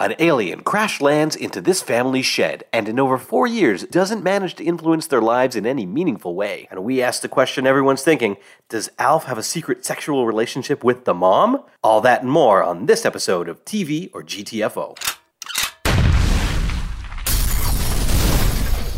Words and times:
An 0.00 0.14
alien 0.18 0.62
crash 0.62 1.02
lands 1.02 1.36
into 1.36 1.60
this 1.60 1.82
family's 1.82 2.24
shed 2.24 2.64
and 2.72 2.88
in 2.88 2.98
over 2.98 3.18
four 3.18 3.46
years 3.46 3.84
doesn't 3.84 4.24
manage 4.24 4.54
to 4.54 4.64
influence 4.64 5.06
their 5.06 5.20
lives 5.20 5.54
in 5.54 5.66
any 5.66 5.84
meaningful 5.84 6.34
way. 6.34 6.66
And 6.70 6.82
we 6.82 7.02
ask 7.02 7.20
the 7.20 7.28
question 7.28 7.66
everyone's 7.66 8.02
thinking 8.02 8.38
Does 8.70 8.88
Alf 8.98 9.24
have 9.24 9.36
a 9.36 9.42
secret 9.42 9.84
sexual 9.84 10.26
relationship 10.26 10.82
with 10.82 11.04
the 11.04 11.12
mom? 11.12 11.62
All 11.84 12.00
that 12.00 12.22
and 12.22 12.32
more 12.32 12.62
on 12.62 12.86
this 12.86 13.04
episode 13.04 13.46
of 13.46 13.62
TV 13.66 14.08
or 14.14 14.22
GTFO. 14.22 14.96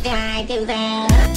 Did 0.04 0.12
I 0.12 0.44
do 0.46 0.64
that? 0.66 1.31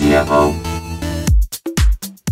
GTFO. 0.00 0.54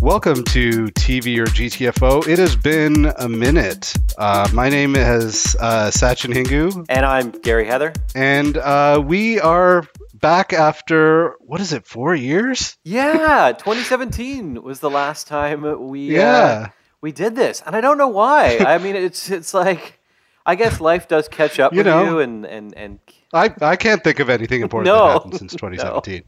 Welcome 0.01 0.43
to 0.45 0.85
TV 0.87 1.37
or 1.37 1.45
GTFO. 1.45 2.27
It 2.27 2.39
has 2.39 2.55
been 2.55 3.13
a 3.17 3.29
minute. 3.29 3.93
Uh, 4.17 4.49
my 4.53 4.69
name 4.69 4.95
is 4.95 5.55
uh, 5.59 5.91
Sachin 5.93 6.33
Hingu, 6.33 6.83
And 6.89 7.05
I'm 7.05 7.29
Gary 7.29 7.65
Heather. 7.67 7.93
and 8.15 8.57
uh, 8.57 9.03
we 9.05 9.39
are 9.39 9.85
back 10.15 10.51
after 10.51 11.35
what 11.41 11.61
is 11.61 11.71
it? 11.71 11.85
Four 11.85 12.15
years? 12.15 12.75
Yeah, 12.83 13.51
2017 13.57 14.63
was 14.63 14.79
the 14.79 14.89
last 14.89 15.27
time 15.27 15.89
we 15.89 16.17
uh, 16.17 16.21
Yeah. 16.21 16.69
we 17.01 17.11
did 17.11 17.35
this, 17.35 17.61
and 17.63 17.75
I 17.75 17.81
don't 17.81 17.99
know 17.99 18.07
why. 18.07 18.57
I 18.57 18.79
mean, 18.79 18.95
it's 18.95 19.29
it's 19.29 19.53
like 19.53 19.99
I 20.43 20.55
guess 20.55 20.81
life 20.81 21.07
does 21.07 21.27
catch 21.27 21.59
up 21.59 21.71
You 21.73 21.77
with 21.79 21.85
know. 21.85 22.03
you, 22.03 22.19
and 22.19 22.45
and 22.45 22.73
and 22.75 22.99
I, 23.33 23.53
I 23.61 23.75
can't 23.75 24.03
think 24.03 24.19
of 24.19 24.29
anything 24.29 24.61
important 24.61 24.87
No. 24.87 25.05
that 25.07 25.13
happened 25.13 25.37
since 25.37 25.53
2017. 25.55 26.23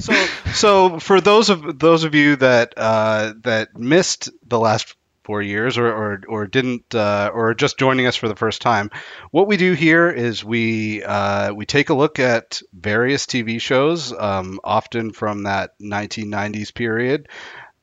so 0.00 0.26
so 0.52 0.98
for 0.98 1.20
those 1.20 1.50
of 1.50 1.78
those 1.78 2.04
of 2.04 2.14
you 2.14 2.36
that 2.36 2.74
uh, 2.76 3.34
that 3.42 3.76
missed 3.76 4.30
the 4.46 4.58
last 4.58 4.94
four 5.24 5.42
years 5.42 5.76
or 5.76 5.86
or, 5.88 6.20
or 6.26 6.46
didn't 6.46 6.94
uh, 6.94 7.30
or 7.34 7.52
just 7.52 7.78
joining 7.78 8.06
us 8.06 8.16
for 8.16 8.28
the 8.28 8.34
first 8.36 8.62
time, 8.62 8.90
what 9.30 9.46
we 9.46 9.58
do 9.58 9.74
here 9.74 10.08
is 10.10 10.42
we 10.42 11.02
uh, 11.02 11.52
we 11.52 11.66
take 11.66 11.90
a 11.90 11.94
look 11.94 12.18
at 12.18 12.62
various 12.72 13.26
TV 13.26 13.60
shows, 13.60 14.12
um, 14.12 14.58
often 14.64 15.12
from 15.12 15.42
that 15.42 15.78
1990s 15.80 16.72
period. 16.74 17.28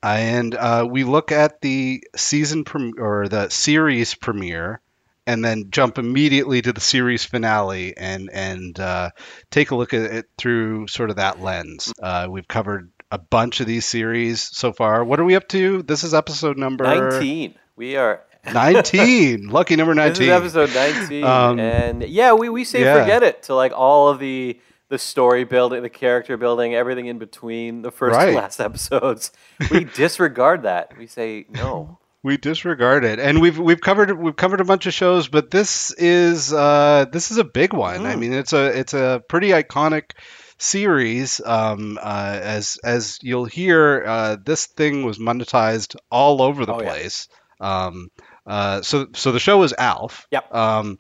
And 0.02 0.54
uh, 0.54 0.88
we 0.90 1.04
look 1.04 1.32
at 1.32 1.62
the 1.62 2.04
season 2.16 2.64
prem- 2.64 2.94
or 3.00 3.28
the 3.28 3.50
series 3.50 4.14
premiere, 4.14 4.82
and 5.28 5.44
then 5.44 5.66
jump 5.72 5.98
immediately 5.98 6.62
to 6.62 6.72
the 6.74 6.82
series 6.82 7.26
finale 7.26 7.96
and 7.98 8.30
and 8.32 8.80
uh, 8.80 9.10
take 9.52 9.72
a 9.72 9.76
look 9.76 9.94
at 9.94 10.02
it 10.02 10.26
through 10.38 10.88
sort 10.88 11.10
of 11.10 11.16
that 11.18 11.42
lens. 11.42 11.92
Uh, 12.02 12.28
we've 12.30 12.48
covered 12.48 12.92
a 13.12 13.18
bunch 13.18 13.60
of 13.62 13.68
these 13.68 13.86
series 13.86 14.44
so 14.56 14.74
far. 14.74 15.04
What 15.04 15.20
are 15.20 15.26
we 15.26 15.36
up 15.36 15.48
to? 15.50 15.82
This 15.84 16.04
is 16.04 16.14
episode 16.14 16.58
number 16.58 16.84
19. 16.84 17.56
We 17.76 17.96
are 17.98 18.22
19. 18.54 19.50
Lucky 19.50 19.76
number 19.76 19.94
this 19.96 20.20
19. 20.20 20.24
is 20.24 20.56
episode 20.56 20.76
19, 20.76 21.24
Um, 21.24 21.60
and 21.60 22.04
yeah, 22.04 22.34
we 22.34 22.50
we 22.50 22.64
say 22.64 22.82
yeah. 22.82 23.00
forget 23.02 23.24
it 23.24 23.44
to 23.44 23.56
like 23.56 23.72
all 23.76 24.10
of 24.10 24.20
the 24.20 24.60
the 24.90 25.00
story 25.00 25.44
building, 25.46 25.82
the 25.82 25.90
character 25.90 26.38
building, 26.38 26.76
everything 26.76 27.08
in 27.08 27.18
between 27.18 27.82
the 27.82 27.90
first 27.92 28.16
Right. 28.16 28.28
and 28.30 28.38
last 28.38 28.60
episodes. 28.70 29.32
We 29.72 29.86
disregard 29.86 30.64
that. 30.64 30.96
We 30.98 31.08
say 31.08 31.46
no. 31.50 31.98
We 32.26 32.38
disregard 32.38 33.06
it, 33.06 33.20
and 33.20 33.40
we've 33.40 33.60
we've 33.60 33.80
covered 33.80 34.12
we've 34.20 34.36
covered 34.36 34.60
a 34.60 34.66
bunch 34.66 34.88
of 34.88 34.94
shows, 34.94 35.28
but 35.28 35.52
this 35.52 35.92
is 35.94 36.52
uh, 36.52 37.06
this 37.12 37.30
is 37.30 37.38
a 37.38 37.44
big 37.44 37.72
one. 37.72 38.06
I 38.08 38.16
Mm. 38.16 38.20
mean, 38.20 38.34
it's 38.34 38.52
a 38.52 38.66
it's 38.78 38.96
a 38.96 39.22
pretty 39.30 39.50
iconic 39.50 40.12
series. 40.58 41.40
Um, 41.46 42.00
uh, 42.02 42.40
as 42.42 42.78
as 42.84 43.20
you'll 43.22 43.46
hear, 43.46 44.04
uh, 44.06 44.38
this 44.44 44.66
thing 44.66 45.06
was 45.06 45.20
monetized 45.20 45.96
all 46.10 46.42
over 46.42 46.66
the 46.66 46.74
Oh, 46.74 46.82
yeah. 46.82 46.86
place. 46.90 47.28
Um, 47.62 48.10
uh, 48.48 48.82
so 48.82 49.08
so 49.14 49.32
the 49.32 49.40
show 49.40 49.62
is 49.64 49.74
Alf. 49.78 50.26
Yep. 50.32 50.54
Um, 50.54 50.98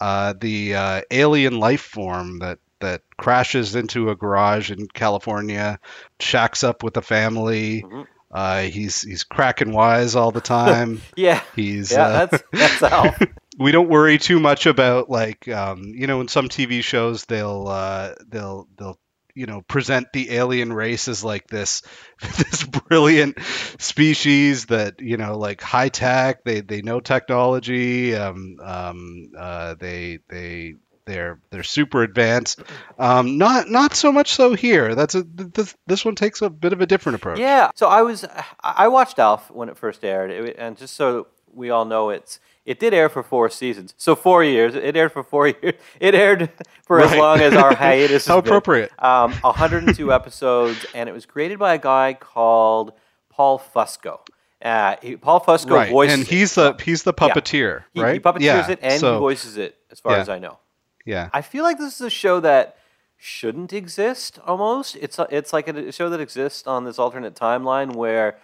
uh, 0.00 0.34
the 0.40 0.74
uh, 0.74 1.00
alien 1.10 1.58
life 1.60 1.82
form 1.82 2.38
that 2.38 2.58
that 2.80 3.02
crashes 3.16 3.76
into 3.76 4.10
a 4.10 4.16
garage 4.16 4.70
in 4.72 4.88
California, 4.88 5.78
shacks 6.18 6.64
up 6.64 6.82
with 6.82 6.96
a 6.96 7.02
family. 7.02 7.82
Mhm. 7.82 8.06
Uh, 8.32 8.62
he's 8.62 9.02
he's 9.02 9.24
cracking 9.24 9.72
wise 9.72 10.16
all 10.16 10.30
the 10.30 10.40
time. 10.40 11.02
Yeah, 11.16 11.42
He's 11.54 11.92
yeah, 11.92 12.06
uh, 12.06 12.26
that's 12.26 12.42
that's 12.52 12.82
Alf. 12.92 13.20
we 13.58 13.72
don't 13.72 13.88
worry 13.90 14.18
too 14.18 14.40
much 14.40 14.66
about 14.66 15.10
like 15.10 15.46
um, 15.48 15.92
you 15.94 16.06
know 16.06 16.20
in 16.20 16.28
some 16.28 16.48
TV 16.48 16.82
shows 16.82 17.24
they'll 17.26 17.68
uh, 17.68 18.14
they'll 18.26 18.68
they'll 18.76 18.98
you 19.34 19.46
know 19.46 19.60
present 19.62 20.08
the 20.12 20.30
alien 20.32 20.72
race 20.72 21.08
as 21.08 21.22
like 21.24 21.46
this 21.48 21.82
this 22.20 22.64
brilliant 22.64 23.38
species 23.78 24.66
that 24.66 25.00
you 25.00 25.16
know 25.16 25.38
like 25.38 25.60
high 25.60 25.88
tech 25.88 26.44
they 26.44 26.60
they 26.60 26.82
know 26.82 27.00
technology 27.00 28.14
um, 28.14 28.56
um, 28.62 29.30
uh, 29.38 29.74
they 29.78 30.18
they 30.28 30.74
they're 31.04 31.40
they're 31.50 31.64
super 31.64 32.02
advanced 32.02 32.62
um, 32.98 33.36
not 33.38 33.68
not 33.68 33.94
so 33.94 34.12
much 34.12 34.32
so 34.32 34.54
here 34.54 34.94
that's 34.94 35.14
a 35.14 35.22
this, 35.22 35.74
this 35.86 36.04
one 36.04 36.14
takes 36.14 36.42
a 36.42 36.48
bit 36.48 36.72
of 36.72 36.80
a 36.80 36.86
different 36.86 37.16
approach 37.16 37.38
Yeah. 37.38 37.70
So 37.74 37.88
I 37.88 38.02
was 38.02 38.24
I 38.60 38.88
watched 38.88 39.18
Alf 39.18 39.50
when 39.50 39.68
it 39.68 39.76
first 39.76 40.04
aired, 40.04 40.30
it, 40.30 40.56
and 40.58 40.76
just 40.76 40.94
so 40.94 41.26
we 41.52 41.70
all 41.70 41.84
know, 41.84 42.10
it's 42.10 42.38
it 42.64 42.78
did 42.78 42.94
air 42.94 43.08
for 43.08 43.22
four 43.22 43.50
seasons, 43.50 43.94
so 43.96 44.14
four 44.14 44.44
years. 44.44 44.74
It 44.74 44.96
aired 44.96 45.12
for 45.12 45.22
four 45.22 45.48
years. 45.62 45.74
It 46.00 46.14
aired 46.14 46.50
for 46.84 47.00
as 47.00 47.14
long 47.16 47.40
as 47.40 47.54
our 47.54 47.74
hiatus. 47.84 48.26
How 48.26 48.38
appropriate. 48.38 48.92
Um, 49.02 49.32
102 49.32 50.12
episodes, 50.20 50.86
and 50.94 51.08
it 51.08 51.12
was 51.12 51.26
created 51.26 51.58
by 51.58 51.74
a 51.74 51.78
guy 51.78 52.14
called 52.14 52.92
Paul 53.28 53.58
Fusco. 53.74 54.20
Uh, 54.64 54.94
he, 55.02 55.16
Paul 55.16 55.40
Fusco 55.40 55.70
right 55.70 55.90
voices 55.90 56.14
and 56.14 56.22
it. 56.22 56.28
he's 56.28 56.54
the 56.54 56.76
he's 56.80 57.02
the 57.02 57.12
puppeteer 57.12 57.82
he, 57.92 58.00
right 58.00 58.14
he 58.14 58.20
puppeteers 58.20 58.38
yeah 58.42 58.70
it 58.70 58.78
and 58.80 59.00
so, 59.00 59.14
he 59.14 59.18
voices 59.18 59.56
it, 59.56 59.76
as 59.90 59.98
far 59.98 60.12
yeah. 60.12 60.20
as 60.20 60.28
I 60.28 60.38
know. 60.38 60.60
Yeah 61.04 61.28
I 61.32 61.42
feel 61.42 61.64
like 61.64 61.78
this 61.78 61.94
is 61.94 62.00
a 62.00 62.10
show 62.10 62.40
that 62.40 62.76
shouldn't 63.22 63.72
exist. 63.72 64.40
Almost, 64.44 64.96
it's 64.96 65.16
a, 65.16 65.28
it's 65.30 65.52
like 65.52 65.68
a 65.68 65.92
show 65.92 66.10
that 66.10 66.18
exists 66.20 66.66
on 66.66 66.84
this 66.84 66.98
alternate 66.98 67.36
timeline 67.36 67.94
where, 67.94 68.36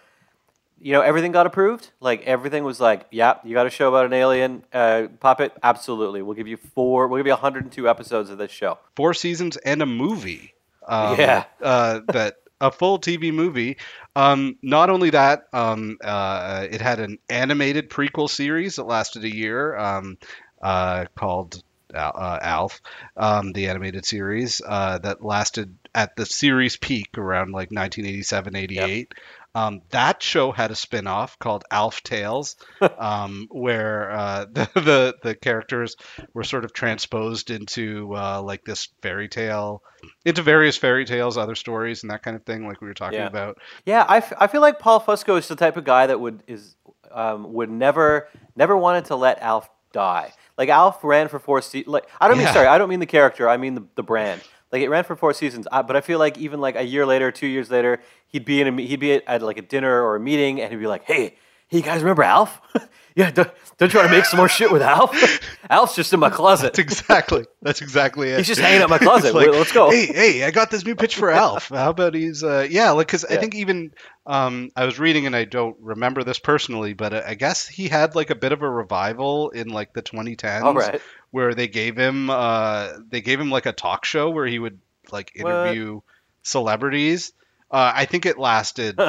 you 0.79 0.93
know, 0.93 1.01
everything 1.01 1.33
got 1.33 1.45
approved. 1.45 1.91
Like 1.99 2.23
everything 2.23 2.63
was 2.63 2.79
like, 2.79 3.05
yeah, 3.11 3.39
you 3.43 3.53
got 3.53 3.67
a 3.67 3.69
show 3.69 3.89
about 3.89 4.05
an 4.05 4.13
alien 4.13 4.63
uh, 4.71 5.07
puppet. 5.19 5.51
Absolutely, 5.61 6.21
we'll 6.21 6.35
give 6.35 6.47
you 6.47 6.55
four. 6.55 7.09
We'll 7.09 7.19
give 7.19 7.27
you 7.27 7.33
102 7.33 7.89
episodes 7.89 8.29
of 8.29 8.37
this 8.37 8.51
show. 8.51 8.79
four 8.95 9.13
seasons 9.13 9.57
and 9.57 9.81
a 9.81 9.85
movie. 9.85 10.53
Um, 10.87 11.19
Yeah. 11.19 11.43
uh, 11.61 11.99
that 12.07 12.37
a 12.61 12.71
full 12.71 12.99
TV 12.99 13.33
movie. 13.33 13.77
Um, 14.15 14.57
not 14.61 14.89
only 14.89 15.09
that, 15.09 15.47
um, 15.51 15.97
uh, 16.01 16.67
it 16.71 16.79
had 16.79 16.99
an 16.99 17.17
animated 17.29 17.89
prequel 17.89 18.29
series 18.29 18.77
that 18.77 18.83
lasted 18.83 19.25
a 19.25 19.33
year 19.33 19.77
um, 19.77 20.17
uh, 20.61 21.05
called 21.15 21.55
Al- 21.55 21.63
uh, 21.93 22.39
Alf, 22.41 22.81
um, 23.17 23.53
the 23.53 23.67
animated 23.67 24.05
series 24.05 24.61
uh, 24.65 24.97
that 24.99 25.23
lasted 25.23 25.75
at 25.95 26.15
the 26.15 26.25
series 26.25 26.75
peak 26.77 27.17
around 27.17 27.47
like 27.51 27.71
1987, 27.71 28.55
88. 28.55 29.13
Um, 29.55 29.81
that 29.89 30.21
show 30.21 30.51
had 30.51 30.69
a 30.69 30.75
spin-off 30.75 31.39
called 31.39 31.63
Alf 31.71 32.03
Tales, 32.03 32.55
um, 32.99 33.47
where 33.49 34.11
uh, 34.11 34.45
the, 34.51 34.69
the 34.75 35.15
the 35.23 35.35
characters 35.35 35.95
were 36.35 36.43
sort 36.43 36.65
of 36.65 36.71
transposed 36.73 37.49
into 37.49 38.15
uh, 38.15 38.41
like 38.43 38.63
this 38.63 38.89
fairy 39.01 39.27
tale, 39.27 39.81
into 40.23 40.43
various 40.43 40.77
fairy 40.77 41.03
tales, 41.03 41.35
other 41.35 41.55
stories, 41.55 42.03
and 42.03 42.11
that 42.11 42.21
kind 42.21 42.37
of 42.37 42.43
thing, 42.43 42.67
like 42.67 42.79
we 42.79 42.87
were 42.87 42.93
talking 42.93 43.17
Yeah. 43.19 43.25
about. 43.27 43.57
Yeah, 43.85 44.05
I, 44.07 44.17
f- 44.17 44.33
I 44.39 44.45
feel 44.45 44.61
like 44.61 44.77
Paul 44.77 45.01
Fusco 45.01 45.37
is 45.39 45.47
the 45.47 45.55
type 45.55 45.77
of 45.77 45.83
guy 45.83 46.05
that 46.05 46.19
would 46.19 46.43
is 46.47 46.75
um, 47.11 47.51
would 47.53 47.71
never 47.71 48.27
never 48.55 48.77
wanted 48.77 49.05
to 49.05 49.15
let 49.15 49.41
Alf 49.41 49.67
die. 49.91 50.31
Like 50.59 50.67
Alf 50.67 51.01
ran 51.05 51.29
for 51.29 51.39
four 51.39 51.61
seasons. 51.61 51.87
Like 51.87 52.07
I 52.19 52.27
don't 52.27 52.37
mean 52.37 52.47
sorry, 52.47 52.67
I 52.67 52.77
don't 52.77 52.89
mean 52.89 52.99
the 52.99 53.05
character. 53.05 53.47
I 53.47 53.55
mean 53.55 53.75
the, 53.75 53.83
the 53.95 54.03
brand. 54.03 54.41
Like 54.73 54.81
it 54.81 54.89
ran 54.89 55.05
for 55.05 55.15
four 55.15 55.33
seasons. 55.33 55.67
I, 55.71 55.81
but 55.83 55.95
I 55.95 56.01
feel 56.01 56.19
like 56.19 56.37
even 56.37 56.59
like 56.59 56.75
a 56.75 56.83
year 56.83 57.05
later, 57.05 57.31
two 57.31 57.47
years 57.47 57.71
later, 57.71 58.01
he'd 58.27 58.43
be 58.43 58.59
in 58.59 58.67
a 58.67 58.81
he'd 58.81 58.99
be 58.99 59.13
at, 59.13 59.23
at 59.25 59.41
like 59.41 59.57
a 59.57 59.61
dinner 59.61 60.03
or 60.03 60.17
a 60.17 60.19
meeting, 60.19 60.59
and 60.59 60.69
he'd 60.69 60.79
be 60.79 60.85
like, 60.85 61.05
"Hey, 61.05 61.37
hey, 61.69 61.77
you 61.77 61.83
guys 61.83 62.01
remember 62.01 62.23
Alf? 62.23 62.59
yeah, 63.15 63.31
don't, 63.31 63.49
don't 63.77 63.93
you 63.93 63.99
want 63.99 64.11
to 64.11 64.15
make 64.15 64.25
some 64.25 64.37
more 64.37 64.49
shit 64.49 64.71
with 64.71 64.81
Alf? 64.81 65.39
Alf's 65.69 65.95
just 65.95 66.11
in 66.13 66.19
my 66.19 66.29
closet. 66.29 66.73
That's 66.73 66.79
exactly. 66.79 67.45
That's 67.61 67.81
exactly 67.81 68.29
it. 68.29 68.37
He's 68.37 68.47
just 68.47 68.59
hanging 68.61 68.81
out 68.81 68.85
in 68.85 68.89
my 68.89 68.97
closet. 68.97 69.33
Like, 69.39 69.49
Let's 69.49 69.71
go. 69.71 69.89
Hey, 69.91 70.05
hey, 70.07 70.43
I 70.43 70.51
got 70.51 70.69
this 70.71 70.83
new 70.85 70.95
pitch 70.95 71.15
for 71.15 71.29
Alf. 71.31 71.69
How 71.69 71.89
about 71.91 72.13
he's 72.13 72.43
uh, 72.43 72.67
yeah, 72.69 72.91
like 72.91 73.07
because 73.07 73.23
I 73.25 73.37
think 73.37 73.55
even 73.55 73.93
um, 74.25 74.71
I 74.75 74.85
was 74.85 74.99
reading 74.99 75.25
and 75.25 75.35
I 75.35 75.45
don't 75.45 75.77
remember 75.79 76.23
this 76.23 76.39
personally, 76.39 76.93
but 76.93 77.13
I 77.13 77.35
guess 77.35 77.67
he 77.67 77.87
had 77.87 78.15
like 78.15 78.29
a 78.29 78.35
bit 78.35 78.51
of 78.51 78.61
a 78.61 78.69
revival 78.69 79.49
in 79.51 79.69
like 79.69 79.93
the 79.93 80.01
2010s, 80.01 80.63
All 80.63 80.73
right. 80.73 81.01
where 81.31 81.53
they 81.53 81.67
gave 81.67 81.95
him 81.97 82.29
uh, 82.29 82.93
they 83.09 83.21
gave 83.21 83.39
him 83.39 83.49
like 83.51 83.65
a 83.65 83.71
talk 83.73 84.05
show 84.05 84.29
where 84.31 84.45
he 84.47 84.59
would 84.59 84.79
like 85.11 85.31
What? 85.39 85.49
interview 85.49 86.01
celebrities. 86.43 87.33
Uh, 87.71 87.91
I 87.95 88.05
think 88.05 88.25
it 88.25 88.39
lasted 88.39 88.99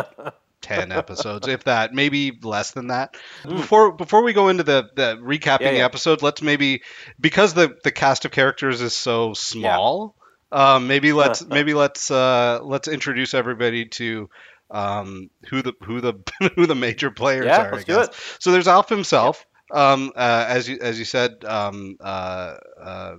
ten 0.60 0.92
episodes, 0.92 1.46
if 1.48 1.64
that, 1.64 1.92
maybe 1.94 2.38
less 2.42 2.72
than 2.72 2.88
that. 2.88 3.16
Before 3.54 3.92
before 3.92 4.22
we 4.22 4.32
go 4.32 4.48
into 4.48 4.62
the 4.64 4.88
the 4.94 5.16
recapping 5.16 5.58
Hmm. 5.58 5.64
Yeah, 5.64 5.72
the 5.72 5.80
yeah. 5.80 5.84
episode, 5.84 6.22
let's 6.22 6.42
maybe 6.42 6.82
because 7.20 7.54
the 7.54 7.76
the 7.84 7.90
cast 7.92 8.24
of 8.24 8.30
characters 8.30 8.80
is 8.80 8.94
so 8.94 9.34
small. 9.34 10.16
Um, 10.52 10.86
maybe 10.86 11.12
let's 11.12 11.44
maybe 11.44 11.74
let's 11.74 12.10
uh, 12.10 12.60
let's 12.62 12.88
introduce 12.88 13.34
everybody 13.34 13.86
to 13.86 14.28
um, 14.70 15.30
who 15.48 15.62
the 15.62 15.72
who 15.84 16.00
the 16.00 16.14
who 16.56 16.66
the 16.66 16.74
major 16.74 17.10
players 17.10 17.58
Yeah, 17.58 17.58
are. 17.58 17.72
let's 17.72 17.84
I 17.84 17.84
do 17.84 18.00
it. 18.00 18.10
So 18.40 18.52
there's 18.52 18.68
Alf 18.68 18.88
himself. 18.88 19.44
Um, 19.72 20.12
uh, 20.16 20.44
as 20.48 20.68
you 20.68 20.78
as 20.80 20.98
you 20.98 21.04
said, 21.04 21.44
um, 21.44 21.96
uh, 22.00 22.54
uh, 22.82 23.14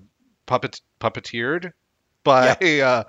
puppet 0.45 0.81
puppeteered 0.99 1.71
by 2.23 2.49
uh, 2.83 3.03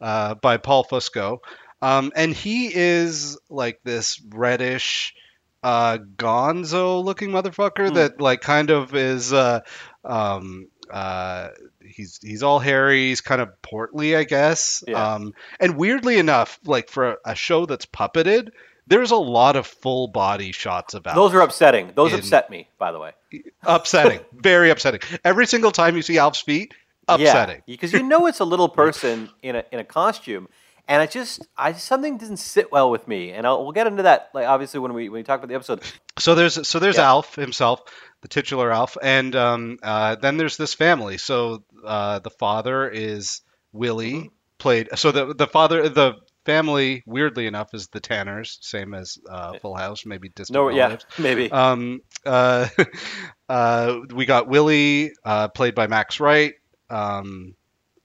uh, 0.00 0.34
by 0.34 0.56
Paul 0.58 0.84
Fusco, 0.84 1.38
um, 1.82 2.12
and 2.16 2.34
he 2.34 2.70
is 2.74 3.38
like 3.48 3.80
this 3.84 4.20
reddish, 4.28 5.14
uh, 5.62 5.98
Gonzo 6.16 7.02
looking 7.04 7.30
motherfucker 7.30 7.88
Hmm. 7.88 7.94
that 7.94 8.20
like 8.20 8.40
kind 8.40 8.70
of 8.70 8.94
is. 8.94 9.32
Uh, 9.32 9.60
um, 10.04 10.68
uh, 10.90 11.48
he's 11.84 12.18
he's 12.22 12.42
all 12.42 12.58
hairy. 12.58 13.08
He's 13.08 13.20
kind 13.20 13.40
of 13.42 13.60
portly, 13.62 14.16
I 14.16 14.24
guess. 14.24 14.82
Yeah. 14.88 15.14
Um, 15.14 15.34
and 15.60 15.76
weirdly 15.76 16.18
enough, 16.18 16.58
like 16.64 16.88
for 16.88 17.10
a, 17.10 17.16
a 17.26 17.34
show 17.34 17.66
that's 17.66 17.84
puppeted, 17.86 18.50
there's 18.86 19.10
a 19.10 19.16
lot 19.16 19.56
of 19.56 19.66
full 19.66 20.08
body 20.08 20.52
shots 20.52 20.94
of 20.94 21.06
Alf 21.06 21.14
Those 21.14 21.34
are 21.34 21.40
upsetting. 21.42 21.92
Those 21.94 22.12
In- 22.14 22.20
upset 22.20 22.48
me, 22.48 22.68
by 22.78 22.92
the 22.92 22.98
way. 22.98 23.12
upsetting, 23.64 24.20
very 24.32 24.70
upsetting. 24.70 25.00
Every 25.24 25.46
single 25.46 25.72
time 25.72 25.94
you 25.94 26.00
see 26.02 26.16
Alf's 26.16 26.40
feet, 26.40 26.72
upsetting. 27.06 27.56
Yeah, 27.66 27.74
because 27.74 27.92
you 27.92 28.02
know 28.02 28.26
it's 28.26 28.40
a 28.40 28.44
little 28.46 28.68
person 28.82 29.28
in 29.42 29.56
a 29.56 29.64
in 29.70 29.78
a 29.80 29.84
costume, 29.84 30.48
and 30.88 31.02
it 31.02 31.10
just 31.10 31.46
I 31.56 31.72
something 31.74 32.16
didn't 32.18 32.38
sit 32.38 32.72
well 32.72 32.90
with 32.90 33.06
me, 33.06 33.30
and 33.30 33.46
I'll, 33.46 33.62
we'll 33.62 33.72
get 33.72 33.86
into 33.86 34.02
that 34.04 34.30
like 34.34 34.46
obviously 34.48 34.80
when 34.80 34.94
we 34.94 35.08
when 35.08 35.20
we 35.20 35.22
talk 35.22 35.38
about 35.38 35.48
the 35.48 35.54
episode. 35.54 35.82
So 36.18 36.34
there's 36.34 36.66
so 36.66 36.78
there's 36.78 36.96
Yeah. 36.96 37.08
Alf 37.08 37.36
himself, 37.36 37.82
the 38.22 38.28
titular 38.28 38.72
Alf, 38.72 38.96
and 39.02 39.36
um, 39.36 39.78
uh, 39.82 40.16
then 40.16 40.36
there's 40.38 40.56
this 40.56 40.74
family. 40.74 41.18
So 41.18 41.62
uh, 41.84 42.18
the 42.20 42.30
father 42.30 42.88
is 42.88 43.42
Willie, 43.72 44.12
Mm-hmm. 44.14 44.28
played. 44.58 44.88
So 44.96 45.12
the 45.12 45.34
the 45.34 45.46
father 45.46 45.88
the 45.88 46.14
family 46.46 47.02
weirdly 47.04 47.46
enough 47.46 47.74
is 47.74 47.88
the 47.88 48.00
Tanners, 48.00 48.58
same 48.62 48.94
as 48.94 49.18
uh, 49.28 49.58
Full 49.58 49.74
House, 49.74 50.06
maybe 50.06 50.30
distant 50.30 50.54
No, 50.54 50.70
yeah, 50.70 50.96
maybe. 51.18 51.52
Um, 51.52 52.00
uh, 52.24 52.68
uh, 53.48 53.98
we 54.14 54.24
got 54.24 54.48
Willie, 54.48 55.12
uh, 55.24 55.48
played 55.48 55.74
by 55.74 55.86
Max 55.86 56.20
Wright. 56.20 56.54
Um, 56.88 57.54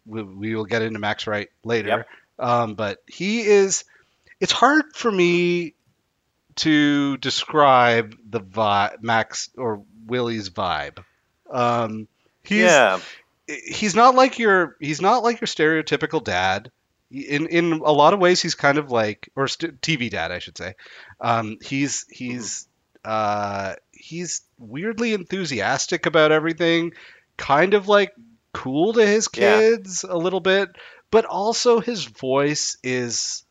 we, 0.05 0.23
we 0.23 0.55
will 0.55 0.65
get 0.65 0.81
into 0.81 0.99
Max 0.99 1.25
Wright 1.25 1.47
later. 1.63 1.87
Yep. 1.87 2.07
Um, 2.39 2.75
but 2.75 2.99
he 3.07 3.41
is. 3.41 3.83
It's 4.39 4.51
hard 4.51 4.83
for 4.95 5.11
me 5.11 5.75
to 6.57 7.17
describe 7.17 8.15
the 8.29 8.41
vibe, 8.41 9.01
Max 9.01 9.49
or 9.57 9.83
Willie's 10.05 10.49
vibe. 10.49 11.03
Um, 11.49 12.07
he's 12.43 12.61
yeah, 12.63 12.99
he's 13.47 13.95
not 13.95 14.15
like 14.15 14.39
your 14.39 14.75
he's 14.79 15.01
not 15.01 15.23
like 15.23 15.39
your 15.41 15.47
stereotypical 15.47 16.23
dad. 16.23 16.71
In 17.11 17.47
in 17.47 17.73
a 17.73 17.91
lot 17.91 18.13
of 18.13 18.19
ways, 18.19 18.41
he's 18.41 18.55
kind 18.55 18.77
of 18.77 18.89
like 18.91 19.29
or 19.35 19.47
st- 19.47 19.79
TV 19.81 20.09
dad, 20.09 20.31
I 20.31 20.39
should 20.39 20.57
say. 20.57 20.73
Um, 21.21 21.57
he's 21.63 22.05
he's 22.09 22.67
uh, 23.05 23.75
he's 23.91 24.41
weirdly 24.57 25.13
enthusiastic 25.13 26.05
about 26.07 26.31
everything, 26.31 26.93
kind 27.37 27.75
of 27.75 27.87
like 27.87 28.13
cool 28.51 28.93
to 28.93 29.05
his 29.05 29.29
Yeah. 29.35 29.59
kids 29.59 30.03
a 30.03 30.17
little 30.17 30.39
bit, 30.39 30.69
but 31.13 31.23
also 31.25 31.79
his 31.79 32.03
voice 32.05 32.75
is 32.83 33.45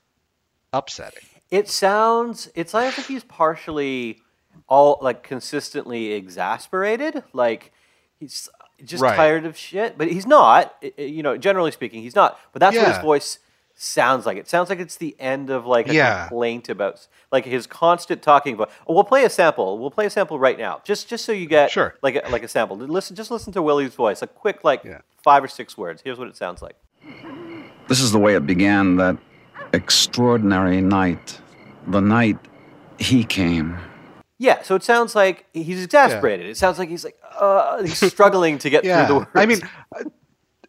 upsetting. 0.72 1.24
it 1.50 1.68
sounds. 1.68 2.50
It's 2.54 2.74
like 2.74 2.98
if 2.98 3.06
he's 3.08 3.24
partially 3.24 4.20
all 4.68 4.98
like 5.00 5.22
consistently 5.22 6.12
exasperated, 6.12 7.22
like 7.32 7.72
he's 8.18 8.48
just 8.84 9.02
Right. 9.02 9.16
tired 9.16 9.44
of 9.46 9.56
shit. 9.56 9.96
But 9.98 10.08
he's 10.08 10.26
not. 10.26 10.74
You 10.96 11.22
know, 11.22 11.36
generally 11.36 11.70
speaking, 11.72 12.02
he's 12.02 12.16
not. 12.16 12.38
But 12.52 12.60
that's 12.60 12.76
what 12.76 12.88
his 12.88 12.98
voice 12.98 13.38
sounds 13.74 14.26
like. 14.26 14.36
It 14.38 14.48
sounds 14.48 14.68
like 14.70 14.78
it's 14.80 14.96
the 14.96 15.14
end 15.20 15.50
of 15.50 15.66
like 15.66 15.88
a 15.88 15.94
Yeah. 15.94 16.28
complaint 16.28 16.68
about 16.68 17.06
like 17.30 17.44
his 17.44 17.66
constant 17.66 18.22
talking 18.22 18.54
about. 18.54 18.70
Oh, 18.86 18.94
we'll 18.94 19.04
play 19.04 19.24
a 19.24 19.30
sample. 19.30 19.78
We'll 19.78 19.90
play 19.90 20.06
a 20.06 20.10
sample 20.10 20.38
right 20.38 20.58
now, 20.58 20.80
just 20.84 21.08
just 21.08 21.24
so 21.24 21.32
you 21.32 21.46
get 21.46 21.70
Sure. 21.70 21.94
like 22.02 22.16
a, 22.16 22.28
like 22.30 22.42
a 22.42 22.48
sample. 22.48 22.76
Listen, 22.76 23.14
just 23.16 23.30
listen 23.30 23.52
to 23.52 23.62
Willie's 23.62 23.94
voice. 23.94 24.22
A 24.22 24.26
quick 24.26 24.64
like 24.64 24.84
Yeah. 24.84 25.00
five 25.22 25.44
or 25.44 25.48
six 25.48 25.76
words. 25.76 26.00
Here's 26.02 26.18
what 26.18 26.28
it 26.28 26.36
sounds 26.36 26.62
like. 26.62 26.76
This 27.88 28.00
is 28.00 28.12
the 28.12 28.18
way 28.18 28.34
it 28.34 28.46
began 28.46 28.96
that 28.96 29.16
extraordinary 29.72 30.80
night. 30.80 31.40
The 31.86 32.00
night 32.00 32.38
he 32.98 33.24
came. 33.24 33.76
Yeah, 34.38 34.62
so 34.62 34.74
it 34.74 34.82
sounds 34.82 35.14
like 35.14 35.46
he's 35.52 35.84
exasperated. 35.84 36.46
It 36.46 36.56
sounds 36.56 36.78
like 36.78 36.88
he's 36.88 37.04
like 37.04 37.16
uh, 37.38 37.82
he's 37.82 37.98
struggling 38.12 38.58
to 38.58 38.70
get 38.70 38.84
Yeah, 38.84 39.06
through 39.06 39.14
the 39.14 39.18
words. 39.20 39.30
I 39.34 39.46
mean, 39.46 39.60
uh, 39.94 40.04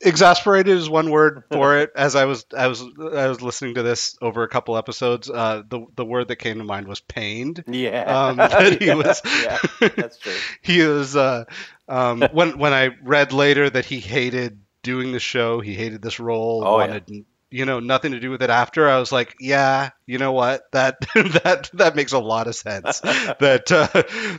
exasperated 0.02 0.76
is 0.78 0.90
one 0.90 1.10
word 1.12 1.44
for 1.52 1.78
it. 1.80 1.92
As 1.96 2.16
I 2.16 2.26
was, 2.26 2.46
I 2.56 2.68
was, 2.68 2.82
I 3.00 3.28
was 3.28 3.42
listening 3.42 3.76
to 3.76 3.84
this 3.84 4.16
over 4.22 4.44
a 4.44 4.48
couple 4.48 4.78
episodes. 4.78 5.30
Uh, 5.30 5.64
the 5.68 5.86
the 5.96 6.06
word 6.06 6.28
that 6.28 6.36
came 6.38 6.58
to 6.60 6.64
mind 6.64 6.88
was 6.88 7.00
pained. 7.02 7.64
yeah, 7.68 8.28
um, 8.28 8.38
that 8.38 8.80
he 8.82 8.88
Yeah, 8.88 8.94
was- 8.96 9.22
yeah, 9.42 9.58
that's 9.96 10.18
true. 10.18 10.34
He 10.62 10.82
was. 10.82 11.16
Uh, 11.16 11.46
um, 11.88 12.22
when 12.32 12.58
when 12.60 12.74
I 12.74 12.92
read 13.02 13.34
later 13.34 13.70
that 13.70 13.86
he 13.86 14.00
hated 14.00 14.60
doing 14.84 15.12
the 15.12 15.20
show, 15.20 15.60
he 15.60 15.74
hated 15.74 16.02
this 16.02 16.20
role, 16.20 16.64
Oh, 16.66 16.80
yeah. 16.80 16.88
wanted. 16.88 17.26
You 17.50 17.66
know, 17.66 17.80
nothing 17.80 18.14
to 18.14 18.20
do 18.20 18.32
with 18.32 18.42
it 18.42 18.50
after. 18.50 18.90
I 18.90 18.98
was 18.98 19.12
like, 19.12 19.36
yeah, 19.40 19.92
you 20.08 20.18
know 20.18 20.32
what? 20.32 20.64
That 20.72 21.02
that 21.44 21.70
that 21.74 21.96
makes 21.96 22.12
a 22.12 22.18
lot 22.20 22.48
of 22.48 22.56
sense. 22.56 23.00
that 23.02 23.72
uh, 23.72 23.88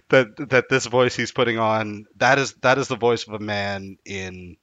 that 0.09 0.49
that 0.51 0.65
this 0.69 0.87
voice 0.87 1.15
he's 1.15 1.31
putting 1.31 1.57
on 1.59 2.07
that 2.17 2.39
is 2.41 2.55
that 2.63 2.77
is 2.79 2.89
the 2.89 2.97
voice 2.97 3.27
of 3.29 3.35
a 3.35 3.39
man 3.39 3.99
in 4.05 4.57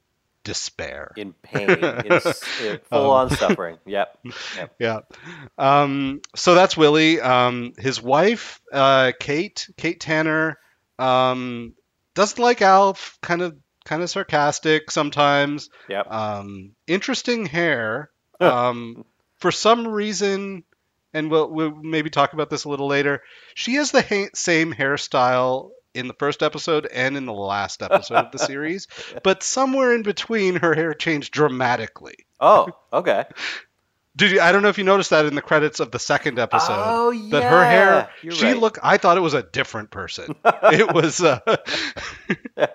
despair. 0.43 1.13
In 1.15 1.31
pain, 1.31 1.69
in, 1.69 1.83
in 2.05 2.19
full 2.19 2.79
Um, 2.91 3.09
on 3.09 3.29
suffering. 3.29 3.77
Yep. 3.85 4.19
yep. 4.57 4.75
Yeah. 4.79 4.99
Um, 5.57 6.19
so 6.35 6.53
that's 6.53 6.75
Willie. 6.75 7.21
Um, 7.21 7.71
his 7.77 8.01
wife, 8.01 8.59
uh, 8.73 9.13
Kate, 9.17 9.69
Kate 9.77 9.99
Tanner, 10.01 10.57
um, 10.99 11.73
doesn't 12.15 12.41
like 12.41 12.61
Alf. 12.61 13.17
Kind 13.21 13.41
of, 13.43 13.55
kind 13.91 14.03
of 14.03 14.09
sarcastic 14.09 14.89
sometimes. 14.89 15.69
Yep. 15.89 16.09
Um, 16.09 16.71
interesting 16.87 17.45
hair. 17.45 18.09
Um, 18.39 19.03
for 19.37 19.51
some 19.51 19.85
reason, 19.85 20.63
and 21.13 21.29
we'll, 21.29 21.51
we'll 21.51 21.75
maybe 21.75 22.09
talk 22.09 22.31
about 22.31 22.49
this 22.49 22.63
a 22.63 22.69
little 22.69 22.87
later. 22.87 23.21
She 23.53 23.73
has 23.75 23.91
the 23.91 24.01
ha- 24.01 24.29
same 24.33 24.73
hairstyle 24.73 25.71
in 25.93 26.07
the 26.07 26.13
first 26.13 26.41
episode 26.41 26.87
and 26.87 27.17
in 27.17 27.25
the 27.25 27.33
last 27.33 27.83
episode 27.83 28.15
of 28.15 28.31
the 28.31 28.39
series, 28.51 28.87
but 29.23 29.43
somewhere 29.43 29.93
in 29.93 30.03
between, 30.03 30.55
her 30.55 30.73
hair 30.73 30.93
changed 30.93 31.33
dramatically. 31.33 32.15
Oh, 32.39 32.69
okay. 32.93 33.25
Did 34.15 34.31
you? 34.31 34.41
I 34.41 34.51
don't 34.51 34.61
know 34.61 34.67
if 34.67 34.77
you 34.77 34.83
noticed 34.83 35.11
that 35.11 35.25
in 35.25 35.35
the 35.35 35.41
credits 35.41 35.79
of 35.79 35.91
the 35.91 35.99
second 35.99 36.37
episode. 36.37 36.73
Oh, 36.75 37.11
yeah, 37.11 37.29
That 37.39 37.43
her 37.43 37.63
hair, 37.63 38.09
you're 38.21 38.33
she 38.33 38.45
right. 38.47 38.57
looked. 38.57 38.77
I 38.83 38.97
thought 38.97 39.15
it 39.17 39.21
was 39.21 39.33
a 39.33 39.41
different 39.43 39.89
person. 39.89 40.35
it 40.45 40.93
was. 40.93 41.21
Uh, 41.21 41.39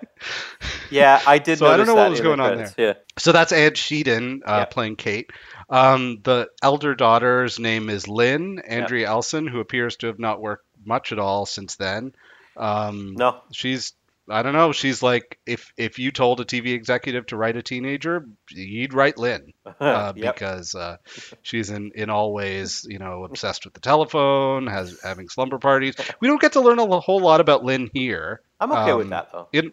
Yeah, 0.89 1.21
I 1.27 1.37
did. 1.37 1.59
So 1.59 1.67
I 1.67 1.77
don't 1.77 1.85
know 1.85 1.95
what 1.95 2.09
was 2.09 2.19
in 2.19 2.23
the 2.23 2.29
going 2.29 2.39
on 2.39 2.53
credits, 2.55 2.75
Yeah. 2.77 2.93
so 3.17 3.31
that's 3.33 3.51
Anne 3.51 3.71
Schedeen 3.71 4.39
uh, 4.45 4.65
playing 4.67 4.95
Kate. 4.95 5.31
Um, 5.69 6.19
the 6.23 6.47
elder 6.63 6.95
daughter's 6.95 7.59
name 7.59 7.89
is 7.89 8.07
Lynn 8.07 8.59
Andrea 8.59 9.07
Elson, 9.07 9.47
who 9.47 9.59
appears 9.59 9.97
to 9.97 10.07
have 10.07 10.17
not 10.19 10.41
worked 10.41 10.65
much 10.85 11.11
at 11.11 11.19
all 11.19 11.45
since 11.45 11.75
then. 11.75 12.13
Um, 12.55 13.15
No. 13.15 13.41
she's. 13.51 13.93
I 14.29 14.43
don't 14.43 14.53
know. 14.53 14.71
She's 14.73 15.01
like 15.01 15.39
if 15.45 15.71
if 15.77 15.99
you 15.99 16.11
told 16.11 16.41
a 16.41 16.45
TV 16.45 16.73
executive 16.73 17.27
to 17.27 17.37
write 17.37 17.55
a 17.57 17.61
teenager, 17.63 18.27
you'd 18.49 18.93
write 18.93 19.17
Lynn. 19.17 19.53
uh, 19.79 20.13
Yep. 20.15 20.35
because 20.35 20.75
uh, 20.75 20.97
she's 21.41 21.69
in 21.69 21.91
in 21.95 22.09
all 22.09 22.33
ways, 22.33 22.85
you 22.89 22.99
know, 22.99 23.23
obsessed 23.23 23.63
with 23.65 23.73
the 23.73 23.79
telephone, 23.79 24.67
has 24.67 24.99
having 25.01 25.29
slumber 25.29 25.59
parties. 25.59 25.95
We 26.19 26.27
don't 26.27 26.41
get 26.41 26.53
to 26.53 26.61
learn 26.61 26.79
a 26.79 26.99
whole 26.99 27.19
lot 27.21 27.39
about 27.41 27.63
Lynn 27.63 27.89
here. 27.93 28.41
I'm 28.59 28.71
okay 28.71 28.93
with 28.93 29.05
Um, 29.05 29.09
that 29.11 29.31
though. 29.31 29.47
In 29.53 29.71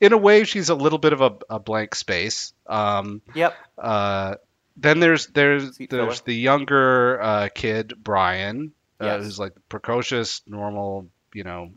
in 0.00 0.12
a 0.12 0.18
way, 0.18 0.44
she's 0.44 0.68
a 0.68 0.74
little 0.74 0.98
bit 0.98 1.12
of 1.12 1.20
a, 1.22 1.32
a 1.50 1.58
blank 1.58 1.94
space. 1.94 2.52
Um, 2.66 3.22
Yep. 3.34 3.54
uh, 3.78 4.34
then 4.76 5.00
there's 5.00 5.26
there's 5.28 5.78
there's 5.78 5.88
filler. 5.90 6.14
the 6.26 6.34
younger 6.34 7.20
uh, 7.22 7.48
kid 7.54 7.94
Brian, 7.98 8.72
uh, 9.00 9.04
Yes. 9.06 9.24
who's 9.24 9.38
like 9.38 9.54
precocious, 9.68 10.42
normal, 10.46 11.08
you 11.32 11.44
know, 11.44 11.70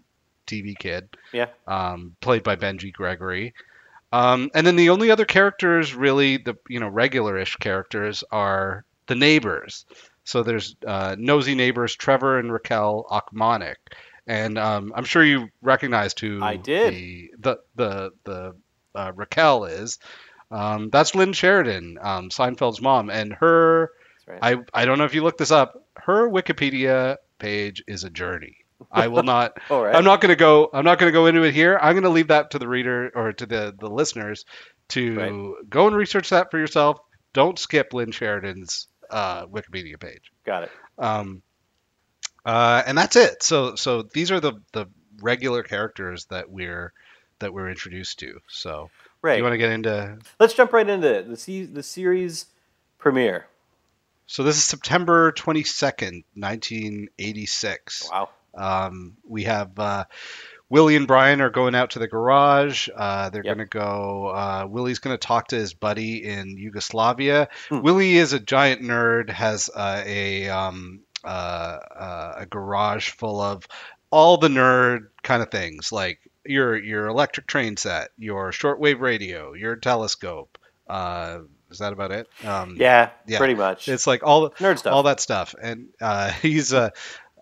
TV 0.50 0.77
kid 0.77 1.08
Yeah. 1.32 1.48
um, 1.68 2.15
played 2.22 2.44
by 2.44 2.56
Benji 2.56 2.91
Gregory. 2.91 3.53
Um, 4.12 4.50
and 4.56 4.65
then 4.65 4.75
the 4.75 4.89
only 4.89 5.12
other 5.12 5.25
characters, 5.25 5.94
really, 5.94 6.38
the 6.38 6.58
you 6.68 6.79
know 6.79 6.88
regular-ish 6.88 7.58
characters, 7.58 8.24
are 8.32 8.84
the 9.06 9.15
neighbors. 9.15 9.86
So 10.24 10.41
there's 10.44 10.75
uh, 10.86 11.15
nosy 11.18 11.56
neighbors 11.56 11.96
Trevor 11.96 12.39
and 12.39 12.51
Raquel 12.51 13.06
Ochmonek, 13.10 13.75
and 14.25 14.58
um, 14.58 14.94
I'm 14.96 15.03
sure 15.06 15.24
you 15.24 15.50
recognized 15.62 16.20
who 16.20 16.44
I 16.44 16.56
did. 16.56 16.94
the 16.94 17.29
the 17.39 17.60
the, 17.75 18.12
the 18.24 18.56
uh, 18.96 19.12
Raquel 19.15 19.65
is. 19.65 20.00
Um, 20.51 20.89
that's 20.89 21.13
Lynn 21.13 21.34
Sheridan, 21.34 22.00
um, 22.01 22.29
Seinfeld's 22.29 22.82
mom, 22.82 23.12
and 23.12 23.34
her. 23.34 23.91
Right. 24.25 24.39
I 24.41 24.82
I 24.82 24.86
don't 24.86 24.98
know 24.98 25.06
if 25.06 25.13
you 25.13 25.24
looked 25.24 25.38
this 25.38 25.51
up. 25.51 25.84
Her 25.96 26.27
Wikipedia 26.29 27.18
page 27.38 27.84
is 27.88 28.03
a 28.03 28.10
journey. 28.10 28.58
I 28.91 29.07
will 29.07 29.24
not. 29.24 29.57
All 29.69 29.83
right. 29.83 29.95
I'm 29.95 30.03
not 30.03 30.21
going 30.21 30.29
to 30.29 30.36
go. 30.36 30.69
I'm 30.74 30.86
not 30.86 31.00
going 31.00 31.12
to 31.12 31.17
go 31.17 31.25
into 31.25 31.43
it 31.43 31.53
here. 31.53 31.77
I'm 31.81 31.93
going 31.93 32.03
to 32.03 32.09
leave 32.09 32.27
that 32.29 32.51
to 32.51 32.59
the 32.59 32.67
reader 32.67 33.12
or 33.13 33.33
to 33.33 33.45
the 33.45 33.75
the 33.79 33.89
listeners 33.89 34.45
to 34.89 35.15
Right. 35.15 35.69
go 35.69 35.88
and 35.88 35.95
research 35.95 36.29
that 36.29 36.50
for 36.51 36.57
yourself. 36.59 37.00
Don't 37.33 37.59
skip 37.59 37.93
Lynn 37.93 38.12
Sheridan's 38.12 38.88
uh, 39.09 39.45
Wikipedia 39.48 40.00
page. 40.00 40.31
Got 40.45 40.63
it. 40.63 40.71
Um, 40.98 41.41
uh, 42.45 42.81
and 42.88 42.98
that's 42.98 43.15
it. 43.15 43.43
So 43.43 43.75
so 43.75 44.01
these 44.03 44.31
are 44.31 44.39
the 44.39 44.53
the 44.74 44.86
regular 45.21 45.63
characters 45.63 46.25
that 46.29 46.50
we're 46.50 46.93
that 47.39 47.53
we're 47.53 47.69
introduced 47.69 48.19
to. 48.19 48.39
So 48.48 48.89
Right. 49.21 49.38
you 49.38 49.43
want 49.43 49.53
to 49.53 49.57
get 49.57 49.71
into? 49.71 50.17
Let's 50.39 50.53
jump 50.53 50.71
right 50.71 50.88
into 50.89 51.13
it. 51.13 51.27
The 51.29 51.36
se- 51.38 51.65
the 51.65 51.83
series 51.83 52.45
premiere. 52.98 53.45
So 54.27 54.43
this 54.43 54.55
is 54.57 54.63
September 54.63 55.31
22nd, 55.33 56.24
1986. 56.36 58.09
Wow. 58.12 58.29
Um, 58.56 59.18
we 59.27 59.44
have 59.44 59.77
uh, 59.79 60.06
Willie 60.70 60.96
and 60.96 61.08
Brian 61.08 61.41
are 61.41 61.50
going 61.50 61.75
out 61.75 61.91
to 61.91 62.00
the 62.00 62.08
garage. 62.08 62.89
Uh, 62.96 63.29
they're 63.29 63.44
Yep. 63.44 63.56
going 63.58 63.68
to 63.68 63.77
go. 63.77 64.27
Uh, 64.27 64.68
Willie's 64.70 65.00
going 65.00 65.13
to 65.18 65.27
talk 65.27 65.48
to 65.50 65.56
his 65.56 65.74
buddy 65.74 66.24
in 66.24 66.58
Yugoslavia. 66.58 67.48
Hmm. 67.70 67.82
Willie 67.82 68.18
is 68.18 68.34
a 68.34 68.39
giant 68.39 68.82
nerd. 68.82 69.29
Has 69.29 69.70
uh, 69.74 70.03
a 70.06 70.50
um, 70.50 71.01
uh, 71.24 71.27
uh, 71.27 72.34
a 72.39 72.46
garage 72.46 73.10
full 73.10 73.41
of 73.41 73.68
all 74.12 74.38
the 74.38 74.48
nerd 74.48 75.08
kind 75.24 75.41
of 75.44 75.51
things, 75.51 75.91
like 75.91 76.20
your 76.46 76.77
your 76.77 77.08
electric 77.08 77.48
train 77.48 77.77
set, 77.77 78.10
your 78.18 78.51
shortwave 78.51 79.00
radio, 79.00 79.53
your 79.53 79.75
telescope. 79.75 80.58
Uh, 80.88 81.39
is 81.70 81.77
that 81.79 81.94
about 81.94 82.12
it? 82.12 82.27
Um, 82.44 82.75
Yeah, 82.79 83.12
yeah. 83.27 83.38
pretty 83.38 83.53
much. 83.53 83.88
It's 83.88 84.08
like 84.08 84.24
all 84.24 84.41
the 84.41 84.50
Nerd 84.51 84.79
stuff. 84.79 84.91
all 84.94 85.03
that 85.03 85.20
stuff 85.20 85.53
and 85.62 85.89
uh, 86.01 86.32
he's 86.41 86.74
a 86.74 86.91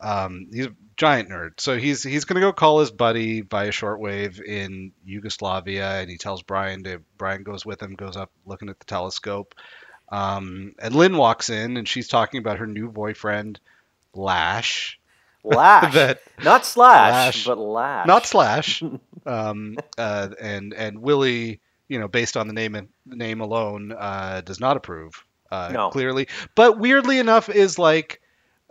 um, 0.01 0.47
he's 0.51 0.65
a 0.65 0.75
giant 0.97 1.29
nerd 1.29 1.51
so 1.59 1.77
he's 1.77 2.01
he's 2.03 2.25
gonna 2.25 2.41
go 2.41 2.51
call 2.51 2.79
his 2.79 2.89
buddy 2.91 3.41
via 3.41 3.69
shortwave 3.69 4.41
in 4.41 4.91
Yugoslavia 5.05 5.99
and 6.01 6.09
he 6.09 6.17
tells 6.17 6.41
Brian 6.41 6.83
to 6.85 6.99
Brian 7.17 7.43
goes 7.43 7.65
with 7.65 7.81
him 7.81 7.93
goes 7.95 8.17
up 8.17 8.31
looking 8.45 8.69
at 8.69 8.79
the 8.79 8.85
telescope 8.85 9.53
um, 10.09 10.73
and 10.79 10.95
Lynn 10.95 11.17
walks 11.17 11.49
in 11.49 11.77
and 11.77 11.87
she's 11.87 12.07
talking 12.07 12.39
about 12.39 12.57
her 12.59 12.67
new 12.67 12.89
boyfriend 12.89 13.59
Lash 14.13 14.99
Lash. 15.43 15.93
that 15.93 16.21
Not 16.43 16.65
Slash, 16.65 17.11
Lash. 17.35 17.45
but 17.45 17.57
Lash. 17.57 18.07
not 18.07 18.25
Slash 18.25 18.83
um, 19.25 19.77
uh, 19.97 20.29
and 20.41 20.73
and 20.73 20.99
Willie 21.01 21.61
you 21.87 21.99
know 21.99 22.07
based 22.07 22.35
on 22.37 22.47
the 22.47 22.53
name 22.53 22.73
and 22.75 22.87
name 23.05 23.41
alone 23.41 23.91
uh, 23.97 24.41
does 24.43 24.59
not 24.59 24.77
approve 24.77 25.23
uh, 25.51 25.69
No. 25.71 25.89
clearly 25.89 26.27
but 26.55 26.79
weirdly 26.79 27.19
enough 27.19 27.49
is 27.49 27.77
like 27.77 28.19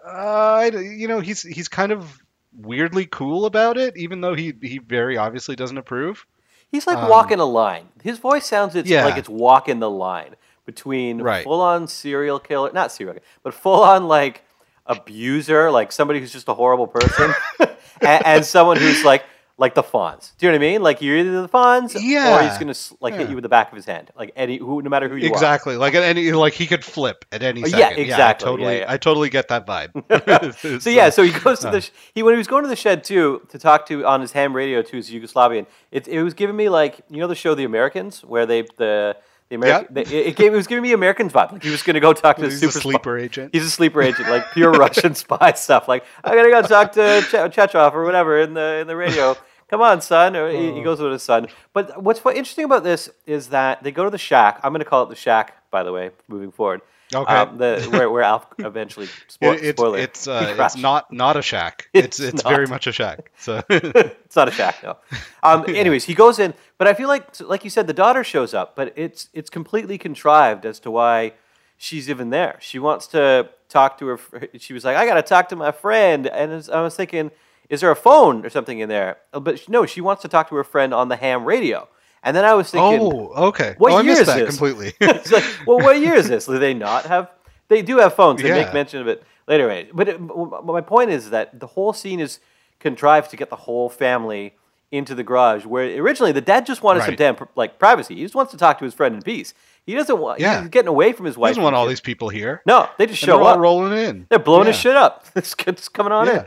I 0.07 0.71
d- 0.71 0.79
you 0.97 1.09
know 1.09 1.21
he's 1.21 1.43
he's 1.43 1.69
kind 1.69 1.93
of 1.93 2.19
weirdly 2.57 3.07
cool 3.07 3.45
about 3.47 3.77
it 3.77 3.97
even 3.97 4.21
though 4.23 4.35
he 4.35 4.55
he 4.63 4.79
very 4.79 5.17
obviously 5.17 5.57
doesn't 5.57 5.77
approve 5.79 6.27
He's 6.69 6.87
like 6.87 6.99
um, 6.99 7.09
walking 7.09 7.39
a 7.39 7.45
line. 7.45 7.89
His 8.03 8.19
voice 8.19 8.45
sounds 8.47 8.75
it's 8.75 8.89
Yeah. 8.91 9.05
like 9.05 9.17
it's 9.17 9.29
walking 9.29 9.79
the 9.79 9.91
line 9.91 10.35
between 10.65 11.21
Right. 11.23 11.45
full 11.45 11.61
on 11.61 11.87
serial 11.87 12.41
killer, 12.41 12.71
not 12.73 12.91
serial 12.91 13.15
killer, 13.15 13.27
but 13.45 13.55
full 13.55 13.83
on 13.85 14.09
like 14.09 14.43
abuser, 14.87 15.71
like 15.71 15.93
somebody 15.93 16.21
who's 16.21 16.33
just 16.33 16.49
a 16.49 16.55
horrible 16.55 16.87
person, 16.87 17.35
and, 18.01 18.27
and 18.27 18.45
someone 18.45 18.77
who's 18.77 19.05
like 19.05 19.25
like 19.59 19.75
the 19.75 19.83
Fonz. 19.83 20.33
Do 20.37 20.47
you 20.47 20.53
know 20.53 20.59
what 20.59 20.67
I 20.67 20.71
mean? 20.73 20.83
Like 20.83 21.01
you're 21.01 21.17
either 21.17 21.43
the 21.43 21.49
Fonz, 21.49 21.97
yeah. 21.99 22.39
or 22.39 22.43
he's 22.49 22.59
gonna 22.59 22.75
like 23.01 23.15
hit 23.15 23.29
you 23.31 23.37
with 23.37 23.43
the 23.43 23.49
back 23.49 23.71
of 23.73 23.77
his 23.77 23.87
hand, 23.87 24.11
like 24.17 24.33
any 24.37 24.59
who, 24.59 24.83
no 24.83 24.91
matter 24.91 25.09
who 25.09 25.17
you 25.17 25.31
are. 25.31 25.33
exactly 25.33 25.77
like 25.77 25.95
at 25.95 26.03
any 26.03 26.31
like 26.33 26.53
he 26.53 26.67
could 26.67 26.85
flip 26.85 27.25
at 27.33 27.43
any 27.43 27.63
Oh, 27.65 27.67
yeah, 27.67 27.89
second 27.89 27.99
exactly. 28.03 28.47
I 28.47 28.51
totally 28.51 28.75
Yeah, 28.75 28.81
yeah. 28.81 28.93
I 28.93 28.97
totally 28.99 29.31
get 29.31 29.49
that 29.49 29.67
vibe 29.67 30.81
So 30.83 30.91
yeah, 30.91 31.09
so 31.11 31.23
he 31.23 31.33
goes 31.41 31.61
to 31.61 31.69
uh. 31.69 31.71
the 31.73 31.81
sh- 31.81 31.91
he 32.15 32.23
when 32.23 32.35
he 32.35 32.39
was 32.39 32.47
going 32.49 32.65
to 32.65 32.69
the 32.69 32.77
shed 32.77 33.03
too 33.03 33.43
to 33.49 33.59
talk 33.59 33.87
to 33.87 34.05
on 34.05 34.21
his 34.21 34.33
ham 34.33 34.55
radio 34.55 34.83
to 34.83 34.97
his 34.97 35.11
Yugoslavian. 35.11 35.67
It 35.91 36.07
it 36.09 36.23
was 36.23 36.35
giving 36.35 36.57
me 36.57 36.69
like 36.69 37.01
you 37.09 37.19
know 37.19 37.27
the 37.27 37.35
show 37.35 37.55
The 37.55 37.65
Americans 37.65 38.23
where 38.25 38.45
they 38.47 38.63
the 38.77 39.17
the 39.49 39.57
American 39.57 39.97
Yeah. 39.97 40.05
the, 40.05 40.29
it, 40.29 40.37
gave 40.37 40.53
it 40.53 40.57
was 40.57 40.67
giving 40.67 40.83
me 40.83 40.93
Americans 40.93 41.33
vibe. 41.33 41.53
Like 41.53 41.63
he 41.63 41.71
was 41.71 41.83
going 41.83 41.95
to 41.95 42.01
go 42.01 42.13
talk 42.13 42.37
to 42.37 42.45
he's 42.45 42.61
super 42.61 42.71
a 42.71 42.73
spy- 42.73 42.81
sleeper 42.81 43.19
agent 43.19 43.55
He's 43.55 43.65
a 43.65 43.71
sleeper 43.71 44.03
agent, 44.03 44.29
like 44.29 44.53
pure 44.53 44.71
Russian 44.85 45.15
spy 45.15 45.53
stuff. 45.53 45.89
Like 45.89 46.05
I 46.25 46.35
gotta 46.35 46.51
go 46.51 46.63
talk 46.63 46.93
to 46.93 47.23
Che- 47.31 47.49
Chechov 47.49 47.95
or 47.95 48.05
whatever 48.05 48.41
in 48.41 48.55
the 48.55 48.79
in 48.81 48.87
the 48.87 48.97
radio. 48.97 49.37
Come 49.69 49.83
on, 49.83 50.01
son. 50.01 50.37
Or 50.37 50.49
he, 50.51 50.73
he 50.73 50.81
oh. 50.81 50.85
goes 50.85 51.01
with 51.01 51.13
his 51.13 51.23
son. 51.23 51.49
But 51.73 52.03
what's 52.03 52.25
interesting 52.25 52.65
about 52.65 52.85
this 52.85 53.11
is 53.27 53.49
that 53.49 53.83
they 53.83 53.91
go 53.91 54.05
to 54.05 54.11
the 54.11 54.19
shack. 54.19 54.61
I'm 54.63 54.73
going 54.73 54.81
to 54.81 54.89
call 54.89 55.03
it 55.03 55.09
the 55.09 55.17
shack, 55.17 55.71
by 55.71 55.83
the 55.83 55.93
way, 55.93 56.11
moving 56.29 56.53
forward. 56.53 56.83
Okay. 57.15 57.33
Um, 57.35 57.59
the 57.59 57.89
where, 57.93 58.11
where 58.11 58.23
Alf 58.23 58.47
eventually 58.59 59.07
spo- 59.29 59.55
It- 59.55 59.63
it's 59.65 59.79
spoiler. 59.81 59.99
it's 59.99 60.27
uh, 60.27 60.55
it's 60.59 60.77
not 60.77 61.13
not 61.13 61.37
a 61.37 61.43
shack 61.43 61.89
it's 61.95 62.19
It's 62.19 62.35
it's, 62.35 62.43
very 62.43 62.67
much 62.67 62.87
a 62.89 62.93
shack 62.93 63.31
so 63.39 63.63
It's 63.71 64.35
not 64.35 64.49
a 64.49 64.51
shack, 64.51 64.83
no. 64.83 64.97
Um, 65.43 65.65
anyways, 65.69 66.05
he 66.05 66.15
goes 66.15 66.39
in, 66.39 66.53
but 66.79 66.89
I 66.89 66.95
feel 66.95 67.07
like, 67.09 67.41
like 67.41 67.63
you 67.63 67.71
said, 67.71 67.87
the 67.87 67.93
daughter 67.93 68.25
shows 68.25 68.55
up, 68.55 68.75
but 68.75 68.93
it's 68.97 69.29
it's 69.33 69.51
completely 69.51 69.99
contrived 69.99 70.67
as 70.67 70.81
to 70.81 70.91
why 70.91 71.33
she's 71.79 72.11
even 72.11 72.31
there. 72.31 72.57
She 72.61 72.79
wants 72.81 73.07
to 73.09 73.51
talk 73.69 73.99
to 73.99 74.07
her. 74.09 74.19
She 74.59 74.73
was 74.73 74.85
like, 74.85 74.97
"I 74.97 75.07
got 75.07 75.15
to 75.15 75.23
talk 75.23 75.49
to 75.51 75.57
my 75.57 75.71
friend," 75.73 76.27
and 76.27 76.51
I 76.73 76.81
was 76.81 76.97
thinking, 76.97 77.31
"Is 77.69 77.81
there 77.83 77.91
a 77.93 77.97
phone 77.97 78.45
or 78.45 78.51
something 78.51 78.79
in 78.81 78.89
there?" 78.89 79.19
Uh, 79.33 79.41
But 79.41 79.69
no, 79.69 79.87
she 79.87 80.01
wants 80.01 80.23
to 80.23 80.29
talk 80.29 80.49
to 80.49 80.57
her 80.57 80.65
friend 80.65 80.93
on 80.93 81.09
the 81.09 81.17
ham 81.17 81.45
radio. 81.45 81.89
And 82.27 82.37
then 82.37 82.45
I 82.45 82.55
was 82.55 82.71
thinking, 82.71 83.01
oh 83.01 83.47
okay 83.49 83.75
What 83.79 83.93
oh, 83.93 83.97
I 83.97 84.01
year 84.03 84.11
missed 84.11 84.21
is 84.23 84.27
that 84.27 84.39
this? 84.41 84.49
completely 84.49 84.93
it's 85.01 85.31
like, 85.31 85.45
well, 85.67 85.79
what 85.79 85.99
year 86.01 86.15
is 86.15 86.29
this? 86.29 86.47
Do 86.47 86.59
they 86.59 86.75
not 86.75 87.07
have? 87.07 87.31
They 87.69 87.83
do 87.83 87.99
have 87.99 88.15
phones. 88.15 88.43
They 88.43 88.49
Yeah. 88.49 88.65
make 88.65 88.75
mention 88.75 89.01
of 89.01 89.09
it 89.09 89.23
later. 89.47 89.67
Right? 89.67 89.89
But 89.95 90.09
it, 90.09 90.21
my 90.21 90.81
point 90.81 91.11
is 91.11 91.31
that 91.31 91.59
the 91.61 91.69
whole 91.69 91.93
scene 91.93 92.21
is 92.21 92.41
contrived 92.81 93.31
to 93.31 93.37
get 93.37 93.49
the 93.49 93.57
whole 93.57 93.89
family 93.89 94.55
into 94.91 95.15
the 95.15 95.23
garage. 95.23 95.65
Where 95.65 95.85
originally 96.01 96.33
the 96.33 96.41
dad 96.41 96.67
just 96.67 96.83
wanted 96.83 97.05
some 97.05 97.15
damn 97.17 97.37
like 97.55 97.79
privacy. 97.79 98.17
He 98.17 98.23
just 98.23 98.35
wants 98.35 98.51
to 98.53 98.59
talk 98.59 98.79
to 98.81 98.85
his 98.85 98.95
friend 98.95 99.15
in 99.15 99.23
peace. 99.23 99.55
He 99.85 99.95
doesn't 99.95 100.19
want. 100.19 100.41
Yeah. 100.41 100.61
He's 100.63 100.69
getting 100.71 100.89
away 100.89 101.13
from 101.13 101.27
his 101.27 101.39
wife. 101.39 101.51
He 101.51 101.53
doesn't 101.53 101.63
want 101.63 101.77
all 101.77 101.87
these 101.87 102.01
people 102.01 102.29
here 102.29 102.61
No, 102.67 102.89
they 102.99 103.07
just 103.07 103.23
And 103.23 103.29
show 103.29 103.45
up. 103.45 103.59
rolling 103.61 103.97
in 103.97 104.27
They're 104.29 104.41
blowing 104.41 104.67
his 104.67 104.77
shit 104.77 104.97
up. 104.97 105.27
This 105.35 105.55
kid's 105.55 105.89
coming 105.89 106.13
on 106.13 106.27
yeah 106.27 106.47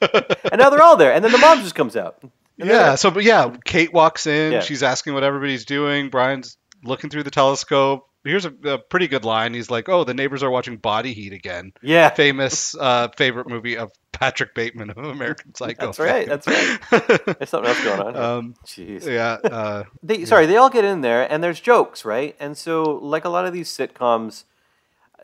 in, 0.00 0.08
and 0.52 0.58
now 0.60 0.70
they're 0.70 0.82
all 0.82 0.96
there. 0.96 1.12
And 1.12 1.24
then 1.24 1.32
the 1.32 1.38
mom 1.38 1.60
just 1.60 1.74
comes 1.74 1.96
out. 1.96 2.22
And 2.58 2.68
yeah 2.68 2.94
so 2.96 3.10
but 3.10 3.24
yeah 3.24 3.54
kate 3.64 3.92
walks 3.92 4.26
in 4.26 4.52
Yeah. 4.52 4.60
she's 4.60 4.82
asking 4.82 5.14
what 5.14 5.22
everybody's 5.24 5.64
doing 5.64 6.08
brian's 6.10 6.56
looking 6.84 7.10
through 7.10 7.22
the 7.24 7.30
telescope 7.30 8.04
here's 8.24 8.44
a, 8.44 8.52
a 8.64 8.78
pretty 8.78 9.08
good 9.08 9.24
line 9.24 9.54
he's 9.54 9.70
like 9.70 9.88
oh 9.88 10.04
the 10.04 10.12
neighbors 10.14 10.42
are 10.42 10.50
watching 10.50 10.76
body 10.76 11.12
heat 11.14 11.32
again 11.32 11.72
yeah. 11.82 12.10
famous 12.10 12.74
uh, 12.78 13.08
favorite 13.16 13.48
movie 13.48 13.76
of 13.78 13.90
patrick 14.12 14.54
bateman 14.54 14.90
of 14.90 14.98
american 14.98 15.54
psycho 15.56 15.86
That's 15.86 15.98
right. 16.00 16.26
That's 16.28 16.46
right. 16.46 16.78
There's 17.38 17.48
something 17.50 17.70
else 17.70 17.84
going 17.84 18.00
on. 18.00 18.16
um, 18.16 18.54
Jeez. 18.66 19.06
yeah 19.06 19.34
uh, 19.48 19.84
They, 20.02 20.24
Sorry, 20.24 20.46
they 20.46 20.56
all 20.56 20.68
get 20.70 20.84
in 20.84 21.00
there 21.00 21.30
and 21.30 21.42
there's 21.42 21.60
jokes, 21.60 22.04
right? 22.04 22.34
And 22.40 22.56
so, 22.58 22.82
like 22.82 23.24
a 23.24 23.28
lot 23.28 23.46
of 23.46 23.52
these 23.52 23.68
sitcoms, 23.70 24.44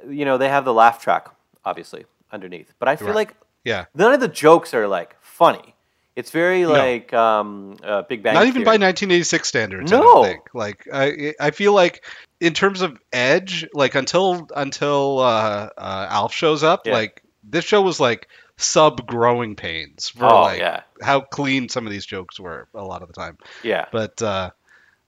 you 0.08 0.24
know, 0.24 0.38
they 0.38 0.48
have 0.48 0.64
the 0.64 0.72
laugh 0.74 1.02
track, 1.02 1.28
obviously, 1.64 2.04
underneath. 2.32 2.72
But 2.78 2.88
I 2.88 2.96
feel 2.96 3.08
Right. 3.08 3.16
like 3.16 3.34
yeah 3.64 3.86
none 3.94 4.12
of 4.12 4.20
the 4.20 4.28
jokes 4.28 4.72
are 4.74 4.86
like 4.86 5.16
funny. 5.20 5.73
It's 6.16 6.30
very 6.30 6.64
like 6.64 7.12
um, 7.12 7.76
uh, 7.82 8.02
Big 8.02 8.22
Bang. 8.22 8.34
not 8.34 8.46
even 8.46 8.62
by 8.62 8.72
1986 8.76 9.48
standards 9.48 9.92
I 9.92 9.96
No. 9.96 10.02
don't 10.02 10.24
think. 10.24 10.42
like 10.54 10.86
I, 10.92 11.34
I 11.40 11.50
feel 11.50 11.72
like 11.72 12.04
in 12.40 12.54
terms 12.54 12.82
of 12.82 12.96
edge 13.12 13.66
like 13.74 13.94
until 13.96 14.46
until 14.54 15.18
uh, 15.20 15.70
uh, 15.76 16.06
alf 16.10 16.32
shows 16.32 16.62
up 16.62 16.82
Yeah. 16.86 16.92
like 16.94 17.22
this 17.42 17.64
show 17.64 17.82
was 17.82 17.98
like 17.98 18.28
sub 18.56 19.04
growing 19.06 19.56
pains 19.56 20.08
for 20.08 20.26
Oh, 20.26 20.42
like 20.42 20.60
yeah. 20.60 20.82
how 21.02 21.20
clean 21.20 21.68
some 21.68 21.84
of 21.86 21.90
these 21.92 22.06
jokes 22.06 22.38
were 22.38 22.68
a 22.74 22.84
lot 22.84 23.02
of 23.02 23.08
the 23.08 23.14
time 23.14 23.36
Yeah. 23.64 23.86
but 23.90 24.22
uh, 24.22 24.50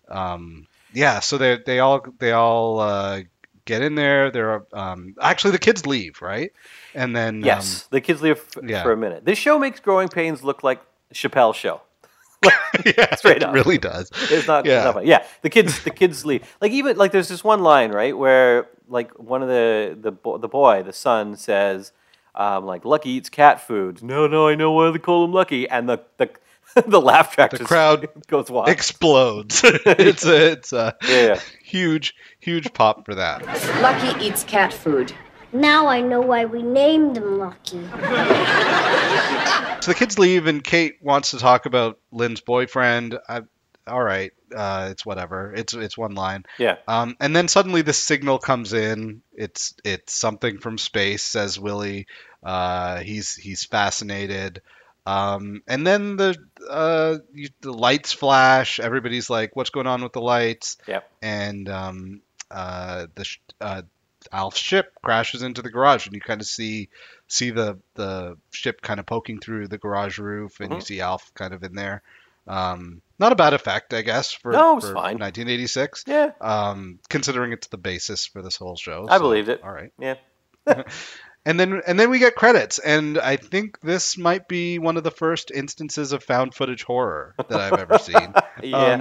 um, 0.09 0.67
yeah 0.93 1.21
so 1.21 1.39
they 1.39 1.59
they 1.65 1.79
all 1.79 2.05
they 2.19 2.33
all 2.33 2.81
uh, 2.81 3.21
get 3.65 3.83
in 3.83 3.95
there 3.95 4.31
they're 4.33 4.65
um, 4.73 5.15
actually 5.21 5.53
the 5.53 5.59
kids 5.59 5.87
leave 5.87 6.21
right 6.21 6.53
and 6.95 7.15
then 7.15 7.43
Yes, 7.45 7.87
the 7.91 8.01
kids 8.01 8.23
leave 8.23 8.39
f- 8.39 8.57
um, 8.59 8.69
yeah. 8.69 8.83
for 8.83 8.91
a 8.93 8.97
minute. 8.97 9.25
This 9.25 9.39
show 9.39 9.59
makes 9.59 9.79
Growing 9.81 10.09
Pains 10.09 10.43
look 10.43 10.63
like 10.65 10.81
Chappelle's 11.15 11.57
show. 11.57 11.81
yeah, 12.85 13.15
Straight 13.17 13.39
it 13.39 13.43
up. 13.45 13.55
really 13.55 13.79
does 13.79 14.11
It's 14.31 14.47
not. 14.47 14.67
Yeah. 14.67 14.79
Yeah. 14.79 14.85
Not 14.85 14.95
funny. 14.95 15.09
yeah. 15.09 15.27
The 15.43 15.51
kids. 15.51 15.83
The 15.85 15.91
kids 15.91 16.25
leave. 16.27 16.57
Like 16.61 16.73
even 16.73 16.97
like 16.97 17.13
there's 17.13 17.29
this 17.29 17.43
one 17.43 17.63
line 17.63 17.93
right 17.93 18.17
where 18.17 18.69
like 18.89 19.19
one 19.19 19.43
of 19.43 19.49
the 19.49 19.97
the 20.01 20.13
bo- 20.13 20.39
the 20.39 20.49
boy 20.49 20.83
the 20.83 20.93
son 20.93 21.37
says 21.37 21.93
um, 22.35 22.67
like 22.67 22.85
Lucky 22.85 23.11
eats 23.11 23.31
cat 23.31 23.61
food. 23.67 24.03
No, 24.03 24.27
no, 24.27 24.49
I 24.49 24.55
know 24.55 24.73
why 24.73 24.91
they 24.91 24.99
call 24.99 25.25
him 25.25 25.33
Lucky. 25.33 25.69
And 25.69 25.89
the 25.89 26.01
the 26.19 26.31
the 26.87 27.01
laugh 27.01 27.33
track 27.35 27.53
The 27.53 27.59
just 27.59 27.69
crowd 27.69 28.09
goes 28.29 28.51
wild. 28.51 28.69
explodes 28.69 29.63
it's 29.65 30.27
a 30.27 30.53
it's 30.53 30.73
a 30.75 30.95
yeah, 31.09 31.27
yeah. 31.27 31.41
huge 31.65 32.15
huge 32.39 32.73
pop 32.75 33.07
for 33.07 33.15
that 33.15 33.43
Lucky 33.81 34.25
eats 34.25 34.45
cat 34.45 34.73
food. 34.75 35.13
Now 35.61 35.87
I 35.87 36.01
know 36.01 36.21
why 36.21 36.45
we 36.45 36.63
named 36.63 37.17
him 37.17 37.39
Lucky. 37.39 37.81
So 39.81 39.93
the 39.93 39.99
kids 39.99 40.19
leave, 40.19 40.47
and 40.49 40.65
Kate 40.65 40.97
wants 41.01 41.31
to 41.31 41.39
talk 41.39 41.67
about 41.67 42.01
Lynn's 42.11 42.41
boyfriend. 42.41 43.19
I, 43.29 43.43
all 43.87 44.03
right, 44.03 44.33
uh, 44.55 44.89
it's 44.91 45.07
whatever. 45.07 45.55
It's 45.55 45.75
it's 45.75 45.97
one 45.97 46.15
line. 46.15 46.45
yeah. 46.59 46.77
Um, 46.89 47.17
and 47.21 47.37
then 47.37 47.47
suddenly 47.47 47.83
the 47.83 47.93
signal 47.93 48.39
comes 48.39 48.73
in. 48.73 49.23
It's 49.33 49.75
it's 49.85 50.13
something 50.13 50.59
from 50.59 50.79
space, 50.79 51.23
says 51.23 51.59
Willie. 51.61 52.09
Uh, 52.43 52.99
he's 52.99 53.35
he's 53.35 53.65
fascinated. 53.65 54.61
Um, 55.07 55.63
and 55.69 55.87
then 55.87 56.17
the 56.17 56.37
uh, 56.69 57.19
you, 57.33 57.51
the 57.61 57.73
lights 57.73 58.13
flash. 58.13 58.81
Everybody's 58.81 59.31
like, 59.31 59.55
"What's 59.55 59.71
going 59.71 59.87
on 59.87 60.03
with 60.03 60.13
the 60.13 60.21
lights?" 60.21 60.79
Yep. 60.89 61.09
And 61.23 61.69
um, 61.69 62.23
uh, 62.51 63.07
the 63.15 63.37
uh, 63.61 63.83
Alf's 64.33 64.59
ship 64.59 64.93
crashes 65.03 65.43
into 65.43 65.63
the 65.63 65.71
garage, 65.71 66.07
and 66.07 66.15
you 66.15 66.21
kind 66.21 66.41
of 66.41 66.47
see 66.47 66.89
see 67.29 67.51
the 67.51 67.79
the 67.95 68.37
ship 68.51 68.81
kind 68.83 69.01
of 69.01 69.07
poking 69.07 69.41
through 69.41 69.69
the 69.69 69.79
garage 69.79 70.19
roof, 70.19 70.61
and 70.61 70.73
you 70.73 70.79
Mhm. 70.79 70.83
see 70.83 71.01
Alf 71.01 71.33
kind 71.35 71.55
of 71.55 71.63
in 71.63 71.75
there. 71.75 72.03
Um, 72.49 73.03
not 73.19 73.33
a 73.33 73.37
bad 73.37 73.55
effect, 73.55 73.93
I 73.93 74.03
guess, 74.03 74.33
for, 74.33 74.53
No, 74.53 74.73
it 74.73 74.75
was 74.77 74.85
for 74.85 74.95
fine. 74.95 75.19
1986. 75.19 76.05
Yeah. 76.07 76.31
Um, 76.41 77.01
considering 77.09 77.53
it's 77.53 77.67
the 77.67 77.77
basis 77.79 78.27
for 78.27 78.41
this 78.41 78.55
whole 78.57 78.77
show. 78.77 79.07
I 79.09 79.17
so, 79.17 79.23
believed 79.23 79.49
it. 79.49 79.63
All 79.65 79.73
right. 79.73 79.93
Yeah. 79.99 80.15
And 81.47 81.61
then 81.61 81.81
and 81.87 81.99
then 81.99 82.11
we 82.11 82.19
get 82.19 82.35
credits, 82.35 82.81
and 82.81 83.19
I 83.19 83.37
think 83.37 83.81
this 83.81 84.19
might 84.19 84.49
be 84.49 84.81
one 84.81 84.97
of 84.97 85.05
the 85.05 85.13
first 85.13 85.53
instances 85.53 86.11
of 86.13 86.25
found 86.25 86.55
footage 86.55 86.83
horror 86.83 87.37
that 87.49 87.61
I've 87.61 87.79
ever 87.81 87.99
seen. 87.99 88.35
Yeah. 88.63 88.77
Um, 88.79 89.01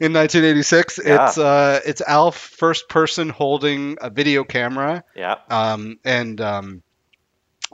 in 0.00 0.12
1986, 0.14 1.00
Yeah. 1.04 1.26
it's 1.28 1.36
uh, 1.36 1.80
it's 1.84 2.00
Alf 2.00 2.36
first 2.36 2.88
person 2.88 3.28
holding 3.28 3.98
a 4.00 4.08
video 4.10 4.42
camera, 4.44 5.04
yeah. 5.14 5.36
um, 5.50 5.98
and 6.04 6.40
um, 6.40 6.82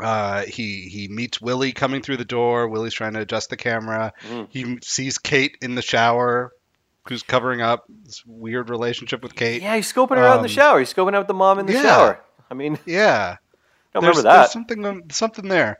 uh, 0.02 0.42
he 0.42 0.88
he 0.88 1.06
meets 1.08 1.40
Willie 1.40 1.72
coming 1.72 2.02
through 2.02 2.16
the 2.16 2.24
door. 2.24 2.68
Willie's 2.68 2.94
trying 2.94 3.12
to 3.12 3.20
adjust 3.20 3.50
the 3.50 3.56
camera. 3.56 4.12
Mm. 4.28 4.46
He 4.50 4.78
sees 4.82 5.18
Kate 5.18 5.56
in 5.62 5.74
the 5.74 5.82
shower, 5.82 6.52
who's 7.08 7.22
covering 7.22 7.60
up 7.60 7.84
this 8.04 8.22
weird 8.26 8.70
relationship 8.70 9.22
with 9.22 9.34
Kate. 9.36 9.62
Yeah, 9.62 9.76
he's 9.76 9.92
scoping 9.92 10.16
her 10.16 10.24
out 10.26 10.36
in 10.38 10.42
the 10.42 10.48
Um, 10.48 10.54
shower. 10.54 10.78
He's 10.80 10.92
scoping 10.92 11.14
out 11.14 11.28
the 11.28 11.34
mom 11.34 11.58
in 11.58 11.66
the 11.66 11.74
yeah. 11.74 11.82
shower. 11.82 12.24
I 12.50 12.54
mean, 12.54 12.78
Yeah. 12.86 13.36
Don't 13.94 14.02
there's, 14.02 14.52
something 14.52 15.10
something 15.10 15.48
there. 15.48 15.78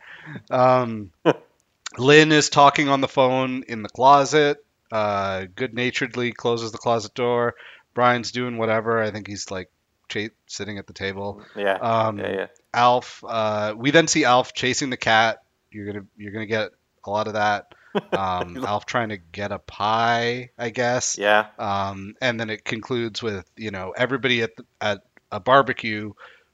Um, 0.51 1.11
Lynn 1.99 2.33
is 2.33 2.49
talking 2.49 2.89
on 2.89 3.01
the 3.01 3.09
phone 3.09 3.65
in 3.69 3.83
the 3.83 3.89
closet. 3.89 4.65
Uh, 4.91 5.47
good 5.55 5.75
naturedly 5.75 6.33
closes 6.33 6.73
the 6.73 6.79
closet 6.79 7.15
door. 7.15 7.55
Brian's 7.95 8.33
doing 8.33 8.59
whatever. 8.59 9.03
I 9.03 9.11
think 9.11 9.27
he's 9.27 9.51
like 9.51 9.71
cha- 10.09 10.29
sitting 10.47 10.79
at 10.79 10.87
the 10.87 10.93
table. 10.93 11.43
Yeah. 11.57 11.75
Um, 11.75 12.19
yeah, 12.19 12.31
yeah. 12.31 12.47
Alf. 12.73 13.25
Uh, 13.27 13.75
we 13.77 13.91
then 13.91 14.09
see 14.09 14.25
Alf 14.25 14.55
chasing 14.55 14.91
the 14.91 14.97
cat. 14.97 15.43
You're 15.71 15.87
gonna 15.93 16.07
you're 16.17 16.33
gonna 16.33 16.47
get 16.47 16.71
a 17.05 17.11
lot 17.11 17.27
of 17.27 17.35
that. 17.35 17.75
Um, 18.13 18.57
Alf 18.67 18.87
trying 18.87 19.11
to 19.11 19.19
get 19.19 19.53
a 19.53 19.59
pie, 19.59 20.51
I 20.59 20.71
guess. 20.71 21.19
Yeah. 21.19 21.47
Um, 21.59 22.15
and 22.21 22.39
then 22.39 22.51
it 22.51 22.65
concludes 22.65 23.23
with 23.23 23.51
you 23.57 23.71
know 23.71 23.93
everybody 23.97 24.43
at 24.43 24.57
the, 24.57 24.65
at 24.81 25.03
a 25.31 25.41
barbecue 25.41 26.13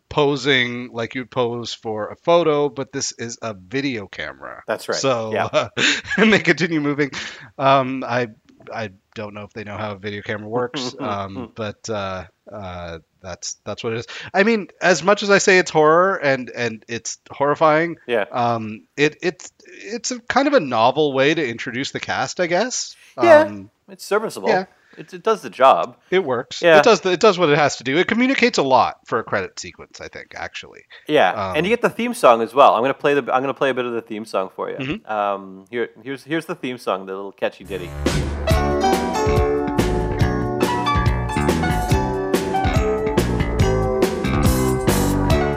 posing 0.08 0.90
like 0.92 1.14
you'd 1.14 1.30
pose 1.30 1.74
for 1.74 2.08
a 2.10 2.16
photo, 2.16 2.68
but 2.68 2.92
this 2.92 3.12
is 3.12 3.38
a 3.42 3.54
video 3.54 4.06
camera. 4.06 4.62
That's 4.66 4.88
right. 4.88 4.98
So 4.98 5.32
Yeah. 5.32 5.46
uh, 5.52 5.68
and 6.16 6.32
they 6.32 6.38
continue 6.38 6.80
moving. 6.80 7.10
Um, 7.58 8.04
I 8.06 8.28
I 8.72 8.90
don't 9.14 9.34
know 9.34 9.42
if 9.44 9.52
they 9.52 9.64
know 9.64 9.76
how 9.76 9.92
a 9.92 9.98
video 9.98 10.22
camera 10.22 10.48
works, 10.48 10.94
um, 11.00 11.52
but 11.54 11.88
uh, 11.90 12.24
uh, 12.50 12.98
that's 13.20 13.56
that's 13.64 13.84
what 13.84 13.92
it 13.92 13.98
is. 14.00 14.06
I 14.32 14.42
mean, 14.44 14.68
as 14.80 15.02
much 15.02 15.22
as 15.22 15.30
I 15.30 15.38
say 15.38 15.58
it's 15.58 15.70
horror 15.70 16.16
and 16.16 16.50
and 16.50 16.84
it's 16.88 17.18
horrifying, 17.30 17.96
Yeah. 18.06 18.24
um, 18.32 18.86
it 18.96 19.16
it's 19.22 19.52
it's 19.66 20.10
a 20.12 20.20
kind 20.20 20.48
of 20.48 20.54
a 20.54 20.60
novel 20.60 21.12
way 21.12 21.34
to 21.34 21.46
introduce 21.46 21.90
the 21.90 22.00
cast, 22.00 22.40
I 22.40 22.46
guess. 22.46 22.96
Yeah. 23.22 23.40
Um, 23.42 23.70
It's 23.88 24.04
serviceable. 24.04 24.48
yeah. 24.48 24.64
It, 24.98 25.12
it 25.14 25.22
does 25.22 25.42
the 25.42 25.50
job. 25.50 25.96
it 26.10 26.24
works. 26.24 26.62
Yeah. 26.62 26.78
It 26.78 26.84
does. 26.84 27.00
The, 27.00 27.12
it 27.12 27.20
does 27.20 27.38
what 27.38 27.48
it 27.50 27.58
has 27.58 27.76
to 27.76 27.84
do. 27.84 27.96
It 27.98 28.06
communicates 28.08 28.58
a 28.58 28.62
lot 28.62 28.96
for 29.06 29.18
a 29.18 29.24
credit 29.24 29.58
sequence. 29.58 30.00
I 30.00 30.08
think 30.08 30.34
actually. 30.36 30.82
Yeah, 31.08 31.32
Um, 31.32 31.56
and 31.56 31.66
you 31.66 31.70
get 31.70 31.82
the 31.82 31.90
theme 31.90 32.14
song 32.14 32.42
as 32.42 32.54
well. 32.54 32.74
I'm 32.74 32.82
gonna 32.82 32.94
play 32.94 33.14
the. 33.14 33.20
I'm 33.34 33.42
gonna 33.42 33.54
play 33.54 33.70
a 33.70 33.74
bit 33.74 33.84
of 33.84 33.92
the 33.92 34.02
theme 34.02 34.24
song 34.24 34.50
for 34.54 34.70
you. 34.70 34.76
Mhm. 34.76 35.10
Um, 35.10 35.64
here, 35.70 35.90
here's 36.02 36.24
here's 36.24 36.46
the 36.46 36.54
theme 36.54 36.78
song, 36.78 37.06
the 37.06 37.14
little 37.14 37.32
catchy 37.32 37.64
ditty. 37.64 37.90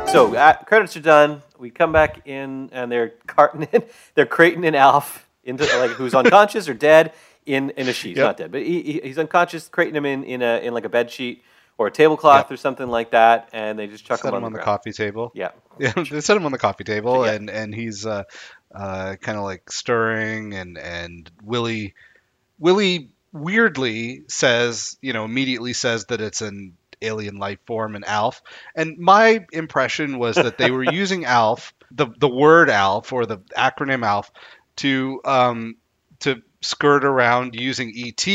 So 0.08 0.34
uh, 0.34 0.53
credits 0.63 0.96
are 0.98 1.01
done. 1.01 1.44
We 1.59 1.70
come 1.70 1.92
back 1.92 2.25
in, 2.27 2.70
and 2.72 2.92
they're 2.92 3.14
carting 3.27 3.68
in, 3.72 3.83
they're 4.16 4.25
crating 4.25 4.64
in 4.64 4.74
Alf 4.74 5.27
into 5.44 5.64
like 5.77 5.92
who's 5.92 6.16
unconscious 6.16 6.68
or 6.70 6.74
dead 6.74 7.14
in 7.48 7.72
in 7.72 7.88
a 7.88 7.94
sheet. 7.94 8.10
He's 8.10 8.18
Yep. 8.18 8.25
not 8.25 8.38
dead, 8.38 8.51
but 8.51 8.62
he, 8.62 8.81
he- 8.81 9.01
he's 9.03 9.18
unconscious. 9.18 9.68
Crating 9.70 9.96
him 9.96 10.05
in 10.05 10.24
in 10.24 10.42
a 10.42 10.57
in 10.60 10.74
like 10.74 10.86
a 10.86 10.90
bed 10.90 11.10
sheet 11.12 11.44
or 11.77 11.88
a 11.88 11.92
tablecloth 11.92 12.46
Yep. 12.46 12.51
or 12.51 12.57
something 12.57 12.88
like 12.88 13.12
that, 13.12 13.50
and 13.53 13.77
they 13.77 13.88
just 13.88 14.05
chuck 14.05 14.20
Set 14.20 14.29
him 14.29 14.38
him 14.40 14.44
on, 14.44 14.46
on 14.46 14.53
the 14.53 14.60
coffee 14.60 14.92
table. 14.92 15.31
Yeah. 15.36 15.50
Yeah, 15.79 15.94
they 16.10 16.22
set 16.22 16.36
him 16.36 16.46
on 16.46 16.51
the 16.51 16.57
coffee 16.57 16.83
table, 16.83 17.25
Yeah. 17.25 17.33
and 17.33 17.50
and 17.51 17.74
he's 17.75 18.03
uh, 18.05 18.24
uh, 18.74 19.16
kind 19.22 19.38
of 19.38 19.44
like 19.44 19.72
stirring, 19.72 20.53
and 20.55 20.75
and 20.77 21.29
Willie, 21.44 21.94
Willie 22.60 23.10
weirdly 23.31 24.24
says, 24.27 24.98
you 25.01 25.14
know, 25.14 25.24
immediately 25.25 25.74
says 25.74 26.05
that 26.05 26.20
it's 26.22 26.42
an 26.42 26.74
alien 27.01 27.38
life 27.38 27.60
form, 27.68 27.96
an 27.96 28.03
Alf. 28.05 28.42
And 28.75 28.98
my 28.98 29.46
impression 29.51 30.18
was 30.18 30.36
that 30.36 30.57
they 30.57 30.72
were 30.72 30.83
using 30.92 31.25
Alf, 31.25 31.74
the 31.92 32.07
the 32.18 32.27
word 32.29 32.70
Alf 32.72 33.14
or 33.14 33.27
the 33.27 33.38
acronym 33.55 34.03
Alf, 34.03 34.31
to 34.77 35.22
um 35.25 35.75
to 35.75 35.75
skirt 36.61 37.03
around 37.05 37.55
using 37.55 37.93
ET 37.96 38.27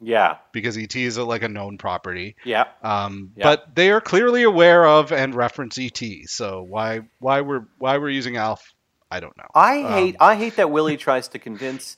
Yeah, 0.00 0.36
because 0.52 0.76
ET 0.78 0.94
is 0.96 1.16
a, 1.16 1.24
like 1.24 1.42
a 1.42 1.48
known 1.48 1.78
property. 1.78 2.36
yeah, 2.44 2.64
Um, 2.82 3.32
Yeah. 3.36 3.44
But 3.44 3.74
they 3.74 3.90
are 3.90 4.00
clearly 4.00 4.42
aware 4.44 4.86
of 4.86 5.12
and 5.12 5.34
reference 5.34 5.78
ET. 5.78 6.00
So 6.26 6.62
why 6.62 7.02
why 7.18 7.42
we're 7.42 7.66
why 7.78 7.98
we're 7.98 8.10
using 8.10 8.36
Alf, 8.36 8.72
I 9.10 9.20
don't 9.20 9.36
know. 9.36 9.46
I 9.54 9.82
Um, 9.82 9.92
hate 9.92 10.16
I 10.20 10.36
hate 10.36 10.56
that 10.56 10.70
Willie 10.70 10.96
tries 10.96 11.28
to 11.28 11.38
convince 11.38 11.96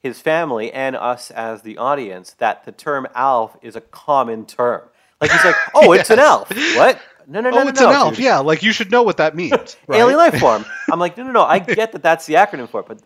his 0.00 0.20
family 0.20 0.72
and 0.72 0.94
us 0.94 1.30
as 1.32 1.62
the 1.62 1.78
audience 1.78 2.34
that 2.38 2.64
the 2.64 2.72
term 2.72 3.08
Alf 3.14 3.56
is 3.62 3.74
a 3.74 3.80
common 3.80 4.46
term. 4.46 4.82
Like 5.20 5.32
he's 5.32 5.44
like, 5.44 5.56
oh, 5.74 5.92
it's 5.92 6.10
an 6.10 6.18
Yes. 6.18 6.26
Alf. 6.28 6.50
What? 6.76 7.00
No, 7.28 7.40
no, 7.40 7.50
no, 7.50 7.58
oh, 7.58 7.62
no, 7.64 7.68
it's 7.70 7.80
no, 7.80 7.88
an 7.88 7.94
elf. 7.96 8.14
dude. 8.14 8.24
Yeah, 8.24 8.38
like 8.38 8.62
you 8.62 8.70
should 8.72 8.92
know 8.92 9.02
what 9.02 9.16
that 9.16 9.34
means. 9.34 9.76
Right? 9.88 9.98
Alien 9.98 10.18
life 10.18 10.38
form. 10.38 10.64
I'm 10.92 11.00
like, 11.00 11.16
no, 11.16 11.24
no, 11.24 11.32
no. 11.32 11.42
I 11.42 11.58
get 11.80 11.90
that 11.92 12.02
that's 12.02 12.26
the 12.26 12.34
acronym 12.34 12.68
for 12.68 12.80
it, 12.80 12.86
but 12.86 13.00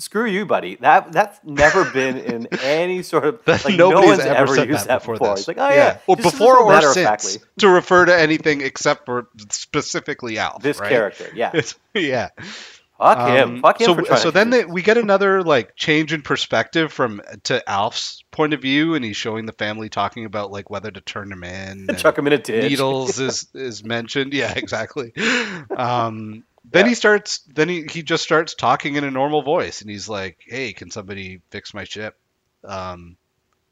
screw 0.00 0.26
you, 0.26 0.46
buddy. 0.46 0.76
That 0.76 1.12
that's 1.12 1.38
never 1.44 1.84
been 1.90 2.16
in 2.18 2.46
any 2.62 3.02
sort 3.02 3.24
of 3.24 3.44
That 3.44 3.64
like 3.64 3.76
no 3.76 3.90
one's 3.90 4.20
ever, 4.20 4.34
ever 4.34 4.54
said 4.54 4.68
used 4.68 4.86
that 4.86 5.00
before, 5.00 5.14
before. 5.14 5.30
this. 5.30 5.40
It's 5.40 5.48
like, 5.48 5.58
oh 5.58 5.68
yeah, 5.68 5.98
Or 6.06 6.16
just 6.16 6.32
before 6.32 6.58
or 6.62 6.80
since 6.82 6.96
factly, 7.06 7.48
to 7.58 7.68
refer 7.68 8.04
to 8.06 8.18
anything 8.18 8.60
except 8.60 9.06
for 9.06 9.28
specifically 9.50 10.38
Alf. 10.38 10.62
this 10.62 10.78
right? 10.80 10.88
character. 10.88 11.30
Yeah, 11.34 11.50
It's, 11.54 11.74
yeah. 11.94 12.28
fuck 12.98 13.28
him. 13.30 13.56
Um, 13.56 13.62
Fuck 13.62 13.80
him 13.80 14.04
so, 14.06 14.14
so 14.16 14.30
then 14.30 14.50
they, 14.50 14.64
we 14.64 14.82
get 14.82 14.98
another 15.06 15.42
like 15.42 15.74
change 15.76 16.12
in 16.12 16.22
perspective 16.22 16.92
from 16.92 17.22
to 17.44 17.66
Alf's 17.68 18.22
point 18.30 18.52
of 18.52 18.60
view, 18.60 18.94
and 18.94 19.04
he's 19.04 19.16
showing 19.16 19.46
the 19.46 19.52
family 19.52 19.88
talking 19.88 20.24
about 20.26 20.50
like 20.50 20.68
whether 20.70 20.90
to 20.90 21.00
turn 21.00 21.32
him 21.32 21.42
in. 21.44 21.86
and 21.88 21.98
Chuck 21.98 22.18
him 22.18 22.26
in 22.26 22.32
a 22.34 22.38
ditch. 22.38 22.70
Needles 22.70 23.18
is 23.18 23.46
is 23.54 23.82
mentioned. 23.84 24.34
Yeah, 24.34 24.52
exactly. 24.54 25.12
Um, 25.76 26.44
then 26.64 26.84
Yeah. 26.84 26.88
he 26.90 26.94
starts. 26.94 27.40
Then 27.54 27.68
he, 27.68 27.84
he 27.84 28.02
just 28.02 28.22
starts 28.22 28.54
talking 28.54 28.96
in 28.96 29.04
a 29.04 29.10
normal 29.10 29.42
voice, 29.42 29.80
and 29.80 29.90
he's 29.90 30.08
like, 30.08 30.38
"Hey, 30.46 30.72
can 30.72 30.90
somebody 30.90 31.40
fix 31.50 31.74
my 31.74 31.84
ship?" 31.84 32.16
Um, 32.64 33.16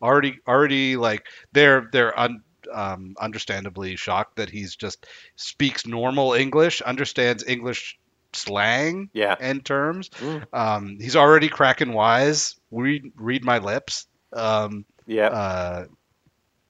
already, 0.02 0.38
already 0.46 0.96
like 0.96 1.26
they're 1.52 1.88
they're 1.92 2.18
un, 2.18 2.42
um, 2.72 3.14
understandably 3.20 3.96
shocked 3.96 4.36
that 4.36 4.50
he's 4.50 4.76
just 4.76 5.06
speaks 5.36 5.86
normal 5.86 6.34
English, 6.34 6.82
understands 6.82 7.44
English 7.46 7.98
slang 8.32 9.10
Yeah. 9.12 9.36
and 9.40 9.64
terms. 9.64 10.10
Mm. 10.10 10.44
Um, 10.52 10.98
he's 11.00 11.16
already 11.16 11.48
cracking 11.48 11.92
wise. 11.92 12.56
Read 12.70 13.12
read 13.16 13.44
my 13.44 13.58
lips. 13.58 14.06
Um, 14.32 14.84
Yeah. 15.06 15.28
uh, 15.28 15.84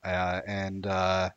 uh, 0.05 0.41
and 0.47 0.87
uh, 0.87 1.31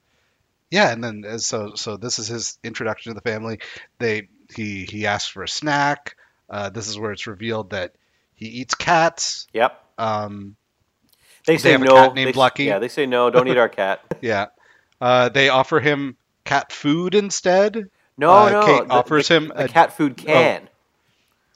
yeah, 0.69 0.91
and 0.91 1.03
then 1.03 1.23
uh, 1.27 1.37
so 1.37 1.73
so 1.75 1.97
this 1.97 2.19
is 2.19 2.27
his 2.27 2.57
introduction 2.63 3.11
to 3.11 3.15
the 3.15 3.29
family. 3.29 3.59
They 3.99 4.29
he 4.55 4.85
he 4.85 5.05
asks 5.07 5.29
for 5.29 5.43
a 5.43 5.47
snack. 5.47 6.15
Uh, 6.49 6.69
this 6.69 6.87
is 6.87 6.99
where 6.99 7.11
it's 7.11 7.27
revealed 7.27 7.69
that 7.71 7.93
he 8.35 8.47
eats 8.47 8.75
cats. 8.75 9.47
yep. 9.53 9.83
Um, 9.97 10.55
They 11.45 11.53
They 11.53 11.57
say 11.59 11.71
have 11.71 11.81
a 11.81 11.85
no. 11.85 11.93
cat 11.95 12.13
named 12.15 12.33
they, 12.33 12.39
Lucky. 12.39 12.65
Yeah, 12.65 12.79
they 12.79 12.87
say 12.89 13.05
no. 13.05 13.29
Don't 13.29 13.47
eat 13.47 13.57
our 13.57 13.69
cat. 13.69 14.01
yeah, 14.21 14.47
uh, 14.99 15.29
they 15.29 15.49
offer 15.49 15.79
him 15.79 16.17
cat 16.43 16.71
food 16.71 17.15
instead. 17.15 17.89
No, 18.17 18.31
Uh, 18.31 18.49
no. 18.49 18.65
Kate 18.65 18.87
the- 18.87 18.93
offers 18.93 19.27
the, 19.27 19.33
him 19.35 19.47
the 19.49 19.65
a- 19.65 19.67
cat 19.67 19.93
food 19.95 20.17
can. 20.17 20.67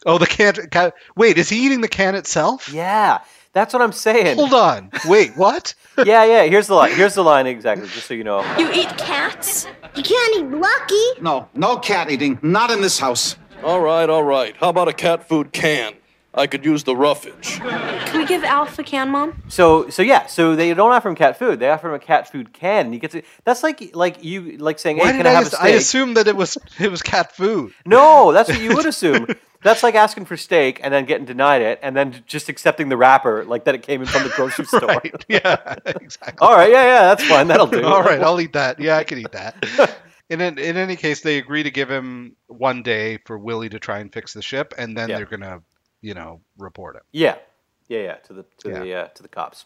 Oh, 0.06 0.18
the 0.20 0.28
can. 0.28 0.54
cat. 0.70 0.94
Wait, 1.16 1.38
is 1.38 1.50
he 1.50 1.66
eating 1.66 1.82
the 1.82 1.88
can 1.88 2.14
itself? 2.16 2.72
Yeah, 2.72 3.20
that's 3.54 3.74
what 3.74 3.82
I'm 3.82 3.92
saying. 3.92 4.38
Hold 4.38 4.54
on. 4.54 4.92
Wait, 5.06 5.36
what? 5.36 5.74
yeah, 5.98 6.24
yeah. 6.24 6.44
Here's 6.44 6.68
the 6.68 6.76
line. 6.76 6.92
Here's 6.96 7.16
the 7.16 7.24
line 7.24 7.48
exactly, 7.48 7.88
just 7.88 8.06
so 8.08 8.14
you 8.14 8.24
know. 8.24 8.42
You 8.60 8.72
eat 8.72 8.90
cats? 8.98 9.66
You 9.96 10.04
can't 10.04 10.36
eat 10.36 10.58
Lucky. 10.58 11.22
No, 11.22 11.48
no 11.54 11.78
cat 11.78 12.12
eating. 12.12 12.38
Not 12.42 12.70
in 12.70 12.82
this 12.82 13.00
house. 13.00 13.38
All 13.64 13.80
right, 13.80 14.10
all 14.10 14.24
right. 14.24 14.56
How 14.58 14.70
about 14.70 14.90
a 14.90 14.94
cat 14.94 15.28
food 15.28 15.54
can? 15.54 15.94
I 16.34 16.48
could 16.48 16.66
use 16.66 16.84
the 16.84 16.94
roughage. 16.94 17.60
Can 17.60 18.20
we 18.20 18.26
give 18.26 18.44
Alf 18.44 18.78
a 18.78 18.84
can, 18.84 19.10
Mom? 19.10 19.42
So 19.48 19.90
so 19.90 20.02
yeah, 20.02 20.26
so 20.26 20.54
they 20.54 20.74
don't 20.74 20.92
offer 20.92 21.08
him 21.08 21.16
cat 21.16 21.40
food. 21.40 21.60
They 21.60 21.70
offer 21.70 21.88
him 21.88 21.94
a 21.94 22.00
cat 22.00 22.30
food 22.30 22.52
can. 22.52 22.88
And 22.88 22.94
he 22.94 23.00
gets 23.00 23.16
it. 23.16 23.26
That's 23.46 23.64
like 23.64 23.96
like 23.96 24.22
you 24.22 24.58
like 24.58 24.80
saying, 24.80 24.98
Why 24.98 25.06
"Hey, 25.06 25.12
did 25.14 25.18
can 25.20 25.28
I, 25.28 25.30
I, 25.30 25.34
have 25.34 25.44
a 25.44 25.50
steak?" 25.50 25.62
I 25.62 25.70
assumed 25.70 26.18
that 26.18 26.28
it 26.28 26.36
was 26.36 26.58
it 26.80 26.92
was 26.92 27.02
cat 27.02 27.34
food. 27.34 27.74
No, 27.86 28.34
that's 28.34 28.50
what 28.50 28.60
you 28.60 28.76
would 28.76 28.86
assume. 28.86 29.28
That's 29.66 29.82
like 29.82 29.96
asking 29.96 30.26
for 30.26 30.38
steak 30.38 30.80
and 30.84 30.94
then 30.94 31.06
getting 31.06 31.26
denied 31.26 31.64
it, 31.64 31.80
and 31.82 31.98
then 31.98 32.24
just 32.28 32.50
accepting 32.50 32.88
the 32.88 32.96
wrapper 32.98 33.44
like 33.46 33.66
that 33.66 33.74
it 33.74 33.82
came 33.82 34.00
in 34.02 34.08
from 34.08 34.22
the 34.24 34.30
grocery 34.30 34.66
store. 34.74 34.86
Right. 34.88 35.26
Yeah. 35.28 35.76
Exactly. 35.86 36.38
All 36.48 36.56
right, 36.56 36.70
yeah, 36.72 36.84
yeah, 36.84 37.02
that's 37.16 37.24
fine. 37.26 37.48
That'll 37.48 37.66
do. 37.66 37.84
All 37.84 38.04
right, 38.04 38.22
I'll 38.22 38.40
eat 38.40 38.54
that. 38.54 38.80
Yeah, 38.80 38.98
I 38.98 39.04
can 39.04 39.18
eat 39.18 39.32
that. 39.32 39.56
In, 40.30 40.40
an, 40.42 40.58
in 40.60 40.76
any 40.78 40.96
case, 40.96 41.22
they 41.22 41.38
agree 41.40 41.64
to 41.64 41.70
give 41.72 41.90
him 41.90 42.36
one 42.48 42.82
day 42.84 43.20
for 43.26 43.38
Willie 43.38 43.70
to 43.70 43.80
try 43.80 44.00
and 44.00 44.12
fix 44.14 44.34
the 44.34 44.42
ship, 44.42 44.74
and 44.78 44.96
then 44.98 45.10
Yeah. 45.10 45.18
they're 45.18 45.26
gonna, 45.28 45.62
you 46.02 46.14
know, 46.16 46.42
report 46.58 46.96
it. 46.96 47.04
Yeah, 47.12 47.36
yeah, 47.88 48.00
yeah. 48.00 48.14
To 48.16 48.34
the 48.34 48.44
to 48.60 48.70
Yeah. 48.70 48.80
the 48.80 48.94
uh, 48.96 49.08
to 49.10 49.22
the 49.24 49.30
cops. 49.30 49.66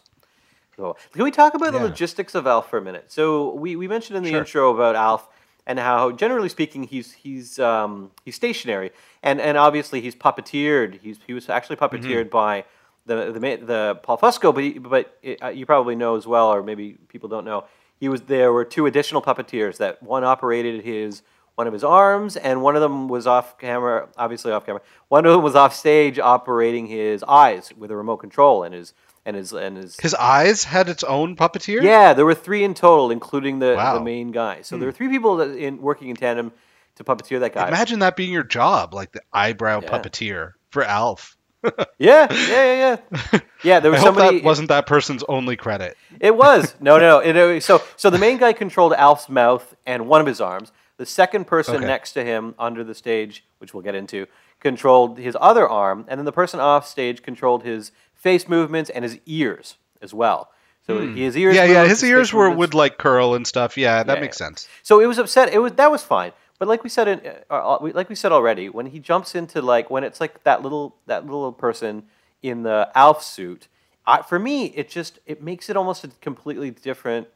So, 0.76 0.96
can 1.12 1.24
we 1.24 1.30
talk 1.30 1.54
about 1.54 1.72
the 1.72 1.78
logistics 1.78 2.34
of 2.34 2.46
Alf 2.46 2.68
for 2.70 2.78
a 2.78 2.82
minute? 2.82 3.10
So 3.12 3.54
we, 3.54 3.76
we 3.76 3.86
mentioned 3.88 4.16
in 4.18 4.22
the 4.22 4.30
Sure. 4.30 4.38
intro 4.40 4.74
about 4.74 4.96
Alf 4.96 5.28
and 5.70 5.78
how, 5.78 6.10
generally 6.10 6.48
speaking, 6.48 6.82
he's 6.82 7.12
he's 7.12 7.58
um, 7.60 8.10
he's 8.24 8.34
stationary, 8.34 8.90
and 9.22 9.40
and 9.40 9.56
obviously 9.56 10.00
he's 10.00 10.16
puppeteered. 10.16 11.00
He's 11.00 11.18
he 11.26 11.32
was 11.32 11.48
actually 11.48 11.76
puppeteered 11.76 12.28
Mm-hmm. 12.28 12.44
by 12.44 12.64
the 13.06 13.30
the 13.32 13.40
the 13.40 14.00
Paul 14.02 14.18
Fusco, 14.18 14.52
but 14.52 14.64
he, 14.64 14.70
but 14.78 15.16
it, 15.22 15.40
uh, 15.40 15.48
you 15.48 15.66
probably 15.66 15.94
know 15.94 16.16
as 16.16 16.26
well, 16.26 16.52
or 16.52 16.62
maybe 16.62 16.98
people 17.08 17.28
don't 17.28 17.44
know. 17.44 17.64
He 18.00 18.08
was 18.08 18.22
there 18.22 18.52
were 18.52 18.64
two 18.64 18.86
additional 18.86 19.22
puppeteers 19.22 19.76
that 19.78 20.02
one 20.02 20.24
operated 20.24 20.84
his 20.84 21.22
one 21.54 21.66
of 21.68 21.72
his 21.72 21.84
arms, 21.84 22.36
and 22.36 22.62
one 22.62 22.74
of 22.74 22.82
them 22.82 23.08
was 23.08 23.26
off 23.28 23.56
camera, 23.58 24.08
obviously 24.16 24.50
off 24.50 24.66
camera. 24.66 24.82
One 25.08 25.24
of 25.24 25.32
them 25.32 25.42
was 25.42 25.54
off 25.54 25.74
stage 25.74 26.18
operating 26.18 26.86
his 26.86 27.22
eyes 27.22 27.72
with 27.76 27.90
a 27.92 27.96
remote 27.96 28.16
control 28.18 28.64
and 28.64 28.74
his 28.74 28.92
and 29.26 29.36
his 29.36 29.52
and 29.52 29.76
his. 29.76 29.98
His 30.00 30.14
eyes 30.14 30.64
had 30.64 30.88
its 30.88 31.02
own 31.04 31.36
puppeteer. 31.36 31.82
yeah, 31.82 32.14
there 32.14 32.24
were 32.26 32.34
three 32.34 32.64
in 32.64 32.74
total, 32.74 33.10
including 33.10 33.58
the, 33.58 33.74
Wow. 33.76 33.92
Hmm. 33.92 33.98
the 33.98 34.04
main 34.04 34.30
guy. 34.32 34.62
So 34.62 34.76
there 34.78 34.86
were 34.86 34.92
three 34.92 35.08
people 35.08 35.36
that 35.36 35.50
in 35.56 35.80
working 35.80 36.08
in 36.08 36.16
tandem 36.16 36.52
to 36.96 37.04
puppeteer 37.04 37.40
that 37.40 37.52
guy. 37.54 37.68
Imagine 37.68 38.00
that 38.00 38.16
being 38.16 38.32
your 38.32 38.42
job, 38.44 38.94
like 38.94 39.12
the 39.12 39.20
eyebrow 39.32 39.80
Yeah. 39.82 39.88
puppeteer 39.90 40.52
for 40.70 40.82
Alf. 40.84 41.36
Yeah, 41.98 42.26
yeah, 42.32 42.46
yeah, 42.48 42.96
yeah. 43.32 43.40
Yeah, 43.62 43.80
there 43.80 43.90
I 43.92 43.94
was 43.96 44.00
hope 44.00 44.14
somebody. 44.14 44.38
that 44.38 44.44
wasn't 44.44 44.68
that 44.68 44.86
person's 44.86 45.22
only 45.28 45.54
credit. 45.56 45.94
It 46.18 46.34
was 46.34 46.74
no, 46.80 46.98
no. 46.98 47.18
It- 47.18 47.62
so, 47.62 47.82
so 47.96 48.08
the 48.08 48.18
main 48.18 48.38
guy 48.38 48.54
controlled 48.54 48.94
Alf's 48.94 49.28
mouth 49.28 49.76
and 49.86 50.08
one 50.08 50.22
of 50.22 50.26
his 50.26 50.40
arms. 50.40 50.72
The 50.96 51.04
second 51.06 51.46
person 51.46 51.76
Okay. 51.76 51.86
next 51.86 52.12
to 52.12 52.24
him 52.24 52.54
under 52.58 52.82
the 52.84 52.94
stage, 52.94 53.44
which 53.58 53.72
we'll 53.74 53.82
get 53.82 53.94
into, 53.94 54.26
controlled 54.60 55.18
his 55.18 55.36
other 55.40 55.68
arm, 55.68 56.04
and 56.08 56.18
then 56.18 56.24
the 56.26 56.32
person 56.32 56.60
off 56.60 56.86
stage 56.86 57.22
controlled 57.22 57.62
his 57.62 57.92
face 58.20 58.48
movements 58.48 58.90
and 58.90 59.02
his 59.04 59.18
ears 59.26 59.76
as 60.00 60.12
well. 60.14 60.50
So 60.86 60.98
his 61.14 61.36
ears. 61.36 61.54
Hmm. 61.54 61.56
yeah, 61.56 61.64
yeah. 61.64 61.78
moved, 61.80 61.90
His 61.90 62.04
ears 62.04 62.32
were 62.32 62.48
movements- 62.50 62.58
would 62.58 62.74
like 62.74 62.98
curl 62.98 63.34
and 63.34 63.46
stuff. 63.46 63.76
Yeah, 63.76 64.02
that 64.02 64.14
Yeah, 64.16 64.20
makes 64.20 64.40
yeah. 64.40 64.46
sense. 64.46 64.68
So 64.82 65.00
it 65.00 65.06
was 65.06 65.18
upset. 65.18 65.52
It 65.52 65.58
was 65.58 65.72
that 65.72 65.90
was 65.90 66.02
fine. 66.02 66.32
But 66.58 66.68
like 66.68 66.82
we 66.84 66.90
said, 66.90 67.08
in, 67.08 67.20
uh, 67.50 67.54
uh, 67.54 67.78
like 67.94 68.08
we 68.10 68.14
said 68.14 68.32
already, 68.32 68.68
when 68.68 68.86
he 68.86 68.98
jumps 68.98 69.34
into 69.34 69.62
like 69.62 69.88
when 69.90 70.04
it's 70.04 70.20
like 70.20 70.42
that 70.44 70.62
little 70.62 70.96
that 71.06 71.24
little 71.24 71.52
person 71.52 72.04
in 72.42 72.62
the 72.64 72.90
Alf 72.94 73.22
suit, 73.22 73.68
I, 74.06 74.22
for 74.22 74.38
me 74.38 74.66
it 74.66 74.88
just 74.90 75.18
it 75.26 75.42
makes 75.42 75.70
it 75.70 75.76
almost 75.76 76.04
a 76.04 76.08
completely 76.20 76.70
different 76.70 77.28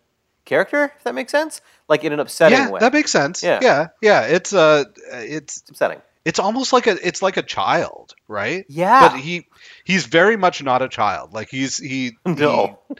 character. 0.44 0.92
If 0.98 1.04
that 1.04 1.14
makes 1.14 1.30
sense, 1.32 1.60
like 1.88 2.02
in 2.04 2.12
an 2.12 2.20
upsetting 2.20 2.58
Yeah, 2.58 2.70
way. 2.70 2.80
that 2.80 2.92
makes 2.92 3.10
sense. 3.12 3.42
Yeah. 3.42 3.60
yeah, 3.62 3.86
yeah. 4.02 4.22
It's 4.22 4.52
uh, 4.52 4.84
it's 5.12 5.58
it's 5.58 5.70
upsetting. 5.70 6.00
It's 6.24 6.38
almost 6.38 6.72
like 6.72 6.86
a 6.86 6.96
it's 7.06 7.22
like 7.22 7.36
a 7.36 7.42
child, 7.42 8.14
right? 8.28 8.64
Yeah. 8.68 9.08
But 9.08 9.18
he 9.20 9.46
he's 9.84 10.06
very 10.06 10.36
much 10.36 10.62
not 10.62 10.82
a 10.82 10.88
child. 10.88 11.32
Like 11.32 11.48
he's 11.50 11.76
he 11.78 12.16
No. 12.24 12.78
he- 12.88 12.94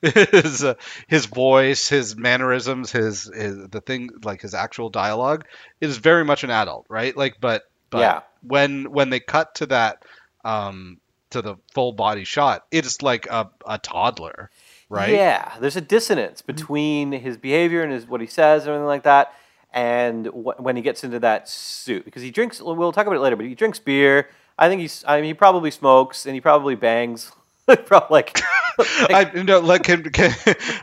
his 0.30 0.62
uh, 0.62 0.74
his 1.08 1.26
voice, 1.26 1.88
his 1.88 2.16
mannerisms, 2.16 2.92
his, 2.92 3.24
his 3.34 3.68
the 3.68 3.80
thing 3.80 4.10
like 4.22 4.40
his 4.40 4.54
actual 4.54 4.90
dialogue 4.90 5.44
is 5.80 5.96
very 5.96 6.24
much 6.24 6.44
an 6.44 6.50
adult, 6.50 6.86
right? 6.88 7.16
Like 7.16 7.40
but 7.40 7.64
but 7.90 7.98
Yeah. 7.98 8.20
when 8.42 8.92
when 8.92 9.10
they 9.10 9.18
cut 9.18 9.56
to 9.56 9.66
that 9.66 10.04
um 10.44 10.98
to 11.30 11.42
the 11.42 11.56
full 11.74 11.92
body 11.92 12.22
shot, 12.22 12.64
it's 12.70 13.02
like 13.02 13.26
a, 13.26 13.50
a 13.66 13.78
toddler, 13.78 14.50
right? 14.88 15.12
Yeah, 15.14 15.52
there's 15.60 15.76
a 15.76 15.80
dissonance 15.80 16.42
between 16.42 17.10
his 17.10 17.36
behavior 17.36 17.82
and 17.82 17.92
his 17.92 18.06
what 18.06 18.20
he 18.20 18.28
says 18.28 18.62
and 18.62 18.70
everything 18.70 18.86
like 18.86 19.02
that, 19.02 19.34
and 19.72 20.26
wh- 20.26 20.60
when 20.60 20.76
he 20.76 20.82
gets 20.82 21.04
into 21.04 21.20
that 21.20 21.48
suit 21.48 22.04
because 22.04 22.22
he 22.22 22.30
drinks. 22.30 22.60
We'll 22.60 22.92
talk 22.92 23.06
about 23.06 23.16
it 23.16 23.20
later, 23.20 23.36
but 23.36 23.46
he 23.46 23.54
drinks 23.54 23.78
beer. 23.78 24.28
I 24.58 24.68
think 24.68 24.80
he's. 24.80 25.04
I 25.06 25.16
mean, 25.16 25.26
he 25.26 25.34
probably 25.34 25.70
smokes 25.70 26.26
and 26.26 26.34
he 26.34 26.40
probably 26.40 26.74
bangs. 26.74 27.32
probably 27.86 28.08
like, 28.10 28.40
I 28.78 29.30
no, 29.34 29.60
like 29.60 29.82
can, 29.82 30.04
can, 30.04 30.34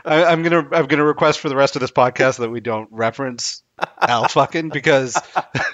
I, 0.04 0.24
I'm 0.24 0.42
gonna 0.42 0.68
I'm 0.72 0.86
gonna 0.86 1.04
request 1.04 1.40
for 1.40 1.48
the 1.48 1.56
rest 1.56 1.76
of 1.76 1.80
this 1.80 1.90
podcast 1.90 2.38
that 2.38 2.50
we 2.50 2.60
don't 2.60 2.88
reference 2.92 3.62
Al 4.00 4.28
fucking 4.28 4.70
because 4.70 5.14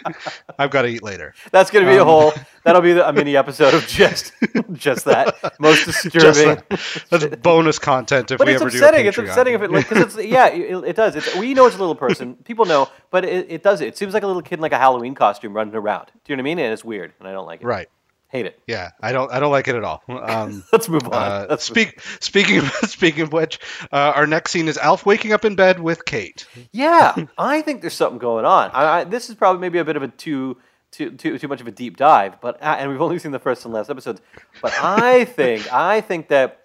I've 0.58 0.70
got 0.70 0.82
to 0.82 0.88
eat 0.88 1.02
later. 1.02 1.34
that's 1.50 1.70
gonna 1.70 1.86
be 1.86 1.96
a 1.96 2.02
Um, 2.02 2.08
whole. 2.08 2.32
That'll 2.64 2.82
be 2.82 2.92
the, 2.92 3.08
a 3.08 3.12
mini 3.12 3.36
episode 3.36 3.74
of 3.74 3.86
just 3.86 4.32
just 4.72 5.04
that 5.04 5.36
most 5.60 5.84
disturbing. 6.02 6.62
that. 6.68 7.04
That's 7.10 7.26
bonus 7.36 7.78
content 7.78 8.30
if 8.30 8.38
But 8.38 8.46
we 8.46 8.54
it's 8.54 8.62
ever 8.62 8.70
do 8.70 8.76
a 8.76 8.80
upsetting. 8.80 9.06
It's 9.06 9.18
upsetting 9.18 9.54
if 9.54 9.62
it 9.62 9.70
like 9.70 9.88
because 9.88 10.16
it's 10.16 10.26
yeah 10.26 10.48
it, 10.48 10.84
it 10.84 10.96
does. 10.96 11.16
It's, 11.16 11.34
we 11.36 11.54
know 11.54 11.66
it's 11.66 11.76
a 11.76 11.78
little 11.78 11.94
person. 11.94 12.34
People 12.44 12.64
know, 12.64 12.88
but 13.10 13.24
it, 13.24 13.46
it 13.50 13.62
does. 13.62 13.80
It 13.80 13.96
seems 13.96 14.14
like 14.14 14.22
a 14.22 14.26
little 14.26 14.42
kid 14.42 14.54
in 14.54 14.60
like 14.60 14.72
a 14.72 14.78
Halloween 14.78 15.14
costume 15.14 15.54
running 15.54 15.74
around. 15.74 16.06
Do 16.06 16.32
you 16.32 16.36
know 16.36 16.40
what 16.40 16.44
I 16.44 16.54
mean? 16.54 16.58
And 16.58 16.72
it's 16.72 16.84
weird, 16.84 17.12
and 17.20 17.28
I 17.28 17.32
don't 17.32 17.46
like 17.46 17.60
it. 17.62 17.66
right. 17.66 17.88
Hate 18.32 18.46
it. 18.46 18.58
Yeah, 18.66 18.92
I 19.02 19.12
don't 19.12 19.30
I 19.30 19.40
don't 19.40 19.52
like 19.52 19.68
it 19.68 19.74
at 19.74 19.84
all. 19.84 20.02
Um, 20.08 20.64
Let's 20.72 20.88
move 20.88 21.04
on. 21.04 21.12
uh, 21.12 21.46
Let's 21.50 21.64
speak 21.64 22.00
speaking 22.20 22.58
of, 22.60 22.64
speaking 22.84 23.20
of 23.20 23.32
which, 23.34 23.60
uh, 23.92 24.12
our 24.16 24.26
next 24.26 24.52
scene 24.52 24.68
is 24.68 24.78
Alf 24.78 25.04
waking 25.04 25.34
up 25.34 25.44
in 25.44 25.54
bed 25.54 25.78
with 25.78 26.06
Kate. 26.06 26.46
Yeah, 26.72 27.14
I 27.38 27.60
think 27.60 27.82
there's 27.82 27.92
something 27.92 28.18
going 28.18 28.46
on. 28.46 28.70
I, 28.72 29.00
I, 29.00 29.04
this 29.04 29.28
is 29.28 29.34
probably 29.34 29.60
maybe 29.60 29.78
a 29.78 29.84
bit 29.84 29.96
of 29.96 30.02
a 30.02 30.08
too 30.08 30.56
too 30.92 31.10
too 31.10 31.38
too 31.38 31.46
much 31.46 31.60
of 31.60 31.66
a 31.66 31.70
deep 31.70 31.98
dive, 31.98 32.40
but 32.40 32.62
uh, 32.62 32.76
and 32.78 32.90
we've 32.90 33.02
only 33.02 33.18
seen 33.18 33.32
the 33.32 33.38
first 33.38 33.66
and 33.66 33.74
last 33.74 33.90
episodes. 33.90 34.22
But 34.62 34.72
I 34.80 35.26
think 35.26 35.70
I 35.70 36.00
think 36.00 36.28
that 36.28 36.62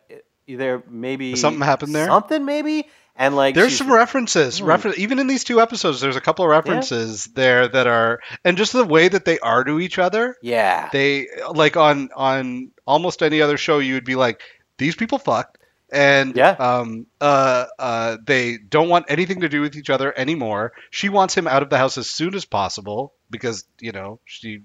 there 0.48 0.82
maybe 0.90 1.36
Something 1.36 1.62
happened 1.62 1.94
there? 1.94 2.06
Something 2.08 2.46
maybe, 2.46 2.88
and 3.18 3.36
like 3.36 3.56
There's 3.56 3.78
some 3.78 3.92
references. 3.92 4.60
Hmm. 4.60 4.92
Even 4.98 5.20
in 5.20 5.28
these 5.28 5.44
two 5.44 5.60
episodes, 5.60 6.00
there's 6.00 6.16
a 6.16 6.22
couple 6.22 6.46
of 6.46 6.52
references 6.52 7.26
there 7.26 7.68
that 7.68 7.88
are, 7.88 8.20
and 8.46 8.58
just 8.58 8.74
the 8.74 8.86
way 8.86 9.08
that 9.08 9.26
they 9.26 9.40
are 9.40 9.64
to 9.64 9.80
each 9.80 10.00
other. 10.00 10.36
yeah 10.42 10.90
They 10.92 11.28
like 11.52 11.76
on 11.76 12.10
on 12.16 12.72
almost 12.86 13.24
any 13.24 13.42
other 13.42 13.58
show, 13.58 13.80
you 13.80 13.96
would 13.96 14.06
be 14.06 14.16
like, 14.16 14.42
these 14.78 14.96
people 14.96 15.18
fucked, 15.18 15.58
and 15.92 16.36
Yeah. 16.36 16.52
um, 16.52 17.08
uh, 17.20 17.66
uh, 17.80 18.18
they 18.26 18.58
don't 18.58 18.90
want 18.90 19.08
anything 19.10 19.42
to 19.42 19.50
do 19.50 19.62
with 19.62 19.76
each 19.76 19.90
other 19.90 20.14
anymore. 20.18 20.74
She 20.92 21.10
wants 21.10 21.36
him 21.36 21.48
out 21.48 21.64
of 21.64 21.70
the 21.70 21.78
house 21.78 21.98
as 21.98 22.10
soon 22.10 22.36
as 22.36 22.46
possible 22.46 23.14
because 23.30 23.66
you 23.82 23.92
know 23.92 24.20
she 24.26 24.62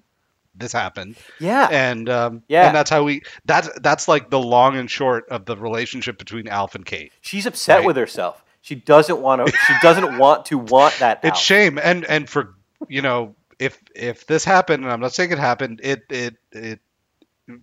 this 0.54 0.72
happened, 0.72 1.16
yeah 1.40 1.68
and 1.70 2.08
um, 2.08 2.42
Yeah. 2.48 2.66
and 2.66 2.76
that's 2.76 2.90
how 2.90 3.04
we 3.04 3.22
that's 3.44 3.68
that's 3.80 4.06
like 4.08 4.30
the 4.30 4.38
long 4.40 4.76
and 4.76 4.90
short 4.90 5.28
of 5.30 5.44
the 5.46 5.56
relationship 5.56 6.18
between 6.18 6.48
Alf 6.48 6.74
and 6.74 6.84
Kate. 6.84 7.12
she's 7.20 7.46
upset 7.46 7.78
Right. 7.78 7.86
with 7.86 7.96
herself. 7.96 8.44
She 8.60 8.74
doesn't 8.76 9.18
want 9.20 9.44
to. 9.46 9.52
She 9.66 9.74
doesn't 9.82 10.18
want 10.24 10.46
to 10.46 10.58
want 10.58 10.94
that. 11.00 11.20
it's 11.24 11.32
out. 11.32 11.38
shame 11.38 11.78
and 11.82 12.04
and 12.04 12.28
for 12.28 12.54
you 12.88 13.02
know 13.02 13.34
if 13.58 13.78
if 13.94 14.26
this 14.26 14.44
happened 14.44 14.82
and 14.84 14.92
i'm 14.92 15.00
not 15.00 15.12
saying 15.14 15.30
it 15.32 15.38
happened 15.38 15.80
it 15.84 16.02
it 16.10 16.36
it 16.52 16.80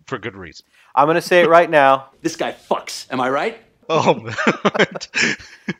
for 0.07 0.17
good 0.17 0.35
reason 0.35 0.65
I'm 0.95 1.05
going 1.05 1.15
to 1.15 1.21
say 1.21 1.41
it 1.41 1.47
right 1.59 1.69
now. 1.69 2.09
This 2.21 2.35
guy 2.35 2.51
fucks. 2.51 3.05
Am 3.11 3.21
I 3.21 3.29
right? 3.29 3.57
oh 3.89 4.27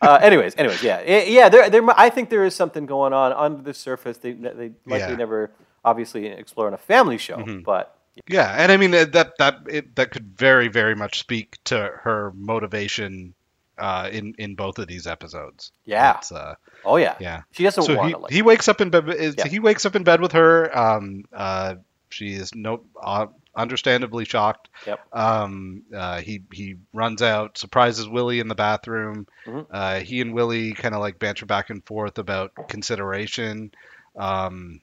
Uh, 0.01 0.19
anyways, 0.21 0.55
anyways, 0.57 0.81
yeah, 0.83 1.01
yeah. 1.23 1.49
There, 1.49 1.69
there. 1.69 1.81
I 1.97 2.09
think 2.09 2.29
there 2.29 2.45
is 2.45 2.55
something 2.55 2.85
going 2.85 3.11
on 3.11 3.33
under 3.33 3.61
the 3.61 3.73
surface. 3.73 4.17
They, 4.17 4.33
they 4.33 4.71
likely 4.85 4.97
Yeah. 4.99 5.15
never, 5.15 5.51
obviously, 5.85 6.27
explore 6.27 6.67
in 6.67 6.73
a 6.73 6.77
family 6.77 7.17
show. 7.17 7.37
Mm-hmm. 7.37 7.61
But 7.61 7.95
yeah 8.27 8.53
and 8.57 8.69
i 8.69 8.75
mean 8.75 8.91
that 8.91 9.13
that 9.37 9.59
it, 9.69 9.95
that 9.95 10.11
could 10.11 10.25
very 10.37 10.67
very 10.67 10.93
much 10.93 11.19
speak 11.19 11.57
to 11.63 11.89
her 12.03 12.33
motivation 12.35 13.33
uh 13.77 14.09
in 14.11 14.33
in 14.37 14.55
both 14.55 14.77
of 14.77 14.87
these 14.87 15.07
episodes 15.07 15.71
Yeah. 15.85 16.19
Uh, 16.29 16.55
oh 16.83 16.97
yeah, 16.97 17.15
yeah 17.21 17.43
She 17.51 17.63
doesn't 17.63 17.83
so 17.83 17.95
want 17.95 18.07
he, 18.07 18.13
to. 18.13 18.19
Like, 18.19 18.31
he 18.33 18.41
wakes 18.41 18.67
up 18.67 18.81
in 18.81 18.89
bed 18.89 19.07
is, 19.07 19.35
Yeah. 19.37 19.47
he 19.47 19.59
wakes 19.59 19.85
up 19.85 19.95
in 19.95 20.03
bed 20.03 20.19
with 20.19 20.33
her 20.33 20.77
um 20.77 21.23
uh 21.31 21.75
she 22.09 22.33
is 22.33 22.53
no 22.53 22.81
uh, 23.01 23.27
understandably 23.55 24.25
shocked 24.25 24.67
Yep. 24.85 24.99
um 25.15 25.83
uh 25.95 26.19
he 26.19 26.41
he 26.51 26.75
runs 26.91 27.21
out 27.21 27.57
surprises 27.57 28.09
willie 28.09 28.41
in 28.41 28.49
the 28.49 28.55
bathroom 28.55 29.27
Mhm. 29.45 29.65
uh 29.71 29.99
he 30.01 30.19
and 30.19 30.33
willie 30.33 30.73
kind 30.73 30.93
of 30.93 30.99
like 30.99 31.19
banter 31.19 31.45
back 31.45 31.69
and 31.69 31.85
forth 31.85 32.17
about 32.17 32.51
consideration 32.67 33.71
um 34.17 34.81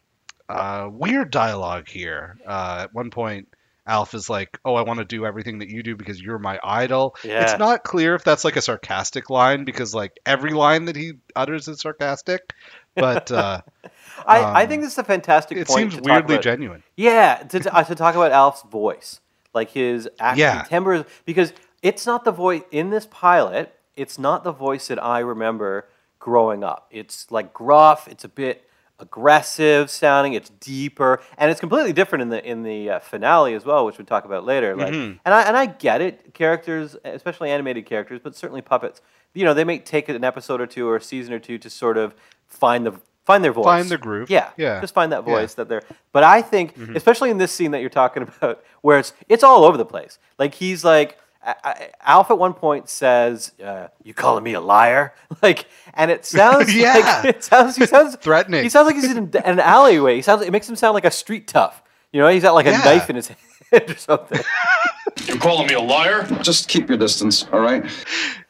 uh 0.48 0.88
weird 0.90 1.30
dialogue 1.30 1.88
here 1.88 2.38
uh 2.46 2.80
at 2.84 2.94
one 2.94 3.10
point 3.10 3.48
Alf 3.88 4.14
is 4.14 4.28
like, 4.28 4.58
"Oh, 4.64 4.74
I 4.74 4.82
want 4.82 4.98
to 4.98 5.04
do 5.04 5.24
everything 5.24 5.60
that 5.60 5.68
you 5.68 5.80
do 5.84 5.94
because 5.94 6.20
you're 6.20 6.40
my 6.40 6.58
idol." 6.64 7.14
Yeah. 7.22 7.42
It's 7.44 7.56
not 7.56 7.84
clear 7.84 8.16
if 8.16 8.24
that's 8.24 8.44
like 8.44 8.56
a 8.56 8.60
sarcastic 8.60 9.30
line 9.30 9.64
because 9.64 9.94
like 9.94 10.18
every 10.26 10.50
line 10.50 10.86
that 10.86 10.96
he 10.96 11.12
utters 11.36 11.68
is 11.68 11.80
sarcastic, 11.82 12.52
but 12.96 13.30
uh, 13.30 13.60
I, 14.26 14.40
I 14.40 14.62
um, 14.64 14.68
think 14.68 14.82
this 14.82 14.90
is 14.94 14.98
a 14.98 15.04
fantastic 15.04 15.56
it 15.56 15.68
point. 15.68 15.78
seems 15.78 15.94
to 15.94 16.00
talk 16.00 16.10
weirdly 16.10 16.34
about- 16.34 16.42
genuine. 16.42 16.82
Yeah, 16.96 17.36
to, 17.36 17.60
to, 17.60 17.72
uh, 17.76 17.84
to 17.84 17.94
talk 17.94 18.16
about 18.16 18.32
Alf's 18.32 18.62
voice. 18.62 19.20
like 19.54 19.70
his 19.70 20.08
acting 20.18 20.40
Yeah. 20.40 20.64
timbre, 20.64 21.06
because 21.24 21.52
it's 21.80 22.06
not 22.06 22.24
the 22.24 22.32
voice 22.32 22.62
in 22.72 22.90
this 22.90 23.06
pilot. 23.06 23.72
It's 23.94 24.18
not 24.18 24.42
the 24.42 24.52
voice 24.52 24.88
that 24.88 25.00
I 25.02 25.20
remember 25.20 25.86
growing 26.18 26.64
up. 26.64 26.88
It's 26.90 27.30
like 27.30 27.54
gruff. 27.54 28.08
It's 28.08 28.24
a 28.24 28.28
bit 28.28 28.65
aggressive 28.98 29.90
sounding. 29.90 30.32
It's 30.34 30.50
deeper, 30.50 31.20
and 31.38 31.50
it's 31.50 31.60
completely 31.60 31.92
different 31.92 32.22
in 32.22 32.28
the 32.28 32.44
in 32.48 32.62
the 32.62 32.90
uh, 32.90 32.98
finale 33.00 33.54
as 33.54 33.64
well, 33.64 33.84
which 33.86 33.98
we'll 33.98 34.06
talk 34.06 34.24
about 34.24 34.44
later. 34.44 34.76
Like, 34.76 34.92
Mm-hmm. 34.92 35.18
and 35.24 35.34
I 35.34 35.42
and 35.42 35.56
I 35.56 35.66
get 35.66 36.00
it, 36.00 36.34
characters, 36.34 36.96
especially 37.04 37.50
animated 37.50 37.86
characters, 37.86 38.20
but 38.22 38.34
certainly 38.36 38.62
puppets. 38.62 39.00
You 39.34 39.44
know, 39.44 39.54
they 39.54 39.64
may 39.64 39.78
take 39.78 40.08
an 40.08 40.24
episode 40.24 40.60
or 40.60 40.66
two 40.66 40.88
or 40.88 40.96
a 40.96 41.00
season 41.02 41.32
or 41.34 41.38
two 41.38 41.58
to 41.58 41.68
sort 41.70 41.98
of 41.98 42.14
find 42.46 42.86
the 42.86 42.92
find 43.24 43.42
their 43.42 43.52
voice, 43.52 43.64
Find 43.64 43.88
the 43.88 43.98
groove. 43.98 44.30
Yeah, 44.30 44.50
Yeah. 44.56 44.80
just 44.80 44.94
find 44.94 45.10
that 45.12 45.16
Yeah. 45.26 45.32
Mm-hmm. 45.32 45.40
voice 45.42 45.54
that 45.54 45.68
they're. 45.68 45.82
But 46.12 46.22
I 46.22 46.42
think, 46.42 46.76
especially 46.94 47.30
in 47.30 47.38
this 47.38 47.52
scene 47.52 47.72
that 47.72 47.80
you're 47.80 47.90
talking 47.90 48.22
about, 48.40 48.64
where 48.82 48.98
it's 48.98 49.12
it's 49.28 49.42
all 49.44 49.64
over 49.64 49.76
the 49.76 49.84
place. 49.86 50.18
Like 50.38 50.54
he's 50.54 50.84
like. 50.84 51.18
I- 51.46 51.54
I- 51.64 51.90
Alf 52.04 52.30
at 52.30 52.38
one 52.38 52.54
point 52.54 52.88
says, 52.88 53.52
uh, 53.64 53.88
"You 54.02 54.12
calling 54.14 54.42
me 54.44 54.54
a 54.54 54.60
liar?" 54.60 55.14
Like, 55.42 55.66
and 55.94 56.10
it 56.10 56.24
sounds 56.26 56.74
Yeah. 56.74 56.94
like 57.24 57.24
it 57.36 57.44
sounds. 57.44 57.76
He 57.76 57.86
sounds 57.86 58.16
Threatening. 58.16 58.62
He 58.64 58.68
sounds 58.68 58.86
like 58.86 58.96
he's 58.96 59.10
in 59.10 59.30
an 59.44 59.60
alleyway. 59.60 60.16
He 60.16 60.22
sounds. 60.22 60.42
It 60.42 60.50
makes 60.52 60.68
him 60.68 60.76
sound 60.76 60.94
like 60.94 61.04
a 61.04 61.10
street 61.10 61.46
tough. 61.48 61.82
You 62.12 62.20
know, 62.20 62.28
he's 62.28 62.42
got 62.42 62.54
like 62.54 62.66
a 62.66 62.70
Yeah. 62.72 62.78
knife 62.84 63.08
in 63.10 63.16
his 63.16 63.28
head 63.70 63.90
or 63.90 63.96
something. 63.96 64.40
You 65.26 65.38
calling 65.38 65.66
me 65.66 65.74
a 65.74 65.80
liar? 65.80 66.24
Just 66.42 66.68
keep 66.68 66.88
your 66.88 66.98
distance, 66.98 67.46
all 67.52 67.60
right? 67.60 67.84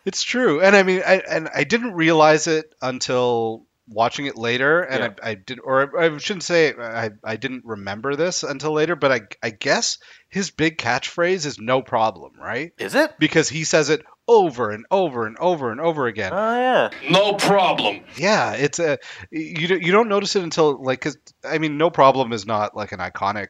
It's 0.05 0.23
true, 0.23 0.61
and 0.61 0.75
I 0.77 0.83
mean, 0.83 1.03
I 1.07 1.23
and 1.29 1.49
I 1.55 1.65
didn't 1.65 1.93
realize 1.95 2.47
it 2.47 2.75
until 2.83 3.67
watching 3.89 4.27
it 4.27 4.37
later, 4.37 4.83
and 4.83 5.01
Yeah. 5.01 5.11
I, 5.23 5.31
I 5.31 5.35
did, 5.35 5.61
or 5.63 5.99
I 5.99 6.19
shouldn't 6.19 6.43
say 6.45 6.75
I, 6.75 7.11
I 7.23 7.37
didn't 7.37 7.65
remember 7.65 8.17
this 8.17 8.43
until 8.43 8.73
later, 8.73 8.97
but 8.97 9.13
I, 9.13 9.21
I 9.43 9.51
guess 9.51 9.99
his 10.29 10.51
big 10.51 10.79
catchphrase 10.79 11.47
is 11.47 11.59
"no 11.59 11.83
problem," 11.83 12.33
right? 12.41 12.73
Is 12.79 12.95
it? 12.95 13.15
Because 13.19 13.49
he 13.49 13.65
says 13.65 13.89
it 13.91 14.03
over 14.29 14.71
and 14.73 14.87
over 14.91 15.27
and 15.27 15.37
over 15.39 15.71
and 15.71 15.81
over 15.81 16.07
again. 16.07 16.33
Oh 16.35 16.57
yeah. 16.59 16.91
No 17.11 17.35
problem. 17.35 18.01
Yeah, 18.17 18.55
it's 18.55 18.79
a 18.81 18.99
you 19.31 19.69
don't- 19.69 19.83
you 19.83 19.93
don't 19.93 20.09
notice 20.09 20.35
it 20.35 20.43
until 20.43 20.83
like 20.83 21.01
'cause, 21.01 21.17
I 21.45 21.59
mean, 21.59 21.79
no 21.79 21.91
problem 21.91 22.33
is 22.33 22.45
not 22.47 22.77
like 22.77 22.91
an 22.93 22.99
iconic 22.99 23.49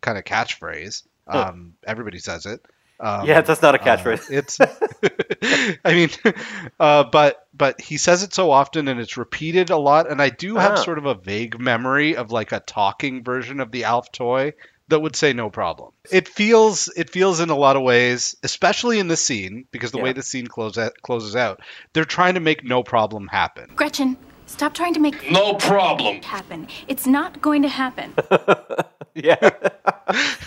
kind 0.00 0.16
of 0.16 0.24
catchphrase. 0.24 1.02
Um, 1.26 1.74
everybody 1.86 2.18
says 2.18 2.46
it. 2.46 2.60
Um, 3.00 3.26
Yeah, 3.26 3.40
that's 3.40 3.62
not 3.62 3.74
a 3.74 3.80
uh, 3.80 3.84
catchphrase. 3.84 4.30
it's, 4.30 4.58
I 5.84 5.94
mean, 5.94 6.10
uh, 6.80 7.04
but 7.04 7.46
but 7.54 7.80
he 7.80 7.96
says 7.96 8.22
it 8.22 8.34
so 8.34 8.50
often 8.50 8.88
and 8.88 9.00
it's 9.00 9.16
repeated 9.16 9.70
a 9.70 9.76
lot, 9.76 10.10
and 10.10 10.20
I 10.20 10.28
do 10.30 10.56
have 10.56 10.72
Ah. 10.72 10.82
sort 10.82 10.98
of 10.98 11.06
a 11.06 11.14
vague 11.14 11.58
memory 11.58 12.16
of 12.16 12.30
like 12.30 12.52
a 12.52 12.60
talking 12.60 13.24
version 13.24 13.60
of 13.60 13.70
the 13.72 13.84
Alf 13.84 14.12
toy 14.12 14.52
that 14.88 15.00
would 15.00 15.14
say 15.16 15.32
no 15.32 15.50
problem. 15.50 15.92
It 16.10 16.28
feels 16.28 16.88
it 16.96 17.10
feels 17.10 17.40
in 17.40 17.48
a 17.50 17.56
lot 17.56 17.76
of 17.76 17.82
ways, 17.82 18.34
especially 18.42 18.98
in 18.98 19.08
the 19.08 19.16
scene, 19.16 19.66
because 19.70 19.92
the 19.92 19.98
way 19.98 20.08
Yeah. 20.10 20.14
the 20.14 20.20
the 20.20 20.24
scene 20.24 20.46
close 20.46 20.76
out, 20.76 20.92
closes 21.02 21.36
out, 21.36 21.60
they're 21.94 22.04
trying 22.04 22.34
to 22.34 22.40
make 22.40 22.64
no 22.64 22.82
problem 22.82 23.28
happen. 23.28 23.70
Gretchen, 23.76 24.16
stop 24.50 24.74
trying 24.74 24.92
to 24.94 25.00
make 25.00 25.30
No 25.30 25.54
problem. 25.54 26.16
it 26.16 26.24
happen. 26.24 26.66
It's 26.88 27.06
not 27.06 27.40
going 27.40 27.62
to 27.62 27.68
happen. 27.68 28.14
Yeah. 29.12 29.50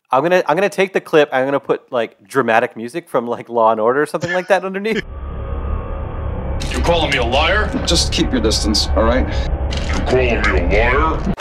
I'm 0.09 0.23
gonna 0.23 0.41
I'm 0.47 0.55
gonna 0.55 0.69
take 0.69 0.93
the 0.93 1.01
clip. 1.01 1.27
I'm 1.33 1.43
gonna 1.45 1.59
put 1.59 1.91
like 1.91 2.23
dramatic 2.25 2.77
music 2.77 3.09
from 3.09 3.27
like 3.27 3.49
Law 3.49 3.71
and 3.73 3.79
Order 3.81 4.01
or 4.01 4.05
something 4.05 4.31
like 4.31 4.47
that 4.47 4.63
underneath. 4.63 5.03
You 6.73 6.81
calling 6.81 7.11
me 7.11 7.17
a 7.17 7.25
liar? 7.25 7.67
Just 7.85 8.13
keep 8.13 8.31
your 8.31 8.39
distance, 8.41 8.87
all 8.95 9.03
right? 9.03 9.27
You 9.27 10.05
calling 10.05 10.69
me 10.69 10.77
a 10.77 10.93
liar? 10.97 11.33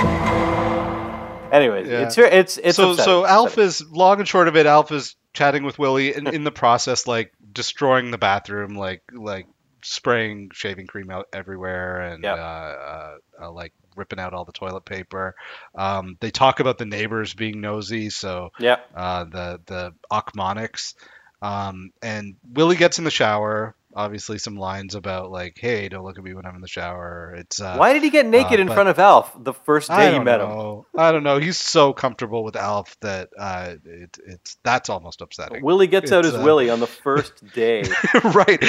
Anyways, 1.52 1.86
Yeah. 1.88 2.00
it's 2.00 2.18
it's 2.18 2.58
it's 2.58 2.76
so 2.76 2.90
upsetting. 2.90 3.04
so 3.04 3.22
It's 3.22 3.30
Alf 3.30 3.58
is 3.58 3.84
long 3.88 4.18
and 4.18 4.26
short 4.26 4.48
of 4.48 4.56
it. 4.56 4.66
Alf 4.66 4.90
is 4.90 5.14
chatting 5.32 5.62
with 5.62 5.78
Willie, 5.78 6.14
and 6.14 6.26
in 6.28 6.42
the 6.42 6.50
process, 6.52 7.06
like 7.06 7.32
destroying 7.52 8.10
the 8.10 8.18
bathroom, 8.18 8.74
like 8.74 9.02
like 9.12 9.46
spraying 9.82 10.50
shaving 10.52 10.86
cream 10.86 11.10
out 11.10 11.26
everywhere, 11.32 12.00
and 12.00 12.24
Yep. 12.24 12.36
uh, 12.36 12.40
uh, 12.40 13.16
uh, 13.42 13.50
like 13.52 13.72
ripping 13.96 14.18
out 14.18 14.32
all 14.32 14.44
the 14.44 14.52
toilet 14.52 14.84
paper. 14.84 15.34
Um, 15.74 16.16
they 16.20 16.30
talk 16.30 16.60
about 16.60 16.78
the 16.78 16.86
neighbors 16.86 17.34
being 17.34 17.60
nosy, 17.60 18.10
so 18.10 18.50
yeah. 18.58 18.78
uh, 18.94 19.24
the 19.24 19.60
the 19.66 19.94
Ochmoneks. 20.10 20.94
Um, 21.42 21.90
and 22.02 22.36
Willie 22.52 22.76
gets 22.76 22.98
in 22.98 23.04
the 23.04 23.10
shower. 23.10 23.74
Obviously, 23.94 24.38
some 24.38 24.56
lines 24.56 24.94
about 24.94 25.30
like, 25.30 25.56
"Hey, 25.58 25.88
don't 25.88 26.04
look 26.04 26.18
at 26.18 26.24
me 26.24 26.34
when 26.34 26.46
I'm 26.46 26.54
in 26.54 26.60
the 26.60 26.68
shower." 26.68 27.34
It's 27.38 27.60
uh, 27.60 27.76
Why 27.76 27.92
did 27.92 28.02
he 28.02 28.10
get 28.10 28.26
naked 28.26 28.58
uh, 28.58 28.62
in 28.62 28.68
front 28.68 28.88
of 28.88 28.98
Alf 28.98 29.32
the 29.38 29.52
first 29.52 29.88
day 29.88 30.06
he 30.06 30.12
don't 30.12 30.24
met 30.24 30.40
him? 30.40 30.82
I 30.96 31.12
don't 31.12 31.22
know. 31.22 31.38
He's 31.38 31.58
so 31.58 31.92
comfortable 31.92 32.44
with 32.44 32.56
Alf 32.56 32.96
that 33.00 33.30
uh, 33.38 33.74
it, 33.84 34.18
it's 34.26 34.56
that's 34.62 34.88
almost 34.88 35.20
upsetting. 35.20 35.62
Willie 35.64 35.86
gets 35.86 36.10
out 36.12 36.24
It's, 36.24 36.34
his 36.34 36.40
uh, 36.40 36.44
Willie 36.44 36.70
on 36.70 36.80
the 36.80 36.86
first 36.86 37.32
day. 37.54 37.84
right. 38.24 38.62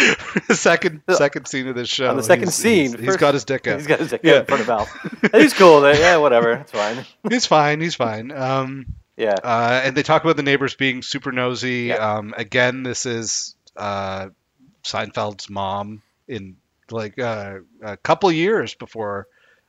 Second 0.52 1.02
second 1.12 1.48
scene 1.48 1.68
of 1.68 1.76
this 1.76 1.90
show. 1.90 2.10
on 2.10 2.18
the 2.18 2.24
second 2.24 2.46
he's- 2.46 2.56
scene, 2.56 2.88
he's- 2.90 3.00
he's 3.00 3.06
first- 3.08 3.20
got 3.20 3.34
his 3.34 3.46
dick 3.46 3.68
out. 3.68 3.78
He's 3.78 3.88
got 3.88 4.00
his 4.00 4.10
dick 4.10 4.22
Yeah. 4.24 4.34
out 4.34 4.40
in 4.42 4.46
front 4.46 4.62
of 4.64 4.70
Alf. 4.70 5.32
he's 5.34 5.54
cool. 5.54 5.82
Yeah, 5.94 6.18
whatever. 6.18 6.54
It's 6.54 6.72
fine. 6.72 7.06
He's 7.30 7.46
fine. 7.46 7.80
He's 7.82 7.96
fine. 7.96 8.32
Um, 8.32 8.86
Yeah. 9.18 9.36
uh, 9.44 9.82
and 9.86 9.96
they 9.96 10.04
talk 10.04 10.24
about 10.24 10.38
the 10.38 10.44
neighbors 10.44 10.76
being 10.76 11.02
super 11.02 11.32
nosy. 11.32 11.84
Yeah. 11.90 11.96
Um, 12.18 12.34
again, 12.38 12.84
this 12.84 13.06
is 13.06 13.56
uh, 13.78 14.30
Seinfeld's 14.84 15.50
mom 15.50 16.02
in 16.28 16.58
like 16.92 17.18
uh, 17.20 17.60
a 17.82 17.98
couple 17.98 18.32
years 18.32 18.76
before 18.76 19.28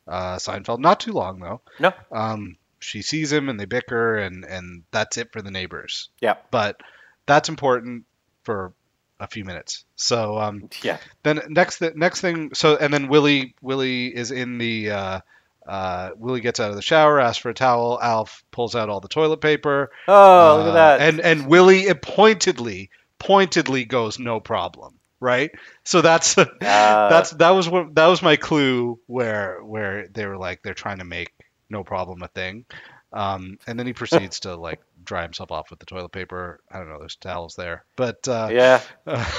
uh, 0.08 0.36
Seinfeld. 0.36 0.78
Not 0.80 1.00
too 1.00 1.12
long 1.12 1.40
though. 1.40 1.60
No. 1.80 1.92
Um, 2.12 2.56
she 2.80 3.00
sees 3.02 3.32
him 3.32 3.48
and 3.48 3.58
they 3.58 3.64
bicker, 3.64 4.16
and 4.16 4.44
and 4.44 4.82
that's 4.90 5.16
it 5.16 5.32
for 5.32 5.40
the 5.42 5.50
neighbors. 5.50 6.10
Yeah. 6.20 6.34
But 6.50 6.80
that's 7.26 7.48
important 7.48 8.04
for 8.42 8.74
a 9.20 9.26
few 9.26 9.44
minutes. 9.44 9.84
So 9.96 10.38
um, 10.38 10.68
Yeah. 10.82 10.98
then 11.22 11.40
next 11.48 11.78
th- 11.78 11.94
next 11.94 12.20
thing 12.20 12.52
so 12.54 12.76
and 12.76 12.92
then 12.92 13.08
Willie 13.08 13.54
Willie 13.62 14.14
is 14.14 14.30
in 14.32 14.58
the 14.58 14.90
uh, 14.90 15.20
uh, 15.66 16.10
Willie 16.16 16.42
gets 16.42 16.60
out 16.60 16.68
of 16.70 16.76
the 16.76 16.82
shower, 16.82 17.18
asks 17.20 17.38
for 17.38 17.48
a 17.48 17.54
towel. 17.54 17.98
Alf 18.02 18.44
pulls 18.50 18.74
out 18.74 18.90
all 18.90 19.00
the 19.00 19.08
toilet 19.08 19.40
paper. 19.40 19.90
Oh, 20.08 20.56
look 20.58 20.66
at 20.66 20.70
Uh, 20.70 20.72
that. 20.74 21.00
And 21.00 21.20
and 21.20 21.46
Willie 21.46 21.86
pointedly 21.94 22.90
pointedly 23.18 23.84
goes 23.86 24.18
no 24.18 24.40
problem. 24.40 24.98
Right. 25.24 25.52
So 25.84 26.02
that's 26.02 26.34
that's 26.60 27.30
that 27.30 27.50
was 27.50 27.66
what 27.66 27.94
that 27.94 28.08
was 28.08 28.20
my 28.20 28.36
clue 28.36 29.00
where 29.06 29.64
where 29.64 30.06
they 30.08 30.26
were 30.26 30.36
like 30.36 30.62
they're 30.62 30.74
trying 30.74 30.98
to 30.98 31.04
make 31.04 31.32
no 31.70 31.82
problem 31.82 32.22
a 32.22 32.28
thing. 32.28 32.66
Um, 33.10 33.58
and 33.66 33.78
then 33.78 33.86
he 33.86 33.92
proceeds 34.02 34.40
to 34.40 34.54
like 34.54 34.80
dry 35.02 35.22
himself 35.22 35.50
off 35.50 35.70
with 35.70 35.78
the 35.78 35.86
toilet 35.86 36.10
paper. 36.12 36.60
I 36.70 36.76
don't 36.78 36.90
know. 36.90 36.98
There's 36.98 37.16
towels 37.16 37.54
there, 37.56 37.86
but 37.96 38.28
uh, 38.28 38.48
yeah. 38.52 38.82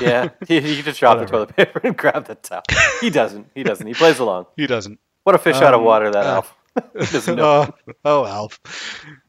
Yeah. 0.02 0.30
He, 0.48 0.60
he 0.60 0.82
just 0.82 1.00
dropped 1.00 1.20
the 1.22 1.28
toilet 1.28 1.56
paper 1.56 1.82
and 1.84 1.96
grabbed 1.96 2.28
the 2.28 2.36
towel. 2.36 2.64
He 3.00 3.12
doesn't. 3.12 3.52
He 3.54 3.62
doesn't. 3.62 3.86
He 3.86 3.94
plays 3.94 4.18
along. 4.18 4.48
he 4.58 4.66
doesn't. 4.66 5.00
What 5.24 5.36
a 5.36 5.38
fish 5.40 5.58
out 5.58 5.76
of 5.76 5.82
Um, 5.82 5.86
water 5.86 6.10
that 6.10 6.26
uh, 6.26 6.30
Alf. 6.36 6.56
he 6.94 7.06
doesn't 7.06 7.36
know. 7.36 7.74
oh, 7.88 7.94
oh, 8.06 8.26
Alf. 8.26 8.60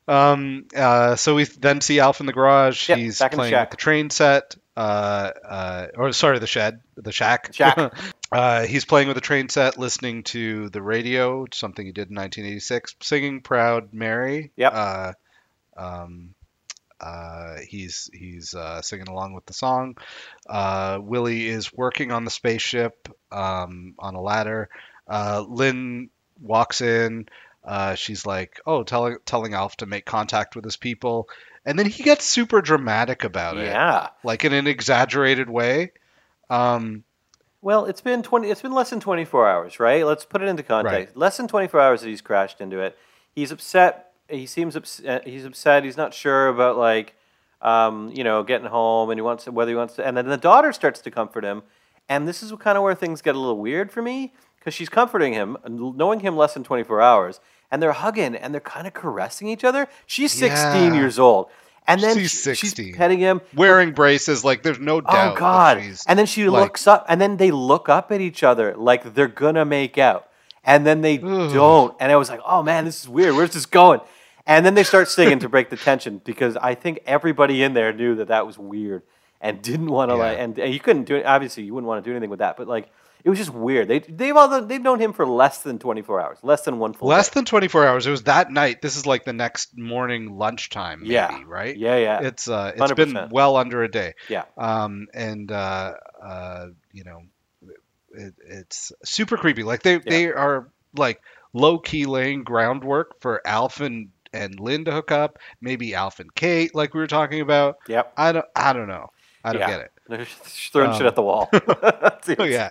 Um, 0.09 0.67
uh, 0.75 1.17
so 1.17 1.35
we 1.35 1.45
then 1.45 1.81
see 1.83 2.01
Alf 2.01 2.21
in 2.21 2.27
the 2.27 2.33
garage. 2.33 2.89
Yep, 2.89 2.99
He's 2.99 3.19
the 3.19 3.29
playing 3.29 3.53
with 3.55 3.71
the 3.71 3.77
train 3.77 4.09
set. 4.11 4.57
Uh, 4.77 5.31
uh, 5.49 5.87
or 5.97 6.13
sorry, 6.13 6.39
the 6.39 6.47
shed, 6.47 6.81
the 6.97 7.13
shack. 7.13 7.55
Shack. 7.55 7.95
uh, 8.33 8.67
he's 8.67 8.85
playing 8.85 9.09
with 9.09 9.17
a 9.17 9.23
train 9.23 9.49
set, 9.49 9.79
listening 9.79 10.23
to 10.25 10.69
the 10.69 10.83
radio, 10.83 11.47
something 11.53 11.87
he 11.87 11.93
did 11.93 12.11
in 12.11 12.17
1986, 12.17 12.97
singing 13.01 13.41
"Proud 13.41 13.95
Mary." 13.95 14.53
Yep. 14.57 14.73
Uh, 14.75 15.13
um, 15.77 16.35
uh, 17.01 17.57
he's 17.67 18.11
he's 18.13 18.55
uh, 18.55 18.83
singing 18.83 19.09
along 19.09 19.35
with 19.35 19.47
the 19.47 19.53
song. 19.53 19.97
Uh, 20.49 20.99
Willie 21.01 21.47
is 21.47 21.73
working 21.73 22.13
on 22.13 22.25
the 22.25 22.31
spaceship 22.31 23.09
um, 23.31 23.95
on 23.99 24.15
a 24.15 24.21
ladder. 24.21 24.69
Uh, 25.09 25.45
Lynn 25.47 26.11
walks 26.41 26.81
in. 26.81 27.27
Uh, 27.65 27.95
she's 27.95 28.25
like, 28.25 28.61
"Oh, 28.67 28.83
telling 28.83 29.17
telling 29.27 29.55
Alf 29.55 29.77
to 29.79 29.87
make 29.87 30.07
contact 30.07 30.55
with 30.57 30.65
his 30.65 30.77
people," 30.77 31.29
and 31.67 31.79
then 31.79 31.85
he 31.87 32.03
gets 32.03 32.25
super 32.25 32.63
dramatic 32.63 33.25
about 33.25 33.59
it, 33.59 33.67
Yeah. 33.67 34.09
like 34.25 34.45
in 34.45 34.55
an 34.55 34.67
exaggerated 34.67 35.51
way. 35.51 35.93
Um, 36.49 37.05
Well, 37.61 37.85
it's 37.87 38.01
been 38.01 38.23
twenty. 38.23 38.49
It's 38.51 38.63
been 38.63 38.73
less 38.73 38.91
than 38.91 39.01
twenty 39.01 39.25
four 39.25 39.49
hours, 39.49 39.81
right? 39.81 40.07
Let's 40.07 40.25
put 40.25 40.41
it 40.41 40.49
into 40.49 40.63
context. 40.63 40.95
Right. 41.11 41.17
Less 41.17 41.37
than 41.37 41.49
twenty 41.49 41.67
four 41.67 41.81
hours 41.81 42.01
that 42.03 42.09
he's 42.09 42.21
crashed 42.23 42.61
into 42.61 42.79
it. 42.81 42.97
He's 43.35 43.51
upset. 43.51 44.13
He 44.29 44.47
seems 44.47 44.77
upset. 44.77 45.27
He's 45.27 45.45
upset. 45.45 45.83
He's 45.85 45.97
not 45.97 46.15
sure 46.15 46.49
about 46.49 46.77
like, 46.79 47.15
um, 47.63 48.11
you 48.15 48.23
know, 48.25 48.43
getting 48.45 48.69
home, 48.69 49.11
and 49.11 49.19
he 49.19 49.23
wants 49.23 49.45
to, 49.45 49.53
whether 49.53 49.71
he 49.71 49.77
wants 49.77 49.95
to. 49.97 50.07
And 50.07 50.17
then 50.17 50.29
the 50.29 50.37
daughter 50.37 50.73
starts 50.73 51.01
to 51.01 51.11
comfort 51.11 51.43
him, 51.45 51.63
and 52.09 52.29
this 52.29 52.43
is 52.43 52.53
kind 52.61 52.77
of 52.79 52.85
where 52.85 52.95
things 52.95 53.21
get 53.23 53.35
a 53.35 53.39
little 53.41 53.59
weird 53.59 53.91
for 53.91 54.03
me 54.03 54.33
because 54.59 54.73
she's 54.75 54.89
comforting 54.89 55.33
him, 55.33 55.57
knowing 55.69 56.21
him 56.21 56.37
less 56.37 56.55
than 56.55 56.63
twenty 56.63 56.85
four 56.85 57.01
hours, 57.01 57.41
and 57.71 57.83
they're 57.83 57.93
hugging 57.93 58.35
and 58.37 58.53
they're 58.55 58.61
kind 58.61 58.87
of 58.87 58.95
caressing 58.95 59.49
each 59.49 59.65
other. 59.65 59.89
She's 60.07 60.33
sixteen 60.33 60.95
Yeah. 60.95 61.01
years 61.01 61.19
old, 61.19 61.49
and 61.87 62.01
then 62.03 62.17
She's 62.17 62.31
she- 62.31 62.37
16. 62.37 62.87
she's 62.87 62.97
petting 62.97 63.19
him. 63.19 63.41
wearing 63.55 63.93
braces, 63.93 64.45
like 64.45 64.63
there's 64.63 64.79
no 64.79 64.97
oh, 64.97 65.01
doubt. 65.03 65.37
Oh 65.37 65.39
God! 65.39 65.79
And 66.07 66.19
then 66.19 66.27
she 66.27 66.49
like- 66.49 66.63
looks 66.63 66.87
up, 66.87 67.05
and 67.09 67.21
then 67.21 67.37
they 67.37 67.51
look 67.51 67.89
up 67.89 68.11
at 68.13 68.21
each 68.21 68.43
other 68.43 68.75
like 68.77 69.15
they're 69.15 69.29
gonna 69.29 69.65
make 69.65 69.99
out, 69.99 70.29
and 70.65 70.87
then 70.87 71.01
they 71.01 71.17
don't. 71.19 71.95
And 72.01 72.11
I 72.13 72.17
was 72.17 72.29
like, 72.31 72.41
"Oh 72.47 72.63
man, 72.63 72.85
this 72.85 73.01
is 73.03 73.09
weird. 73.09 73.35
Where's 73.35 73.53
this 73.53 73.67
going?" 73.67 74.01
And 74.49 74.65
then 74.65 74.75
they 74.75 74.85
start 74.85 75.09
singing 75.09 75.41
to 75.41 75.49
break 75.49 75.71
the 75.71 75.77
tension 75.77 76.21
because 76.25 76.57
I 76.57 76.77
think 76.77 77.01
everybody 77.05 77.65
in 77.65 77.75
there 77.75 77.93
knew 77.93 78.15
that 78.15 78.29
that 78.29 78.47
was 78.47 78.57
weird 78.57 79.03
and 79.41 79.61
didn't 79.61 79.89
want 79.89 80.11
to 80.13 80.17
Yeah. 80.17 80.23
like. 80.23 80.39
And, 80.39 80.59
and 80.61 80.73
you 80.73 80.79
couldn't 80.79 81.03
do 81.05 81.17
it. 81.17 81.27
Obviously, 81.27 81.65
you 81.65 81.75
wouldn't 81.75 81.89
want 81.89 82.05
to 82.05 82.09
do 82.09 82.15
anything 82.15 82.31
with 82.31 82.39
that. 82.39 82.57
But 82.57 82.69
like, 82.69 82.89
it 83.27 83.31
was 83.31 83.39
just 83.41 83.51
weird. 83.51 83.89
They 83.89 83.99
they've 83.99 84.37
all 84.37 84.65
they've 84.65 84.81
known 84.81 85.01
him 85.01 85.13
for 85.13 85.27
less 85.27 85.63
than 85.63 85.81
24 85.81 86.21
hours, 86.21 86.39
less 86.45 86.63
than 86.63 86.79
one 86.79 86.93
full. 86.93 87.09
Less 87.09 87.29
day. 87.29 87.41
than 87.41 87.45
24 87.45 87.85
hours. 87.85 88.07
It 88.07 88.11
was 88.13 88.23
that 88.23 88.53
night. 88.53 88.81
This 88.81 88.97
is 88.97 89.05
like 89.05 89.25
the 89.25 89.33
next 89.33 89.77
morning 89.77 90.39
lunchtime, 90.39 91.01
maybe, 91.01 91.15
Yeah. 91.15 91.43
right? 91.45 91.77
Yeah, 91.77 91.97
yeah. 91.97 92.21
It's 92.23 92.49
uh, 92.49 92.73
it's 92.77 92.93
been 92.93 93.15
100%. 93.15 93.31
well 93.33 93.57
under 93.57 93.83
a 93.83 93.91
day. 93.91 94.15
Yeah. 94.29 94.45
Um, 94.57 95.09
and 95.13 95.51
uh, 95.51 95.95
uh, 96.25 96.67
you 96.93 97.03
know, 97.03 97.23
it, 98.13 98.35
it's 98.47 98.93
super 99.05 99.37
creepy. 99.37 99.65
Like 99.65 99.83
they 99.83 99.99
they 99.99 100.31
are 100.33 100.69
like 100.97 101.21
low 101.53 101.79
key 101.81 102.07
laying 102.07 102.45
groundwork 102.45 103.21
for 103.21 103.43
Alf 103.45 103.81
and 103.81 104.11
and 104.33 104.61
Lynn 104.61 104.85
to 104.85 104.93
hook 104.93 105.11
up. 105.11 105.39
Maybe 105.61 105.95
Alf 105.97 106.21
and 106.21 106.33
Kate, 106.33 106.77
like 106.77 106.95
we 106.95 107.01
were 107.01 107.07
talking 107.09 107.41
about. 107.41 107.79
Yep. 107.89 108.13
I 108.17 108.31
don't 108.33 108.47
I 108.55 108.73
don't 108.73 108.87
know. 108.89 109.09
I 109.43 109.53
don't 109.53 109.63
Yeah. 109.63 109.71
get 109.71 109.81
it. 109.81 109.93
They're 110.09 110.25
throwing 110.25 110.93
shit 110.93 111.03
Um, 111.03 111.07
at 111.09 111.15
the 111.15 111.23
wall. 111.23 111.49
Oh 112.39 112.45
yeah. 112.45 112.71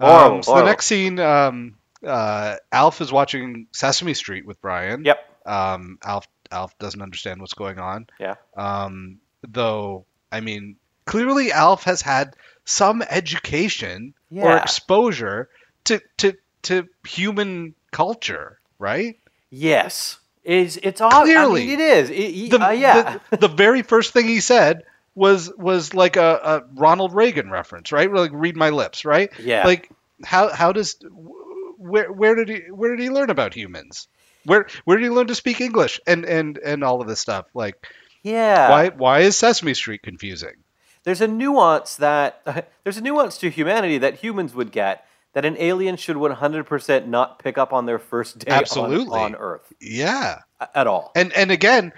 Horrible, 0.00 0.36
um, 0.36 0.42
so 0.42 0.52
horrible. 0.52 0.54
the 0.66 0.70
next 0.70 0.86
scene, 0.86 1.18
um, 1.18 1.74
uh, 2.06 2.56
Alf 2.70 3.00
is 3.00 3.10
watching 3.10 3.66
Sesame 3.72 4.14
Street 4.14 4.44
with 4.46 4.60
Brian. 4.60 5.04
Yep. 5.04 5.18
Um, 5.46 5.98
Alf 6.04 6.26
Alf 6.50 6.76
doesn't 6.78 7.00
understand 7.00 7.40
what's 7.40 7.54
going 7.54 7.78
on. 7.78 8.06
Yeah. 8.20 8.34
Um, 8.56 9.18
though 9.48 10.04
I 10.30 10.40
mean, 10.40 10.76
clearly 11.06 11.50
Alf 11.52 11.84
has 11.84 12.02
had 12.02 12.34
some 12.64 13.02
education 13.02 14.12
or 14.30 14.56
exposure 14.56 15.48
to 15.84 16.00
to 16.18 16.34
to 16.62 16.88
human 17.06 17.74
culture, 17.92 18.58
right? 18.78 19.18
Yes. 19.50 20.18
Is 20.44 20.78
it's 20.82 21.00
all 21.00 21.10
Clearly. 21.10 21.62
I 21.62 21.66
mean, 21.66 21.80
it 21.80 21.82
is. 21.82 22.10
It, 22.10 22.14
he- 22.16 22.48
The, 22.50 22.64
uh, 22.66 22.70
yeah. 22.70 23.18
the, 23.30 23.36
the 23.38 23.48
very 23.48 23.82
first 23.82 24.12
thing 24.12 24.26
he 24.28 24.40
said 24.40 24.84
was 25.16 25.50
was 25.56 25.94
like 25.94 26.16
a, 26.16 26.40
a 26.44 26.62
Ronald 26.74 27.12
Reagan 27.14 27.50
reference, 27.50 27.90
right? 27.90 28.12
Like 28.12 28.30
read 28.32 28.56
my 28.56 28.70
lips, 28.70 29.04
right? 29.04 29.30
Yeah. 29.42 29.64
Like 29.66 29.90
how 30.24 30.52
how 30.54 30.70
does 30.72 30.96
where 31.78 32.12
where 32.12 32.34
did 32.36 32.48
he 32.48 32.70
where 32.70 32.94
did 32.94 33.02
he 33.02 33.10
learn 33.10 33.30
about 33.30 33.54
humans? 33.54 34.06
Where 34.44 34.66
where 34.84 34.96
did 34.98 35.04
he 35.04 35.10
learn 35.10 35.26
to 35.26 35.34
speak 35.34 35.60
English 35.60 36.00
and 36.06 36.24
and 36.24 36.58
and 36.58 36.84
all 36.84 37.00
of 37.00 37.08
this 37.08 37.18
stuff? 37.18 37.46
Like 37.54 37.86
yeah. 38.22 38.70
why 38.70 38.88
why 38.90 39.20
is 39.20 39.36
Sesame 39.36 39.74
Street 39.74 40.02
confusing? 40.02 40.54
there's 41.04 41.20
a 41.20 41.28
nuance 41.28 41.94
that 41.96 42.42
there's 42.84 42.96
a 42.96 43.00
nuance 43.00 43.38
to 43.38 43.48
humanity 43.48 43.96
that 43.98 44.16
humans 44.16 44.54
would 44.54 44.70
get 44.72 45.06
that 45.34 45.44
an 45.44 45.56
alien 45.58 45.96
should 45.96 46.16
100% 46.16 47.06
not 47.06 47.38
pick 47.38 47.56
up 47.58 47.72
on 47.72 47.86
their 47.86 47.98
first 47.98 48.38
day 48.40 48.50
on- 48.50 48.58
Absolutely. 48.58 49.20
on, 49.20 49.34
Earth 49.36 49.72
Yeah. 49.80 50.40
at 50.74 50.86
all. 50.86 51.12
And 51.14 51.32
and 51.34 51.50
again, 51.50 51.92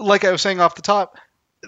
like 0.00 0.24
I 0.24 0.32
was 0.32 0.42
saying 0.42 0.60
off 0.60 0.74
the 0.74 0.82
top, 0.82 1.18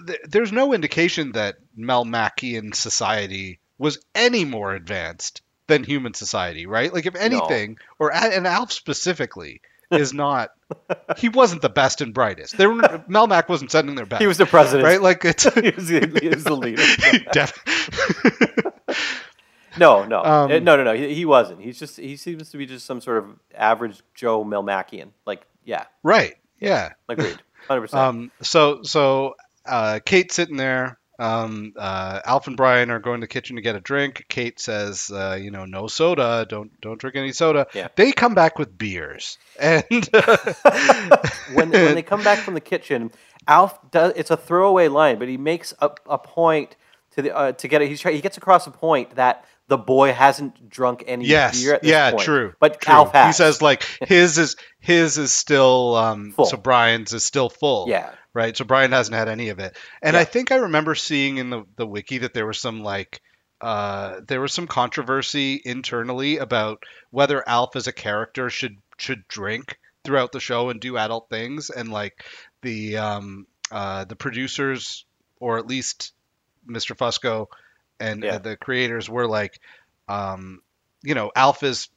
th- 0.07 0.19
there's 0.29 0.51
no 0.51 0.73
indication 0.73 1.31
that 1.33 1.55
Melmacian 1.77 2.73
society 2.75 3.59
was 3.77 4.03
any 4.15 4.45
more 4.45 4.73
advanced 4.73 5.41
than 5.67 5.83
human 5.83 6.13
society, 6.13 6.65
right? 6.67 6.93
Like 6.93 7.05
if 7.05 7.15
anything, 7.15 7.77
or 7.99 8.09
a- 8.09 8.15
and 8.35 8.45
Alf 8.47 8.71
specifically 8.71 9.61
is 9.89 10.13
not. 10.13 10.51
he 11.17 11.27
wasn't 11.29 11.61
the 11.61 11.69
best 11.69 11.99
and 12.01 12.13
brightest. 12.13 12.57
There, 12.57 12.69
were, 12.69 12.81
Melmac 13.09 13.49
wasn't 13.49 13.71
sending 13.71 13.95
their 13.95 14.05
best. 14.05 14.21
He 14.21 14.27
was 14.27 14.37
the 14.37 14.45
president. 14.45 14.85
right. 14.85 15.01
Like 15.01 15.25
it's 15.25 15.43
he, 15.53 15.71
was 15.71 15.87
the, 15.87 16.19
he 16.21 16.29
was 16.29 16.43
the 16.43 16.55
leader. 16.55 16.83
No, 19.77 20.03
no, 20.05 20.21
Um, 20.21 20.51
Uh, 20.51 20.59
no, 20.59 20.75
no, 20.75 20.83
no. 20.83 20.93
He, 20.93 21.13
he 21.13 21.25
wasn't. 21.25 21.61
He's 21.61 21.79
just 21.79 21.95
he 21.97 22.17
seems 22.17 22.49
to 22.51 22.57
be 22.57 22.65
just 22.65 22.85
some 22.85 22.99
sort 22.99 23.19
of 23.19 23.39
average 23.55 24.01
Joe 24.13 24.43
Melmacian. 24.43 25.11
Like, 25.25 25.45
yeah, 25.63 25.85
right. 26.03 26.35
Yeah. 26.59 26.91
agreed, 27.07 27.37
hundred 27.69 27.81
percent. 27.81 28.01
Um, 28.01 28.31
so 28.41 28.83
so 28.83 29.35
uh, 29.65 29.99
Kate's 30.05 30.35
sitting 30.35 30.57
there. 30.57 30.97
Um, 31.19 31.73
uh, 31.77 32.19
Alf 32.25 32.47
and 32.47 32.57
Brian 32.57 32.89
are 32.89 32.97
going 32.97 33.21
to 33.21 33.25
the 33.25 33.27
kitchen 33.27 33.57
to 33.57 33.61
get 33.61 33.75
a 33.75 33.79
drink. 33.79 34.25
Kate 34.27 34.59
says, 34.59 35.11
uh, 35.13 35.37
"You 35.39 35.51
know, 35.51 35.65
no 35.65 35.85
soda. 35.85 36.47
Don't 36.49 36.71
don't 36.81 36.99
drink 36.99 37.15
any 37.15 37.31
soda." 37.31 37.67
Yeah. 37.75 37.89
They 37.95 38.11
come 38.11 38.33
back 38.33 38.57
with 38.57 38.75
beers, 38.75 39.37
and 39.59 39.83
when 41.53 41.69
when 41.69 41.93
they 41.93 42.01
come 42.01 42.23
back 42.23 42.39
from 42.39 42.55
the 42.55 42.61
kitchen, 42.61 43.11
Alf 43.47 43.77
does. 43.91 44.13
It's 44.15 44.31
a 44.31 44.37
throwaway 44.37 44.87
line, 44.87 45.19
but 45.19 45.27
he 45.27 45.37
makes 45.37 45.75
a, 45.79 45.91
a 46.07 46.17
point 46.17 46.75
to 47.11 47.21
the 47.21 47.35
uh, 47.35 47.51
to 47.51 47.67
get 47.67 47.83
it. 47.83 47.89
He's 47.89 48.01
try, 48.01 48.13
he 48.13 48.21
gets 48.21 48.37
across 48.37 48.65
a 48.65 48.71
point 48.71 49.15
that 49.15 49.45
the 49.67 49.77
boy 49.77 50.11
hasn't 50.11 50.69
drunk 50.69 51.03
any 51.07 51.25
yes, 51.25 51.61
beer 51.61 51.75
at 51.75 51.81
this 51.81 51.91
yeah, 51.91 52.11
point. 52.11 52.23
true. 52.23 52.53
But 52.59 52.81
true. 52.81 52.93
Alf 52.93 53.13
has. 53.13 53.37
He 53.37 53.43
says 53.43 53.61
like 53.61 53.83
his 54.01 54.37
is 54.37 54.55
his 54.79 55.17
is 55.17 55.31
still 55.31 55.95
um, 55.95 56.31
Full. 56.31 56.45
so 56.45 56.57
Brian's 56.57 57.13
is 57.13 57.23
still 57.23 57.49
full. 57.49 57.87
Yeah. 57.87 58.11
Right? 58.33 58.55
So 58.55 58.65
Brian 58.65 58.91
hasn't 58.91 59.15
had 59.15 59.29
any 59.29 59.49
of 59.49 59.59
it. 59.59 59.77
And 60.01 60.13
Yeah. 60.15 60.21
I 60.21 60.25
think 60.25 60.51
I 60.51 60.57
remember 60.57 60.95
seeing 60.95 61.37
in 61.37 61.49
the, 61.49 61.63
the 61.75 61.87
wiki 61.87 62.19
that 62.19 62.33
there 62.33 62.47
was 62.47 62.59
some 62.59 62.81
like 62.81 63.21
uh, 63.61 64.21
there 64.27 64.41
was 64.41 64.53
some 64.53 64.65
controversy 64.67 65.61
internally 65.63 66.37
about 66.37 66.83
whether 67.11 67.47
Alf 67.47 67.75
as 67.75 67.87
a 67.87 67.91
character 67.93 68.49
should 68.49 68.77
should 68.97 69.27
drink 69.27 69.77
throughout 70.03 70.31
the 70.31 70.39
show 70.39 70.69
and 70.69 70.79
do 70.81 70.97
adult 70.97 71.29
things, 71.29 71.69
and 71.69 71.91
like 71.91 72.23
the 72.61 72.97
um, 72.97 73.45
uh, 73.71 74.03
the 74.05 74.15
producers 74.15 75.05
or 75.39 75.57
at 75.59 75.67
least 75.67 76.13
Mr. 76.67 76.95
Fusco 76.95 77.47
and 77.99 78.23
Yeah. 78.23 78.35
uh, 78.35 78.37
the 78.39 78.57
creators 78.57 79.09
were 79.09 79.27
like, 79.27 79.59
um, 80.07 80.61
you 81.03 81.13
know, 81.15 81.31
Alf 81.35 81.61
is 81.63 81.89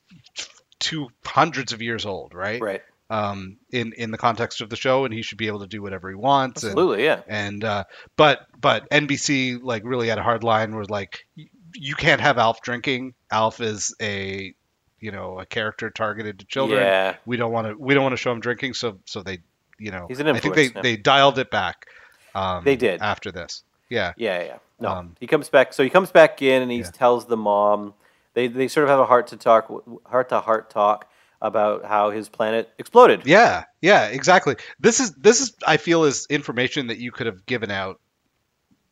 two 0.79 1.09
hundreds 1.25 1.73
of 1.73 1.81
years 1.83 2.05
old, 2.07 2.35
right? 2.35 2.61
right. 2.61 2.83
Um, 3.11 3.59
in 3.71 3.93
in 3.93 4.11
the 4.11 4.19
context 4.19 4.61
of 4.61 4.71
the 4.71 4.77
show, 4.77 5.05
and 5.05 5.13
he 5.13 5.23
should 5.23 5.39
be 5.39 5.47
able 5.47 5.61
to 5.61 5.67
do 5.67 5.83
whatever 5.83 6.09
he 6.09 6.15
wants. 6.15 6.63
and- 6.63 6.71
Absolutely, 6.73 7.05
yeah. 7.05 7.21
And 7.29 7.63
uh, 7.65 7.85
but 8.17 8.47
but 8.61 8.89
NBC 8.91 9.61
like 9.63 9.83
really 9.85 10.09
had 10.09 10.19
a 10.19 10.23
hard 10.23 10.43
line 10.45 10.75
where 10.75 10.85
like 10.85 11.27
you 11.75 11.95
can't 11.95 12.21
have 12.21 12.39
Alf 12.39 12.61
drinking. 12.63 13.15
Alf 13.31 13.61
is 13.61 13.95
a 14.01 14.55
you 15.01 15.11
know 15.13 15.39
a 15.39 15.47
character 15.47 15.91
targeted 15.91 16.39
to 16.41 16.47
children. 16.47 16.81
Yeah. 16.81 17.17
We 17.27 17.37
don't 17.37 17.53
want 17.53 17.67
to 17.69 17.75
we 17.79 17.95
don't 17.95 18.03
want 18.03 18.15
to 18.15 18.17
show 18.17 18.33
him 18.33 18.41
drinking. 18.41 18.75
So 18.75 18.99
so 19.05 19.23
they 19.23 19.39
you 19.79 19.91
know 19.91 20.07
He's 20.09 20.21
an 20.21 20.29
I 20.29 20.39
think 20.39 20.55
they 20.55 20.67
yeah. 20.75 20.81
they 20.83 20.97
dialed 20.97 21.39
it 21.39 21.51
back. 21.51 21.87
Um, 22.35 22.65
They 22.65 22.77
did. 22.77 23.01
after 23.03 23.31
this. 23.31 23.63
Yeah. 23.91 24.13
Yeah, 24.17 24.43
yeah. 24.43 24.59
No, 24.81 24.89
Um, 24.89 25.15
he 25.21 25.27
comes 25.27 25.49
back. 25.49 25.73
So 25.73 25.85
he 25.85 25.91
comes 25.91 26.11
back 26.11 26.43
in 26.43 26.63
and 26.63 26.71
he 26.71 26.79
Yeah. 26.79 26.91
tells 26.91 27.27
the 27.27 27.37
mom. 27.37 27.95
They 28.33 28.49
they 28.49 28.67
sort 28.67 28.85
of 28.85 28.91
have 28.91 28.99
a 28.99 29.07
heart 29.07 29.27
to 29.29 29.37
talk, 29.37 29.71
heart 30.07 30.31
to 30.31 30.41
heart 30.41 30.71
talk 30.71 31.09
about 31.45 31.85
how 31.85 32.09
his 32.11 32.29
planet 32.31 32.73
exploded. 32.79 33.23
Yeah, 33.27 33.65
yeah, 33.83 34.07
exactly. 34.07 34.57
This 34.81 34.99
is 34.99 35.13
this 35.13 35.41
is 35.43 35.53
I 35.67 35.77
feel 35.77 36.05
is 36.05 36.27
information 36.31 36.87
that 36.87 36.99
you 36.99 37.13
could 37.13 37.27
have 37.27 37.45
given 37.45 37.71
out 37.71 38.01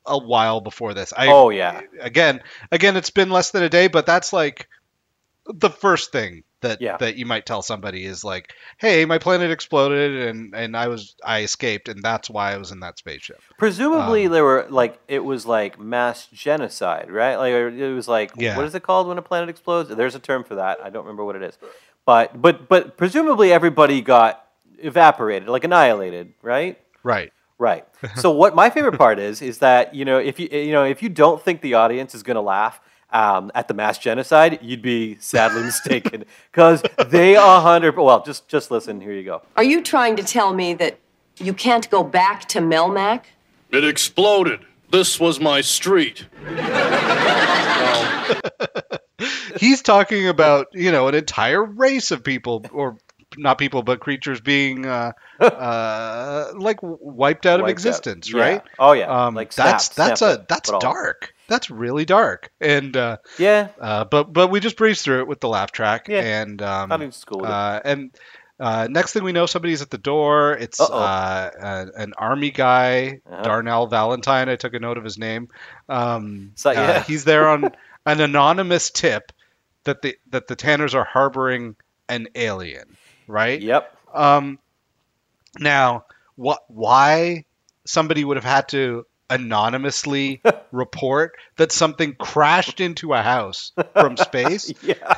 a 0.05 0.19
while 0.19 0.61
before 0.61 0.93
this. 0.95 1.13
I, 1.17 1.29
Oh, 1.29 1.49
yeah. 1.49 1.81
Again, 2.01 2.43
again, 2.71 2.97
it's 2.97 3.11
been 3.11 3.31
less 3.31 3.53
than 3.53 3.63
a 3.63 3.69
day, 3.71 3.87
but 3.89 4.05
that's 4.05 4.33
like 4.33 4.69
the 5.47 5.71
first 5.71 6.13
thing 6.13 6.45
that 6.61 6.81
Yeah. 6.81 6.97
that 6.99 7.17
you 7.17 7.27
might 7.27 7.45
tell 7.47 7.63
somebody 7.63 8.05
is 8.05 8.23
like, 8.23 8.53
"Hey, 8.79 9.05
my 9.05 9.19
planet 9.19 9.51
exploded, 9.51 10.29
and 10.29 10.55
and 10.55 10.77
I 10.77 10.87
was 10.89 11.17
I 11.25 11.41
escaped, 11.41 11.89
and 11.89 12.01
that's 12.03 12.31
why 12.31 12.53
I 12.53 12.57
was 12.59 12.71
in 12.71 12.81
that 12.81 12.99
spaceship." 12.99 13.41
Presumably, 13.59 14.27
Um, 14.27 14.33
there 14.33 14.45
were 14.45 14.67
like 14.71 15.01
it 15.09 15.25
was 15.25 15.45
like 15.45 15.81
mass 15.81 16.27
genocide, 16.33 17.11
right? 17.11 17.35
Like 17.37 17.53
it 17.53 17.93
was 17.93 18.07
like 18.07 18.31
Yeah. 18.37 18.57
what 18.57 18.67
is 18.67 18.75
it 18.77 18.85
called 18.85 19.09
when 19.09 19.19
a 19.19 19.23
planet 19.23 19.49
explodes? 19.49 19.89
There's 19.89 20.15
a 20.15 20.21
term 20.21 20.45
for 20.45 20.55
that. 20.57 20.79
I 20.85 20.91
don't 20.91 21.05
remember 21.05 21.25
what 21.25 21.35
it 21.35 21.43
is, 21.43 21.59
but 22.05 22.41
but 22.41 22.69
but 22.69 22.97
presumably 22.97 23.53
everybody 23.53 24.01
got 24.01 24.47
evaporated, 24.79 25.49
like 25.49 25.65
annihilated, 25.65 26.33
right? 26.43 26.79
Right. 27.03 27.33
Right. 27.59 27.87
So 28.17 28.33
what 28.33 28.57
my 28.57 28.69
favorite 28.69 28.99
part 28.99 29.21
is 29.21 29.41
is 29.41 29.59
that 29.59 29.95
you 29.95 30.05
know 30.05 30.19
if 30.19 30.41
you 30.41 30.49
you 30.51 30.73
know 30.73 30.85
if 30.85 31.03
you 31.03 31.09
don't 31.09 31.41
think 31.41 31.61
the 31.61 31.75
audience 31.75 32.15
is 32.15 32.25
going 32.25 32.35
to 32.35 32.41
laugh 32.41 32.81
um, 33.11 33.53
at 33.55 33.69
the 33.69 33.75
mass 33.75 33.99
genocide, 33.99 34.59
you'd 34.61 34.83
be 34.83 35.17
sadly 35.21 35.63
mistaken 35.71 36.25
because 36.51 36.83
they 37.07 37.37
a 37.37 37.61
hundred. 37.61 37.97
Well, 37.97 38.25
just 38.25 38.49
just 38.49 38.73
listen. 38.73 39.01
Here 39.01 39.13
you 39.13 39.23
go. 39.23 39.43
Are 39.57 39.63
you 39.63 39.83
trying 39.83 40.17
to 40.17 40.25
tell 40.25 40.53
me 40.53 40.75
that 40.75 40.99
you 41.39 41.55
can't 41.55 41.89
go 41.91 42.03
back 42.03 42.49
to 42.49 42.59
Melmac? 42.59 43.23
It 43.71 43.85
exploded. 43.85 44.61
This 44.91 45.21
was 45.21 45.41
my 45.41 45.61
street. 45.61 46.27
He's 49.59 49.83
talking 49.83 50.29
about 50.29 50.69
you 50.73 50.93
know 50.93 51.09
an 51.09 51.15
entire 51.15 51.63
race 51.65 52.11
of 52.11 52.25
people 52.25 52.65
or. 52.73 52.97
Not 53.39 53.57
people, 53.57 53.83
but 53.83 53.99
creatures 54.01 54.43
being 54.43 54.85
uh, 54.85 55.13
uh, 55.41 56.53
like 56.55 56.81
wiped 56.83 57.47
out 57.47 57.61
of 57.61 57.65
Wiped 57.65 57.69
out. 57.69 57.71
existence, 57.71 58.31
Yeah. 58.31 58.41
right? 58.43 58.63
Oh, 58.79 58.93
yeah. 58.93 59.07
Um, 59.27 59.35
Like 59.35 59.55
that's 59.55 59.87
snap, 59.87 60.09
that's 60.09 60.21
snap 60.21 60.41
a 60.41 60.47
that's 60.47 60.71
dark. 60.81 61.33
That's 61.49 61.71
really 61.71 62.05
dark. 62.05 62.51
And 62.61 62.95
uh, 62.95 63.17
Yeah. 63.39 63.69
uh, 63.81 64.05
but 64.05 64.33
but 64.35 64.49
we 64.49 64.61
just 64.61 64.77
breezed 64.77 65.03
through 65.03 65.21
it 65.21 65.29
with 65.29 65.41
the 65.41 65.49
laugh 65.49 65.73
track. 65.73 66.09
Yeah. 66.09 66.21
And 66.43 66.61
um, 66.61 66.91
Not 66.91 67.01
in 67.01 67.11
school 67.13 67.47
uh, 67.47 67.81
and 67.83 68.11
uh, 68.61 68.87
next 68.91 69.13
thing 69.15 69.25
we 69.25 69.33
know, 69.33 69.47
somebody's 69.47 69.81
at 69.81 69.89
the 69.91 69.97
door. 69.99 70.53
It's 70.53 70.79
uh, 70.79 70.85
uh, 70.93 71.87
an 71.97 72.13
army 72.19 72.51
guy, 72.51 73.21
Uh-huh. 73.27 73.43
Darnell 73.43 73.87
Valentine. 73.87 74.51
I 74.51 74.57
took 74.57 74.75
a 74.75 74.79
note 74.79 74.99
of 74.99 75.05
his 75.05 75.17
name. 75.19 75.49
Um, 75.89 76.53
So- 76.55 76.71
uh, 76.71 76.75
yeah. 76.75 77.03
he's 77.03 77.25
there 77.25 77.49
on 77.49 77.71
an 78.07 78.21
anonymous 78.21 78.91
tip 78.91 79.33
that 79.85 80.03
the 80.03 80.17
that 80.31 80.47
the 80.49 80.57
Tanners 80.57 80.95
are 80.95 81.05
harboring 81.05 81.77
an 82.09 82.29
alien. 82.35 82.97
Right. 83.27 83.61
Yep. 83.61 83.97
Um, 84.15 84.59
Now, 85.59 86.05
what? 86.37 86.61
Why 86.69 87.45
somebody 87.87 88.25
would 88.25 88.37
have 88.37 88.45
had 88.45 88.69
to 88.69 89.05
anonymously 89.31 90.43
report 90.73 91.33
that 91.57 91.73
something 91.73 92.15
crashed 92.19 92.81
into 92.81 93.13
a 93.15 93.23
house 93.23 93.73
from 93.93 94.17
space? 94.17 94.73
Yeah. 94.83 95.17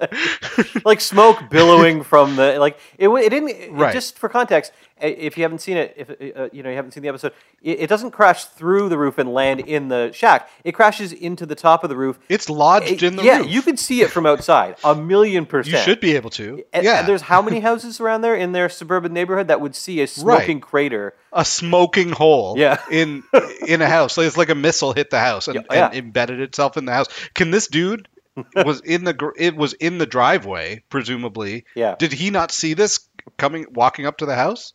like 0.84 1.00
smoke 1.00 1.48
billowing 1.50 2.02
from 2.02 2.36
the 2.36 2.58
like 2.58 2.78
it. 2.98 3.08
It 3.08 3.30
didn't. 3.30 3.48
it- 3.50 3.72
Right. 3.72 3.92
Just 3.92 4.18
for 4.18 4.28
context, 4.28 4.72
if 5.00 5.36
you 5.36 5.42
haven't 5.44 5.58
seen 5.60 5.76
it, 5.76 5.94
if 5.96 6.10
uh, 6.10 6.48
you 6.52 6.62
know 6.62 6.70
you 6.70 6.76
haven't 6.76 6.92
seen 6.92 7.02
the 7.02 7.08
episode, 7.08 7.32
it, 7.62 7.80
it 7.80 7.86
doesn't 7.88 8.12
crash 8.12 8.44
through 8.46 8.88
the 8.88 8.96
roof 8.96 9.18
and 9.18 9.32
land 9.32 9.60
in 9.60 9.88
the 9.88 10.10
shack. 10.12 10.48
It 10.64 10.72
crashes 10.72 11.12
into 11.12 11.44
the 11.46 11.54
top 11.54 11.84
of 11.84 11.90
the 11.90 11.96
roof. 11.96 12.18
It's 12.28 12.48
lodged 12.48 12.90
It- 12.90 13.02
in 13.02 13.16
the 13.16 13.22
yeah, 13.22 13.38
roof. 13.38 13.46
Yeah, 13.46 13.52
you 13.52 13.62
could 13.62 13.78
see 13.78 14.00
it 14.00 14.10
from 14.10 14.24
outside. 14.26 14.76
A 14.84 14.94
million 14.94 15.44
percent. 15.46 15.76
You 15.76 15.82
should 15.82 16.00
be 16.00 16.16
able 16.16 16.30
to. 16.30 16.64
And, 16.72 16.84
yeah. 16.84 17.00
and 17.00 17.08
there's 17.08 17.22
how 17.22 17.42
many 17.42 17.60
houses 17.68 18.00
around 18.00 18.22
there 18.22 18.34
in 18.34 18.52
their 18.52 18.68
suburban 18.68 19.12
neighborhood 19.12 19.48
that 19.48 19.60
would 19.60 19.74
see 19.76 20.00
a 20.00 20.06
smoking 20.06 20.60
crater? 20.60 21.14
a 21.32 21.44
smoking 21.44 22.10
hole 22.10 22.54
Yeah. 22.56 22.80
in 22.90 23.22
in 23.66 23.82
a 23.82 23.88
house. 23.88 24.16
It's 24.16 24.38
like 24.38 24.48
a 24.48 24.54
missile 24.54 24.94
hit 24.94 25.10
the 25.10 25.20
house 25.20 25.48
and, 25.48 25.66
yeah. 25.70 25.86
and 25.88 25.94
embedded 25.94 26.40
itself 26.40 26.78
in 26.78 26.86
the 26.86 26.92
house. 26.92 27.08
Can 27.34 27.50
this 27.50 27.66
dude 27.68 28.08
was 28.56 28.80
in 28.80 29.04
the 29.04 29.32
it 29.36 29.54
was 29.54 29.74
in 29.74 29.98
the 29.98 30.06
driveway 30.06 30.82
presumably. 30.88 31.64
Yeah. 31.74 31.96
Did 31.98 32.12
he 32.14 32.30
not 32.30 32.50
see 32.52 32.72
this 32.74 33.06
coming 33.36 33.66
walking 33.74 34.06
up 34.06 34.18
to 34.18 34.26
the 34.26 34.34
house? 34.34 34.72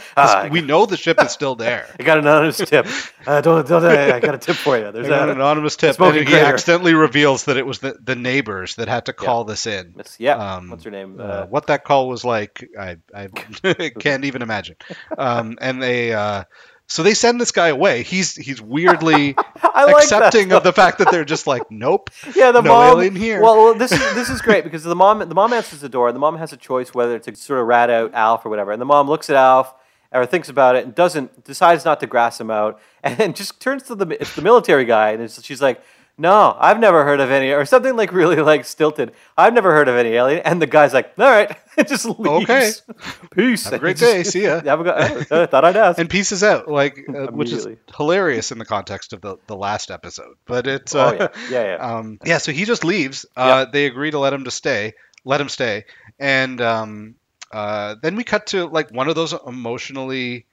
Ah, 0.16 0.48
we 0.50 0.60
know 0.60 0.86
the 0.86 0.96
ship 0.96 1.22
is 1.22 1.30
still 1.32 1.54
there. 1.54 1.86
I 2.00 2.02
got 2.02 2.18
an 2.18 2.24
anonymous 2.26 2.58
tip. 2.58 2.86
Uh, 3.26 3.40
don't, 3.40 3.66
don't, 3.66 3.84
I 3.84 4.20
got 4.20 4.34
a 4.34 4.38
tip 4.38 4.56
for 4.56 4.76
you. 4.78 4.92
There's 4.92 5.08
a, 5.08 5.22
an 5.22 5.30
anonymous 5.30 5.76
tip, 5.76 5.98
and 6.00 6.28
he 6.28 6.34
accidentally 6.36 6.94
reveals 6.94 7.44
that 7.44 7.56
it 7.56 7.66
was 7.66 7.78
the, 7.80 7.96
the 8.02 8.14
neighbors 8.16 8.76
that 8.76 8.88
had 8.88 9.06
to 9.06 9.12
call 9.12 9.44
this 9.44 9.66
in. 9.66 9.94
Miss- 9.96 10.18
yeah. 10.20 10.36
Um, 10.36 10.70
What's 10.70 10.84
her 10.84 10.90
name? 10.90 11.18
Uh, 11.20 11.22
Uh, 11.24 11.46
what 11.46 11.66
that 11.68 11.84
call 11.84 12.08
was 12.08 12.24
like, 12.24 12.68
I, 12.78 12.98
I 13.14 13.28
can't 13.98 14.24
even 14.24 14.42
imagine. 14.42 14.76
Um, 15.16 15.56
and 15.60 15.82
they, 15.82 16.12
uh, 16.12 16.44
so 16.86 17.02
they 17.02 17.14
send 17.14 17.40
this 17.40 17.52
guy 17.52 17.68
away. 17.68 18.02
He's 18.02 18.34
he's 18.36 18.60
weirdly 18.60 19.34
like 19.62 19.94
accepting 19.96 20.52
of 20.52 20.62
the 20.62 20.74
fact 20.74 20.98
that 20.98 21.10
they're 21.10 21.24
just 21.24 21.46
like, 21.46 21.62
nope, 21.70 22.10
Yeah, 22.36 22.52
the 22.52 22.60
no 22.60 22.68
mom. 22.70 22.98
alien 22.98 23.16
here. 23.16 23.40
Well, 23.40 23.56
well, 23.56 23.74
this 23.74 23.92
is 23.92 23.98
this 24.14 24.28
is 24.28 24.42
great 24.42 24.62
because 24.64 24.82
the 24.82 24.94
mom 24.94 25.20
the 25.20 25.34
mom 25.34 25.54
answers 25.54 25.80
the 25.80 25.88
door. 25.88 26.08
and 26.08 26.14
The 26.14 26.20
mom 26.20 26.36
has 26.36 26.52
a 26.52 26.56
choice 26.58 26.92
whether 26.92 27.18
to 27.18 27.34
sort 27.34 27.60
of 27.60 27.66
rat 27.66 27.88
out 27.88 28.12
Alf 28.12 28.44
or 28.44 28.50
whatever. 28.50 28.72
And 28.72 28.80
the 28.80 28.84
mom 28.84 29.08
looks 29.08 29.30
at 29.30 29.36
Alf 29.36 29.72
or 30.12 30.26
thinks 30.26 30.48
about 30.48 30.76
it 30.76 30.84
and 30.84 30.94
doesn't 30.94 31.44
decides 31.44 31.84
not 31.84 32.00
to 32.00 32.06
grass 32.06 32.40
him 32.40 32.50
out 32.50 32.80
and 33.02 33.34
just 33.34 33.60
turns 33.60 33.82
to 33.84 33.94
the 33.94 34.06
it's 34.20 34.34
the 34.34 34.42
military 34.42 34.84
guy 34.84 35.10
and 35.10 35.22
it's, 35.22 35.42
she's 35.44 35.62
like. 35.62 35.82
No, 36.18 36.54
I've 36.60 36.78
never 36.78 37.04
heard 37.04 37.20
of 37.20 37.30
any, 37.30 37.52
or 37.52 37.64
something 37.64 37.96
like 37.96 38.12
really 38.12 38.36
like 38.36 38.66
stilted. 38.66 39.12
I've 39.36 39.54
never 39.54 39.72
heard 39.72 39.88
of 39.88 39.96
any 39.96 40.10
alien, 40.10 40.42
and 40.44 40.60
the 40.60 40.66
guy's 40.66 40.92
like, 40.92 41.10
"All 41.18 41.24
right," 41.24 41.56
it 41.78 41.88
just 41.88 42.04
leaves. 42.04 42.42
Okay. 42.44 42.70
peace. 43.34 43.64
Have 43.64 43.72
a 43.72 43.78
great 43.78 43.96
day. 43.96 44.22
See 44.22 44.42
ya. 44.42 44.60
Have 44.60 44.80
a 44.80 44.84
good. 44.84 45.32
I 45.32 45.46
thought 45.46 45.64
I'd 45.64 45.74
ask. 45.74 45.98
and 45.98 46.10
pieces 46.10 46.44
out, 46.44 46.68
like 46.68 46.98
uh, 47.08 47.28
which 47.28 47.50
is 47.50 47.66
hilarious 47.96 48.52
in 48.52 48.58
the 48.58 48.66
context 48.66 49.14
of 49.14 49.22
the, 49.22 49.38
the 49.46 49.56
last 49.56 49.90
episode. 49.90 50.36
But 50.44 50.66
it's 50.66 50.94
Oh, 50.94 51.00
uh, 51.00 51.12
yeah. 51.18 51.28
Yeah, 51.50 51.64
yeah. 51.76 51.96
Um, 51.96 52.18
yeah. 52.26 52.38
So 52.38 52.52
he 52.52 52.66
just 52.66 52.84
leaves. 52.84 53.24
Uh, 53.34 53.64
They 53.64 53.86
agree 53.86 54.10
to 54.10 54.18
let 54.18 54.34
him 54.34 54.44
to 54.44 54.50
stay, 54.50 54.92
let 55.24 55.40
him 55.40 55.48
stay, 55.48 55.86
and 56.20 56.60
um, 56.60 57.14
uh, 57.52 57.96
then 58.02 58.16
we 58.16 58.24
cut 58.24 58.46
to 58.48 58.66
like 58.66 58.90
one 58.90 59.08
of 59.08 59.14
those 59.14 59.34
emotionally 59.46 60.46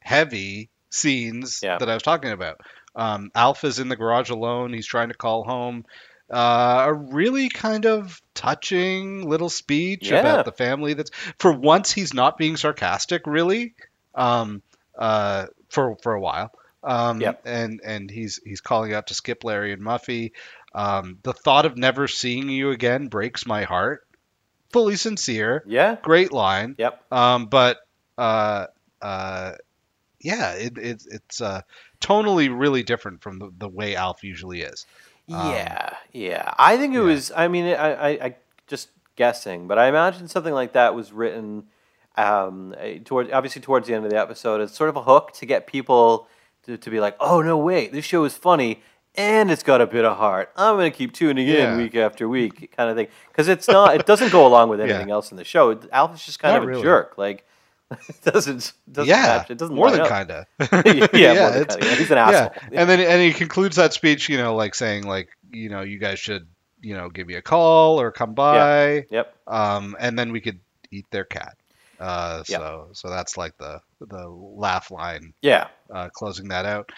heavy 0.00 0.70
scenes 0.90 1.60
Yeah. 1.62 1.78
that 1.78 1.88
I 1.90 1.94
was 1.94 2.02
talking 2.02 2.30
about. 2.30 2.60
Um, 2.96 3.32
is 3.64 3.80
in 3.80 3.88
the 3.88 3.96
garage 3.96 4.30
alone. 4.30 4.72
He's 4.72 4.86
trying 4.86 5.08
to 5.08 5.14
call 5.14 5.42
home. 5.44 5.84
Uh, 6.30 6.84
a 6.88 6.92
really 6.94 7.48
kind 7.48 7.86
of 7.86 8.20
touching 8.34 9.28
little 9.28 9.50
speech 9.50 10.10
Yeah. 10.10 10.20
about 10.20 10.44
the 10.44 10.52
family. 10.52 10.94
That's 10.94 11.10
for 11.38 11.52
once 11.52 11.92
he's 11.92 12.14
not 12.14 12.38
being 12.38 12.56
sarcastic, 12.56 13.26
really. 13.26 13.74
Um, 14.14 14.62
uh, 14.96 15.46
for 15.70 15.96
for 16.02 16.14
a 16.14 16.20
while. 16.20 16.52
Um, 16.82 17.20
Yep. 17.20 17.42
and 17.46 17.80
and 17.84 18.10
he's 18.10 18.40
he's 18.44 18.60
calling 18.60 18.94
out 18.94 19.08
to 19.08 19.14
Skip, 19.14 19.42
Larry, 19.44 19.72
and 19.72 19.82
Muffy. 19.82 20.32
Um, 20.74 21.18
the 21.22 21.32
thought 21.32 21.66
of 21.66 21.76
never 21.76 22.06
seeing 22.08 22.48
you 22.48 22.70
again 22.70 23.08
breaks 23.08 23.44
my 23.46 23.64
heart. 23.64 24.06
Fully 24.74 24.96
sincere. 24.96 25.62
yeah. 25.68 25.98
Great 26.02 26.32
line. 26.32 26.74
Yep. 26.78 27.12
Um, 27.12 27.46
but 27.46 27.78
uh, 28.18 28.66
uh, 29.00 29.52
yeah, 30.20 30.54
it, 30.54 30.76
it, 30.76 31.06
it's 31.08 31.40
uh, 31.40 31.60
tonally 32.00 32.48
really 32.52 32.82
different 32.82 33.22
from 33.22 33.38
the, 33.38 33.52
the 33.56 33.68
way 33.68 33.94
Alf 33.94 34.24
usually 34.24 34.62
is. 34.62 34.84
Yeah, 35.28 35.90
yeah. 36.12 36.52
I 36.58 36.76
think 36.76 36.94
it 36.94 37.00
was. 37.00 37.30
I 37.36 37.46
mean, 37.46 37.66
I, 37.66 37.92
I, 37.92 38.08
I 38.08 38.36
just 38.66 38.88
guessing, 39.14 39.68
but 39.68 39.78
I 39.78 39.86
imagine 39.86 40.26
something 40.26 40.52
like 40.52 40.72
that 40.72 40.92
was 40.96 41.12
written 41.12 41.68
um, 42.16 42.74
eh, 42.76 42.98
toward 43.04 43.30
obviously 43.30 43.62
towards 43.62 43.86
the 43.86 43.94
end 43.94 44.04
of 44.04 44.10
the 44.10 44.18
episode 44.18 44.60
as 44.60 44.72
sort 44.72 44.90
of 44.90 44.96
a 44.96 45.02
hook 45.02 45.32
to 45.34 45.46
get 45.46 45.68
people 45.68 46.26
to, 46.64 46.76
to 46.76 46.90
be 46.90 46.98
like, 46.98 47.16
oh 47.20 47.42
no, 47.42 47.56
wait, 47.56 47.92
this 47.92 48.04
show 48.04 48.24
is 48.24 48.36
funny 48.36 48.82
and 49.16 49.50
it's 49.50 49.62
got 49.62 49.80
a 49.80 49.86
bit 49.86 50.04
of 50.04 50.16
heart. 50.16 50.50
I'm 50.56 50.76
gonna 50.76 50.90
keep 50.90 51.12
tuning 51.12 51.46
in 51.48 51.54
Yeah. 51.54 51.76
week 51.76 51.94
after 51.96 52.28
week, 52.28 52.74
kind 52.76 52.90
of 52.90 52.96
thing, 52.96 53.08
because 53.28 53.48
it's 53.48 53.68
not. 53.68 53.94
It 53.94 54.06
doesn't 54.06 54.32
go 54.32 54.46
along 54.46 54.68
with 54.70 54.80
Yeah. 54.80 54.86
anything 54.86 55.10
else 55.10 55.30
in 55.30 55.36
the 55.36 55.44
show. 55.44 55.78
Alf 55.92 56.14
is 56.14 56.24
just 56.24 56.38
kind 56.38 56.52
Not 56.54 56.58
of 56.58 56.64
a 56.64 56.66
really. 56.68 56.82
jerk. 56.82 57.14
Like 57.16 57.44
it 57.90 58.20
doesn't. 58.32 58.72
doesn't 58.90 59.08
yeah, 59.08 59.38
match, 59.38 59.50
it 59.50 59.58
doesn't 59.58 59.74
more 59.76 59.90
than 59.90 60.00
up. 60.00 60.08
kinda. 60.08 60.46
yeah, 61.12 61.34
more 61.34 61.50
than 61.50 61.64
kinda. 61.66 61.76
Yeah, 61.86 61.94
he's 61.94 62.10
an 62.10 62.18
asshole. 62.18 62.52
Yeah. 62.72 62.80
And 62.80 62.90
then 62.90 63.00
and 63.00 63.20
he 63.22 63.32
concludes 63.32 63.76
that 63.76 63.92
speech, 63.92 64.28
you 64.28 64.36
know, 64.38 64.54
like 64.56 64.74
saying 64.74 65.04
like, 65.04 65.28
you 65.52 65.68
know, 65.68 65.82
you 65.82 65.98
guys 65.98 66.18
should, 66.18 66.46
you 66.80 66.94
know, 66.96 67.08
give 67.08 67.26
me 67.26 67.34
a 67.34 67.42
call 67.42 68.00
or 68.00 68.10
come 68.10 68.34
by. 68.34 69.06
Yep. 69.10 69.34
Um, 69.46 69.96
and 70.00 70.18
then 70.18 70.32
we 70.32 70.40
could 70.40 70.58
eat 70.90 71.06
their 71.10 71.24
cat. 71.24 71.56
Uh, 72.00 72.42
Yeah. 72.48 72.58
so 72.58 72.88
so 72.92 73.08
that's 73.10 73.36
like 73.36 73.56
the 73.58 73.80
the 74.00 74.28
laugh 74.28 74.90
line 74.90 75.32
Yeah. 75.42 75.68
uh, 75.92 76.08
closing 76.12 76.48
that 76.48 76.66
out. 76.66 76.90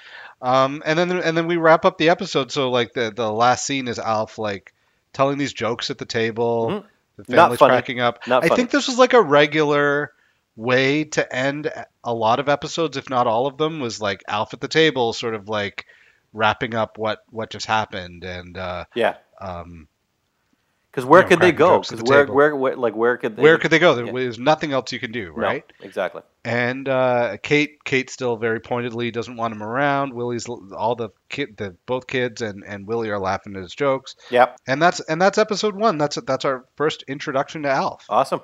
Um, 0.43 0.83
and 0.87 0.99
then 0.99 1.11
and 1.13 1.37
then 1.37 1.47
we 1.47 1.57
wrap 1.57 1.85
up 1.85 1.99
the 1.99 2.09
episode. 2.11 2.51
So 2.53 2.71
like 2.71 2.93
the 2.95 3.13
the 3.15 3.31
last 3.31 3.65
scene 3.67 3.89
is 3.89 3.99
Alf 3.99 4.39
like 4.39 4.73
telling 5.13 5.39
these 5.39 5.53
jokes 5.53 5.91
at 5.91 5.99
the 5.99 6.05
table. 6.07 6.69
Mhm. 6.69 6.85
The 7.17 7.25
family's 7.25 7.59
cracking 7.59 8.01
up. 8.01 8.27
Not 8.27 8.45
I 8.45 8.49
funny. 8.49 8.57
think 8.57 8.71
this 8.71 8.89
was 8.89 8.99
like 8.99 9.15
a 9.15 9.23
regular 9.23 10.13
way 10.57 11.05
to 11.05 11.35
end 11.35 11.71
a 12.05 12.13
lot 12.15 12.41
of 12.41 12.49
episodes, 12.49 12.97
if 12.97 13.09
not 13.11 13.27
all 13.27 13.47
of 13.47 13.57
them. 13.57 13.81
Was 13.81 14.01
like 14.01 14.23
Alf 14.29 14.53
at 14.55 14.61
the 14.61 14.69
table, 14.69 15.13
sort 15.13 15.35
of 15.35 15.49
like 15.49 15.87
wrapping 16.33 16.75
up 16.75 16.99
what 16.99 17.23
what 17.31 17.51
just 17.51 17.67
happened 17.67 18.25
and. 18.25 18.57
Uh, 18.59 18.85
Yeah. 18.95 19.15
um, 19.41 19.89
Because 20.97 21.07
where 21.07 21.21
you 21.21 21.25
know, 21.25 21.29
could 21.29 21.41
they 21.41 21.53
go? 21.53 21.69
jokes 21.77 21.93
at 21.93 21.99
'Cause 21.99 22.05
the 22.05 22.11
where, 22.11 22.27
where, 22.27 22.57
where, 22.57 22.75
like, 22.77 22.97
where 22.97 23.19
could 23.19 23.37
they? 23.37 23.43
where 23.43 23.59
could 23.59 23.71
they 23.71 23.79
go? 23.79 23.95
There 23.95 24.07
Yeah. 24.07 24.13
was 24.13 24.39
nothing 24.39 24.73
else 24.73 24.91
you 24.93 24.99
can 24.99 25.13
do, 25.13 25.27
No, 25.27 25.43
right? 25.43 25.63
exactly. 25.83 26.23
And 26.43 26.89
uh, 26.89 27.37
Kate, 27.43 27.85
Kate 27.85 28.09
still 28.09 28.39
very 28.39 28.61
pointedly 28.61 29.11
doesn't 29.11 29.37
want 29.37 29.53
him 29.53 29.63
around. 29.63 30.15
Willie's 30.15 30.47
all 30.49 30.95
the 30.95 31.11
kid, 31.29 31.59
the 31.59 31.77
both 31.85 32.07
kids 32.07 32.41
and, 32.41 32.65
and 32.67 32.87
Willie 32.87 33.11
are 33.11 33.19
laughing 33.19 33.55
at 33.57 33.63
his 33.63 33.75
jokes. 33.75 34.17
Yep. 34.31 34.57
And 34.67 34.81
that's 34.81 35.01
and 35.01 35.21
that's 35.21 35.37
episode 35.37 35.77
one. 35.77 35.99
That's 35.99 36.17
that's 36.27 36.47
our 36.47 36.65
first 36.77 37.03
introduction 37.09 37.65
to 37.65 37.69
Alf. 37.69 38.07
Awesome. 38.09 38.41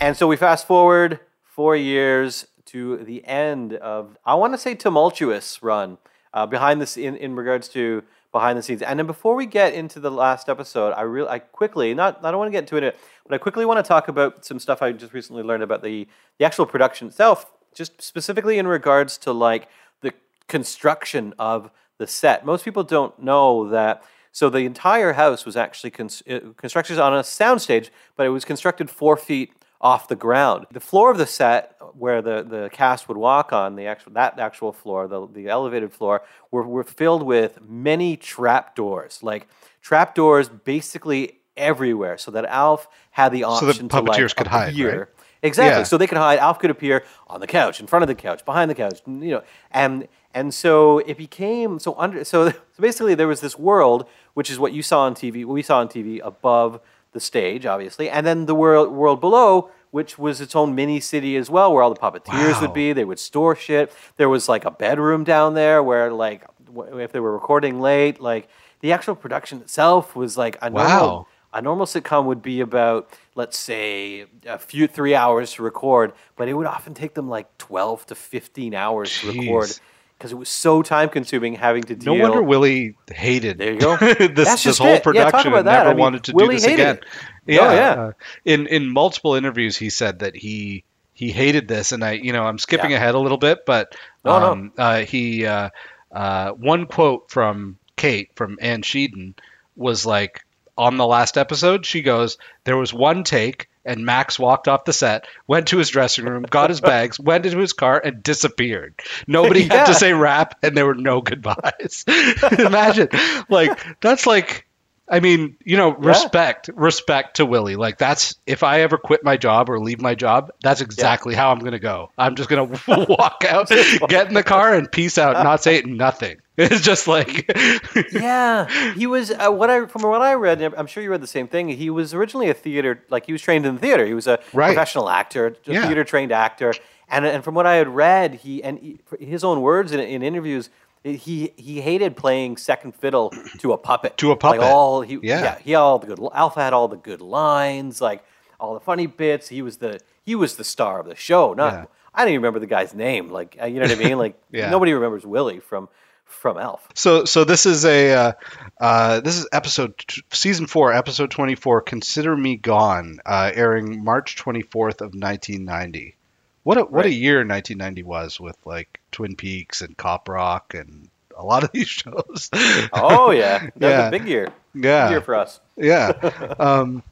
And 0.00 0.16
so 0.16 0.26
we 0.26 0.36
fast 0.36 0.66
forward 0.66 1.20
four 1.44 1.76
years 1.76 2.46
to 2.66 2.96
the 2.98 3.24
end 3.24 3.74
of, 3.74 4.16
I 4.24 4.34
want 4.34 4.54
to 4.54 4.58
say, 4.58 4.74
tumultuous 4.74 5.62
run 5.62 5.98
uh, 6.32 6.46
behind 6.46 6.80
this 6.80 6.96
in, 6.96 7.14
in 7.16 7.36
regards 7.36 7.68
to 7.68 8.02
behind 8.32 8.56
the 8.56 8.62
scenes. 8.62 8.82
And 8.82 8.98
then 8.98 9.06
before 9.06 9.34
we 9.34 9.46
get 9.46 9.74
into 9.74 9.98
the 10.00 10.10
last 10.10 10.48
episode, 10.48 10.92
I 10.92 11.02
really, 11.02 11.28
I 11.28 11.40
quickly, 11.40 11.94
not, 11.94 12.24
I 12.24 12.30
don't 12.30 12.38
want 12.38 12.48
to 12.48 12.52
get 12.52 12.70
into 12.70 12.76
it, 12.76 12.98
but 13.26 13.34
I 13.34 13.38
quickly 13.38 13.64
want 13.64 13.84
to 13.84 13.88
talk 13.88 14.08
about 14.08 14.44
some 14.44 14.58
stuff 14.58 14.82
I 14.82 14.92
just 14.92 15.12
recently 15.12 15.42
learned 15.42 15.62
about 15.62 15.82
the 15.82 16.06
the 16.38 16.44
actual 16.44 16.66
production 16.66 17.08
itself, 17.08 17.52
just 17.74 18.00
specifically 18.00 18.58
in 18.58 18.66
regards 18.66 19.18
to 19.18 19.32
like 19.32 19.68
the 20.00 20.12
construction 20.48 21.34
of 21.38 21.70
the 21.98 22.06
set. 22.06 22.44
Most 22.46 22.64
people 22.64 22.82
don't 22.82 23.16
know 23.22 23.68
that. 23.68 24.02
So 24.32 24.48
the 24.48 24.60
entire 24.60 25.14
house 25.14 25.44
was 25.44 25.56
actually 25.56 25.92
uh, 25.98 26.40
constructed 26.56 26.98
on 26.98 27.12
a 27.12 27.22
soundstage, 27.22 27.90
but 28.16 28.26
it 28.26 28.30
was 28.30 28.44
constructed 28.44 28.88
four 28.88 29.16
feet 29.16 29.52
off 29.80 30.08
the 30.08 30.16
ground. 30.16 30.66
The 30.72 30.80
floor 30.80 31.10
of 31.10 31.18
the 31.18 31.26
set, 31.26 31.76
where 31.94 32.20
the, 32.20 32.42
the 32.42 32.70
cast 32.70 33.08
would 33.08 33.16
walk 33.16 33.52
on, 33.52 33.76
the 33.76 33.86
actual 33.86 34.12
that 34.12 34.38
actual 34.38 34.72
floor, 34.72 35.08
the, 35.08 35.26
the 35.26 35.48
elevated 35.48 35.92
floor, 35.92 36.22
were, 36.50 36.66
were 36.66 36.84
filled 36.84 37.22
with 37.22 37.60
many 37.66 38.16
trap 38.16 38.76
doors, 38.76 39.20
like 39.22 39.48
trap 39.80 40.14
doors 40.14 40.48
basically 40.48 41.38
everywhere, 41.56 42.18
so 42.18 42.30
that 42.30 42.44
Alf 42.44 42.88
had 43.10 43.32
the 43.32 43.44
option 43.44 43.68
So 43.68 43.72
the 43.72 43.88
to 43.88 44.00
like 44.00 44.18
puppeteers 44.18 44.36
could 44.36 44.46
hide, 44.46 44.78
right? 44.78 45.06
Exactly. 45.42 45.80
Yeah. 45.80 45.84
So 45.84 45.96
they 45.96 46.06
could 46.06 46.18
hide. 46.18 46.38
Alf 46.38 46.58
could 46.58 46.70
appear 46.70 47.04
on 47.26 47.40
the 47.40 47.46
couch, 47.46 47.80
in 47.80 47.86
front 47.86 48.02
of 48.02 48.08
the 48.08 48.14
couch, 48.14 48.44
behind 48.44 48.70
the 48.70 48.74
couch, 48.74 49.00
you 49.06 49.30
know, 49.30 49.42
and 49.70 50.06
and 50.34 50.52
so 50.52 50.98
it 50.98 51.16
became 51.16 51.78
so 51.78 51.94
under. 51.98 52.24
So, 52.24 52.50
so 52.50 52.56
basically, 52.80 53.14
there 53.14 53.28
was 53.28 53.40
this 53.40 53.58
world, 53.58 54.06
which 54.34 54.50
is 54.50 54.58
what 54.58 54.72
you 54.72 54.82
saw 54.82 55.02
on 55.02 55.14
TV, 55.14 55.44
what 55.44 55.54
we 55.54 55.62
saw 55.62 55.78
on 55.78 55.88
TV 55.88 56.20
above 56.22 56.80
the 57.12 57.20
stage, 57.20 57.66
obviously, 57.66 58.08
and 58.08 58.26
then 58.26 58.46
the 58.46 58.54
world 58.54 58.90
world 58.92 59.20
below, 59.20 59.70
which 59.90 60.18
was 60.18 60.40
its 60.40 60.54
own 60.54 60.74
mini 60.74 61.00
city 61.00 61.36
as 61.36 61.50
well, 61.50 61.72
where 61.72 61.82
all 61.82 61.92
the 61.92 62.00
puppeteers 62.00 62.54
Wow. 62.54 62.60
would 62.62 62.72
be. 62.72 62.92
They 62.92 63.04
would 63.04 63.18
store 63.18 63.56
shit. 63.56 63.92
There 64.16 64.28
was 64.28 64.48
like 64.48 64.64
a 64.64 64.70
bedroom 64.70 65.24
down 65.24 65.54
there 65.54 65.82
where, 65.82 66.12
like, 66.12 66.44
if 66.92 67.10
they 67.12 67.20
were 67.20 67.32
recording 67.32 67.80
late, 67.80 68.20
like 68.20 68.48
the 68.80 68.92
actual 68.92 69.16
production 69.16 69.60
itself 69.60 70.14
was 70.14 70.36
like 70.38 70.56
a 70.62 70.70
normal 70.70 70.86
Wow. 71.08 71.26
a 71.52 71.60
normal 71.60 71.84
sitcom 71.84 72.26
would 72.26 72.42
be 72.42 72.60
about, 72.60 73.10
let's 73.34 73.58
say, 73.58 74.26
a 74.46 74.56
few 74.56 74.86
three 74.86 75.16
hours 75.16 75.54
to 75.54 75.64
record, 75.64 76.12
but 76.36 76.46
it 76.48 76.54
would 76.54 76.66
often 76.66 76.94
take 76.94 77.14
them 77.14 77.28
like 77.28 77.48
twelve 77.58 78.06
to 78.06 78.14
fifteen 78.14 78.72
hours 78.72 79.20
to 79.20 79.26
record 79.32 79.66
Jeez. 79.70 79.80
Because 80.20 80.32
it 80.32 80.36
was 80.38 80.50
so 80.50 80.82
time 80.82 81.08
consuming 81.08 81.54
having 81.54 81.82
to 81.84 81.94
deal. 81.96 82.14
No 82.14 82.22
wonder 82.22 82.42
Willie 82.42 82.94
hated 83.10 83.56
There 83.56 83.72
you 83.72 83.80
go. 83.80 83.96
this, 83.96 84.62
this 84.62 84.76
whole 84.76 84.88
it. 84.88 85.02
Production 85.02 85.48
about 85.48 85.60
and 85.60 85.66
never 85.66 85.88
I 85.88 85.92
mean, 85.94 85.98
wanted 85.98 86.24
to 86.24 86.32
Willie 86.34 86.56
do 86.56 86.60
this 86.60 86.72
again. 86.74 86.96
it. 86.96 87.04
Yeah, 87.46 87.60
Oh, 87.62 87.72
yeah. 87.72 87.90
uh, 88.02 88.12
in 88.44 88.66
in 88.66 88.86
multiple 88.92 89.34
interviews, 89.34 89.78
he 89.78 89.88
said 89.88 90.18
that 90.18 90.36
he 90.36 90.84
he 91.14 91.32
hated 91.32 91.68
this, 91.68 91.92
and 91.92 92.04
I 92.04 92.12
you 92.12 92.34
know 92.34 92.44
I'm 92.44 92.58
skipping 92.58 92.90
Yeah. 92.90 92.98
ahead 92.98 93.14
a 93.14 93.18
little 93.18 93.38
bit, 93.38 93.60
but 93.64 93.96
No, 94.22 94.38
no. 94.38 94.52
um, 94.52 94.72
Uh, 94.76 94.98
he 95.00 95.46
uh, 95.46 95.70
uh, 96.12 96.50
one 96.52 96.84
quote 96.84 97.30
from 97.30 97.78
Kate 97.96 98.28
from 98.36 98.58
Anne 98.60 98.82
Schedeen 98.82 99.32
was 99.74 100.04
like 100.04 100.42
on 100.80 100.96
the 100.96 101.06
last 101.06 101.36
episode. 101.36 101.84
She 101.84 102.00
goes, 102.00 102.38
"There 102.64 102.76
was 102.76 102.92
one 102.92 103.22
take." 103.22 103.68
And 103.84 104.04
Max 104.04 104.38
walked 104.38 104.68
off 104.68 104.84
the 104.84 104.92
set, 104.92 105.26
went 105.46 105.68
to 105.68 105.78
his 105.78 105.88
dressing 105.88 106.26
room, 106.26 106.42
got 106.42 106.68
his 106.68 106.82
bags, 106.82 107.18
went 107.20 107.46
into 107.46 107.58
his 107.58 107.72
car, 107.72 108.00
and 108.02 108.22
disappeared. 108.22 108.94
Nobody 109.26 109.62
had 109.62 109.86
to 109.86 109.94
say 109.94 110.12
wrap, 110.12 110.58
and 110.62 110.76
there 110.76 110.84
were 110.84 110.94
no 110.94 111.22
goodbyes. 111.22 112.04
Imagine, 112.58 113.08
like 113.48 113.78
that's 114.00 114.26
like, 114.26 114.66
I 115.10 115.18
mean, 115.20 115.56
you 115.64 115.76
know, 115.76 115.92
respect, 115.94 116.70
respect 116.74 117.36
to 117.36 117.44
Willie. 117.44 117.74
Like 117.76 117.98
that's 117.98 118.36
if 118.46 118.62
I 118.62 118.82
ever 118.82 118.96
quit 118.96 119.24
my 119.24 119.36
job 119.36 119.68
or 119.68 119.80
leave 119.80 120.00
my 120.00 120.14
job, 120.14 120.50
that's 120.62 120.80
exactly 120.80 121.34
how 121.34 121.50
I'm 121.50 121.58
gonna 121.58 121.80
go. 121.80 122.10
I'm 122.16 122.36
just 122.36 122.48
gonna 122.48 122.64
walk 123.08 123.44
out, 123.48 123.68
get 124.08 124.28
in 124.28 124.34
the 124.34 124.44
car, 124.44 124.72
and 124.74 124.90
peace 124.90 125.18
out, 125.18 125.42
not 125.42 125.62
say 125.62 125.82
nothing. 125.82 126.36
It's 126.60 126.82
just 126.82 127.08
like, 127.08 127.50
yeah, 128.12 128.92
he 128.92 129.06
was 129.06 129.30
uh, 129.30 129.50
what 129.50 129.70
I 129.70 129.86
from 129.86 130.02
what 130.02 130.20
I 130.20 130.34
read. 130.34 130.60
I'm 130.60 130.86
sure 130.86 131.02
you 131.02 131.10
read 131.10 131.22
the 131.22 131.26
same 131.26 131.48
thing. 131.48 131.68
He 131.70 131.88
was 131.88 132.12
originally 132.12 132.50
a 132.50 132.54
theater, 132.54 133.02
like 133.08 133.24
he 133.24 133.32
was 133.32 133.40
trained 133.40 133.64
in 133.64 133.78
theater. 133.78 134.04
He 134.04 134.12
was 134.12 134.26
a 134.26 134.38
Right. 134.52 134.66
professional 134.66 135.08
actor, 135.08 135.56
a 135.66 135.72
Yeah. 135.72 135.86
theater 135.86 136.04
trained 136.04 136.32
actor. 136.32 136.74
And 137.08 137.24
and 137.24 137.42
from 137.42 137.54
what 137.54 137.66
I 137.66 137.76
had 137.76 137.88
read, 137.88 138.34
he 138.34 138.62
and 138.62 138.78
he, 138.78 138.98
his 139.18 139.42
own 139.42 139.62
words 139.62 139.90
in, 139.92 140.00
in 140.00 140.22
interviews, 140.22 140.68
he 141.02 141.52
he 141.56 141.80
hated 141.80 142.16
playing 142.16 142.56
second 142.56 142.94
fiddle 142.94 143.32
to 143.58 143.72
a 143.72 143.78
puppet. 143.78 144.16
To 144.18 144.32
a 144.32 144.36
puppet. 144.36 144.60
Like 144.60 144.70
all 144.70 145.00
he 145.02 145.14
Yeah. 145.22 145.42
yeah, 145.42 145.58
he 145.58 145.70
had 145.72 145.78
all 145.80 145.98
the 145.98 146.06
good 146.06 146.20
Alf 146.32 146.54
had 146.54 146.72
all 146.72 146.88
the 146.88 146.96
good 146.96 147.20
lines, 147.20 148.00
like 148.00 148.22
all 148.58 148.74
the 148.74 148.80
funny 148.80 149.06
bits. 149.06 149.48
He 149.48 149.62
was 149.62 149.78
the 149.78 150.00
he 150.24 150.34
was 150.34 150.56
the 150.56 150.64
star 150.64 151.00
of 151.00 151.06
the 151.06 151.14
show. 151.16 151.54
Not 151.54 151.72
Yeah. 151.72 151.84
I 152.14 152.22
don't 152.22 152.32
even 152.32 152.42
remember 152.42 152.58
the 152.58 152.66
guy's 152.66 152.92
name. 152.94 153.30
Like 153.30 153.56
uh, 153.60 153.66
you 153.66 153.80
know 153.80 153.86
what 153.88 153.98
I 153.98 154.02
mean? 154.02 154.18
Like 154.18 154.40
Yeah. 154.50 154.68
nobody 154.70 154.92
remembers 154.92 155.24
Willie 155.24 155.60
from 155.60 155.88
from 156.24 156.58
Alf. 156.58 156.86
so 156.94 157.24
so 157.24 157.42
this 157.44 157.66
is 157.66 157.84
a 157.84 158.12
uh, 158.12 158.32
uh, 158.80 159.20
this 159.20 159.36
is 159.36 159.48
episode 159.52 159.98
t- 159.98 160.22
season 160.32 160.66
four, 160.66 160.92
episode 160.92 161.30
twenty 161.30 161.54
four. 161.56 161.80
Consider 161.80 162.36
me 162.36 162.56
gone, 162.56 163.18
uh, 163.26 163.50
airing 163.54 164.04
March 164.04 164.36
twenty 164.36 164.62
fourth 164.62 165.00
of 165.00 165.12
nineteen 165.14 165.64
ninety. 165.64 166.16
What 166.62 166.78
a 166.78 166.82
what 166.82 167.06
a 167.06 167.12
year 167.12 167.38
1990 167.38 168.02
was 168.02 168.38
with 168.38 168.56
like 168.64 169.00
Twin 169.12 169.36
Peaks 169.36 169.80
and 169.80 169.96
Cop 169.96 170.28
Rock 170.28 170.74
and 170.74 171.08
a 171.36 171.44
lot 171.44 171.64
of 171.64 171.72
these 171.72 171.88
shows. 171.88 172.50
Oh 172.92 173.30
yeah, 173.30 173.68
that 173.76 173.98
was 173.98 174.06
a 174.06 174.10
big 174.10 174.28
year. 174.28 174.48
Yeah. 174.74 175.06
Big 175.06 175.10
year 175.12 175.20
for 175.20 175.34
us. 175.34 175.60
yeah. 175.76 176.12
Um, 176.60 177.02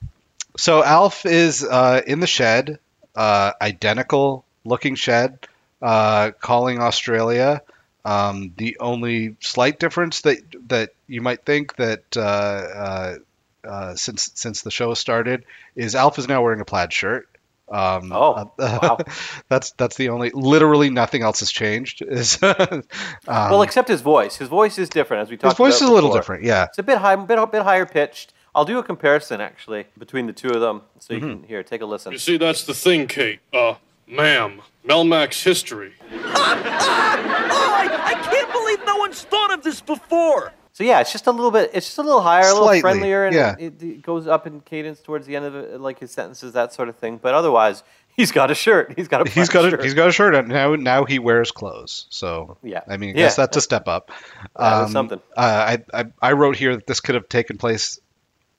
so 0.57 0.85
Alf 0.85 1.25
is 1.25 1.65
uh, 1.65 2.03
in 2.07 2.21
the 2.21 2.27
shed, 2.27 2.79
uh, 3.15 3.53
identical 3.61 4.45
looking 4.65 4.97
shed, 4.97 5.39
uh, 5.81 6.33
calling 6.41 6.81
Australia. 6.81 7.63
Um, 8.05 8.53
the 8.57 8.79
only 8.81 9.37
slight 9.41 9.79
difference 9.79 10.23
that 10.23 10.39
that 10.69 10.91
you 11.07 11.21
might 11.21 11.45
think 11.45 11.77
that 11.77 12.17
uh, 12.17 12.21
uh, 12.21 13.17
uh, 13.65 13.95
since 13.95 14.31
since 14.35 14.63
the 14.63 14.71
show 14.71 14.95
started 14.95 15.45
is 15.75 15.95
Alf 15.95 16.19
is 16.19 16.29
now 16.29 16.43
wearing 16.43 16.61
a 16.61 16.65
plaid 16.65 16.93
shirt. 16.93 17.29
Um, 17.71 18.11
Oh, 18.13 18.51
uh, 18.59 18.79
wow. 18.83 18.99
that's 19.49 19.73
that's 19.73 19.97
the 19.97 20.09
only. 20.11 20.31
Literally 20.31 20.91
nothing 20.91 21.23
else 21.23 21.41
has 21.41 21.51
changed. 21.51 22.03
Is 22.03 22.39
um, 22.43 22.83
well, 23.27 23.63
except 23.63 23.89
his 23.89 24.01
voice. 24.01 24.37
His 24.37 24.49
voice 24.49 24.79
is 24.79 24.89
different, 24.89 25.23
as 25.23 25.31
we 25.31 25.37
talked. 25.37 25.45
his 25.45 25.51
talked. 25.53 25.59
voice 25.59 25.75
is 25.77 25.83
about 25.83 25.91
a 25.91 25.95
little 25.95 26.11
before. 26.11 26.21
different. 26.21 26.45
Yeah. 26.45 26.65
It's 26.65 26.79
a 26.79 26.83
bit 26.83 26.99
high, 26.99 27.17
bit 27.17 27.53
bit 27.53 27.63
higher 27.63 27.87
pitched. 27.87 28.33
I'll 28.55 28.65
do 28.65 28.79
a 28.79 28.83
comparison 28.83 29.41
actually 29.41 29.87
between 29.99 30.27
the 30.27 30.33
two 30.33 30.49
of 30.51 30.61
them, 30.61 30.83
so 30.99 31.15
you 31.15 31.21
Mm-hmm. 31.21 31.31
can 31.41 31.43
here 31.45 31.63
take 31.63 31.81
a 31.83 31.87
listen. 31.87 32.13
You 32.13 32.19
see, 32.19 32.39
that's 32.39 32.65
the 32.65 32.75
thing, 32.75 33.07
Kate. 33.07 33.41
Uh, 33.53 33.75
ma'am, 34.07 34.63
Melmac's 34.87 35.43
history. 35.45 35.93
Oh, 36.11 37.75
I, 37.75 38.15
I 38.15 38.15
can't 38.31 38.53
believe 38.53 38.85
no 38.87 38.97
one's 38.97 39.23
thought 39.23 39.53
of 39.53 39.63
this 39.63 39.81
before. 39.81 40.53
So 40.79 40.85
yeah, 40.85 41.01
it's 41.01 41.11
just 41.11 41.27
a 41.27 41.33
little 41.33 41.51
bit. 41.51 41.73
It's 41.75 41.87
just 41.87 41.99
a 41.99 42.03
little 42.03 42.21
higher, 42.21 42.49
a 42.49 42.55
little 42.55 42.81
friendlier, 42.81 43.25
and 43.25 43.35
yeah. 43.35 43.57
it, 43.59 43.83
it 43.83 44.01
goes 44.01 44.29
up 44.29 44.47
in 44.47 44.61
cadence 44.61 45.01
towards 45.01 45.27
the 45.27 45.35
end 45.35 45.45
of 45.45 45.57
it, 45.57 45.81
like 45.81 45.99
his 45.99 46.13
sentences, 46.13 46.53
that 46.53 46.73
sort 46.73 46.89
of 46.89 46.95
thing. 46.95 47.19
But 47.21 47.35
otherwise, 47.35 47.83
he's 48.17 48.31
got 48.31 48.53
a 48.53 48.55
shirt. 48.55 48.93
He's 48.97 49.09
got 49.09 49.27
a. 49.27 49.29
He's 49.29 49.49
got 49.49 49.65
a 49.65 49.71
shirt. 49.71 49.83
he's 49.83 49.95
got 49.95 50.07
a 50.07 50.13
shirt 50.13 50.37
on 50.37 50.47
now. 50.47 50.77
Now 50.77 51.05
he 51.05 51.19
wears 51.19 51.51
clothes. 51.51 52.07
So 52.11 52.59
Yeah. 52.63 52.83
I 52.87 52.97
mean, 52.97 53.17
I 53.17 53.23
Yeah. 53.23 53.31
that's 53.31 53.57
a 53.57 53.61
step 53.61 53.89
up. 53.89 54.13
Is 54.57 54.93
something. 54.93 55.21
Uh, 55.37 55.77
I, 55.93 56.01
I 56.01 56.05
I 56.23 56.33
wrote 56.35 56.55
here 56.55 56.77
that 56.77 56.87
this 56.87 57.01
could 57.01 57.17
have 57.17 57.29
taken 57.29 57.59
place 57.59 57.99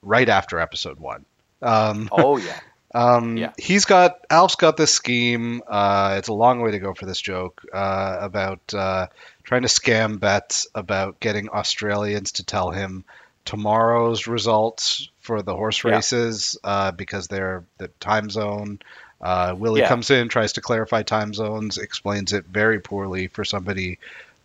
right 0.02 0.28
after 0.28 0.58
episode 0.58 1.00
one. 1.00 1.24
Um, 1.62 2.10
Oh 2.12 2.36
yeah. 2.36 2.60
um, 2.94 3.36
yeah. 3.36 3.52
He's 3.58 3.84
got 3.84 4.24
Alf's 4.30 4.56
got 4.56 4.76
this 4.76 4.92
scheme. 4.92 5.62
Uh, 5.66 6.16
it's 6.18 6.28
a 6.28 6.32
long 6.32 6.60
way 6.60 6.72
to 6.72 6.78
go 6.78 6.94
for 6.94 7.06
this 7.06 7.20
joke 7.20 7.62
uh, 7.72 8.18
about 8.20 8.74
uh, 8.74 9.06
trying 9.44 9.62
to 9.62 9.68
scam 9.68 10.18
bets 10.18 10.66
about 10.74 11.20
getting 11.20 11.48
Australians 11.48 12.32
to 12.32 12.44
tell 12.44 12.70
him 12.70 13.04
tomorrow's 13.44 14.26
results 14.26 15.08
for 15.20 15.42
the 15.42 15.54
horse 15.54 15.82
Yeah. 15.84 15.96
races 15.96 16.58
uh, 16.64 16.90
because 16.92 17.28
they're 17.28 17.64
the 17.78 17.88
time 18.00 18.30
zone. 18.30 18.80
Uh, 19.20 19.54
Willie 19.56 19.80
Yeah. 19.80 19.88
comes 19.88 20.10
in, 20.10 20.28
tries 20.28 20.54
to 20.54 20.60
clarify 20.60 21.02
time 21.02 21.34
zones, 21.34 21.78
explains 21.78 22.32
it 22.32 22.46
very 22.46 22.80
poorly 22.80 23.28
for 23.28 23.44
somebody 23.44 23.98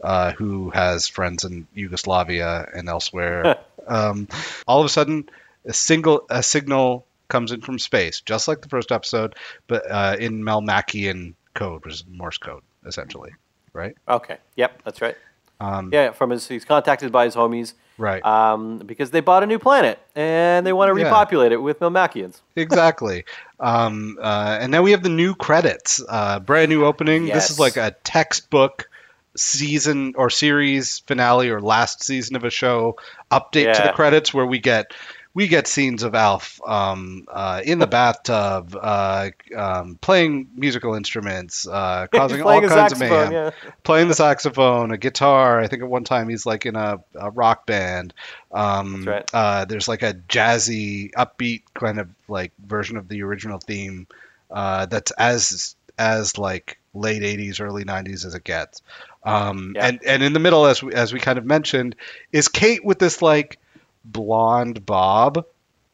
uh, 0.03 0.33
who 0.33 0.69
has 0.69 1.07
friends 1.07 1.45
in 1.45 1.65
Yugoslavia 1.73 2.69
and 2.75 2.89
elsewhere. 2.89 3.57
um, 3.87 4.27
all 4.67 4.81
of 4.81 4.85
a 4.85 4.89
sudden, 4.89 5.29
a 5.65 5.73
single 5.73 6.25
a 6.29 6.43
signal 6.43 7.05
comes 7.27 7.51
in 7.51 7.61
from 7.61 7.79
space, 7.79 8.21
just 8.21 8.47
like 8.47 8.61
the 8.61 8.69
first 8.69 8.91
episode, 8.91 9.35
but 9.67 9.89
uh, 9.89 10.15
in 10.19 10.43
Melmacian 10.43 11.33
code, 11.53 11.85
which 11.85 11.93
is 11.93 12.03
Morse 12.09 12.37
code, 12.37 12.63
essentially, 12.85 13.31
right? 13.73 13.95
Okay. 14.07 14.37
Yep, 14.55 14.81
that's 14.83 15.01
right. 15.01 15.15
Um, 15.59 15.89
Yeah, 15.93 16.11
from 16.11 16.31
his 16.31 16.47
he's 16.47 16.65
contacted 16.65 17.11
by 17.11 17.25
his 17.25 17.35
homies. 17.35 17.73
Right. 17.97 18.23
Um, 18.25 18.79
because 18.79 19.11
they 19.11 19.21
bought 19.21 19.43
a 19.43 19.45
new 19.45 19.57
planet 19.57 19.99
and 20.15 20.67
they 20.67 20.73
want 20.73 20.93
to 20.93 20.99
Yeah. 20.99 21.05
repopulate 21.05 21.53
it 21.53 21.61
with 21.61 21.79
Melmacians. 21.79 22.41
exactly. 22.57 23.23
Um, 23.57 24.17
uh, 24.21 24.57
and 24.59 24.69
now 24.71 24.81
we 24.81 24.91
have 24.91 25.01
the 25.01 25.07
new 25.09 25.33
credits. 25.33 26.03
Uh, 26.07 26.39
brand 26.39 26.69
new 26.69 26.83
opening. 26.83 27.27
This 27.27 27.49
is 27.51 27.57
like 27.59 27.77
a 27.77 27.95
textbook 28.03 28.89
season 29.37 30.13
or 30.17 30.29
series 30.29 30.99
finale 31.07 31.49
or 31.49 31.61
last 31.61 32.03
season 32.03 32.35
of 32.35 32.43
a 32.43 32.49
show 32.49 32.97
update 33.31 33.73
to 33.75 33.81
the 33.83 33.91
credits 33.93 34.33
where 34.33 34.45
we 34.45 34.59
get 34.59 34.93
we 35.35 35.49
get 35.49 35.67
scenes 35.67 36.01
of 36.03 36.15
Alf 36.15 36.61
um, 36.65 37.27
uh, 37.27 37.61
in 37.63 37.77
the 37.77 37.87
bathtub 37.87 38.75
uh, 38.81 39.29
um, 39.55 39.99
playing 39.99 40.47
musical 40.55 40.95
instruments, 40.95 41.67
uh, 41.67 42.07
causing 42.11 42.41
all 42.41 42.61
kinds 42.61 42.93
of 42.93 42.99
mayhem. 42.99 43.31
yeah. 43.33 43.51
Playing 43.83 44.07
the 44.07 44.15
saxophone, 44.15 44.91
a 44.91 44.97
guitar. 44.97 45.59
I 45.59 45.67
think 45.67 45.83
at 45.83 45.89
one 45.89 46.05
time 46.05 46.29
he's 46.29 46.45
like 46.45 46.65
in 46.65 46.77
a, 46.77 47.01
a 47.13 47.31
rock 47.31 47.65
band. 47.65 48.13
Um, 48.51 49.03
That's 49.03 49.07
right. 49.07 49.29
uh, 49.33 49.65
there's 49.65 49.89
like 49.89 50.03
a 50.03 50.13
jazzy, 50.13 51.11
upbeat 51.11 51.63
kind 51.73 51.99
of 51.99 52.07
like 52.29 52.53
version 52.65 52.95
of 52.95 53.09
the 53.09 53.23
original 53.23 53.59
theme 53.59 54.07
uh, 54.49 54.85
that's 54.85 55.11
as 55.11 55.75
as 55.97 56.37
like 56.37 56.79
late 56.93 57.23
80s, 57.23 57.59
early 57.59 57.83
90s 57.83 58.25
as 58.25 58.35
it 58.35 58.43
gets. 58.45 58.81
Um, 59.25 59.73
Yeah. 59.75 59.87
And 59.87 59.99
and 60.05 60.23
in 60.23 60.31
the 60.31 60.39
middle, 60.39 60.65
as 60.65 60.81
we, 60.81 60.93
as 60.93 61.11
we 61.11 61.19
kind 61.19 61.37
of 61.37 61.45
mentioned, 61.45 61.97
is 62.31 62.47
Kate 62.47 62.85
with 62.85 62.99
this 62.99 63.21
like 63.21 63.59
blonde 64.05 64.85
bob 64.85 65.45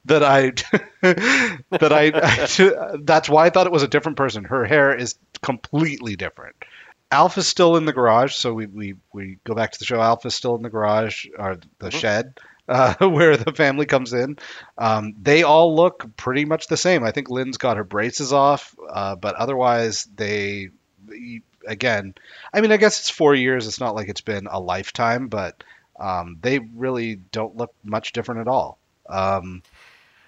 that 0.05 0.23
I 0.23 0.51
that 1.01 1.91
I 1.91 2.97
that's 3.03 3.29
why 3.29 3.45
I 3.45 3.49
thought 3.49 3.67
it 3.67 3.73
was 3.73 3.83
a 3.83 3.87
different 3.87 4.17
person. 4.17 4.43
Her 4.43 4.65
hair 4.65 4.95
is 4.95 5.15
completely 5.41 6.15
different. 6.15 6.55
Alf's 7.11 7.45
still 7.45 7.75
in 7.75 7.83
the 7.83 7.91
garage, 7.91 8.35
so 8.35 8.53
we, 8.53 8.67
we, 8.67 8.95
we 9.13 9.37
go 9.43 9.53
back 9.53 9.71
to 9.73 9.79
the 9.79 9.85
show. 9.85 9.99
Alf's 9.99 10.33
still 10.33 10.55
in 10.55 10.61
the 10.61 10.69
garage 10.69 11.25
or 11.37 11.57
the 11.79 11.91
shed 11.91 12.35
uh, 12.69 12.93
where 13.07 13.35
the 13.35 13.51
family 13.51 13.85
comes 13.85 14.13
in. 14.13 14.37
Um, 14.77 15.13
they 15.21 15.43
all 15.43 15.75
look 15.75 16.15
pretty 16.15 16.45
much 16.45 16.67
the 16.67 16.77
same. 16.77 17.03
I 17.03 17.11
think 17.11 17.29
Lynn's 17.29 17.57
got 17.57 17.77
her 17.77 17.83
braces 17.83 18.31
off, 18.31 18.73
uh, 18.89 19.15
but 19.15 19.35
otherwise 19.35 20.07
they 20.15 20.69
again. 21.67 22.15
I 22.53 22.61
mean, 22.61 22.71
I 22.71 22.77
guess 22.77 23.01
it's 23.01 23.09
four 23.09 23.35
years. 23.35 23.67
It's 23.67 23.79
not 23.79 23.95
like 23.95 24.07
it's 24.07 24.21
been 24.21 24.47
a 24.49 24.59
lifetime, 24.59 25.27
but 25.27 25.63
um, 26.01 26.37
they 26.41 26.59
really 26.75 27.15
don't 27.31 27.55
look 27.55 27.73
much 27.83 28.11
different 28.13 28.41
at 28.41 28.47
all. 28.47 28.77
Um, 29.09 29.61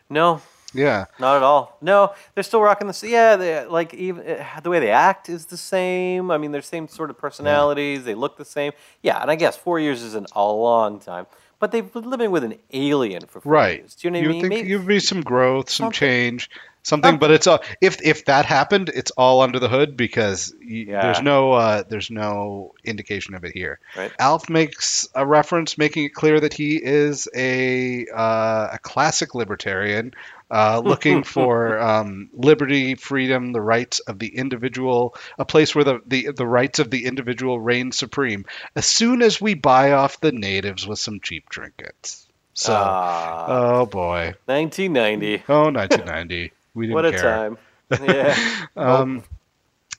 No, 0.09 0.41
yeah, 0.73 1.05
not 1.19 1.37
at 1.37 1.43
all. 1.43 1.77
No, 1.81 2.13
they're 2.33 2.43
still 2.43 2.61
rocking 2.61 2.87
the. 2.87 3.07
Yeah, 3.07 3.35
they, 3.35 3.65
like 3.65 3.93
even 3.93 4.25
uh, 4.27 4.59
the 4.61 4.69
way 4.69 4.79
they 4.79 4.91
act 4.91 5.29
is 5.29 5.45
the 5.47 5.57
same. 5.57 6.31
I 6.31 6.37
mean, 6.37 6.51
they're 6.51 6.61
same 6.61 6.87
sort 6.87 7.09
of 7.09 7.17
personalities. 7.17 8.03
They 8.05 8.15
look 8.15 8.37
the 8.37 8.45
same. 8.45 8.71
Yeah, 9.01 9.21
and 9.21 9.29
I 9.31 9.35
guess 9.35 9.55
four 9.57 9.79
years 9.79 10.01
isn't 10.03 10.29
a 10.35 10.43
long 10.51 10.99
time, 10.99 11.25
but 11.59 11.71
they've 11.71 11.91
been 11.91 12.09
living 12.09 12.31
with 12.31 12.43
an 12.43 12.55
alien 12.71 13.25
for 13.27 13.39
four 13.41 13.51
Right. 13.53 13.79
years. 13.79 13.95
Do 13.95 14.07
you 14.07 14.11
know 14.11 14.19
what 14.19 14.23
you 14.23 14.29
I 14.29 14.33
mean? 14.33 14.41
think 14.41 14.53
Maybe- 14.53 14.69
you'd 14.69 14.87
be 14.87 14.99
some 14.99 15.21
growth, 15.21 15.69
some 15.69 15.85
Something. 15.85 15.97
change, 15.99 16.49
something. 16.83 17.17
But 17.17 17.31
it's 17.31 17.47
all 17.47 17.59
if 17.81 18.01
if 18.01 18.25
that 18.25 18.45
happened, 18.45 18.89
it's 18.93 19.11
all 19.11 19.41
under 19.41 19.59
the 19.59 19.69
hood 19.69 19.97
because 19.97 20.53
y- 20.59 20.85
Yeah. 20.87 21.01
there's 21.01 21.21
no 21.21 21.53
uh, 21.53 21.83
there's 21.89 22.11
no 22.11 22.73
indication 22.83 23.33
of 23.33 23.43
it 23.43 23.53
here. 23.53 23.79
Right. 23.97 24.11
Alf 24.19 24.49
makes 24.49 25.07
a 25.15 25.25
reference, 25.25 25.77
making 25.77 26.05
it 26.05 26.13
clear 26.13 26.39
that 26.39 26.53
he 26.53 26.75
is 26.77 27.27
a 27.35 28.05
uh, 28.13 28.69
a 28.73 28.79
classic 28.81 29.33
libertarian, 29.33 30.13
uh, 30.51 30.79
looking 30.85 31.23
for 31.23 31.79
um, 31.79 32.29
liberty, 32.33 32.95
freedom, 32.95 33.53
the 33.53 33.61
rights 33.61 33.99
of 33.99 34.19
the 34.19 34.35
individual, 34.35 35.15
a 35.39 35.45
place 35.45 35.73
where 35.73 35.83
the, 35.85 35.99
the 36.05 36.31
the 36.35 36.47
rights 36.47 36.79
of 36.79 36.91
the 36.91 37.05
individual 37.05 37.59
reign 37.59 37.91
supreme. 37.91 38.45
As 38.75 38.85
soon 38.85 39.21
as 39.21 39.41
we 39.41 39.53
buy 39.55 39.93
off 39.93 40.19
the 40.19 40.31
natives 40.31 40.85
with 40.87 40.99
some 40.99 41.19
cheap 41.21 41.49
trinkets. 41.49 42.27
So, 42.55 42.71
Ah, 42.71 43.45
oh 43.81 43.85
boy. 43.87 44.35
1990. 44.45 45.43
Oh, 45.49 45.71
1990. 45.71 46.51
We 46.73 46.85
didn't 46.87 46.95
What 46.95 47.05
a 47.05 47.11
care. 47.11 47.21
time. 47.21 47.57
Yeah. 48.03 48.35
Um, 48.75 49.23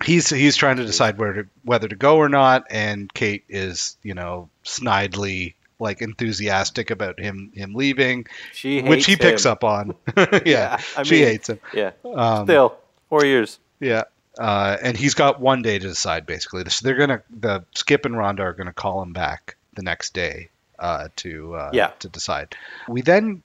he's 0.04 0.28
he's 0.30 0.56
trying 0.56 0.78
to 0.78 0.84
decide 0.84 1.18
where 1.18 1.32
to 1.34 1.46
whether 1.62 1.86
to 1.88 1.94
go 1.96 2.16
or 2.16 2.28
not, 2.28 2.66
and 2.70 3.12
Kate 3.12 3.44
is 3.48 3.96
you 4.02 4.14
know 4.14 4.48
snidely 4.64 5.54
like 5.78 6.02
enthusiastic 6.02 6.90
about 6.90 7.20
him 7.20 7.52
him 7.54 7.74
leaving, 7.74 8.26
She 8.52 8.80
which 8.82 9.06
he 9.06 9.12
hates 9.12 9.22
picks 9.24 9.44
him. 9.44 9.52
up 9.52 9.64
on. 9.64 9.94
yeah, 10.16 10.40
Yeah, 10.44 10.80
I 10.96 11.02
she 11.04 11.16
mean- 11.16 11.24
hates 11.24 11.48
him. 11.50 11.60
Yeah. 11.72 11.90
Um, 12.04 12.46
Still, 12.46 12.76
four 13.08 13.24
years. 13.24 13.58
Yeah. 13.80 14.04
Uh, 14.36 14.76
and 14.82 14.96
he's 14.96 15.14
got 15.14 15.40
one 15.40 15.62
day 15.62 15.78
to 15.78 15.86
decide 15.86 16.26
basically. 16.26 16.68
So 16.68 16.84
they're 16.84 16.96
gonna 16.96 17.22
the 17.30 17.64
Skip 17.74 18.04
and 18.06 18.16
Rhonda 18.16 18.40
are 18.40 18.52
gonna 18.52 18.72
call 18.72 19.02
him 19.02 19.12
back 19.12 19.56
the 19.74 19.82
next 19.82 20.14
day 20.14 20.48
uh, 20.78 21.08
to 21.16 21.54
uh, 21.54 21.70
Yeah. 21.72 21.88
to 22.00 22.08
decide. 22.08 22.56
We 22.88 23.02
then 23.02 23.42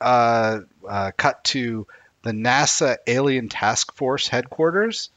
uh, 0.00 0.60
uh, 0.88 1.10
cut 1.16 1.42
to 1.44 1.88
the 2.28 2.34
NASA 2.34 2.98
Alien 3.06 3.48
Task 3.48 3.94
Force 3.94 4.28
headquarters. 4.28 5.10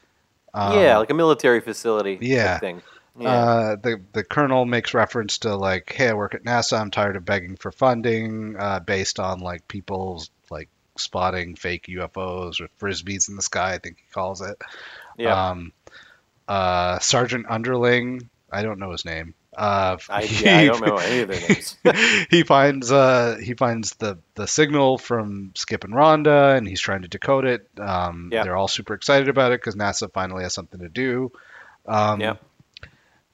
Um, 0.54 0.78
yeah, 0.78 0.98
like 0.98 1.10
a 1.10 1.14
military 1.14 1.60
facility. 1.60 2.18
yeah. 2.20 2.58
Thing. 2.58 2.82
Yeah. 3.18 3.28
Uh, 3.28 3.76
the 3.76 4.00
the 4.12 4.24
colonel 4.24 4.64
makes 4.64 4.94
reference 4.94 5.38
to 5.38 5.54
like, 5.54 5.92
hey, 5.92 6.08
I 6.08 6.14
work 6.14 6.34
at 6.34 6.44
NASA. 6.44 6.80
I'm 6.80 6.90
tired 6.90 7.16
of 7.16 7.24
begging 7.26 7.56
for 7.56 7.70
funding 7.70 8.56
uh, 8.58 8.80
based 8.80 9.20
on 9.20 9.40
like 9.40 9.68
people's 9.68 10.30
like 10.50 10.70
spotting 10.96 11.56
fake 11.56 11.86
UFOs 11.88 12.60
or 12.60 12.68
frisbees 12.80 13.28
in 13.28 13.36
the 13.36 13.42
sky. 13.42 13.74
I 13.74 13.78
think 13.78 13.98
he 13.98 14.04
calls 14.12 14.40
it. 14.40 14.56
yeah. 15.18 15.50
Um, 15.50 15.72
uh, 16.48 16.98
Sergeant 17.00 17.46
Underling, 17.48 18.28
I 18.50 18.62
don't 18.62 18.78
know 18.78 18.90
his 18.92 19.04
name. 19.04 19.34
Uh, 19.56 19.98
I, 20.08 20.22
yeah, 20.42 20.58
I 20.58 20.66
don't 20.66 20.86
know 20.86 20.96
any 20.96 21.20
of 21.20 21.28
their 21.28 21.40
names. 21.40 21.76
he 22.30 22.42
finds 22.42 22.90
uh, 22.90 23.36
he 23.42 23.54
finds 23.54 23.94
the 23.96 24.18
the 24.34 24.46
signal 24.46 24.96
from 24.98 25.52
Skip 25.54 25.84
and 25.84 25.92
Rhonda, 25.92 26.56
and 26.56 26.66
he's 26.66 26.80
trying 26.80 27.02
to 27.02 27.08
decode 27.08 27.44
it. 27.44 27.68
Um, 27.78 28.30
Yeah. 28.32 28.44
They're 28.44 28.56
all 28.56 28.68
super 28.68 28.94
excited 28.94 29.28
about 29.28 29.52
it 29.52 29.60
because 29.60 29.74
NASA 29.76 30.10
finally 30.12 30.42
has 30.44 30.54
something 30.54 30.80
to 30.80 30.88
do. 30.88 31.32
Um, 31.86 32.20
Yeah. 32.20 32.34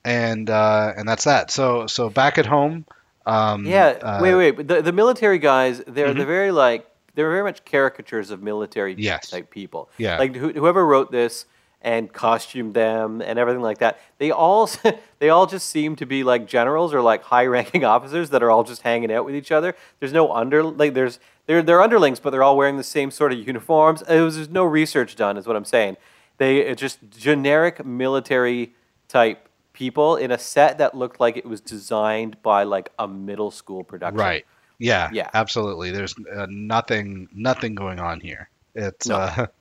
And 0.05 0.49
uh, 0.49 0.93
and 0.97 1.09
that's 1.09 1.25
that. 1.25 1.51
So 1.51 1.87
so 1.87 2.09
back 2.09 2.39
at 2.39 2.47
home. 2.47 2.85
Um, 3.27 3.67
Yeah, 3.67 3.89
uh, 4.01 4.19
wait, 4.23 4.35
wait. 4.35 4.67
The, 4.69 4.81
the 4.81 4.93
military 4.93 5.39
guys, 5.39 5.83
they're 5.87 6.09
Mhm. 6.09 6.17
they're 6.17 6.27
very 6.27 6.51
like 6.51 6.87
they're 7.15 7.31
very 7.31 7.43
much 7.43 7.65
caricatures 7.65 8.31
of 8.31 8.43
military 8.43 8.95
Yes. 8.97 9.31
type 9.31 9.51
people. 9.51 9.91
Yeah. 9.99 10.19
Like 10.19 10.35
who, 10.37 10.51
whoever 10.53 10.87
wrote 10.87 11.11
this 11.13 11.47
and 11.81 12.13
costumed 12.13 12.75
them 12.75 13.21
and 13.23 13.39
everything 13.39 13.63
like 13.63 13.79
that, 13.79 14.01
they 14.19 14.31
all 14.31 14.69
they 15.19 15.29
all 15.29 15.47
just 15.47 15.69
seem 15.71 15.97
to 15.97 16.07
be 16.07 16.25
like 16.25 16.47
generals 16.47 16.93
or 16.93 17.01
like 17.01 17.23
high-ranking 17.23 17.85
officers 17.95 18.31
that 18.31 18.43
are 18.43 18.51
all 18.51 18.65
just 18.65 18.83
hanging 18.83 19.13
out 19.13 19.25
with 19.25 19.35
each 19.35 19.53
other. 19.53 19.75
There's 20.01 20.13
no 20.13 20.33
under 20.33 20.63
like 20.63 20.95
there's 20.95 21.19
they're 21.47 21.63
they're 21.63 21.81
underlings, 21.81 22.21
but 22.21 22.31
they're 22.31 22.43
all 22.43 22.57
wearing 22.57 22.77
the 22.77 22.85
same 22.85 23.11
sort 23.11 23.33
of 23.33 23.39
uniforms. 23.47 24.03
It 24.03 24.21
was 24.21 24.37
there's 24.37 24.49
no 24.49 24.65
research 24.65 25.17
done, 25.17 25.37
is 25.37 25.47
what 25.47 25.57
I'm 25.57 25.65
saying. 25.65 25.97
They 26.39 26.59
it's 26.59 26.81
just 26.81 26.99
generic 27.11 27.85
military 27.85 28.75
type 29.09 29.49
people 29.73 30.17
in 30.17 30.33
a 30.33 30.39
set 30.39 30.79
that 30.79 30.95
looked 30.97 31.21
like 31.21 31.37
it 31.37 31.47
was 31.47 31.61
designed 31.61 32.43
by 32.43 32.65
like 32.65 32.91
a 32.99 33.07
middle 33.07 33.51
school 33.53 33.85
production. 33.85 34.19
Right. 34.19 34.45
Yeah. 34.81 35.09
Yeah. 35.13 35.31
Absolutely. 35.35 35.93
There's 35.93 36.15
uh, 36.37 36.47
nothing 36.51 37.29
nothing 37.33 37.75
going 37.77 38.01
on 38.01 38.21
here. 38.21 38.51
It's 38.75 39.07
No. 39.07 39.17
uh, 39.17 39.47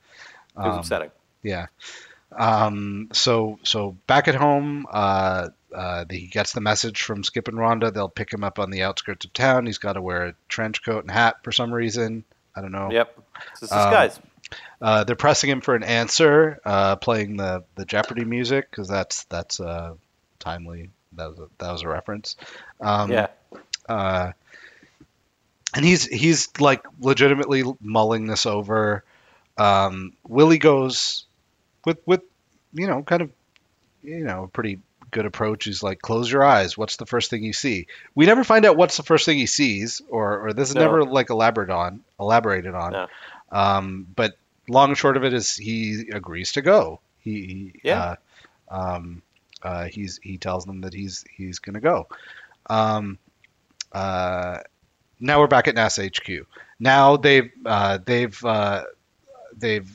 It 0.56 0.62
was 0.62 0.72
um, 0.72 0.78
upsetting. 0.80 1.10
Yeah. 1.44 1.66
Um, 2.36 3.08
so 3.12 3.58
so 3.62 3.96
back 4.06 4.28
at 4.28 4.34
home, 4.34 4.86
uh, 4.90 5.48
uh, 5.74 6.04
he 6.10 6.26
gets 6.26 6.52
the 6.52 6.60
message 6.60 7.02
from 7.02 7.24
Skip 7.24 7.48
and 7.48 7.56
Rhonda. 7.56 7.92
They'll 7.92 8.08
pick 8.08 8.32
him 8.32 8.44
up 8.44 8.58
on 8.58 8.70
the 8.70 8.82
outskirts 8.82 9.24
of 9.24 9.32
town. 9.32 9.66
He's 9.66 9.78
got 9.78 9.94
to 9.94 10.02
wear 10.02 10.26
a 10.26 10.34
trench 10.48 10.84
coat 10.84 11.04
and 11.04 11.10
hat 11.10 11.36
for 11.42 11.52
some 11.52 11.72
reason. 11.72 12.24
I 12.54 12.60
don't 12.60 12.72
know. 12.72 12.90
Yep. 12.90 13.18
It's 13.62 13.70
a 13.70 13.76
Um, 13.76 13.84
disguise. 13.90 14.20
Uh, 14.80 15.04
they're 15.04 15.16
pressing 15.16 15.50
him 15.50 15.60
for 15.60 15.74
an 15.74 15.82
answer, 15.82 16.58
uh, 16.64 16.96
playing 16.96 17.36
the, 17.36 17.64
the 17.74 17.84
Jeopardy 17.84 18.24
music 18.24 18.70
because 18.70 18.88
that's 18.88 19.24
that's 19.24 19.60
uh, 19.60 19.94
timely. 20.38 20.90
That 21.12 21.30
was 21.30 21.38
a, 21.38 21.48
that 21.58 21.72
was 21.72 21.82
a 21.82 21.88
reference. 21.88 22.36
Um, 22.80 23.12
yeah. 23.12 23.26
uh, 23.88 24.32
and 25.74 25.84
he's 25.84 26.06
he's 26.06 26.48
like 26.60 26.82
legitimately 27.00 27.64
mulling 27.80 28.26
this 28.26 28.46
over. 28.46 29.04
Um, 29.58 30.14
Willie 30.26 30.58
goes 30.58 31.26
with 31.88 32.06
with 32.06 32.22
you 32.74 32.86
know 32.86 33.02
kind 33.02 33.22
of 33.22 33.30
you 34.02 34.18
know 34.24 34.44
a 34.44 34.48
pretty 34.48 34.78
good 35.10 35.24
approach. 35.24 35.64
He's 35.64 35.82
like, 35.82 36.02
close 36.02 36.30
your 36.30 36.44
eyes. 36.44 36.76
What's 36.76 36.96
the 36.96 37.06
first 37.06 37.30
thing 37.30 37.42
you 37.42 37.54
see? 37.54 37.86
We 38.14 38.26
never 38.26 38.44
find 38.44 38.66
out 38.66 38.76
what's 38.76 38.98
the 38.98 39.02
first 39.02 39.24
thing 39.24 39.38
he 39.38 39.46
sees, 39.46 40.02
or 40.10 40.46
or 40.48 40.52
this 40.52 40.68
is 40.68 40.74
No. 40.74 40.82
never 40.82 41.04
like 41.04 41.30
elaborated 41.30 41.72
on 41.74 42.04
elaborated 42.20 42.74
on. 42.74 42.92
No. 42.92 43.06
Um, 43.50 44.06
but 44.14 44.36
long 44.68 44.90
and 44.90 44.98
short 44.98 45.16
of 45.16 45.24
it 45.24 45.32
is 45.32 45.56
he 45.56 46.10
agrees 46.12 46.52
to 46.52 46.62
go. 46.62 47.00
He, 47.20 47.32
he 47.46 47.80
Yeah. 47.82 48.16
uh, 48.70 48.74
um, 48.80 49.22
uh, 49.62 49.84
he's 49.84 50.20
he 50.22 50.36
tells 50.36 50.66
them 50.66 50.82
that 50.82 50.92
he's 50.92 51.24
he's 51.34 51.58
gonna 51.58 51.80
go. 51.80 52.06
Um, 52.68 53.18
uh, 53.92 54.58
now 55.20 55.40
we're 55.40 55.46
back 55.48 55.68
at 55.68 55.74
NASA 55.74 56.04
HQ. 56.06 56.46
Now 56.78 57.16
they've 57.16 57.50
uh, 57.64 57.98
they've 58.04 58.44
uh, 58.44 58.84
they've 59.56 59.90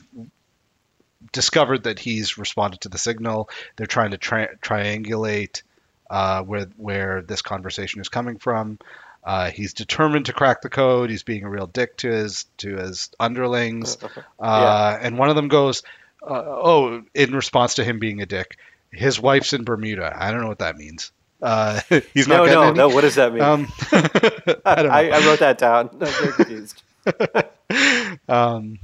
discovered 1.34 1.82
that 1.84 1.98
he's 1.98 2.38
responded 2.38 2.80
to 2.82 2.88
the 2.88 2.96
signal. 2.98 3.50
They're 3.76 3.86
trying 3.86 4.12
to 4.12 4.18
tri- 4.18 4.54
triangulate 4.62 5.62
uh, 6.08 6.42
where 6.42 6.66
where 6.78 7.20
this 7.20 7.42
conversation 7.42 8.00
is 8.00 8.08
coming 8.08 8.38
from. 8.38 8.78
Uh, 9.22 9.50
he's 9.50 9.72
determined 9.74 10.26
to 10.26 10.32
crack 10.32 10.62
the 10.62 10.68
code. 10.70 11.10
He's 11.10 11.22
being 11.22 11.44
a 11.44 11.50
real 11.50 11.66
dick 11.66 11.96
to 11.98 12.08
his 12.10 12.44
to 12.58 12.76
his 12.76 13.10
underlings. 13.20 13.98
Uh, 14.38 14.98
And 15.00 15.18
one 15.18 15.28
of 15.30 15.36
them 15.36 15.48
goes, 15.48 15.82
uh, 16.22 16.42
"Oh, 16.44 17.02
in 17.14 17.34
response 17.34 17.74
to 17.74 17.84
him 17.84 17.98
being 17.98 18.20
a 18.22 18.26
dick, 18.26 18.56
his 18.92 19.18
wife's 19.20 19.52
in 19.52 19.64
Bermuda. 19.64 20.12
I 20.14 20.30
don't 20.30 20.40
know 20.42 20.48
what 20.48 20.58
that 20.60 20.76
means. 20.76 21.10
Uh, 21.42 21.80
he's 22.14 22.28
not 22.28 22.36
No, 22.36 22.44
getting 22.44 22.60
no, 22.60 22.62
any- 22.68 22.76
no. 22.78 22.88
What 22.88 23.00
does 23.00 23.14
that 23.16 23.32
mean? 23.32 23.42
Um, 23.42 23.68
I 23.92 24.74
don't 24.76 24.86
know. 24.86 24.90
I, 24.90 25.08
I 25.10 25.26
wrote 25.26 25.40
that 25.40 25.58
down. 25.58 25.88
I'm 25.92 25.98
very 25.98 26.32
confused. 26.32 26.82
um, 28.28 28.78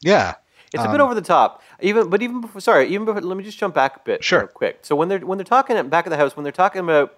yeah. 0.00 0.34
It's 0.72 0.82
a 0.82 0.86
Um, 0.86 0.92
bit 0.92 1.00
over 1.00 1.14
the 1.14 1.22
top. 1.22 1.62
Even, 1.80 2.10
but 2.10 2.22
even 2.22 2.40
before, 2.40 2.60
sorry, 2.60 2.88
even 2.88 3.04
before, 3.04 3.20
let 3.22 3.36
me 3.36 3.44
just 3.44 3.58
jump 3.58 3.74
back 3.74 3.96
a 3.96 4.00
bit, 4.00 4.24
Sure. 4.24 4.40
real 4.40 4.48
quick. 4.48 4.80
So 4.82 4.96
when 4.96 5.08
they're 5.08 5.20
when 5.20 5.38
they're 5.38 5.44
talking 5.44 5.76
at- 5.76 5.88
back 5.90 6.06
of 6.06 6.10
the 6.10 6.16
house, 6.16 6.36
when 6.36 6.42
they're 6.44 6.52
talking 6.52 6.80
about, 6.80 7.14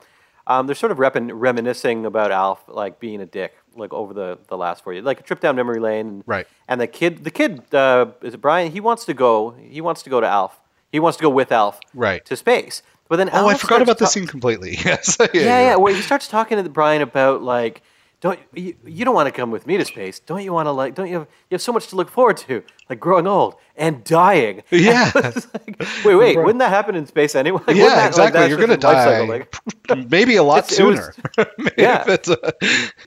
um, 0.47 0.67
they're 0.67 0.75
sort 0.77 0.93
of 0.93 0.99
reminiscing 0.99 2.05
about 2.07 2.31
Alf 2.31 2.61
like 2.69 3.01
being 3.01 3.21
a 3.21 3.27
dick, 3.27 3.55
like 3.77 3.93
over 3.93 4.13
the 4.13 4.39
the 4.49 4.57
last 4.57 4.85
four 4.85 4.93
years, 4.93 5.05
like 5.05 5.21
a 5.21 5.23
trip 5.23 5.41
down 5.41 5.57
memory 5.57 5.81
lane. 5.81 6.07
And, 6.07 6.25
Right. 6.27 6.47
And 6.69 6.81
the 6.81 6.87
kid, 6.87 7.25
the 7.25 7.31
kid, 7.31 7.63
uh, 7.75 8.07
is 8.23 8.35
it 8.35 8.41
Brian? 8.41 8.71
He 8.73 8.81
wants 8.81 9.05
to 9.07 9.15
go. 9.15 9.51
He 9.59 9.81
wants 9.81 10.03
to 10.03 10.11
go 10.11 10.21
to 10.21 10.27
Alf. 10.27 10.59
He 10.93 10.99
wants 11.01 11.17
to 11.19 11.23
go 11.23 11.31
with 11.31 11.53
Alf. 11.53 11.81
Right. 11.95 12.25
To 12.27 12.37
space. 12.37 12.83
But 13.09 13.17
then 13.17 13.29
Oh, 13.33 13.39
Alf 13.49 13.51
I 13.51 13.55
forgot 13.59 13.83
about 13.83 13.99
this 13.99 14.09
ta- 14.11 14.13
scene 14.21 14.27
completely. 14.27 14.77
Yes. 14.85 15.17
yeah, 15.21 15.29
yeah, 15.33 15.61
yeah. 15.61 15.77
Where 15.77 15.95
he 15.95 16.03
starts 16.03 16.29
talking 16.29 16.63
to 16.63 16.69
Brian 16.71 17.03
about 17.03 17.43
like, 17.43 17.83
don't 18.21 18.39
you, 18.55 18.75
you 18.85 19.05
don't 19.05 19.15
want 19.15 19.27
to 19.29 19.33
come 19.33 19.51
with 19.51 19.67
me 19.67 19.77
to 19.79 19.85
space? 19.85 20.21
Don't 20.21 20.43
you 20.43 20.53
want 20.53 20.67
to 20.67 20.73
like? 20.73 20.95
Don't 20.95 21.09
you 21.09 21.21
have 21.21 21.29
you 21.49 21.55
have 21.55 21.63
so 21.63 21.73
much 21.73 21.87
to 21.89 21.97
look 21.97 22.11
forward 22.11 22.37
to, 22.39 22.63
like 22.89 23.01
growing 23.01 23.27
old 23.27 23.55
and 23.77 24.05
dying? 24.05 24.63
Yeah. 24.71 25.11
It's 25.15 25.47
like, 25.55 25.81
wait, 26.05 26.15
wait, 26.17 26.37
wouldn't 26.37 26.59
that 26.59 26.69
happen 26.71 26.95
in 26.97 27.07
space 27.07 27.35
anyway? 27.35 27.61
Like, 27.67 27.77
yeah, 27.77 27.87
that- 27.89 28.09
exactly. 28.09 28.41
that's 28.41 28.51
You're 28.51 28.59
gonna 28.61 28.77
die. 28.77 29.05
cycle, 29.05 29.27
like- 29.29 30.11
Maybe 30.11 30.37
a 30.37 30.43
lot 30.43 30.71
It's- 30.71 30.79
it 30.79 30.83
was- 30.85 30.99
sooner. 31.37 31.51
Maybe 31.59 31.73
Yeah. 31.79 32.05
it's, 32.09 32.29
a- 32.29 32.53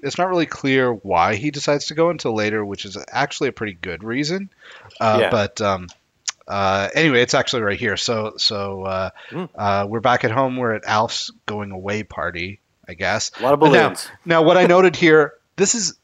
it's 0.02 0.18
not 0.18 0.30
really 0.30 0.46
clear 0.48 0.92
why 0.92 1.36
he 1.36 1.52
decides 1.52 1.86
to 1.88 1.94
go 1.94 2.10
until 2.10 2.34
later, 2.36 2.66
which 2.66 2.84
is 2.86 2.98
actually 3.12 3.50
a 3.50 3.54
pretty 3.54 3.74
good 3.74 4.04
reason. 4.04 4.50
Uh, 5.00 5.18
Yeah. 5.22 5.30
But 5.30 5.62
um, 5.62 5.88
uh, 6.48 6.90
anyway, 6.96 7.22
it's 7.22 7.34
actually 7.36 7.62
right 7.62 7.80
here. 7.80 7.96
So 7.98 8.34
so 8.38 8.84
uh, 8.84 9.10
Hmm. 9.30 9.46
uh, 9.56 9.86
we're 9.88 10.00
back 10.02 10.24
at 10.24 10.32
home. 10.32 10.58
We're 10.58 10.74
at 10.74 10.86
Alf's 10.86 11.32
going 11.46 11.72
away 11.72 12.04
party, 12.04 12.60
I 12.88 12.94
guess. 12.96 13.32
A 13.40 13.44
lot 13.44 13.54
of 13.54 13.60
But 13.60 13.72
now- 13.72 13.84
balloons. 13.90 14.08
Now, 14.26 14.42
what 14.44 14.58
I 14.58 14.66
noted 14.66 14.96
here, 14.96 15.34
this 15.56 15.76
is 15.76 15.96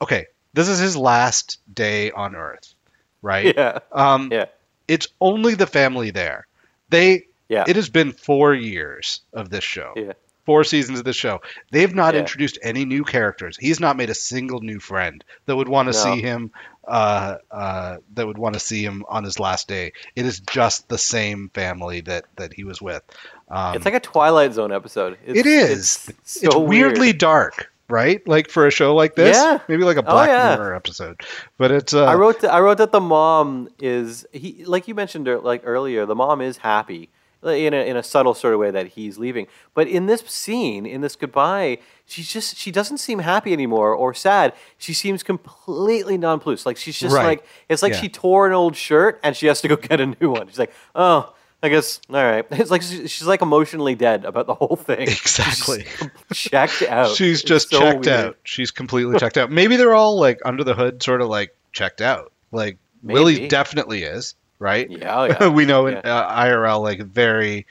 okay. 0.00 0.26
This 0.54 0.68
is 0.68 0.78
his 0.78 0.96
last 0.96 1.58
day 1.72 2.10
on 2.10 2.34
Earth, 2.34 2.74
right? 3.22 3.54
yeah, 3.56 3.78
Um, 3.92 4.30
yeah, 4.32 4.46
It's 4.88 5.08
only 5.20 5.54
the 5.54 5.66
family 5.66 6.10
there. 6.10 6.46
They. 6.88 7.24
yeah, 7.48 7.64
It 7.66 7.76
has 7.76 7.88
been 7.88 8.12
four 8.12 8.54
years 8.54 9.20
of 9.32 9.50
this 9.50 9.64
show. 9.64 9.92
yeah. 9.96 10.12
four 10.46 10.62
seasons 10.62 11.00
of 11.00 11.04
the 11.04 11.12
show. 11.12 11.40
They've 11.72 11.92
not 11.92 12.14
Yeah. 12.14 12.20
introduced 12.20 12.56
any 12.62 12.84
new 12.84 13.02
characters. 13.02 13.56
He's 13.58 13.80
not 13.80 13.96
made 13.96 14.10
a 14.10 14.14
single 14.14 14.60
new 14.60 14.78
friend 14.78 15.24
that 15.46 15.56
would 15.56 15.68
want 15.68 15.92
to 15.92 15.98
No. 15.98 16.14
see 16.14 16.22
him. 16.22 16.52
Uh, 16.86 17.38
uh, 17.50 17.96
that 18.14 18.28
would 18.28 18.38
want 18.38 18.54
to 18.54 18.60
see 18.60 18.84
him 18.84 19.04
on 19.08 19.24
his 19.24 19.40
last 19.40 19.66
day. 19.66 19.92
It 20.14 20.24
is 20.24 20.38
just 20.38 20.88
the 20.88 20.98
same 20.98 21.50
family 21.52 22.02
that 22.02 22.26
that 22.36 22.52
he 22.54 22.62
was 22.62 22.80
with. 22.80 23.02
Um, 23.48 23.76
It's 23.76 23.84
like 23.84 23.94
a 23.94 24.00
Twilight 24.00 24.52
Zone 24.52 24.72
episode. 24.72 25.18
It's, 25.24 25.38
it 25.38 25.46
is. 25.46 26.08
It's, 26.08 26.42
It's, 26.42 26.54
weirdly 26.56 27.08
weird. 27.08 27.18
dark, 27.18 27.72
right? 27.88 28.26
Like 28.26 28.50
for 28.50 28.66
a 28.66 28.70
show 28.70 28.94
like 28.94 29.14
this, 29.14 29.36
Yeah. 29.36 29.60
maybe 29.68 29.84
like 29.84 29.96
a 29.96 30.00
Oh, 30.00 30.12
Black 30.12 30.28
yeah. 30.28 30.56
Mirror 30.56 30.74
episode. 30.74 31.20
But 31.58 31.70
it's. 31.70 31.94
Uh, 31.94 32.04
I 32.04 32.14
wrote. 32.16 32.40
That, 32.40 32.52
I 32.52 32.60
wrote 32.60 32.78
that 32.78 32.92
the 32.92 33.00
mom 33.00 33.68
is 33.78 34.26
he, 34.32 34.64
like 34.64 34.88
you 34.88 34.94
mentioned 34.94 35.28
like 35.44 35.62
earlier. 35.64 36.06
The 36.06 36.16
mom 36.16 36.40
is 36.40 36.58
happy 36.58 37.08
in 37.44 37.72
a 37.74 37.88
in 37.88 37.96
a 37.96 38.02
subtle 38.02 38.34
sort 38.34 38.52
of 38.54 38.58
way 38.58 38.72
that 38.72 38.88
he's 38.88 39.16
leaving. 39.18 39.46
But 39.74 39.86
in 39.86 40.06
this 40.06 40.22
scene, 40.22 40.84
in 40.84 41.00
this 41.00 41.14
goodbye, 41.14 41.78
she's 42.04 42.28
just 42.28 42.56
she 42.56 42.72
doesn't 42.72 42.98
seem 42.98 43.20
happy 43.20 43.52
anymore 43.52 43.94
or 43.94 44.12
sad. 44.14 44.54
She 44.78 44.92
seems 44.92 45.22
completely 45.22 46.18
nonplussed. 46.18 46.66
Like 46.66 46.76
she's 46.76 46.98
just 46.98 47.14
Right. 47.14 47.24
like 47.24 47.46
it's 47.68 47.82
like 47.84 47.92
Yeah. 47.92 48.00
she 48.00 48.08
tore 48.08 48.48
an 48.48 48.52
old 48.54 48.74
shirt 48.74 49.20
and 49.22 49.36
she 49.36 49.46
has 49.46 49.60
to 49.60 49.68
go 49.68 49.76
get 49.90 50.00
a 50.00 50.06
new 50.20 50.30
one. 50.32 50.48
She's 50.48 50.58
like, 50.58 50.72
oh. 50.96 51.32
I 51.66 51.68
guess 51.68 52.00
all 52.08 52.14
right. 52.16 52.46
It's 52.52 52.70
like 52.70 52.82
she's, 52.82 53.10
she's 53.10 53.26
like 53.26 53.42
emotionally 53.42 53.94
dead 53.96 54.24
about 54.24 54.46
the 54.46 54.54
whole 54.54 54.76
thing. 54.76 55.06
She's 55.08 55.20
Exactly. 55.20 55.84
checked 56.32 56.82
out. 56.82 57.10
She's 57.16 57.42
just 57.42 57.70
so 57.70 57.80
checked 57.80 58.06
weird. 58.06 58.18
out. 58.20 58.36
She's 58.44 58.70
completely 58.70 59.18
checked 59.18 59.36
out. 59.36 59.50
Maybe 59.50 59.76
they're 59.76 59.94
all 59.94 60.18
like 60.20 60.40
under 60.44 60.64
the 60.64 60.74
hood, 60.74 61.02
sort 61.02 61.20
of 61.20 61.28
like 61.28 61.56
checked 61.72 62.00
out. 62.00 62.32
Like 62.52 62.78
Willie 63.02 63.48
definitely 63.48 64.04
is, 64.04 64.34
right? 64.58 64.88
Yeah, 64.90 65.20
oh, 65.20 65.24
yeah. 65.24 65.48
we 65.58 65.64
know 65.66 65.86
in 65.86 65.94
Yeah. 65.94 66.00
uh, 66.18 66.44
IRL, 66.44 66.80
like 66.82 67.00
very, 67.02 67.66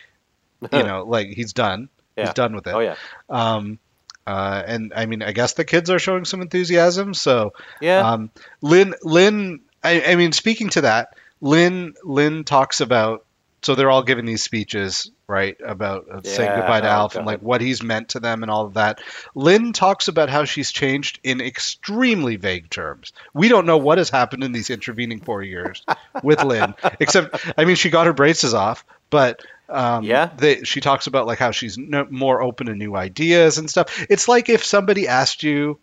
you 0.61 0.83
know, 0.83 1.03
like 1.07 1.29
he's 1.29 1.53
done. 1.53 1.89
Yeah. 2.17 2.25
He's 2.25 2.33
done 2.33 2.53
with 2.53 2.67
it. 2.67 2.73
Oh 2.73 2.79
yeah. 2.79 2.95
Um, 3.29 3.79
uh, 4.27 4.61
and 4.65 4.91
I 4.95 5.05
mean, 5.05 5.21
I 5.21 5.31
guess 5.31 5.53
the 5.53 5.63
kids 5.65 5.89
are 5.89 5.99
showing 5.99 6.25
some 6.25 6.41
enthusiasm. 6.41 7.13
So, 7.13 7.53
Yeah. 7.79 7.99
um, 8.11 8.31
Lynn, 8.61 8.93
Lynn, 9.03 9.61
I, 9.83 10.01
I 10.01 10.15
mean, 10.15 10.31
speaking 10.31 10.69
to 10.71 10.81
that, 10.81 11.15
Lynn, 11.41 11.93
Lynn 12.03 12.43
talks 12.43 12.81
about. 12.81 13.23
So 13.65 13.73
they're 13.73 13.89
all 13.89 14.03
giving 14.03 14.25
these 14.25 14.43
speeches, 14.43 15.09
right, 15.25 15.57
about 15.65 16.05
uh, 16.07 16.21
saying 16.23 16.51
goodbye 16.55 16.81
to 16.81 16.87
oh, 16.87 16.91
Alf 16.91 17.15
and 17.15 17.25
like 17.25 17.39
what 17.39 17.61
he's 17.61 17.81
meant 17.81 18.09
to 18.09 18.19
them 18.19 18.43
and 18.43 18.51
all 18.51 18.67
of 18.67 18.75
that. 18.75 19.01
Lynn 19.33 19.73
talks 19.73 20.07
about 20.07 20.29
how 20.29 20.45
she's 20.45 20.71
changed 20.71 21.19
in 21.23 21.41
extremely 21.41 22.35
vague 22.35 22.69
terms. 22.69 23.11
We 23.33 23.47
don't 23.47 23.65
know 23.65 23.79
what 23.79 23.97
has 23.97 24.11
happened 24.11 24.43
in 24.43 24.51
these 24.51 24.69
intervening 24.69 25.19
four 25.19 25.41
years 25.41 25.81
with 26.21 26.43
Lynn, 26.43 26.75
except 26.99 27.43
I 27.57 27.65
mean, 27.65 27.75
she 27.75 27.89
got 27.89 28.05
her 28.05 28.13
braces 28.13 28.53
off, 28.53 28.85
but 29.09 29.41
um, 29.67 30.03
Yeah. 30.03 30.29
they, 30.37 30.61
she 30.61 30.79
talks 30.79 31.07
about 31.07 31.25
like 31.25 31.39
how 31.39 31.49
she's 31.49 31.75
no, 31.75 32.05
more 32.07 32.43
open 32.43 32.67
to 32.67 32.75
new 32.75 32.95
ideas 32.95 33.57
and 33.57 33.67
stuff. 33.67 34.05
It's 34.11 34.27
like 34.27 34.47
if 34.47 34.63
somebody 34.63 35.07
asked 35.07 35.41
you 35.41 35.79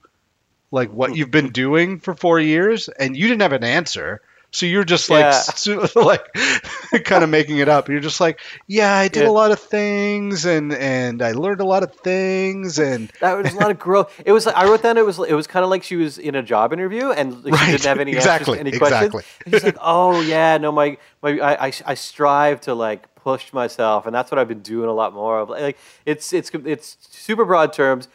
like 0.71 0.93
what 0.93 1.17
you've 1.17 1.33
been 1.33 1.51
doing 1.51 1.99
for 1.99 2.15
four 2.15 2.39
years 2.39 2.89
and 2.89 3.17
you 3.17 3.27
didn't 3.27 3.43
have 3.43 3.53
an 3.55 3.65
answer. 3.65 4.21
So 4.55 4.67
you're 4.67 4.85
just 4.85 5.09
like, 5.11 5.35
Yeah. 5.67 5.87
like, 5.97 6.25
kind 7.05 7.25
of 7.25 7.31
making 7.31 7.59
it 7.59 7.69
up. 7.71 7.89
You're 7.89 8.01
just 8.01 8.21
like, 8.21 8.39
yeah, 8.67 8.95
I 8.95 9.09
did 9.09 9.23
Yeah. 9.23 9.29
a 9.31 9.33
lot 9.33 9.51
of 9.51 9.59
things, 9.59 10.45
and 10.45 10.73
and 10.75 11.23
I 11.23 11.33
learned 11.33 11.61
a 11.61 11.65
lot 11.65 11.83
of 11.83 11.95
things, 11.97 12.79
and 12.79 13.11
That 13.21 13.35
was 13.43 13.53
a 13.55 13.57
lot 13.59 13.71
of 13.71 13.79
growth. 13.79 14.13
It 14.27 14.33
was. 14.33 14.47
I 14.47 14.65
wrote 14.67 14.83
down. 14.83 14.99
It 14.99 15.07
was. 15.07 15.19
It 15.19 15.33
was 15.35 15.47
kind 15.47 15.65
of 15.65 15.71
like 15.71 15.83
she 15.83 15.97
was 15.97 16.19
in 16.19 16.35
a 16.35 16.43
job 16.43 16.73
interview 16.73 17.11
and 17.11 17.43
she 17.45 17.51
Right, 17.51 17.71
didn't 17.73 17.85
have 17.85 17.99
any 17.99 18.13
exactly, 18.13 18.59
answers, 18.59 18.73
any 18.73 18.79
questions. 18.79 19.15
exactly. 19.15 19.23
And 19.47 19.55
she's 19.55 19.65
like, 19.65 19.79
"Oh 19.81 20.21
yeah, 20.21 20.59
no, 20.59 20.71
my 20.71 20.99
my 21.23 21.39
I, 21.41 21.67
I 21.69 21.73
I 21.87 21.95
strive 21.95 22.61
to 22.63 22.75
like 22.75 23.13
push 23.17 23.53
myself, 23.55 24.05
and 24.07 24.15
that's 24.15 24.31
what 24.31 24.39
I've 24.39 24.49
been 24.49 24.61
doing 24.63 24.89
a 24.89 24.93
lot 24.93 25.15
more 25.15 25.41
of. 25.41 25.49
Like 25.49 25.79
it's 26.05 26.33
it's 26.35 26.51
it's 26.53 26.99
super 27.11 27.45
broad 27.47 27.73
terms, 27.73 28.07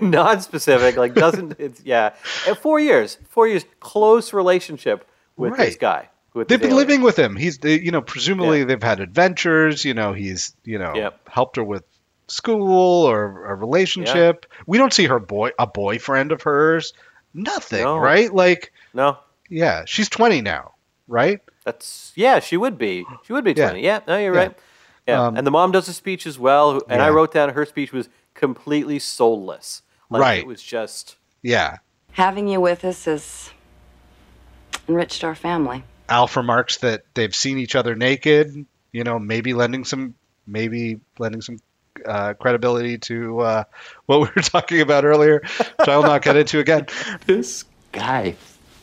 non-specific. 0.00 0.96
Like 0.96 1.14
doesn't 1.14 1.56
it's 1.58 1.82
yeah. 1.84 2.14
And 2.46 2.56
four 2.56 2.78
years, 2.80 3.18
four 3.28 3.46
years, 3.48 3.64
close 3.80 4.32
relationship 4.32 5.06
with 5.36 5.52
this 5.56 5.58
Right. 5.74 5.78
guy. 5.78 6.08
With 6.34 6.48
they've 6.48 6.60
been 6.60 6.70
alien. 6.72 6.88
living 6.88 7.02
with 7.02 7.18
him. 7.18 7.34
He's, 7.36 7.58
they- 7.58 7.80
you 7.80 7.90
know, 7.90 8.02
presumably 8.02 8.58
Yeah. 8.60 8.64
they've 8.66 8.82
had 8.82 9.00
adventures. 9.00 9.84
You 9.84 9.94
know, 9.94 10.12
he's, 10.12 10.54
you 10.64 10.78
know, 10.78 10.94
Yep. 10.94 11.28
helped 11.28 11.56
her 11.56 11.64
with 11.64 11.84
school 12.28 13.04
or 13.04 13.46
a 13.46 13.54
relationship. 13.54 14.46
We 14.66 14.78
don't 14.78 14.92
see 14.92 15.06
her 15.06 15.18
boy, 15.18 15.50
a 15.58 15.66
boyfriend 15.66 16.32
of 16.32 16.42
hers. 16.42 16.92
Nothing, 17.32 17.84
No. 17.84 17.98
right? 17.98 18.32
Like, 18.32 18.72
No, 18.94 19.18
yeah, 19.48 19.84
she's 19.86 20.08
20 20.08 20.40
now, 20.42 20.72
right? 21.06 21.40
That's 21.64 22.12
yeah, 22.16 22.38
she 22.40 22.56
would 22.56 22.78
be. 22.78 23.04
She 23.24 23.32
would 23.32 23.44
be 23.44 23.52
twenty. 23.54 23.82
Yeah, 23.82 24.00
no, 24.06 24.16
you're 24.18 24.34
Yeah. 24.34 24.40
right. 24.40 24.58
Yeah, 25.06 25.26
Um, 25.26 25.36
and 25.36 25.46
the 25.46 25.50
mom 25.50 25.70
does 25.72 25.88
a 25.88 25.92
speech 25.92 26.26
as 26.26 26.38
well, 26.38 26.72
who- 26.74 26.82
and 26.88 27.00
I 27.02 27.10
wrote 27.10 27.32
down 27.32 27.50
her 27.50 27.64
speech 27.64 27.92
was 27.92 28.08
completely 28.34 28.98
soulless. 28.98 29.82
Like, 30.10 30.22
Right. 30.22 30.38
It 30.40 30.46
was 30.46 30.62
just 30.62 31.16
Yeah. 31.42 31.78
Having 32.12 32.48
you 32.48 32.60
with 32.60 32.84
us 32.84 33.04
has 33.04 33.50
enriched 34.88 35.24
our 35.24 35.34
family. 35.34 35.84
Alf 36.08 36.36
remarks 36.36 36.78
that 36.78 37.04
they've 37.14 37.34
seen 37.34 37.58
each 37.58 37.74
other 37.74 37.94
naked, 37.94 38.66
you 38.92 39.04
know, 39.04 39.18
maybe 39.18 39.54
lending 39.54 39.84
some, 39.84 40.14
maybe 40.46 41.00
lending 41.18 41.42
some 41.42 41.58
uh, 42.04 42.34
credibility 42.34 42.98
to 42.98 43.40
uh, 43.40 43.64
what 44.06 44.20
we 44.20 44.28
were 44.34 44.42
talking 44.42 44.80
about 44.80 45.04
earlier, 45.04 45.40
which 45.40 45.88
I 45.88 45.96
will 45.96 46.04
not 46.04 46.22
get 46.22 46.36
into 46.36 46.58
again. 46.58 46.86
This 47.26 47.64
guy 47.92 48.36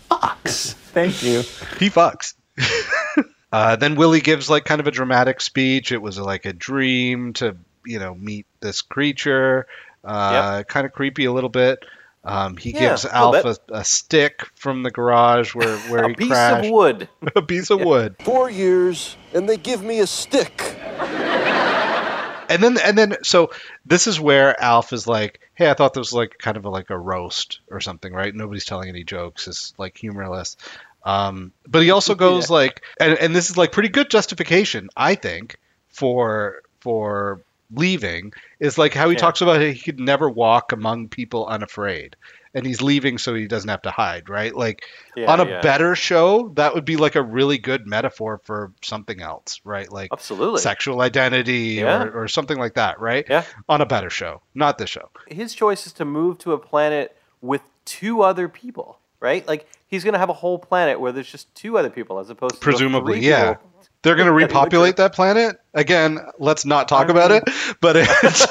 fucks. 0.10 0.74
Thank 0.74 1.24
you. 1.24 1.40
He 1.80 1.90
fucks. 1.90 2.34
uh, 3.52 3.76
then 3.78 3.96
Willie 3.96 4.22
gives 4.22 4.50
like 4.50 4.66
kind 4.66 4.82
of 4.82 4.88
a 4.88 4.92
dramatic 4.92 5.42
speech. 5.42 5.92
It 5.92 6.02
was 6.02 6.20
like 6.20 6.46
a 6.46 6.54
dream 6.54 7.34
to 7.34 7.56
you 7.86 8.00
know 8.00 8.14
meet 8.16 8.46
this 8.60 8.82
creature. 8.82 9.68
Uh, 10.04 10.64
Kind 10.64 10.86
of 10.86 10.92
creepy 10.92 11.26
a 11.26 11.32
little 11.32 11.50
bit. 11.50 11.80
Um, 12.26 12.56
he 12.58 12.72
Yeah, 12.72 12.90
gives 12.90 13.04
a 13.06 13.08
little 13.26 13.52
Alf 13.52 13.60
a, 13.70 13.74
a 13.80 13.84
stick 13.84 14.42
from 14.56 14.84
the 14.84 14.92
garage 14.92 15.54
where 15.54 15.78
where 15.90 16.06
a 16.06 16.10
he 16.10 16.16
piece 16.16 16.30
crashed. 16.30 16.66
of 16.66 16.72
wood. 16.72 17.10
a 17.36 17.42
piece 17.42 17.70
of 17.70 17.80
wood. 17.82 18.16
Four 18.20 18.50
years, 18.50 19.18
and 19.34 19.48
they 19.50 19.58
give 19.58 19.84
me 19.84 20.00
a 20.00 20.08
stick. 20.08 20.76
And 22.50 22.62
then 22.62 22.78
and 22.78 22.98
then 22.98 23.16
so 23.24 23.52
this 23.86 24.06
is 24.06 24.20
where 24.20 24.62
Alf 24.62 24.94
is 24.94 25.08
like, 25.08 25.40
hey, 25.56 25.70
I 25.70 25.74
thought 25.74 25.94
this 25.94 26.02
was 26.02 26.14
like 26.14 26.38
kind 26.38 26.58
of 26.58 26.66
a, 26.66 26.70
like 26.70 26.90
a 26.90 26.98
roast 27.00 27.60
or 27.72 27.80
something, 27.80 28.14
right? 28.14 28.36
Nobody's 28.36 28.66
telling 28.66 28.90
any 28.90 29.04
jokes. 29.04 29.48
It's 29.48 29.74
like 29.78 29.98
humorless. 29.98 30.58
Um, 31.04 31.52
but 31.68 31.82
he 31.84 31.92
also 31.92 32.16
goes 32.28 32.50
Yeah. 32.50 32.56
like, 32.56 32.84
and, 33.00 33.18
and 33.18 33.36
this 33.36 33.50
is 33.50 33.58
like 33.58 33.72
pretty 33.72 33.90
good 33.90 34.10
justification, 34.10 34.90
I 34.96 35.16
think, 35.16 35.58
for 35.90 36.62
for 36.82 37.42
leaving 37.72 38.34
is 38.60 38.78
like 38.78 38.94
how 38.94 39.10
he 39.10 39.16
Yeah. 39.16 39.20
talks 39.22 39.42
about 39.42 39.62
he 39.62 39.76
could 39.80 40.00
never 40.00 40.30
walk 40.30 40.72
among 40.72 41.10
people 41.10 41.46
unafraid, 41.48 42.16
and 42.54 42.66
he's 42.66 42.82
leaving 42.82 43.18
so 43.18 43.34
he 43.34 43.48
doesn't 43.48 43.70
have 43.70 43.82
to 43.84 43.92
hide, 43.92 44.30
right? 44.30 44.56
Like 44.56 44.84
Yeah, 45.16 45.32
on 45.32 45.40
a 45.40 45.46
yeah. 45.46 45.62
better 45.62 45.96
show, 45.96 46.50
that 46.56 46.74
would 46.76 46.86
be 46.86 46.98
like 46.98 47.16
a 47.16 47.22
really 47.24 47.58
good 47.58 47.88
metaphor 47.88 48.40
for 48.44 48.72
something 48.84 49.22
else, 49.22 49.60
right? 49.64 49.92
Like 49.92 50.10
Absolutely. 50.12 50.62
sexual 50.62 51.02
identity 51.02 51.84
or, 51.84 52.12
or 52.24 52.28
something 52.28 52.58
like 52.58 52.76
that, 52.76 53.00
right? 53.00 53.26
Yeah. 53.30 53.44
On 53.70 53.82
a 53.82 53.86
better 53.86 54.10
show, 54.10 54.42
not 54.54 54.78
this 54.78 54.90
show. 54.90 55.10
His 55.28 55.56
choice 55.56 55.88
is 55.88 55.94
to 55.94 56.06
move 56.06 56.38
to 56.40 56.54
a 56.54 56.58
planet 56.60 57.16
with 57.42 57.62
two 57.86 58.22
other 58.22 58.48
people, 58.48 59.00
right? 59.20 59.46
Like 59.48 59.68
he's 59.88 60.04
gonna 60.04 60.20
have 60.20 60.30
a 60.30 60.34
whole 60.34 60.60
planet 60.60 61.00
where 61.00 61.12
there's 61.12 61.30
just 61.32 61.54
two 61.56 61.78
other 61.78 61.90
people 61.90 62.20
as 62.20 62.30
opposed 62.30 62.56
to 62.56 62.60
Presumably, 62.62 63.20
yeah. 63.20 63.54
people. 63.56 63.70
They're 64.04 64.16
going 64.16 64.28
to 64.28 64.34
that 64.34 64.40
he 64.40 64.44
would 64.46 64.52
repopulate 64.52 64.98
that 64.98 65.14
planet 65.14 65.60
again. 65.74 66.20
Let's 66.38 66.66
not 66.66 66.88
talk 66.88 67.10
about 67.10 67.32
it, 67.32 67.44
but 67.82 67.96
it's, 67.98 68.46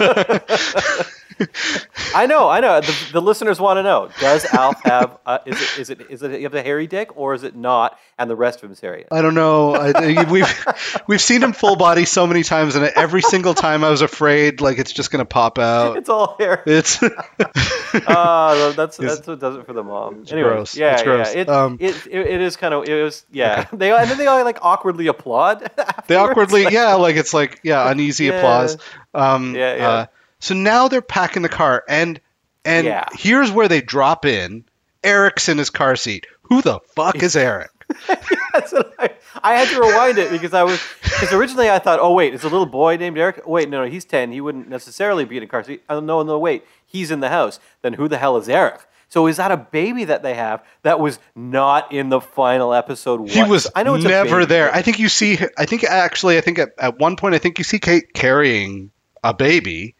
I 2.14 2.26
know, 2.26 2.48
I 2.48 2.60
know. 2.60 2.80
The, 2.80 2.94
the 3.12 3.22
listeners 3.22 3.60
want 3.60 3.78
to 3.78 3.82
know: 3.82 4.10
Does 4.20 4.44
Alf 4.46 4.82
have? 4.84 5.18
Uh, 5.24 5.38
is 5.46 5.60
it 5.60 5.78
is 5.80 5.90
it 5.90 6.00
is 6.10 6.22
it 6.22 6.32
you 6.40 6.44
have 6.44 6.54
a 6.54 6.62
hairy 6.62 6.86
dick 6.86 7.16
or 7.16 7.34
is 7.34 7.42
it 7.44 7.54
not? 7.56 7.98
And 8.18 8.30
the 8.30 8.36
rest 8.36 8.58
of 8.60 8.64
him 8.64 8.72
is 8.72 8.80
hairy. 8.80 9.04
I 9.10 9.22
don't 9.22 9.34
know. 9.34 9.74
I, 9.74 10.24
we've 10.30 10.66
we've 11.08 11.20
seen 11.20 11.42
him 11.42 11.52
full 11.52 11.76
body 11.76 12.04
so 12.04 12.26
many 12.26 12.42
times, 12.44 12.76
and 12.76 12.84
every 12.94 13.22
single 13.22 13.54
time 13.54 13.82
I 13.84 13.90
was 13.90 14.02
afraid 14.02 14.60
like 14.60 14.78
it's 14.78 14.92
just 14.92 15.10
going 15.10 15.18
to 15.20 15.24
pop 15.28 15.58
out. 15.58 15.96
It's 15.96 16.08
all 16.08 16.36
hair. 16.38 16.62
It's 16.66 17.00
Oh, 17.94 18.72
that's 18.76 18.96
that's 18.96 19.26
what 19.26 19.40
does 19.40 19.56
it 19.56 19.66
for 19.66 19.72
the 19.72 19.82
mom. 19.82 20.24
Anyway, 20.30 20.48
gross. 20.48 20.76
yeah, 20.76 20.94
It's 20.94 21.02
gross. 21.02 21.34
yeah. 21.34 21.40
It, 21.42 21.48
Um, 21.48 21.76
it, 21.80 22.06
it, 22.06 22.26
it 22.26 22.40
is 22.40 22.56
kind 22.56 22.74
of 22.74 22.84
it 22.88 23.02
was 23.02 23.24
yeah. 23.30 23.66
They 23.72 23.90
and 23.92 24.08
then 24.10 24.18
they 24.18 24.26
all 24.26 24.42
like 24.44 24.58
awkwardly 24.62 25.06
applaud. 25.08 25.60
they 25.60 25.82
afterwards. 25.82 26.12
awkwardly, 26.12 26.66
yeah, 26.70 26.94
like 26.94 27.16
it's 27.16 27.34
like 27.34 27.60
yeah, 27.62 27.90
uneasy 27.90 28.26
Yeah. 28.26 28.32
applause. 28.38 28.78
Um, 29.14 29.54
Yeah, 29.54 29.76
yeah. 29.76 29.88
Uh, 29.88 30.06
so 30.42 30.54
now 30.54 30.88
they're 30.88 31.00
packing 31.02 31.42
the 31.42 31.48
car, 31.48 31.84
and 31.88 32.20
and 32.64 32.86
Yeah. 32.86 33.06
here's 33.12 33.50
where 33.50 33.68
they 33.68 33.80
drop 33.80 34.24
in. 34.26 34.64
Eric's 35.04 35.48
in 35.48 35.58
his 35.58 35.70
car 35.70 35.96
seat. 35.96 36.26
Who 36.42 36.62
the 36.62 36.78
fuck 36.94 37.22
is 37.22 37.34
Eric? 37.36 37.70
What 38.52 38.94
I, 38.98 39.10
I 39.42 39.54
had 39.54 39.68
to 39.68 39.80
rewind 39.80 40.18
it 40.18 40.30
because 40.30 40.52
I 40.52 40.62
was 40.62 40.78
because 41.02 41.32
originally 41.32 41.70
I 41.70 41.78
thought, 41.78 41.98
oh 42.00 42.12
wait, 42.12 42.34
it's 42.34 42.44
a 42.44 42.48
little 42.48 42.66
boy 42.66 42.96
named 42.98 43.16
Eric. 43.16 43.46
Wait, 43.46 43.68
no, 43.70 43.82
no, 43.84 43.90
he's 43.90 44.04
ten. 44.04 44.30
He 44.30 44.40
wouldn't 44.42 44.68
necessarily 44.68 45.24
be 45.24 45.38
in 45.38 45.42
a 45.42 45.46
car 45.46 45.62
seat. 45.64 45.82
Oh 45.88 46.00
no, 46.00 46.22
no, 46.22 46.38
wait, 46.38 46.64
he's 46.84 47.10
in 47.10 47.20
the 47.20 47.30
house. 47.30 47.58
Then 47.80 47.94
who 47.94 48.08
the 48.08 48.18
hell 48.18 48.36
is 48.36 48.48
Eric? 48.48 48.80
So 49.08 49.26
is 49.26 49.36
that 49.38 49.50
a 49.50 49.56
baby 49.56 50.04
that 50.04 50.22
they 50.22 50.34
have 50.34 50.62
that 50.82 51.00
was 51.00 51.18
not 51.34 51.92
in 51.92 52.08
the 52.10 52.20
final 52.20 52.72
episode? 52.74 53.28
He 53.28 53.42
was 53.42 53.66
I 53.74 53.82
know 53.82 53.94
it's 53.94 54.04
never 54.04 54.44
there. 54.46 54.72
I 54.74 54.82
think 54.82 54.98
you 54.98 55.08
see. 55.08 55.38
I 55.58 55.64
think 55.66 55.84
actually, 55.84 56.36
I 56.38 56.40
think 56.42 56.58
at, 56.58 56.70
at 56.78 56.98
one 56.98 57.16
point, 57.16 57.34
I 57.34 57.38
think 57.38 57.56
you 57.58 57.64
see 57.64 57.78
Kate 57.78 58.12
carrying 58.14 58.90
a 59.24 59.32
baby, 59.34 59.94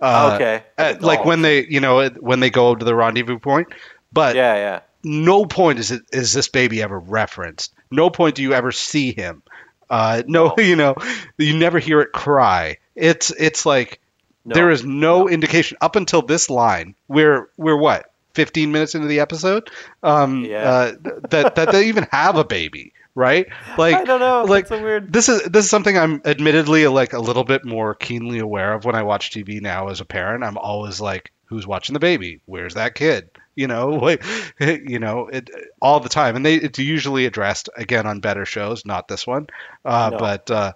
Uh, 0.00 0.32
Okay. 0.34 0.62
like 1.00 1.24
when 1.24 1.42
they, 1.42 1.66
you 1.66 1.80
know, 1.80 2.08
when 2.08 2.40
they 2.40 2.50
go 2.50 2.74
to 2.74 2.84
the 2.84 2.94
rendezvous 2.94 3.38
point. 3.38 3.68
But 4.12 4.36
Yeah, 4.36 4.54
yeah. 4.54 4.80
no 5.04 5.44
point 5.44 5.78
is 5.78 5.90
it 5.90 6.02
is 6.12 6.32
this 6.32 6.48
baby 6.48 6.82
ever 6.82 6.98
referenced. 6.98 7.72
No 7.90 8.10
point 8.10 8.34
do 8.36 8.42
you 8.42 8.52
ever 8.54 8.72
see 8.72 9.12
him. 9.12 9.42
Uh, 9.90 10.22
no, 10.26 10.54
you 10.58 10.76
know, 10.76 10.94
you 11.36 11.56
never 11.58 11.78
hear 11.78 12.00
it 12.00 12.12
cry. 12.12 12.78
It's 12.94 13.30
it's 13.30 13.66
like 13.66 14.00
No. 14.44 14.54
there 14.54 14.70
is 14.70 14.84
no, 14.84 15.28
indication 15.28 15.78
up 15.80 15.96
until 15.96 16.22
this 16.22 16.48
line. 16.50 16.94
We're 17.08 17.48
we're 17.56 17.76
what 17.76 18.10
15 18.34 18.70
minutes 18.72 18.94
into 18.94 19.08
the 19.08 19.20
episode 19.20 19.68
um, 20.02 20.44
Yeah. 20.44 20.62
uh, 20.70 20.92
that 21.30 21.54
that 21.56 21.72
they 21.72 21.88
even 21.88 22.06
have 22.12 22.36
a 22.36 22.44
baby, 22.44 22.92
right? 23.14 23.46
Like 23.76 23.96
I 23.96 24.04
don't 24.04 24.20
know. 24.20 24.44
like 24.44 24.70
weird. 24.70 25.12
this 25.12 25.28
is 25.28 25.42
this 25.42 25.64
is 25.64 25.70
something 25.70 25.96
I'm 25.96 26.22
admittedly 26.24 26.86
like 26.86 27.12
a 27.12 27.18
little 27.18 27.44
bit 27.44 27.64
more 27.64 27.94
keenly 27.94 28.38
aware 28.38 28.74
of 28.74 28.84
when 28.84 28.94
I 28.94 29.02
watch 29.02 29.30
TV 29.30 29.60
now 29.60 29.88
as 29.88 30.00
a 30.00 30.04
parent. 30.04 30.44
I'm 30.44 30.58
always 30.58 31.00
like, 31.00 31.32
who's 31.46 31.66
watching 31.66 31.94
the 31.94 32.00
baby? 32.00 32.40
Where's 32.46 32.74
that 32.74 32.94
kid? 32.94 33.30
You 33.56 33.66
know, 33.66 33.88
like 33.90 34.22
you 34.60 34.98
know, 34.98 35.28
it 35.28 35.50
all 35.80 36.00
the 36.00 36.08
time, 36.08 36.36
and 36.36 36.46
they 36.46 36.54
it's 36.56 36.78
usually 36.78 37.26
addressed 37.26 37.68
again 37.76 38.06
on 38.06 38.20
better 38.20 38.44
shows, 38.44 38.86
not 38.86 39.08
this 39.08 39.26
one. 39.26 39.48
Uh, 39.84 40.10
No. 40.12 40.18
But 40.18 40.50
uh, 40.50 40.72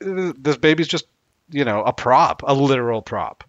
this 0.00 0.56
baby's 0.56 0.88
just 0.88 1.06
you 1.50 1.64
know 1.64 1.82
a 1.82 1.92
prop, 1.92 2.42
a 2.46 2.54
literal 2.54 3.02
prop. 3.02 3.44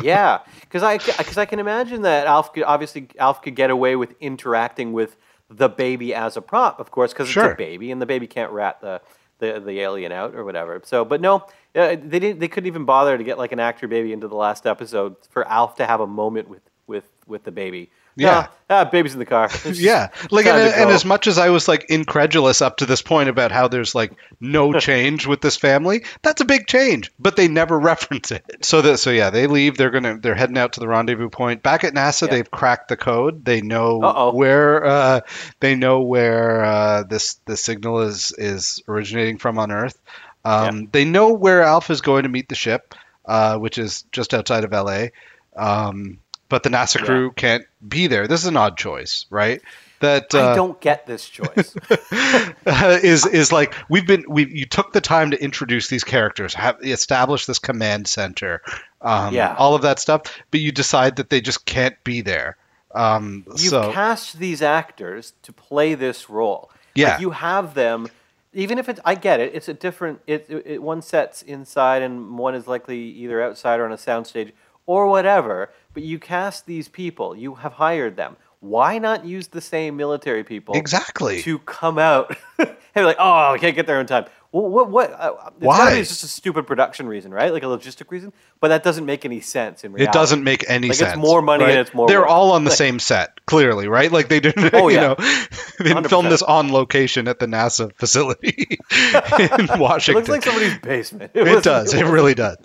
yeah, 0.00 0.40
because 0.60 0.82
I 0.82 0.98
because 0.98 1.38
I 1.38 1.44
can 1.44 1.58
imagine 1.58 2.02
that 2.02 2.26
Alf 2.26 2.52
could, 2.52 2.62
obviously 2.62 3.08
Alf 3.18 3.42
could 3.42 3.56
get 3.56 3.70
away 3.70 3.96
with 3.96 4.14
interacting 4.20 4.92
with 4.92 5.16
the 5.56 5.68
baby 5.68 6.14
as 6.14 6.36
a 6.36 6.42
prop, 6.42 6.80
of 6.80 6.90
course, 6.90 7.12
because 7.12 7.28
Sure. 7.28 7.44
it's 7.44 7.54
a 7.54 7.56
baby 7.56 7.90
and 7.90 8.00
the 8.00 8.06
baby 8.06 8.26
can't 8.26 8.50
rat 8.52 8.80
the, 8.80 9.00
the 9.38 9.60
the 9.60 9.80
alien 9.80 10.12
out 10.12 10.34
or 10.34 10.44
whatever. 10.44 10.80
So, 10.84 11.04
but 11.04 11.20
no, 11.20 11.46
uh, 11.74 11.96
they 12.02 12.18
didn't. 12.18 12.38
They 12.40 12.48
couldn't 12.48 12.66
even 12.68 12.84
bother 12.84 13.16
to 13.18 13.24
get 13.24 13.38
like 13.38 13.52
an 13.52 13.60
actor 13.60 13.88
baby 13.88 14.12
into 14.12 14.28
the 14.28 14.36
last 14.36 14.66
episode 14.66 15.16
for 15.30 15.46
Alf 15.48 15.76
to 15.76 15.86
have 15.86 16.00
a 16.00 16.06
moment 16.06 16.48
with 16.48 16.62
with 16.86 17.04
with 17.26 17.44
the 17.44 17.52
baby. 17.52 17.90
Yeah. 18.16 18.48
Ah, 18.70 18.84
baby's 18.84 19.12
in 19.12 19.18
the 19.18 19.26
car. 19.26 19.50
It's 19.64 19.78
Yeah, 19.80 20.08
like 20.30 20.46
and, 20.46 20.56
and 20.56 20.90
as 20.90 21.04
much 21.04 21.26
as 21.26 21.36
I 21.36 21.50
was 21.50 21.68
like 21.68 21.84
incredulous 21.90 22.62
up 22.62 22.78
to 22.78 22.86
this 22.86 23.02
point 23.02 23.28
about 23.28 23.52
how 23.52 23.68
there's 23.68 23.94
like 23.94 24.12
no 24.40 24.72
change 24.78 25.26
with 25.26 25.42
this 25.42 25.56
family, 25.56 26.04
that's 26.22 26.40
a 26.40 26.46
big 26.46 26.66
change. 26.66 27.12
But 27.18 27.36
they 27.36 27.48
never 27.48 27.78
reference 27.92 28.30
it. 28.30 28.64
So 28.64 28.80
that 28.80 28.96
so 28.98 29.10
yeah, 29.10 29.28
they 29.28 29.46
leave. 29.46 29.76
They're 29.76 29.90
gonna 29.90 30.18
they're 30.18 30.34
heading 30.34 30.56
out 30.56 30.74
to 30.74 30.80
the 30.80 30.88
rendezvous 30.88 31.28
point. 31.28 31.62
Back 31.62 31.84
at 31.84 31.92
NASA, 31.92 32.30
they've 32.30 32.50
cracked 32.50 32.88
the 32.88 32.96
code. 32.96 33.44
They 33.44 33.60
know 33.60 34.02
Uh-oh. 34.02 34.34
where 34.34 34.84
uh, 34.86 35.20
they 35.60 35.74
know 35.74 36.00
where 36.00 36.64
uh, 36.64 37.02
this 37.02 37.34
the 37.44 37.58
signal 37.58 38.00
is 38.00 38.32
is 38.38 38.82
originating 38.88 39.36
from 39.36 39.58
on 39.58 39.70
Earth. 39.70 40.00
Um, 40.44 40.88
They 40.90 41.04
know 41.04 41.34
where 41.34 41.62
Alf 41.62 41.90
is 41.90 42.00
going 42.00 42.22
to 42.22 42.28
meet 42.28 42.48
the 42.48 42.54
ship, 42.54 42.94
uh, 43.26 43.58
which 43.58 43.76
is 43.76 44.02
just 44.12 44.32
outside 44.32 44.64
of 44.64 44.72
LA. 44.72 45.08
Um, 45.54 46.18
but 46.52 46.62
the 46.62 46.68
NASA 46.68 46.98
Yeah. 47.00 47.06
crew 47.06 47.32
can't 47.32 47.64
be 47.88 48.08
there. 48.08 48.28
This 48.28 48.40
is 48.42 48.46
an 48.46 48.58
odd 48.58 48.76
choice, 48.76 49.24
right? 49.30 49.62
That 50.00 50.34
I 50.34 50.38
uh, 50.50 50.54
don't 50.54 50.78
get 50.82 51.06
this 51.06 51.26
choice. 51.26 51.74
is 52.66 53.24
is 53.24 53.52
like 53.52 53.74
we've 53.88 54.06
been 54.06 54.26
we 54.28 54.46
you 54.46 54.66
took 54.66 54.92
the 54.92 55.00
time 55.00 55.30
to 55.30 55.42
introduce 55.42 55.88
these 55.88 56.04
characters, 56.04 56.52
have 56.52 56.76
establish 56.82 57.46
this 57.46 57.58
command 57.58 58.06
center, 58.06 58.60
um, 59.00 59.32
Yeah. 59.34 59.54
all 59.56 59.74
of 59.74 59.82
that 59.82 59.98
stuff, 59.98 60.24
but 60.50 60.60
you 60.60 60.72
decide 60.72 61.16
that 61.16 61.30
they 61.30 61.40
just 61.40 61.64
can't 61.64 61.96
be 62.04 62.20
there. 62.20 62.58
Um, 62.94 63.44
You've 63.46 63.70
so 63.70 63.90
cast 63.90 64.38
these 64.38 64.60
actors 64.60 65.32
to 65.44 65.54
play 65.54 65.94
this 65.94 66.28
role. 66.28 66.70
Yeah. 66.94 67.12
Like 67.12 67.20
you 67.22 67.30
have 67.30 67.72
them, 67.72 68.08
even 68.52 68.76
if 68.78 68.90
it's. 68.90 69.00
I 69.06 69.14
get 69.14 69.40
it. 69.40 69.54
It's 69.54 69.68
a 69.68 69.74
different. 69.74 70.20
It, 70.26 70.44
it, 70.50 70.62
it 70.66 70.82
one 70.82 71.00
sets 71.00 71.40
inside 71.40 72.02
and 72.02 72.36
one 72.36 72.54
is 72.54 72.66
likely 72.66 72.98
either 72.98 73.42
outside 73.42 73.80
or 73.80 73.86
on 73.86 73.92
a 73.92 73.96
soundstage 73.96 74.52
or 74.84 75.06
whatever. 75.06 75.70
But 75.94 76.02
you 76.02 76.18
cast 76.18 76.66
these 76.66 76.88
people. 76.88 77.36
You 77.36 77.54
have 77.56 77.74
hired 77.74 78.16
them. 78.16 78.36
Why 78.60 78.98
not 78.98 79.24
use 79.24 79.48
the 79.48 79.60
same 79.60 79.96
military 79.96 80.44
people 80.44 80.74
Exactly. 80.76 81.42
to 81.42 81.58
come 81.60 81.98
out? 81.98 82.36
and 82.58 82.76
be 82.94 83.02
like, 83.02 83.16
oh, 83.18 83.52
I 83.52 83.58
can't 83.58 83.74
get 83.74 83.86
there 83.86 84.00
in 84.00 84.06
time. 84.06 84.26
Well, 84.52 84.68
what? 84.68 84.90
What? 84.90 85.12
Uh, 85.12 85.32
it's 85.46 85.54
Why? 85.60 85.78
gotta 85.78 85.96
just 85.96 86.22
a 86.24 86.28
stupid 86.28 86.66
production 86.66 87.06
reason, 87.08 87.32
right? 87.32 87.50
Like 87.52 87.62
a 87.62 87.66
logistic 87.66 88.10
reason. 88.10 88.34
But 88.60 88.68
that 88.68 88.82
doesn't 88.82 89.06
make 89.06 89.24
any 89.24 89.40
sense 89.40 89.82
in 89.82 89.92
reality. 89.94 90.10
it 90.10 90.12
doesn't 90.12 90.44
make 90.44 90.68
any 90.68 90.88
Like, 90.88 90.96
sense. 90.98 91.12
It's 91.14 91.18
more 91.18 91.40
money 91.40 91.64
right? 91.64 91.70
and 91.70 91.80
it's 91.80 91.94
more. 91.94 92.06
They're 92.06 92.20
work. 92.20 92.28
all 92.28 92.52
on 92.52 92.64
the 92.64 92.70
Like, 92.70 92.76
same 92.76 92.98
set, 92.98 93.44
clearly, 93.46 93.88
right? 93.88 94.12
Like 94.12 94.28
they 94.28 94.40
didn't, 94.40 94.74
Oh, 94.74 94.88
you 94.88 94.98
know, 94.98 95.14
they 95.78 95.84
didn't 95.84 96.08
film 96.08 96.26
100%. 96.26 96.28
this 96.28 96.42
on 96.42 96.70
location 96.70 97.28
at 97.28 97.38
the 97.38 97.46
NASA 97.46 97.94
facility 97.96 98.78
in 99.58 99.78
Washington. 99.80 100.22
It 100.22 100.28
looks 100.28 100.28
like 100.28 100.42
somebody's 100.44 100.78
basement. 100.78 101.30
It, 101.34 101.44
wasn't- 101.44 101.64
does. 101.64 101.94
It 101.94 102.04
really 102.04 102.34
does. 102.34 102.56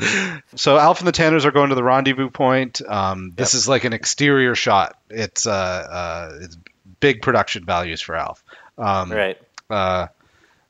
So 0.56 0.78
Alf 0.78 1.00
and 1.00 1.08
the 1.08 1.14
Tanners 1.14 1.46
are 1.46 1.52
going 1.52 1.70
to 1.70 1.76
the 1.76 1.84
rendezvous 1.84 2.30
point. 2.30 2.82
Um, 2.86 3.32
this 3.36 3.54
is 3.54 3.70
like 3.70 3.86
an 3.86 3.94
exterior 3.94 4.56
shot. 4.56 4.98
It's 5.10 5.48
uh, 5.48 5.52
uh, 5.52 6.40
it's 6.42 6.58
big 7.00 7.22
production 7.22 7.64
values 7.64 8.02
for 8.02 8.16
Alf. 8.18 8.44
Um, 8.78 9.10
Right. 9.12 9.38
Uh, 9.70 10.08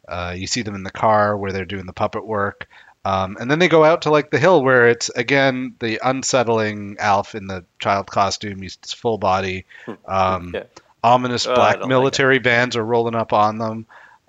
uh, 0.08 0.34
you 0.36 0.48
see 0.48 0.62
them 0.62 0.76
in 0.76 0.84
the 0.84 0.92
car 0.92 1.36
where 1.38 1.52
they're 1.52 1.66
doing 1.66 1.86
the 1.86 1.94
puppet 1.94 2.26
work. 2.26 2.68
Um, 3.06 3.38
and 3.40 3.50
then 3.50 3.60
they 3.60 3.70
go 3.70 3.86
out 3.86 4.02
to 4.02 4.10
like 4.10 4.32
the 4.32 4.40
hill 4.40 4.62
where 4.62 4.88
it's 4.90 5.10
again 5.10 5.76
the 5.80 6.00
unsettling 6.04 6.98
Alf 7.00 7.36
in 7.36 7.48
the 7.48 7.64
child 7.80 8.08
costume. 8.08 8.62
He's 8.62 8.76
full 8.76 9.18
body. 9.18 9.66
Um, 10.06 10.52
Yeah. 10.54 10.64
Ominous 11.04 11.48
Oh, 11.48 11.56
black 11.56 11.80
like 11.80 11.88
military 11.88 12.40
vans 12.40 12.76
are 12.76 12.84
rolling 12.84 13.16
up 13.16 13.32
on 13.32 13.60
them. 13.60 13.86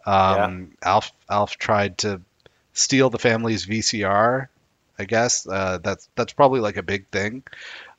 Um, 0.07 0.73
Alf 0.83 1.11
Alf 1.29 1.57
tried 1.57 1.99
to 1.99 2.21
steal 2.73 3.11
the 3.11 3.19
family's 3.19 3.67
VCR. 3.67 4.47
I 4.99 5.05
guess 5.05 5.47
uh, 5.49 5.79
that's 5.83 6.09
that's 6.15 6.33
probably 6.33 6.61
like 6.61 6.77
a 6.77 6.83
big 6.83 7.09
thing. 7.09 7.43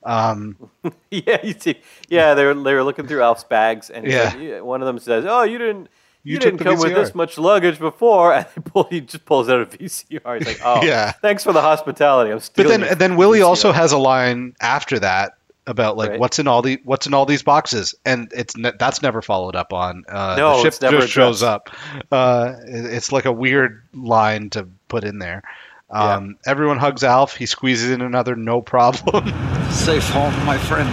Um, 0.04 0.56
Yeah, 1.12 1.40
you 1.44 1.56
see. 1.60 1.82
Yeah, 2.08 2.36
they 2.36 2.46
were 2.46 2.54
they 2.54 2.74
were 2.74 2.84
looking 2.84 3.08
through 3.08 3.22
Alf's 3.22 3.44
bags, 3.44 3.90
and 3.90 4.06
Yeah. 4.08 4.62
one 4.62 4.82
of 4.82 4.86
them 4.86 5.00
says, 5.00 5.26
"Oh, 5.28 5.44
you 5.44 5.58
didn't." 5.58 5.90
You 6.24 6.34
You, 6.34 6.40
didn't 6.40 6.58
the 6.58 6.64
come 6.66 6.80
with 6.80 6.94
this 6.94 7.16
much 7.16 7.38
luggage 7.38 7.80
before, 7.80 8.34
and 8.36 8.46
they 8.56 8.62
pull, 8.62 8.84
he 8.90 9.02
just 9.02 9.26
pulls 9.26 9.48
out 9.50 9.62
a 9.62 9.66
VCR. 9.78 10.38
He's 10.40 10.48
like, 10.48 10.60
"Oh, 10.64 10.84
Yeah. 10.86 11.12
thanks 11.14 11.44
for 11.44 11.54
the 11.54 11.62
hospitality." 11.62 12.32
I'm 12.32 12.40
but 12.56 12.68
then 12.68 12.82
your 12.82 12.96
then 12.96 13.16
Willie 13.16 13.40
VCR." 13.40 13.46
also 13.48 13.72
has 13.72 13.92
a 13.94 13.98
line 13.98 14.54
after 14.62 15.00
that 15.00 15.34
about 15.68 15.98
like 15.98 16.10
Right. 16.12 16.20
what's 16.20 16.40
in 16.40 16.48
all 16.48 16.62
the 16.62 16.80
what's 16.84 17.06
in 17.08 17.14
all 17.14 17.26
these 17.26 17.44
boxes, 17.44 17.96
and 18.06 18.32
it's 18.36 18.58
ne- 18.58 18.72
that's 18.80 19.02
never 19.02 19.22
followed 19.22 19.56
up 19.56 19.72
on. 19.72 20.04
Uh, 20.10 20.36
No, 20.38 20.56
the 20.58 20.64
ship 20.64 20.68
it's 20.70 20.82
never 20.82 20.98
just 21.02 21.14
shows 21.14 21.42
up. 21.44 21.70
Uh, 22.12 22.54
it- 22.66 22.86
it's 22.94 23.12
like 23.12 23.26
a 23.26 23.32
weird 23.32 23.84
line 23.94 24.50
to 24.52 24.68
put 24.88 25.04
in 25.04 25.20
there. 25.20 25.44
Um, 25.92 26.38
Everyone 26.46 26.78
hugs 26.78 27.04
Alf. 27.04 27.36
He 27.36 27.46
squeezes 27.48 27.90
in 27.92 28.02
another 28.02 28.36
no 28.36 28.62
problem. 28.62 29.28
Safe 29.72 30.08
home, 30.10 30.34
my 30.46 30.58
friend. 30.58 30.90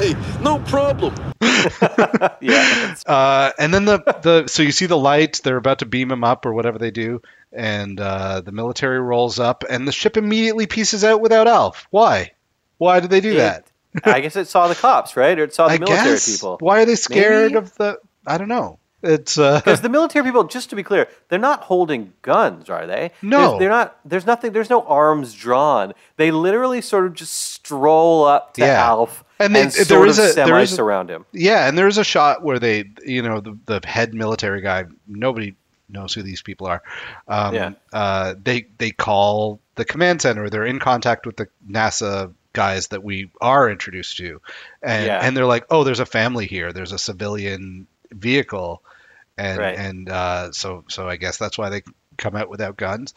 Hey, 0.00 0.14
no 0.40 0.58
problem. 0.60 1.14
yeah, 2.40 2.94
Uh, 3.06 3.50
and 3.58 3.72
then 3.72 3.84
the, 3.84 3.98
the 4.22 4.46
so 4.48 4.62
you 4.62 4.72
see 4.72 4.86
the 4.86 4.96
lights. 4.98 5.40
They're 5.40 5.56
about 5.56 5.80
to 5.80 5.86
beam 5.86 6.10
him 6.10 6.24
up 6.24 6.46
or 6.46 6.52
whatever 6.54 6.78
they 6.78 6.90
do, 6.90 7.22
and 7.52 7.98
uh, 8.00 8.40
the 8.40 8.52
military 8.52 9.00
rolls 9.00 9.38
up, 9.38 9.64
and 9.68 9.86
the 9.86 9.92
ship 9.92 10.16
immediately 10.16 10.66
pieces 10.66 11.04
out 11.04 11.20
without 11.20 11.48
Alf. 11.48 11.86
Why? 11.90 12.32
Why 12.78 13.00
did 13.00 13.10
they 13.10 13.20
do 13.20 13.34
that? 13.36 13.66
I 14.04 14.20
guess 14.20 14.36
it 14.36 14.46
saw 14.48 14.68
the 14.68 14.74
cops, 14.74 15.16
right? 15.16 15.38
Or 15.38 15.44
it 15.44 15.54
saw 15.54 15.66
the 15.68 15.74
I 15.74 15.78
military 15.78 16.10
guess. 16.12 16.30
people. 16.32 16.56
Why 16.60 16.82
are 16.82 16.84
they 16.86 16.94
scared 16.94 17.52
Maybe? 17.52 17.58
of 17.58 17.74
the? 17.76 17.98
I 18.26 18.38
don't 18.38 18.48
know. 18.48 18.78
It's 19.02 19.38
uh, 19.38 19.58
Because 19.60 19.80
the 19.80 19.88
military 19.88 20.24
people, 20.26 20.44
just 20.44 20.68
to 20.70 20.76
be 20.76 20.82
clear, 20.82 21.08
they're 21.30 21.38
not 21.38 21.62
holding 21.62 22.12
guns, 22.20 22.68
are 22.68 22.86
they? 22.86 23.12
No. 23.22 23.38
There's- 23.38 23.58
they're 23.58 23.68
not. 23.70 23.98
There's 24.04 24.26
nothing. 24.26 24.52
There's 24.52 24.68
no 24.70 24.82
arms 24.82 25.34
drawn. 25.34 25.94
They 26.16 26.30
literally 26.30 26.82
sort 26.82 27.06
of 27.06 27.14
just 27.14 27.32
stroll 27.34 28.24
up 28.24 28.54
to 28.54 28.60
Yeah. 28.60 28.84
Alf 28.86 29.24
And 29.40 29.56
and, 29.56 29.70
they- 29.72 29.76
there 29.78 29.84
sort 29.84 30.08
is 30.08 30.18
a- 30.18 30.34
there 30.34 30.58
is 30.58 30.72
a- 30.72 30.76
surround 30.76 31.10
him. 31.10 31.24
yeah, 31.32 31.66
and 31.66 31.76
there's 31.76 31.98
a 31.98 32.04
shot 32.04 32.42
where 32.44 32.58
they, 32.58 32.90
you 33.04 33.22
know, 33.22 33.40
the, 33.40 33.58
the 33.66 33.80
head 33.86 34.14
military 34.14 34.60
guy. 34.60 34.84
Nobody 35.08 35.54
knows 35.88 36.14
who 36.14 36.22
these 36.22 36.42
people 36.42 36.66
are. 36.68 36.82
Um, 37.26 37.54
Yeah. 37.54 37.70
uh, 37.92 38.34
they 38.40 38.66
they 38.78 38.90
call 38.92 39.58
the 39.74 39.84
command 39.84 40.22
center. 40.22 40.48
They're 40.50 40.66
in 40.66 40.78
contact 40.78 41.26
with 41.26 41.36
the 41.36 41.48
NASA 41.68 42.32
guys 42.52 42.88
that 42.88 43.02
we 43.02 43.30
are 43.40 43.70
introduced 43.70 44.16
to, 44.18 44.40
and 44.82 45.06
Yeah. 45.06 45.20
and 45.22 45.36
they're 45.36 45.46
like, 45.46 45.66
oh, 45.70 45.82
there's 45.84 46.00
a 46.00 46.06
family 46.06 46.46
here. 46.46 46.72
There's 46.72 46.92
a 46.92 46.98
civilian 46.98 47.86
vehicle, 48.12 48.82
and 49.38 49.58
Right. 49.58 49.76
and 49.78 50.08
uh, 50.08 50.52
so 50.52 50.84
so 50.88 51.08
I 51.08 51.16
guess 51.16 51.38
that's 51.38 51.56
why 51.56 51.70
they 51.70 51.82
come 52.18 52.36
out 52.36 52.50
without 52.50 52.76
guns. 52.76 53.14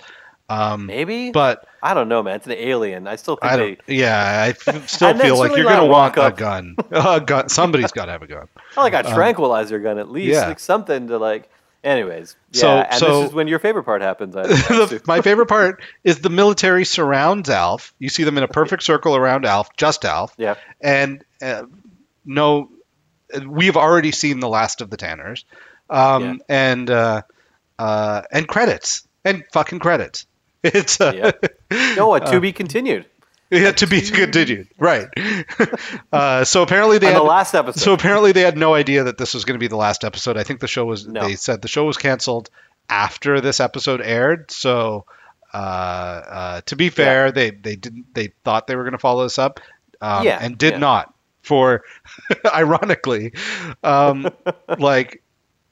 Um, 0.49 0.85
Maybe, 0.87 1.31
but 1.31 1.65
I 1.81 1.93
don't 1.93 2.09
know, 2.09 2.21
man. 2.21 2.35
It's 2.35 2.45
an 2.45 2.51
alien. 2.53 3.07
I 3.07 3.15
still 3.15 3.37
think 3.37 3.51
I 3.53 3.57
they. 3.57 3.77
Yeah, 3.87 4.17
I 4.43 4.47
f- 4.67 4.89
still 4.89 5.17
feel 5.17 5.37
like 5.39 5.55
you're 5.55 5.63
gonna 5.65 5.85
want 5.85 6.15
walk 6.17 6.33
a 6.33 6.35
gun. 6.35 6.75
a 6.91 7.21
gun. 7.21 7.49
Somebody's 7.49 7.91
got 7.91 8.05
to 8.05 8.11
have 8.11 8.21
a 8.21 8.27
gun. 8.27 8.47
Well, 8.75 8.85
like 8.85 8.93
a 8.93 9.07
Um, 9.07 9.13
tranquilizer 9.15 9.79
gun 9.79 9.97
at 9.97 10.09
least, 10.09 10.33
yeah. 10.33 10.47
like 10.47 10.59
something 10.59 11.07
to 11.07 11.17
like. 11.17 11.49
Anyways, 11.83 12.37
yeah, 12.51 12.59
So- 12.61 12.69
and 12.77 12.93
so- 12.95 13.19
this 13.21 13.29
is 13.29 13.33
when 13.35 13.47
your 13.49 13.59
favorite 13.59 13.83
part 13.83 14.01
happens. 14.01 14.33
The- 14.35 15.01
my 15.05 15.21
favorite 15.21 15.47
part 15.47 15.81
is 16.03 16.19
the 16.19 16.29
military 16.29 16.85
surrounds 16.85 17.49
Alf. 17.49 17.93
You 17.99 18.09
see 18.09 18.23
them 18.23 18.37
in 18.37 18.43
a 18.43 18.47
perfect 18.47 18.83
circle 18.83 19.15
around 19.15 19.45
Alf, 19.45 19.75
just 19.75 20.05
Alf. 20.05 20.33
Yeah. 20.37 20.55
And 20.79 21.23
uh, 21.41 21.63
no, 22.25 22.69
we've 23.45 23.75
already 23.77 24.11
seen 24.11 24.39
the 24.39 24.47
last 24.49 24.79
of 24.81 24.89
the 24.89 24.97
Tanners, 24.97 25.43
um, 25.89 26.41
and 26.47 26.89
uh, 26.89 27.23
uh, 27.79 28.21
and 28.31 28.47
credits 28.47 29.05
and 29.25 29.43
fucking 29.51 29.79
credits. 29.79 30.25
It's 30.73 31.01
uh, 31.01 31.31
no, 31.97 32.13
a 32.15 32.19
to 32.21 32.39
be 32.39 32.53
continued. 32.53 33.05
Yeah, 33.49 33.71
to 33.71 33.85
be 33.85 34.01
continued. 34.01 34.69
Right. 34.77 35.07
Uh, 36.11 36.43
so 36.43 36.61
apparently 36.61 36.99
they 36.99 37.07
On 37.07 37.13
had 37.13 37.19
the 37.21 37.25
last 37.25 37.55
episode. 37.55 37.79
So 37.79 37.93
apparently 37.93 38.33
they 38.33 38.41
had 38.41 38.55
no 38.55 38.75
idea 38.75 39.05
that 39.05 39.17
this 39.17 39.33
was 39.33 39.45
going 39.45 39.55
to 39.55 39.59
be 39.59 39.67
the 39.67 39.75
last 39.75 40.03
episode. 40.03 40.37
I 40.37 40.43
think 40.43 40.59
the 40.59 40.67
show 40.67 40.85
was. 40.85 41.07
No. 41.07 41.21
They 41.21 41.35
said 41.35 41.61
the 41.63 41.67
show 41.67 41.85
was 41.85 41.97
canceled 41.97 42.51
after 42.87 43.41
this 43.41 43.59
episode 43.59 43.99
aired. 43.99 44.51
So 44.51 45.05
uh, 45.53 45.57
uh, 45.57 46.61
to 46.61 46.75
be 46.75 46.89
fair, 46.89 47.31
they 47.31 47.51
they 47.51 47.75
didn't. 47.75 48.13
They 48.13 48.33
thought 48.43 48.67
they 48.67 48.75
were 48.75 48.83
going 48.83 48.93
to 48.93 48.99
follow 48.99 49.23
this 49.23 49.39
up, 49.39 49.59
um, 50.01 50.25
Yeah, 50.25 50.39
and 50.41 50.57
did 50.57 50.73
yeah. 50.73 50.79
not. 50.79 51.13
For 51.41 51.83
ironically, 52.45 53.33
um, 53.83 54.29
like 54.79 55.21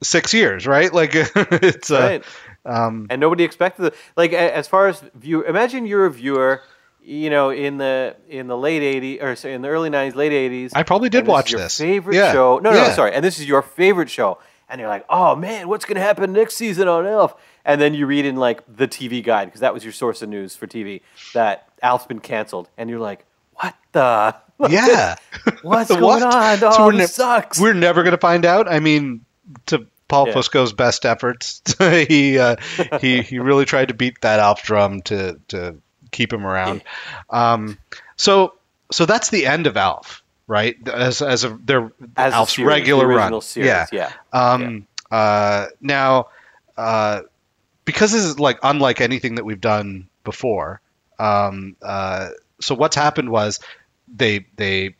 six 0.02 0.34
years, 0.34 0.66
right? 0.66 0.92
Like 0.92 1.12
it's 1.14 1.90
uh, 1.90 1.98
right. 1.98 2.24
Um, 2.64 3.06
and 3.10 3.20
nobody 3.20 3.44
expected 3.44 3.86
it. 3.86 3.94
Like 4.16 4.32
as 4.32 4.68
far 4.68 4.88
as 4.88 5.00
view, 5.14 5.42
imagine 5.42 5.84
you're 5.86 6.06
a 6.06 6.10
viewer, 6.10 6.62
you 7.02 7.28
know, 7.30 7.50
in 7.50 7.78
the 7.78 8.14
in 8.28 8.46
the 8.46 8.56
late 8.56 8.82
'80s 8.82 9.22
or 9.22 9.34
sorry, 9.36 9.54
in 9.54 9.62
the 9.62 9.68
early 9.68 9.90
'90s, 9.90 10.14
late 10.14 10.32
'80s. 10.32 10.70
I 10.74 10.82
probably 10.84 11.08
did 11.08 11.18
and 11.18 11.26
this 11.26 11.30
is 11.30 11.32
watch 11.32 11.50
your 11.52 11.60
this. 11.60 11.78
Favorite 11.78 12.14
Yeah. 12.16 12.32
show? 12.32 12.58
No, 12.58 12.70
no, 12.70 12.76
Yeah. 12.76 12.88
no, 12.88 12.94
sorry. 12.94 13.12
And 13.14 13.24
this 13.24 13.38
is 13.40 13.46
your 13.48 13.62
favorite 13.62 14.10
show, 14.10 14.38
and 14.68 14.80
you're 14.80 14.88
like, 14.88 15.04
oh 15.10 15.34
man, 15.34 15.68
what's 15.68 15.84
gonna 15.84 16.00
happen 16.00 16.32
next 16.32 16.54
season 16.54 16.86
on 16.88 17.06
Alf? 17.06 17.34
And 17.64 17.80
then 17.80 17.94
you 17.94 18.06
read 18.06 18.24
in 18.24 18.36
like 18.36 18.62
the 18.72 18.86
TV 18.86 19.22
guide 19.24 19.46
because 19.46 19.60
that 19.60 19.74
was 19.74 19.82
your 19.84 19.92
source 19.92 20.22
of 20.22 20.28
news 20.28 20.54
for 20.56 20.66
TV 20.68 21.00
that 21.34 21.68
Alf's 21.82 22.06
been 22.06 22.20
canceled, 22.20 22.68
and 22.78 22.88
you're 22.88 23.00
like, 23.00 23.24
what 23.54 23.74
the? 23.92 24.36
yeah. 24.70 25.16
What's 25.62 25.90
What? 25.90 25.98
going 25.98 26.22
on? 26.22 26.58
So 26.58 26.70
Oh, 26.72 26.86
we're 26.86 26.92
this 26.92 27.18
ne- 27.18 27.24
sucks. 27.24 27.60
We're 27.60 27.72
never 27.72 28.04
going 28.04 28.12
to 28.12 28.18
find 28.18 28.44
out. 28.44 28.70
I 28.70 28.78
mean, 28.78 29.24
to 29.66 29.86
Paul 30.12 30.28
Yeah. 30.28 30.34
Fusco's 30.34 30.74
best 30.74 31.06
efforts, 31.06 31.62
he 31.78 32.38
uh, 32.38 32.56
he 33.00 33.22
he 33.22 33.38
really 33.38 33.64
tried 33.64 33.88
to 33.88 33.94
beat 33.94 34.20
that 34.20 34.40
Alf 34.40 34.62
drum 34.62 35.00
to 35.02 35.40
to 35.48 35.76
keep 36.10 36.30
him 36.32 36.44
around. 36.46 36.82
Um, 37.30 37.78
so 38.16 38.52
so 38.90 39.06
that's 39.06 39.30
the 39.30 39.46
end 39.46 39.66
of 39.66 39.78
Alf, 39.78 40.22
right? 40.46 40.76
As 40.86 41.22
as 41.22 41.44
a 41.44 41.48
their 41.64 41.90
As 42.14 42.34
Alf's 42.34 42.56
series, 42.56 42.68
regular 42.68 43.06
run. 43.06 43.40
series, 43.40 43.66
yeah. 43.68 43.86
yeah. 43.90 44.12
Um, 44.34 44.86
Uh, 45.10 45.66
now, 45.80 46.26
uh, 46.76 47.22
because 47.86 48.12
this 48.12 48.24
is 48.24 48.38
like 48.38 48.58
unlike 48.62 49.00
anything 49.00 49.36
that 49.36 49.44
we've 49.44 49.60
done 49.60 50.08
before. 50.24 50.80
Um, 51.18 51.76
uh, 51.80 52.28
so 52.60 52.74
what's 52.74 52.96
happened 52.96 53.30
was 53.30 53.60
they 54.14 54.44
they 54.56 54.94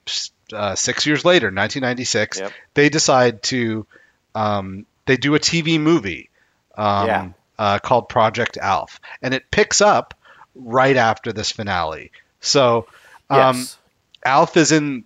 uh, 0.55 0.75
six 0.75 1.07
years 1.07 1.25
later, 1.25 1.47
1996, 1.49 2.41
Yep. 2.41 2.53
they 2.75 2.89
decide 2.89 3.43
to 3.45 3.87
um, 4.35 4.87
they 5.07 5.17
do 5.17 5.35
a 5.35 5.39
TV 5.39 5.81
movie 5.81 6.31
um, 6.77 7.07
Yeah. 7.07 7.29
uh, 7.59 7.79
called 7.79 8.09
Project 8.09 8.57
Alf, 8.59 9.01
and 9.21 9.35
it 9.35 9.51
picks 9.51 9.81
up 9.81 10.15
right 10.55 10.97
after 10.97 11.33
this 11.33 11.51
finale. 11.53 12.11
So 12.41 12.87
um, 13.31 13.57
yes. 13.59 13.79
Alf 14.25 14.57
is 14.57 14.73
in. 14.73 15.05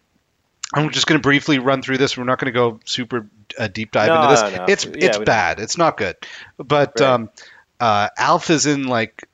I'm 0.75 0.91
just 0.91 1.07
going 1.07 1.19
to 1.19 1.23
briefly 1.23 1.59
run 1.61 1.81
through 1.81 1.99
this. 1.99 2.17
We're 2.17 2.25
not 2.25 2.39
going 2.41 2.53
to 2.53 2.59
go 2.59 2.81
super 2.85 3.27
uh, 3.59 3.69
deep 3.69 3.93
dive 3.93 4.09
No, 4.09 4.23
into 4.23 4.29
this. 4.29 4.41
no. 4.59 4.65
It's 4.69 4.85
Yeah, 4.85 4.91
it's 4.91 4.97
we 4.97 5.09
don't- 5.09 5.25
bad. 5.25 5.61
It's 5.61 5.79
not 5.79 5.97
good. 5.97 6.17
But 6.59 6.99
Right. 7.01 7.09
um, 7.09 7.31
uh, 7.79 8.09
Alf 8.19 8.51
is 8.51 8.67
in 8.67 8.85
like 8.89 9.29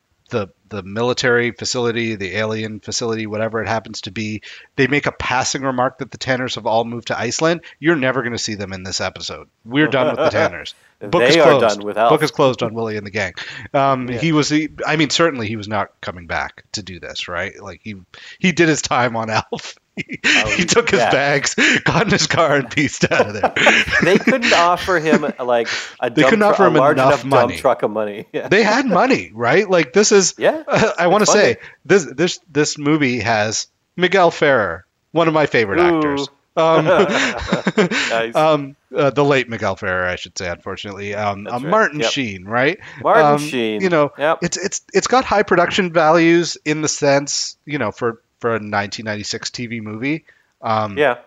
the 0.72 0.82
military 0.82 1.52
facility, 1.52 2.16
the 2.16 2.36
alien 2.36 2.80
facility, 2.80 3.26
whatever 3.26 3.62
it 3.62 3.68
happens 3.68 4.00
to 4.02 4.10
be. 4.10 4.42
They 4.76 4.86
make 4.88 5.06
a 5.06 5.12
passing 5.12 5.62
remark 5.62 5.98
that 5.98 6.10
the 6.10 6.18
Tanners 6.18 6.56
have 6.56 6.66
all 6.66 6.84
moved 6.84 7.08
to 7.08 7.18
Iceland. 7.18 7.60
You're 7.78 7.94
never 7.96 8.22
going 8.22 8.32
to 8.32 8.38
see 8.38 8.54
them 8.56 8.72
in 8.72 8.82
this 8.82 9.00
episode. 9.00 9.48
We're 9.64 9.86
done 9.88 10.08
with 10.08 10.16
the 10.16 10.30
Tanners. 10.38 10.74
Book 11.00 11.20
They 11.22 11.30
is 11.30 11.36
are 11.36 11.58
closed. 11.58 11.76
done 11.78 11.86
with 11.86 11.98
Alf. 11.98 12.10
Book 12.10 12.22
is 12.22 12.30
closed 12.30 12.62
on 12.62 12.74
Willie 12.74 12.96
and 12.96 13.04
the 13.06 13.10
gang. 13.10 13.32
Um, 13.74 14.06
He 14.08 14.32
was. 14.32 14.48
the- 14.48 14.70
I 14.86 14.94
mean, 14.96 15.10
certainly 15.10 15.48
he 15.48 15.56
was 15.56 15.66
not 15.68 15.88
coming 16.00 16.26
back 16.28 16.64
to 16.72 16.82
do 16.82 17.00
this, 17.00 17.26
right? 17.28 17.60
Like 17.60 17.80
he 17.82 17.96
he 18.38 18.52
did 18.52 18.68
his 18.68 18.82
time 18.82 19.16
on 19.16 19.28
Alf. 19.28 19.74
He, 20.07 20.18
he 20.57 20.64
took 20.64 20.88
his 20.90 21.01
yeah. 21.01 21.11
bags, 21.11 21.55
got 21.84 22.05
in 22.07 22.11
his 22.11 22.26
car, 22.26 22.57
and 22.57 22.70
pieced 22.74 23.11
out 23.12 23.26
of 23.28 23.34
there. 23.34 23.53
they 24.03 24.16
couldn't 24.16 24.53
offer 24.55 24.99
him 24.99 25.26
like 25.38 25.68
a, 26.01 26.09
They 26.09 26.22
couldn't 26.22 26.43
offer 26.43 26.64
a 26.64 26.68
him 26.68 26.74
large 26.74 26.97
enough 26.97 27.24
enough 27.24 27.26
money. 27.26 27.59
truck 27.59 27.82
of 27.82 27.90
money. 27.90 28.26
Yeah. 28.32 28.49
they 28.49 28.62
had 28.62 28.86
money, 28.86 29.30
right? 29.34 29.68
Like 29.68 29.93
this 29.93 30.11
is. 30.11 30.34
Yeah, 30.38 30.62
I 30.99 31.09
want 31.09 31.26
to 31.26 31.30
say 31.30 31.57
this 31.84 32.07
this 32.07 32.40
this 32.51 32.78
movie 32.78 33.20
has 33.20 33.66
Miguel 33.97 34.30
Ferrer, 34.30 34.86
one 35.11 35.28
of 35.28 35.34
my 35.34 35.45
favorite 35.47 35.78
Ooh. 35.80 35.97
actors. 35.99 36.28
Um, 36.57 36.84
Nice. 36.86 38.34
um, 38.34 38.76
uh, 38.95 39.11
the 39.11 39.24
late 39.24 39.49
Miguel 39.49 39.76
Ferrer, 39.76 40.07
I 40.07 40.16
should 40.16 40.36
say, 40.36 40.49
unfortunately. 40.49 41.14
Um, 41.14 41.47
uh, 41.47 41.53
right. 41.53 41.62
Martin 41.62 42.01
Yep. 42.01 42.11
Sheen, 42.11 42.45
right? 42.45 42.78
Martin 43.03 43.24
Um, 43.26 43.38
Sheen. 43.38 43.80
You 43.80 43.88
know, 43.88 44.12
Yep. 44.18 44.38
it's 44.43 44.57
it's 44.59 44.80
it's 44.93 45.07
got 45.07 45.24
high 45.24 45.43
production 45.45 45.93
values 45.93 46.57
in 46.64 46.82
the 46.82 46.88
sense, 46.88 47.57
you 47.64 47.78
know, 47.78 47.90
for 47.90 48.20
for 48.43 48.51
a 48.51 48.61
1996 48.61 49.51
TV 49.51 49.80
movie. 49.82 50.26
Um, 50.61 50.99
yeah. 50.99 51.18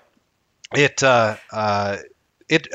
it 0.75 1.01
uh, 1.01 1.37
uh, 1.51 1.97
it 2.47 2.67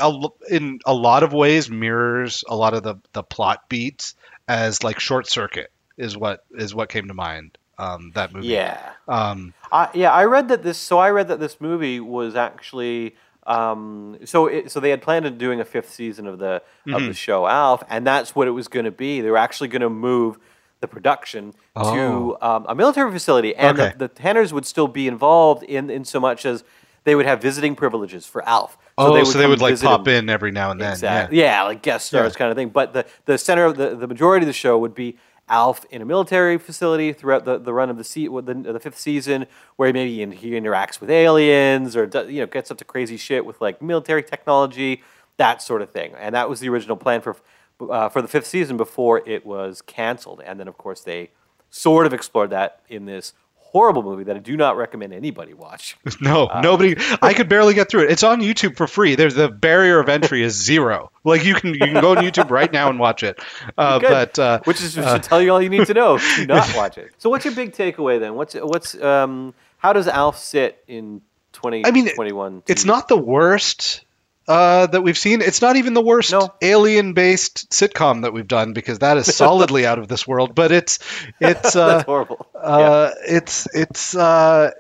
in 0.50 0.80
a 0.84 0.92
lot 0.94 1.22
of 1.22 1.32
ways 1.32 1.70
mirrors 1.70 2.42
a 2.48 2.56
lot 2.56 2.74
of 2.74 2.82
the 2.82 2.96
the 3.12 3.22
plot 3.22 3.68
beats 3.68 4.16
as 4.48 4.82
like 4.82 4.98
Short 4.98 5.28
Circuit 5.28 5.70
is 5.96 6.16
what 6.16 6.44
is 6.50 6.74
what 6.74 6.88
came 6.88 7.06
to 7.08 7.14
mind. 7.14 7.56
Um, 7.78 8.12
that 8.14 8.34
movie. 8.34 8.48
Yeah. 8.48 8.92
Um, 9.08 9.54
I, 9.72 9.88
yeah, 9.94 10.12
I 10.12 10.24
read 10.26 10.48
that 10.48 10.62
this. 10.62 10.76
So 10.76 10.98
I 10.98 11.10
read 11.10 11.28
that 11.28 11.38
this 11.40 11.60
movie 11.60 12.00
was 12.00 12.34
actually. 12.34 13.14
Um, 13.46 14.18
so 14.26 14.46
it, 14.48 14.70
so 14.70 14.80
they 14.80 14.90
had 14.90 15.00
planned 15.00 15.24
on 15.24 15.38
doing 15.38 15.60
a 15.60 15.64
fifth 15.64 15.90
season 15.90 16.26
of 16.26 16.38
the 16.38 16.56
of 16.56 16.62
Mm-hmm. 16.86 17.06
the 17.08 17.14
show 17.14 17.46
Alf, 17.46 17.82
and 17.88 18.06
that's 18.06 18.34
what 18.34 18.48
it 18.48 18.50
was 18.50 18.68
going 18.68 18.84
to 18.84 18.90
be. 18.90 19.22
They 19.22 19.30
were 19.30 19.38
actually 19.38 19.68
going 19.68 19.80
to 19.82 19.88
move 19.90 20.38
the 20.80 20.88
production 20.88 21.52
to 21.76 22.36
um, 22.40 22.66
a 22.68 22.74
military 22.74 23.10
facility, 23.12 23.54
and 23.54 23.78
Oh. 23.78 23.82
Okay. 23.82 23.92
the, 23.98 24.08
the 24.08 24.14
Tanners 24.14 24.52
would 24.52 24.66
still 24.66 24.88
be 24.88 25.06
involved 25.08 25.62
in 25.62 25.90
in 25.90 26.04
so 26.04 26.18
much 26.20 26.44
as 26.46 26.64
they 27.04 27.14
would 27.14 27.26
have 27.26 27.40
visiting 27.40 27.74
privileges 27.74 28.26
for 28.26 28.46
Alf. 28.48 28.76
oh, 28.98 29.24
so 29.24 29.38
they 29.38 29.46
would 29.46 29.60
like 29.60 29.80
pop 29.80 30.06
him. 30.06 30.24
in 30.24 30.28
every 30.28 30.50
now 30.52 30.70
and 30.70 30.80
then. 30.80 30.92
Exactly. 30.92 31.38
Yeah. 31.38 31.62
like 31.62 31.80
guest 31.82 32.06
stars 32.06 32.32
Yeah. 32.34 32.38
kind 32.38 32.50
of 32.50 32.56
thing. 32.56 32.68
But 32.68 32.92
the, 32.92 33.06
the 33.24 33.38
center 33.38 33.64
of 33.64 33.76
the, 33.78 33.96
the 33.96 34.06
majority 34.06 34.44
of 34.44 34.48
the 34.48 34.52
show 34.52 34.76
would 34.78 34.94
be 34.94 35.16
Alf 35.48 35.84
in 35.90 36.00
a 36.02 36.04
military 36.04 36.58
facility 36.58 37.12
throughout 37.12 37.44
the, 37.44 37.58
the 37.58 37.72
run 37.72 37.88
of 37.90 37.96
the, 37.96 38.04
se- 38.04 38.28
with 38.28 38.46
the 38.46 38.54
the 38.54 38.78
fifth 38.78 38.98
season, 38.98 39.46
where 39.76 39.92
maybe 39.92 40.34
he 40.34 40.50
interacts 40.52 41.00
with 41.00 41.10
aliens 41.10 41.96
or 41.96 42.04
you 42.28 42.40
know 42.40 42.46
gets 42.46 42.70
up 42.70 42.78
to 42.78 42.84
crazy 42.84 43.16
shit 43.16 43.44
with 43.44 43.60
like 43.60 43.80
military 43.82 44.22
technology, 44.22 45.02
that 45.38 45.60
sort 45.62 45.82
of 45.82 45.90
thing. 45.90 46.12
And 46.18 46.34
that 46.34 46.48
was 46.48 46.60
the 46.60 46.68
original 46.68 46.96
plan 46.96 47.20
for 47.20 47.34
uh, 47.80 48.08
for 48.08 48.22
the 48.22 48.28
fifth 48.28 48.46
season 48.46 48.76
before 48.76 49.22
it 49.28 49.44
was 49.46 49.82
canceled. 49.82 50.40
And 50.44 50.58
then 50.60 50.68
of 50.68 50.76
course 50.78 51.00
they 51.02 51.30
sort 51.70 52.06
of 52.06 52.12
explored 52.12 52.50
that 52.50 52.80
in 52.88 53.04
this 53.06 53.32
horrible 53.56 54.02
movie 54.02 54.24
that 54.24 54.34
I 54.34 54.40
do 54.40 54.56
not 54.56 54.76
recommend 54.76 55.12
anybody 55.12 55.54
watch. 55.54 55.96
No, 56.20 56.46
Uh, 56.48 56.60
nobody. 56.60 56.96
I 57.22 57.34
could 57.34 57.48
barely 57.48 57.72
get 57.74 57.88
through 57.88 58.02
it. 58.04 58.10
It's 58.10 58.24
on 58.24 58.40
YouTube 58.40 58.76
for 58.76 58.88
free. 58.88 59.14
There's 59.14 59.34
the 59.36 59.48
barrier 59.48 60.00
of 60.00 60.08
entry 60.08 60.42
is 60.42 60.54
zero. 60.60 61.12
Like 61.22 61.44
you 61.44 61.54
can 61.54 61.74
you 61.74 61.78
can 61.78 61.94
go 62.00 62.10
on 62.16 62.24
YouTube 62.24 62.50
right 62.50 62.72
now 62.72 62.90
and 62.90 62.98
watch 62.98 63.22
it. 63.22 63.38
Uh, 63.78 64.00
Good. 64.00 64.08
but 64.10 64.38
uh, 64.40 64.60
which 64.64 64.82
is 64.82 64.94
should 64.94 65.22
tell 65.22 65.40
you 65.40 65.52
all 65.52 65.62
you 65.62 65.68
need 65.68 65.86
to 65.86 65.94
know. 65.94 66.18
Do 66.36 66.46
not 66.46 66.74
watch 66.74 66.98
it. 66.98 67.12
So, 67.18 67.30
what's 67.30 67.44
your 67.44 67.54
big 67.54 67.72
takeaway 67.72 68.18
then? 68.18 68.34
What's 68.34 68.54
what's 68.54 69.00
um? 69.00 69.54
How 69.78 69.92
does 69.92 70.08
Alf 70.08 70.36
sit 70.36 70.82
in 70.88 71.22
twenty? 71.52 71.86
I 71.86 71.92
mean, 71.92 72.12
twenty 72.12 72.32
one. 72.32 72.62
it's 72.66 72.84
not 72.84 73.06
the 73.06 73.16
worst 73.16 74.04
uh, 74.48 74.86
that 74.86 75.02
we've 75.02 75.18
seen. 75.18 75.40
It's 75.42 75.62
not 75.62 75.76
even 75.76 75.94
the 75.94 76.00
worst 76.00 76.32
No. 76.32 76.52
alien-based 76.60 77.70
sitcom 77.70 78.22
that 78.22 78.32
we've 78.32 78.48
done 78.48 78.72
because 78.72 78.98
that 79.00 79.16
is 79.16 79.34
solidly 79.36 79.86
out 79.86 79.98
of 79.98 80.08
this 80.08 80.26
world. 80.26 80.54
But 80.54 80.72
it's 80.72 80.98
it's 81.40 81.76
uh, 81.76 81.86
That's 81.88 82.04
horrible. 82.04 82.46
uh, 82.54 83.10
it's 83.28 83.68
it's 83.74 84.14
uh, 84.16 84.70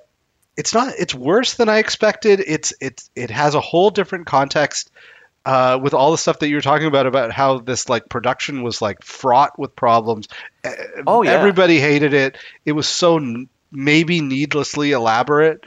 it's 0.56 0.74
not 0.74 0.94
it's 0.98 1.14
worse 1.14 1.54
than 1.54 1.68
I 1.68 1.78
expected. 1.78 2.40
It's 2.44 2.72
it's 2.80 3.10
it 3.14 3.30
has 3.30 3.54
a 3.54 3.60
whole 3.60 3.90
different 3.90 4.26
context 4.26 4.90
uh, 5.46 5.78
with 5.80 5.94
all 5.94 6.10
the 6.10 6.18
stuff 6.18 6.40
that 6.40 6.48
you 6.48 6.56
were 6.56 6.60
talking 6.60 6.86
about 6.86 7.06
about 7.06 7.30
how 7.32 7.58
this 7.58 7.88
like 7.88 8.08
production 8.08 8.62
was 8.62 8.82
like 8.82 9.02
fraught 9.04 9.58
with 9.58 9.74
problems. 9.76 10.28
Oh, 11.06 11.22
yeah. 11.22 11.30
everybody 11.30 11.78
hated 11.80 12.12
it. 12.12 12.36
It 12.66 12.72
was 12.72 12.86
so 12.88 13.16
n- 13.16 13.48
maybe 13.72 14.20
needlessly 14.20 14.92
elaborate. 14.92 15.64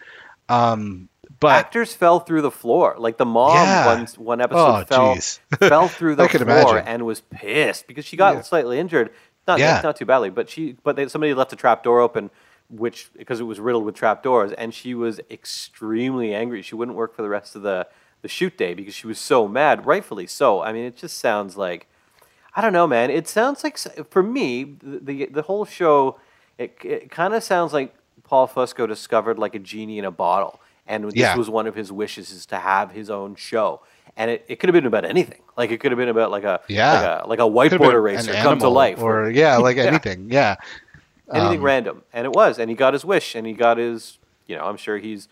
Um, 0.49 1.09
but 1.43 1.51
Actors 1.55 1.93
fell 1.93 2.19
through 2.19 2.41
the 2.41 2.51
floor. 2.51 2.95
Like 2.97 3.17
the 3.17 3.25
mom, 3.25 3.55
Yeah. 3.55 3.85
one 3.85 4.07
one 4.17 4.41
episode 4.41 4.85
Oh, 4.91 5.15
fell 5.15 5.15
fell 5.69 5.87
through 5.87 6.15
the 6.15 6.27
floor 6.27 6.41
imagine. 6.41 6.87
and 6.87 7.05
was 7.05 7.21
pissed 7.21 7.85
because 7.87 8.05
she 8.05 8.17
got 8.17 8.35
Yeah. 8.35 8.41
slightly 8.41 8.79
injured. 8.79 9.11
Not 9.47 9.59
Yeah. 9.59 9.81
not 9.83 9.95
too 9.97 10.05
badly, 10.05 10.29
but 10.29 10.49
she 10.49 10.77
but 10.83 10.95
they, 10.95 11.07
somebody 11.07 11.33
left 11.33 11.53
a 11.53 11.55
trap 11.55 11.83
door 11.83 11.99
open. 11.99 12.29
Which 12.69 13.09
because 13.15 13.39
it 13.39 13.43
was 13.43 13.59
riddled 13.59 13.83
with 13.85 13.93
trap 13.93 14.23
doors, 14.23 14.51
and 14.53 14.73
she 14.73 14.95
was 14.95 15.19
extremely 15.29 16.33
angry. 16.33 16.61
She 16.61 16.75
wouldn't 16.75 16.97
work 16.97 17.15
for 17.15 17.21
the 17.21 17.29
rest 17.29 17.55
of 17.55 17.61
the 17.61 17.87
the 18.21 18.27
shoot 18.27 18.57
day 18.57 18.73
because 18.73 18.95
she 18.95 19.05
was 19.05 19.19
so 19.19 19.47
mad, 19.47 19.85
rightfully 19.85 20.25
so. 20.27 20.61
I 20.63 20.71
mean, 20.73 20.85
it 20.85 20.95
just 20.95 21.17
sounds 21.19 21.55
like 21.57 21.87
I 22.55 22.61
don't 22.61 22.73
know, 22.73 22.87
man. 22.87 23.09
It 23.11 23.27
sounds 23.27 23.63
like 23.63 23.77
for 24.09 24.23
me 24.23 24.63
the 24.81 24.99
the, 24.99 25.25
the 25.27 25.41
whole 25.43 25.65
show. 25.65 26.19
It 26.57 26.77
it 26.83 27.11
kind 27.11 27.33
of 27.35 27.43
sounds 27.43 27.73
like 27.73 27.93
Paul 28.23 28.47
Fusco 28.47 28.87
discovered 28.87 29.37
like 29.37 29.53
a 29.55 29.59
genie 29.59 29.99
in 29.99 30.05
a 30.05 30.11
bottle, 30.11 30.59
and 30.87 31.05
this 31.05 31.15
Yeah. 31.15 31.35
was 31.35 31.49
one 31.49 31.67
of 31.67 31.75
his 31.75 31.91
wishes 31.91 32.31
is 32.31 32.45
to 32.47 32.57
have 32.57 32.91
his 32.91 33.09
own 33.09 33.35
show. 33.35 33.81
And 34.15 34.29
it, 34.29 34.45
it 34.47 34.59
could 34.59 34.69
have 34.69 34.73
been 34.73 34.85
about 34.85 35.05
anything. 35.05 35.41
Like 35.57 35.71
it 35.71 35.79
could 35.79 35.91
have 35.91 35.97
been 35.97 36.09
about 36.09 36.29
like 36.29 36.43
a 36.43 36.61
Yeah. 36.67 37.21
like 37.27 37.39
a, 37.39 37.43
like 37.43 37.71
a 37.71 37.77
whiteboard 37.77 37.93
eraser 37.93 38.33
come 38.33 38.59
to 38.59 38.69
life, 38.69 38.99
or 38.99 39.29
yeah, 39.29 39.57
like 39.67 39.77
Yeah. 39.77 39.83
anything. 39.83 40.29
Yeah. 40.29 40.55
anything 41.33 41.59
Um, 41.59 41.65
random, 41.65 42.03
and 42.13 42.25
it 42.25 42.31
was, 42.33 42.59
and 42.59 42.69
he 42.69 42.75
got 42.75 42.93
his 42.93 43.03
wish, 43.05 43.33
and 43.33 43.47
he 43.47 43.53
got 43.53 43.77
his, 43.77 44.19
you 44.45 44.55
know, 44.55 44.65
I'm 44.65 44.77
sure 44.77 44.97
he's 44.97 45.27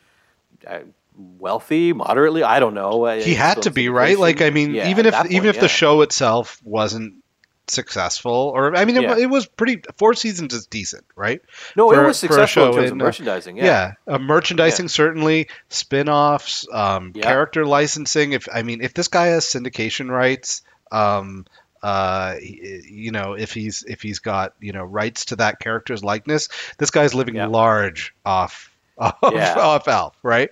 uh, 0.66 0.80
wealthy, 1.16 1.94
moderately. 1.94 2.44
I 2.44 2.60
don't 2.60 2.74
know. 2.74 3.06
He 3.06 3.34
had 3.36 3.62
to 3.64 3.72
be 3.72 3.90
right. 3.90 4.18
Like 4.18 4.42
I 4.42 4.50
mean, 4.50 4.74
Yeah, 4.74 4.90
even 4.90 5.06
if 5.06 5.12
that 5.12 5.28
even 5.28 5.44
point, 5.44 5.56
if 5.58 5.60
the 5.62 5.68
show 5.68 6.02
itself 6.02 6.60
wasn't 6.64 7.21
successful, 7.68 8.52
or 8.56 8.76
I 8.76 8.86
mean, 8.86 8.98
it, 8.98 9.04
Yeah. 9.04 9.18
it 9.18 9.30
was 9.30 9.46
pretty. 9.46 9.82
Four 9.98 10.14
seasons 10.14 10.54
is 10.54 10.66
decent, 10.68 11.06
right? 11.16 11.42
No, 11.76 11.92
it 11.92 12.04
was 12.04 12.20
successful 12.20 12.66
in 12.68 12.72
show 12.72 12.78
terms 12.80 12.92
of 12.92 12.94
uh, 12.94 13.04
merchandising, 13.04 13.58
yeah. 13.58 13.94
uh, 14.08 14.18
merchandising 14.18 14.88
certainly, 14.90 15.48
spin-offs, 15.70 16.66
um, 16.72 17.12
Yeah. 17.16 17.24
character 17.24 17.66
licensing. 17.66 18.34
If 18.34 18.48
I 18.54 18.64
mean, 18.64 18.82
if 18.82 18.94
this 18.94 19.08
guy 19.08 19.28
has 19.28 19.46
syndication 19.46 20.10
rights, 20.10 20.62
um, 20.92 21.46
uh, 21.84 22.36
you 22.42 23.12
know, 23.12 23.34
if 23.34 23.54
he's 23.54 23.84
if 23.88 24.02
he's 24.02 24.20
got 24.20 24.54
you 24.60 24.72
know 24.72 24.84
rights 24.84 25.26
to 25.26 25.36
that 25.38 25.60
character's 25.60 26.04
likeness, 26.04 26.50
this 26.78 26.92
guy's 26.92 27.14
living 27.14 27.36
large 27.36 28.14
off 28.26 28.70
off, 28.98 29.16
Yeah. 29.32 29.56
off 29.58 29.88
Alf, 29.88 30.16
right? 30.22 30.52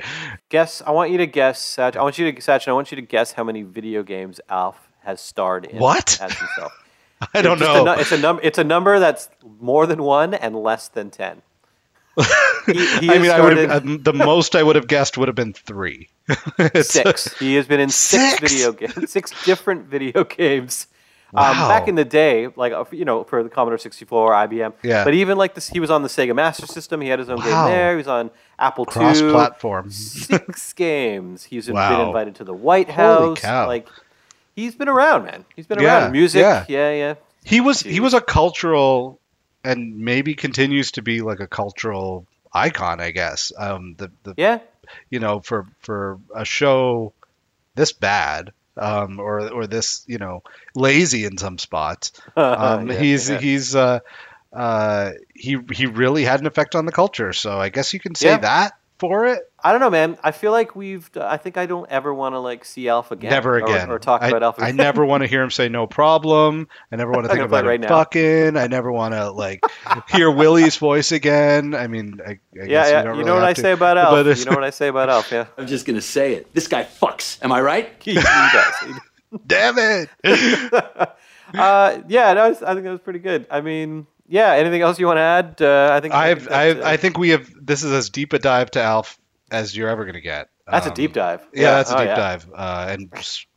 Guess. 0.49 0.81
I 0.85 0.91
want 0.91 1.11
you 1.11 1.17
to 1.19 1.27
guess. 1.27 1.59
Sach, 1.63 1.95
I 1.95 2.01
want 2.01 2.17
you 2.17 2.31
to 2.31 2.41
Sachin, 2.41 2.69
I 2.69 2.73
want 2.73 2.91
you 2.91 2.95
to 2.95 3.01
guess 3.01 3.33
how 3.33 3.43
many 3.43 3.61
video 3.61 4.01
games 4.01 4.39
Alf 4.49 4.89
has 5.03 5.21
starred 5.21 5.65
in. 5.65 5.77
What? 5.77 6.17
As 6.21 6.33
himself. 6.37 6.71
I 7.33 7.41
don't 7.41 7.53
It's 7.53 7.61
know. 7.61 7.85
A, 7.85 7.99
it's 7.99 8.11
a 8.11 8.17
number. 8.17 8.41
It's 8.43 8.57
a 8.57 8.63
number 8.63 8.99
that's 8.99 9.29
more 9.59 9.85
than 9.87 10.03
one 10.03 10.33
and 10.33 10.55
less 10.55 10.87
than 10.87 11.09
ten. 11.11 11.41
He, 12.65 12.85
he 12.99 13.09
I 13.11 13.17
mean, 13.17 13.31
I 13.31 13.39
would 13.39 13.53
started 13.57 13.69
have, 13.69 13.83
uh, 13.89 13.97
the 14.01 14.13
most 14.13 14.55
I 14.55 14.61
would 14.61 14.75
have 14.75 14.87
guessed 14.87 15.17
would 15.17 15.27
have 15.27 15.35
been 15.35 15.53
three. 15.53 16.09
Six. 16.81 17.33
He 17.39 17.55
has 17.55 17.65
been 17.65 17.79
in 17.79 17.89
six, 17.89 18.37
Six? 18.37 18.39
video 18.41 18.71
games, 18.73 19.09
six 19.09 19.33
different 19.43 19.85
video 19.85 20.23
games. 20.23 20.85
Um, 21.33 21.57
Wow. 21.57 21.67
back 21.67 21.87
in 21.87 21.95
the 21.95 22.05
day, 22.05 22.47
like 22.55 22.73
uh, 22.73 22.85
you 22.91 23.05
know, 23.05 23.23
for 23.23 23.41
the 23.41 23.49
Commodore 23.49 23.77
64, 23.79 24.31
IBM. 24.33 24.73
Yeah. 24.83 25.03
But 25.03 25.13
even 25.15 25.37
like 25.37 25.55
this, 25.55 25.67
he 25.69 25.79
was 25.79 25.89
on 25.89 26.03
the 26.03 26.09
Sega 26.09 26.35
Master 26.35 26.67
System. 26.67 27.01
He 27.01 27.07
had 27.07 27.17
his 27.19 27.29
own 27.29 27.37
Wow. 27.37 27.43
game 27.65 27.71
there. 27.73 27.91
He 27.91 27.97
was 27.97 28.07
on 28.07 28.29
Apple 28.59 28.83
II. 28.85 28.93
Cross-platform. 28.93 29.89
Six 29.89 30.73
games. 30.73 31.45
He's 31.45 31.65
been 31.67 31.75
invited 31.77 32.35
to 32.35 32.43
the 32.43 32.53
White 32.53 32.89
Holy 32.91 33.29
House. 33.29 33.39
cow. 33.41 33.67
Like 33.67 33.87
he's 34.59 34.75
been 34.75 34.89
around, 34.89 35.25
man. 35.25 35.45
He's 35.55 35.67
been 35.67 35.79
Yeah, 35.81 36.01
around. 36.03 36.11
Music. 36.11 36.41
yeah. 36.41 36.65
Yeah, 36.67 36.91
yeah. 36.91 37.13
He 37.43 37.61
was 37.61 37.79
he 37.81 37.99
was 37.99 38.13
a 38.13 38.21
cultural, 38.21 39.19
and 39.63 39.99
maybe 39.99 40.35
continues 40.35 40.91
to 40.93 41.01
be 41.01 41.21
like 41.21 41.39
a 41.39 41.47
cultural 41.47 42.25
icon, 42.53 42.99
I 42.99 43.11
guess. 43.11 43.51
Um, 43.57 43.95
the 43.97 44.11
the 44.23 44.33
Yeah. 44.37 44.59
you 45.09 45.19
know 45.19 45.39
for 45.39 45.65
for 45.81 46.19
a 46.35 46.45
show 46.45 47.13
this 47.75 47.93
bad. 47.93 48.51
Um, 48.77 49.19
or 49.19 49.49
or 49.51 49.67
this 49.67 50.05
you 50.07 50.19
know 50.19 50.41
lazy 50.73 51.25
in 51.25 51.37
some 51.37 51.57
spots. 51.57 52.13
Um, 52.37 52.87
Yeah, 52.89 52.99
he's 52.99 53.29
yeah. 53.29 53.37
he's 53.39 53.75
uh, 53.75 53.99
uh, 54.53 55.11
he 55.35 55.57
he 55.73 55.85
really 55.85 56.23
had 56.23 56.39
an 56.39 56.47
effect 56.47 56.75
on 56.75 56.85
the 56.85 56.93
culture. 56.93 57.33
So 57.33 57.59
I 57.59 57.67
guess 57.69 57.93
you 57.93 57.99
can 57.99 58.15
say 58.15 58.29
Yeah. 58.29 58.37
that 58.37 58.78
for 58.99 59.25
it. 59.25 59.41
I 59.63 59.71
don't 59.71 59.81
know, 59.81 59.89
man. 59.89 60.17
I 60.23 60.31
feel 60.31 60.51
like 60.51 60.75
we've. 60.75 61.09
I 61.17 61.37
think 61.37 61.57
I 61.57 61.65
don't 61.65 61.89
ever 61.89 62.13
want 62.13 62.35
to 62.35 62.39
like 62.39 62.65
see 62.65 62.87
Alf 62.89 63.11
again. 63.11 63.31
Never 63.31 63.57
again. 63.57 63.89
Or, 63.89 63.97
talk 63.99 64.21
I, 64.21 64.27
about 64.27 64.43
Alf. 64.43 64.55
I 64.59 64.71
never 64.71 65.05
want 65.05 65.23
to 65.23 65.27
hear 65.27 65.41
him 65.41 65.49
say 65.51 65.69
no 65.69 65.87
problem. 65.87 66.67
I 66.91 66.97
never 66.97 67.11
want 67.11 67.25
to 67.25 67.29
think 67.33 67.43
about 67.43 67.65
right 67.65 67.79
now. 67.79 67.87
fucking. 67.87 68.57
I 68.57 68.67
never 68.67 68.91
want 68.91 69.13
to 69.13 69.31
like 69.31 69.63
hear 70.11 70.29
Willie's 70.29 70.77
voice 70.77 71.11
again. 71.11 71.73
I 71.73 71.87
mean, 71.87 72.19
I, 72.25 72.31
I 72.31 72.39
Yeah, 72.53 72.65
guess 72.65 72.69
yeah. 72.69 72.83
You, 72.83 72.97
You, 72.97 73.03
don't 73.03 73.05
know 73.05 73.23
really 73.25 73.31
what 73.31 73.43
I 73.43 73.53
to, 73.53 73.61
say 73.61 73.71
about 73.71 73.97
Alf. 73.97 74.11
but 74.11 74.37
You 74.37 74.45
know 74.45 74.51
what 74.51 74.63
I 74.63 74.69
say 74.69 74.87
about 74.89 75.09
Alf. 75.09 75.31
Yeah. 75.31 75.47
I'm 75.57 75.67
just 75.67 75.85
gonna 75.85 76.01
say 76.01 76.33
it. 76.33 76.53
This 76.53 76.67
guy 76.67 76.83
fucks. 76.83 77.43
Am 77.43 77.51
I 77.51 77.61
right? 77.61 77.89
he, 78.01 78.11
he 78.11 78.21
does. 78.21 78.75
He 78.85 78.93
Damn 79.45 79.77
it! 79.77 80.09
uh, 81.53 82.01
yeah, 82.07 82.33
no, 82.33 82.45
I 82.45 82.53
think 82.53 82.83
that 82.83 82.91
was 82.91 82.99
pretty 82.99 83.19
good. 83.19 83.45
I 83.51 83.61
mean, 83.61 84.07
yeah. 84.29 84.53
Anything 84.53 84.81
else 84.81 84.99
you 84.99 85.07
want 85.07 85.17
to 85.17 85.21
add? 85.21 85.57
Uh, 85.61 85.89
I 85.93 85.99
think 85.99 86.13
I 86.13 86.31
I've, 86.31 86.39
think 86.39 86.51
I've, 86.51 86.81
I 86.83 86.97
think 86.97 87.17
we 87.17 87.29
have. 87.29 87.49
This 87.61 87.83
is 87.83 87.91
as 87.91 88.09
deep 88.09 88.31
a 88.33 88.39
dive 88.39 88.71
to 88.71 88.81
Alf 88.81 89.19
as 89.51 89.75
you're 89.75 89.89
ever 89.89 90.05
going 90.05 90.15
to 90.15 90.21
get. 90.21 90.49
That's 90.67 90.85
a 90.85 90.89
Um, 90.89 90.95
deep 90.95 91.13
dive. 91.13 91.41
Yeah, 91.53 91.71
that's 91.71 91.91
a 91.91 91.95
oh, 91.95 91.97
deep 91.99 92.07
yeah. 92.07 92.15
dive, 92.15 92.47
uh, 92.53 92.85
and 92.89 93.11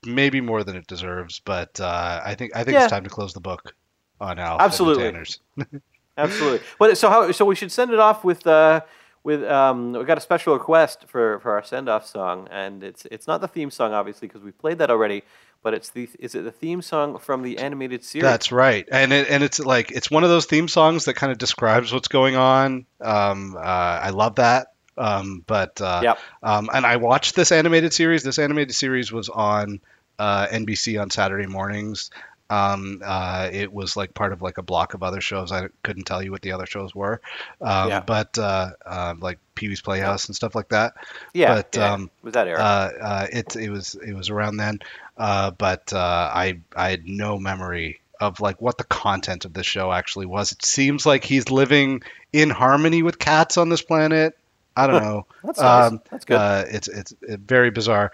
maybe 0.04 0.40
more 0.40 0.64
than 0.64 0.76
it 0.76 0.86
deserves. 0.86 1.40
But 1.44 1.78
uh, 1.78 2.20
I 2.24 2.34
think 2.34 2.56
I 2.56 2.64
think 2.64 2.74
Yeah. 2.74 2.84
it's 2.84 2.90
time 2.90 3.04
to 3.04 3.10
close 3.10 3.34
the 3.34 3.40
book 3.40 3.74
on 4.20 4.38
Alf. 4.38 4.60
Absolutely. 4.60 5.12
Absolutely. 6.16 6.60
But 6.78 6.96
so 6.98 7.08
how? 7.10 7.30
So 7.32 7.44
we 7.44 7.54
should 7.54 7.72
send 7.72 7.92
it 7.92 7.98
off 7.98 8.24
with. 8.24 8.46
Uh, 8.46 8.80
with 9.24 9.44
um, 9.44 9.92
we 9.92 10.02
got 10.04 10.18
a 10.18 10.20
special 10.20 10.52
request 10.52 11.04
for, 11.06 11.38
for 11.40 11.52
our 11.52 11.62
send 11.62 11.88
off 11.88 12.04
song, 12.06 12.48
and 12.50 12.82
it's 12.82 13.06
it's 13.10 13.28
not 13.28 13.40
the 13.40 13.46
theme 13.46 13.70
song 13.70 13.92
obviously 13.92 14.26
because 14.26 14.42
we 14.42 14.50
played 14.50 14.78
that 14.78 14.90
already, 14.90 15.22
but 15.62 15.74
it's 15.74 15.90
the 15.90 16.08
is 16.18 16.34
it 16.34 16.44
the 16.44 16.50
theme 16.52 16.82
song 16.82 17.18
from 17.18 17.42
the 17.42 17.58
animated 17.58 18.04
series? 18.04 18.22
That's 18.24 18.52
right, 18.52 18.86
and 18.90 19.12
it, 19.12 19.28
and 19.28 19.42
it's 19.42 19.58
like 19.58 19.90
it's 19.90 20.10
one 20.10 20.24
of 20.24 20.30
those 20.30 20.46
theme 20.46 20.68
songs 20.68 21.04
that 21.06 21.14
kind 21.14 21.32
of 21.32 21.38
describes 21.38 21.92
what's 21.92 22.08
going 22.08 22.36
on. 22.36 22.86
Um, 23.00 23.56
uh, 23.56 23.60
I 23.60 24.10
love 24.10 24.36
that. 24.36 24.68
Um, 24.98 25.42
but 25.46 25.80
uh, 25.80 26.00
Yep. 26.04 26.18
um, 26.42 26.68
and 26.72 26.84
I 26.84 26.96
watched 26.96 27.34
this 27.34 27.50
animated 27.50 27.94
series. 27.94 28.22
This 28.24 28.38
animated 28.38 28.74
series 28.74 29.10
was 29.10 29.30
on 29.30 29.80
uh, 30.18 30.46
NBC 30.48 31.00
on 31.00 31.08
Saturday 31.08 31.46
mornings. 31.46 32.10
Um, 32.50 33.00
uh, 33.02 33.48
it 33.50 33.72
was 33.72 33.96
like 33.96 34.12
part 34.12 34.34
of 34.34 34.42
like 34.42 34.58
a 34.58 34.62
block 34.62 34.92
of 34.92 35.02
other 35.02 35.22
shows. 35.22 35.50
I 35.50 35.68
couldn't 35.82 36.04
tell 36.04 36.22
you 36.22 36.30
what 36.30 36.42
the 36.42 36.52
other 36.52 36.66
shows 36.66 36.94
were, 36.94 37.22
um, 37.62 37.88
Yeah. 37.88 38.00
but 38.00 38.36
uh, 38.36 38.72
uh, 38.84 39.14
like 39.18 39.38
Pee 39.54 39.68
Wee's 39.68 39.80
Playhouse 39.80 40.26
and 40.26 40.36
stuff 40.36 40.54
like 40.54 40.68
that. 40.68 40.92
Yeah, 41.32 41.54
but 41.54 41.74
yeah. 41.74 41.94
um, 41.94 42.10
Was 42.22 42.34
that 42.34 42.46
era? 42.48 42.58
Uh, 42.60 42.90
uh, 43.00 43.26
it 43.32 43.56
it 43.56 43.70
was 43.70 43.94
it 43.94 44.12
was 44.12 44.28
around 44.28 44.58
then, 44.58 44.80
uh, 45.16 45.50
but 45.52 45.92
uh, 45.92 46.30
I 46.34 46.60
I 46.74 46.90
had 46.90 47.06
no 47.06 47.38
memory 47.38 48.00
of 48.20 48.40
like 48.40 48.62
what 48.62 48.78
the 48.78 48.84
content 48.84 49.44
of 49.44 49.52
the 49.52 49.64
show 49.64 49.92
actually 49.92 50.26
was. 50.26 50.52
It 50.52 50.64
seems 50.64 51.04
like 51.04 51.24
he's 51.24 51.50
living 51.50 52.02
in 52.32 52.50
harmony 52.50 53.02
with 53.02 53.18
cats 53.18 53.56
on 53.56 53.68
this 53.68 53.82
planet. 53.82 54.36
I 54.76 54.86
don't 54.86 55.02
know. 55.02 55.26
That's 55.44 55.60
nice. 55.60 55.92
Um, 55.92 56.00
That's 56.10 56.24
good. 56.24 56.36
Uh, 56.36 56.64
it's 56.68 56.88
it's 56.88 57.12
uh, 57.28 57.36
very 57.36 57.70
bizarre, 57.70 58.12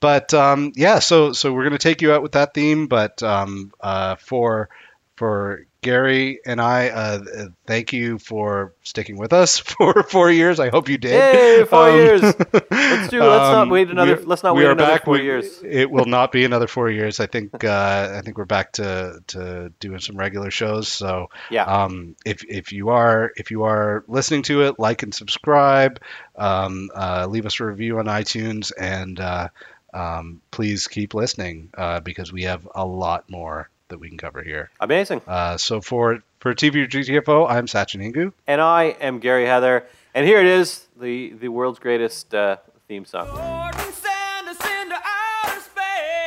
but 0.00 0.34
um, 0.34 0.72
yeah. 0.74 0.98
So 0.98 1.32
so 1.32 1.52
we're 1.52 1.64
gonna 1.64 1.78
take 1.78 2.02
you 2.02 2.12
out 2.12 2.22
with 2.22 2.32
that 2.32 2.54
theme, 2.54 2.88
but 2.88 3.22
um, 3.22 3.72
uh, 3.80 4.16
for 4.16 4.70
for 5.16 5.66
Gary 5.82 6.40
and 6.44 6.60
I, 6.60 6.88
uh, 6.88 7.20
thank 7.66 7.92
you 7.92 8.18
for 8.18 8.74
sticking 8.82 9.16
with 9.16 9.32
us 9.32 9.58
for 9.58 10.02
four 10.02 10.30
years. 10.30 10.60
I 10.60 10.68
hope 10.68 10.88
you 10.88 10.98
did. 10.98 11.12
Yay, 11.12 11.64
four 11.64 11.88
Um, 11.88 11.96
years. 11.96 12.22
Let's 12.70 13.08
do. 13.08 13.20
Let's 13.20 13.20
not 13.20 13.54
um, 13.54 13.68
wait 13.70 13.90
another. 13.90 14.16
let's 14.24 14.42
not 14.42 14.54
wait 14.56 14.66
another 14.66 14.92
back. 14.92 15.04
four 15.04 15.14
We- 15.14 15.22
years. 15.22 15.62
It 15.62 15.90
will 15.90 16.04
not 16.06 16.32
be 16.32 16.44
another 16.44 16.66
four 16.66 16.90
years. 16.90 17.20
I 17.20 17.26
think. 17.26 17.50
Uh, 17.70 18.14
I 18.18 18.20
think 18.22 18.36
we're 18.36 18.44
back 18.46 18.72
to, 18.72 19.20
to 19.28 19.72
doing 19.80 20.00
some 20.00 20.16
regular 20.16 20.50
shows. 20.50 20.88
So 20.88 21.28
Yeah. 21.50 21.64
um, 21.64 22.16
if 22.26 22.44
if 22.44 22.72
you 22.72 22.88
are 22.90 23.32
if 23.36 23.50
you 23.50 23.62
are 23.64 24.04
listening 24.08 24.42
to 24.44 24.62
it, 24.64 24.78
like 24.78 25.02
and 25.02 25.14
subscribe. 25.14 26.00
Um, 26.36 26.90
uh, 26.94 27.26
leave 27.28 27.46
us 27.46 27.60
a 27.60 27.64
review 27.66 27.98
on 27.98 28.06
iTunes 28.06 28.72
and 28.78 29.20
uh, 29.20 29.48
um, 29.94 30.40
please 30.50 30.88
keep 30.88 31.14
listening 31.14 31.70
uh, 31.76 32.00
because 32.00 32.32
we 32.32 32.44
have 32.44 32.66
a 32.74 32.84
lot 32.84 33.28
more 33.30 33.68
that 33.90 33.98
we 33.98 34.08
can 34.08 34.18
cover 34.18 34.42
here. 34.42 34.70
Amazing. 34.80 35.20
Uh, 35.26 35.56
so 35.58 35.80
for 35.80 36.22
for 36.40 36.54
TV 36.54 36.88
GTFO, 36.88 37.48
I'm 37.48 37.66
Sachin 37.66 38.00
Ingu. 38.02 38.32
And 38.46 38.60
I 38.60 38.96
am 39.00 39.18
Gary 39.18 39.44
Heather, 39.46 39.84
and 40.14 40.26
here 40.26 40.40
it 40.40 40.46
is, 40.46 40.88
the 40.98 41.32
the 41.34 41.48
world's 41.48 41.78
greatest 41.78 42.34
uh, 42.34 42.56
theme 42.88 43.04
song. 43.04 43.26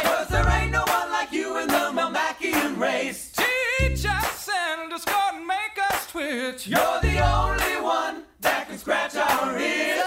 Cause 0.03 0.28
there 0.30 0.47
ain't 0.49 0.72
no 0.72 0.84
one 0.88 1.09
like 1.11 1.32
you 1.32 1.57
in 1.59 1.68
the 1.68 1.91
Melmacian 1.93 2.78
race. 2.80 3.32
Teach 3.32 4.06
us 4.06 4.49
and 4.49 4.91
discord 4.91 5.34
and 5.35 5.48
make 5.48 5.77
us 5.91 6.07
twitch. 6.11 6.68
You're 6.68 6.99
the 7.02 7.19
only 7.26 7.81
one 7.81 8.23
that 8.41 8.68
can 8.68 8.77
scratch 8.77 9.15
our 9.15 9.57
itch. 9.57 10.02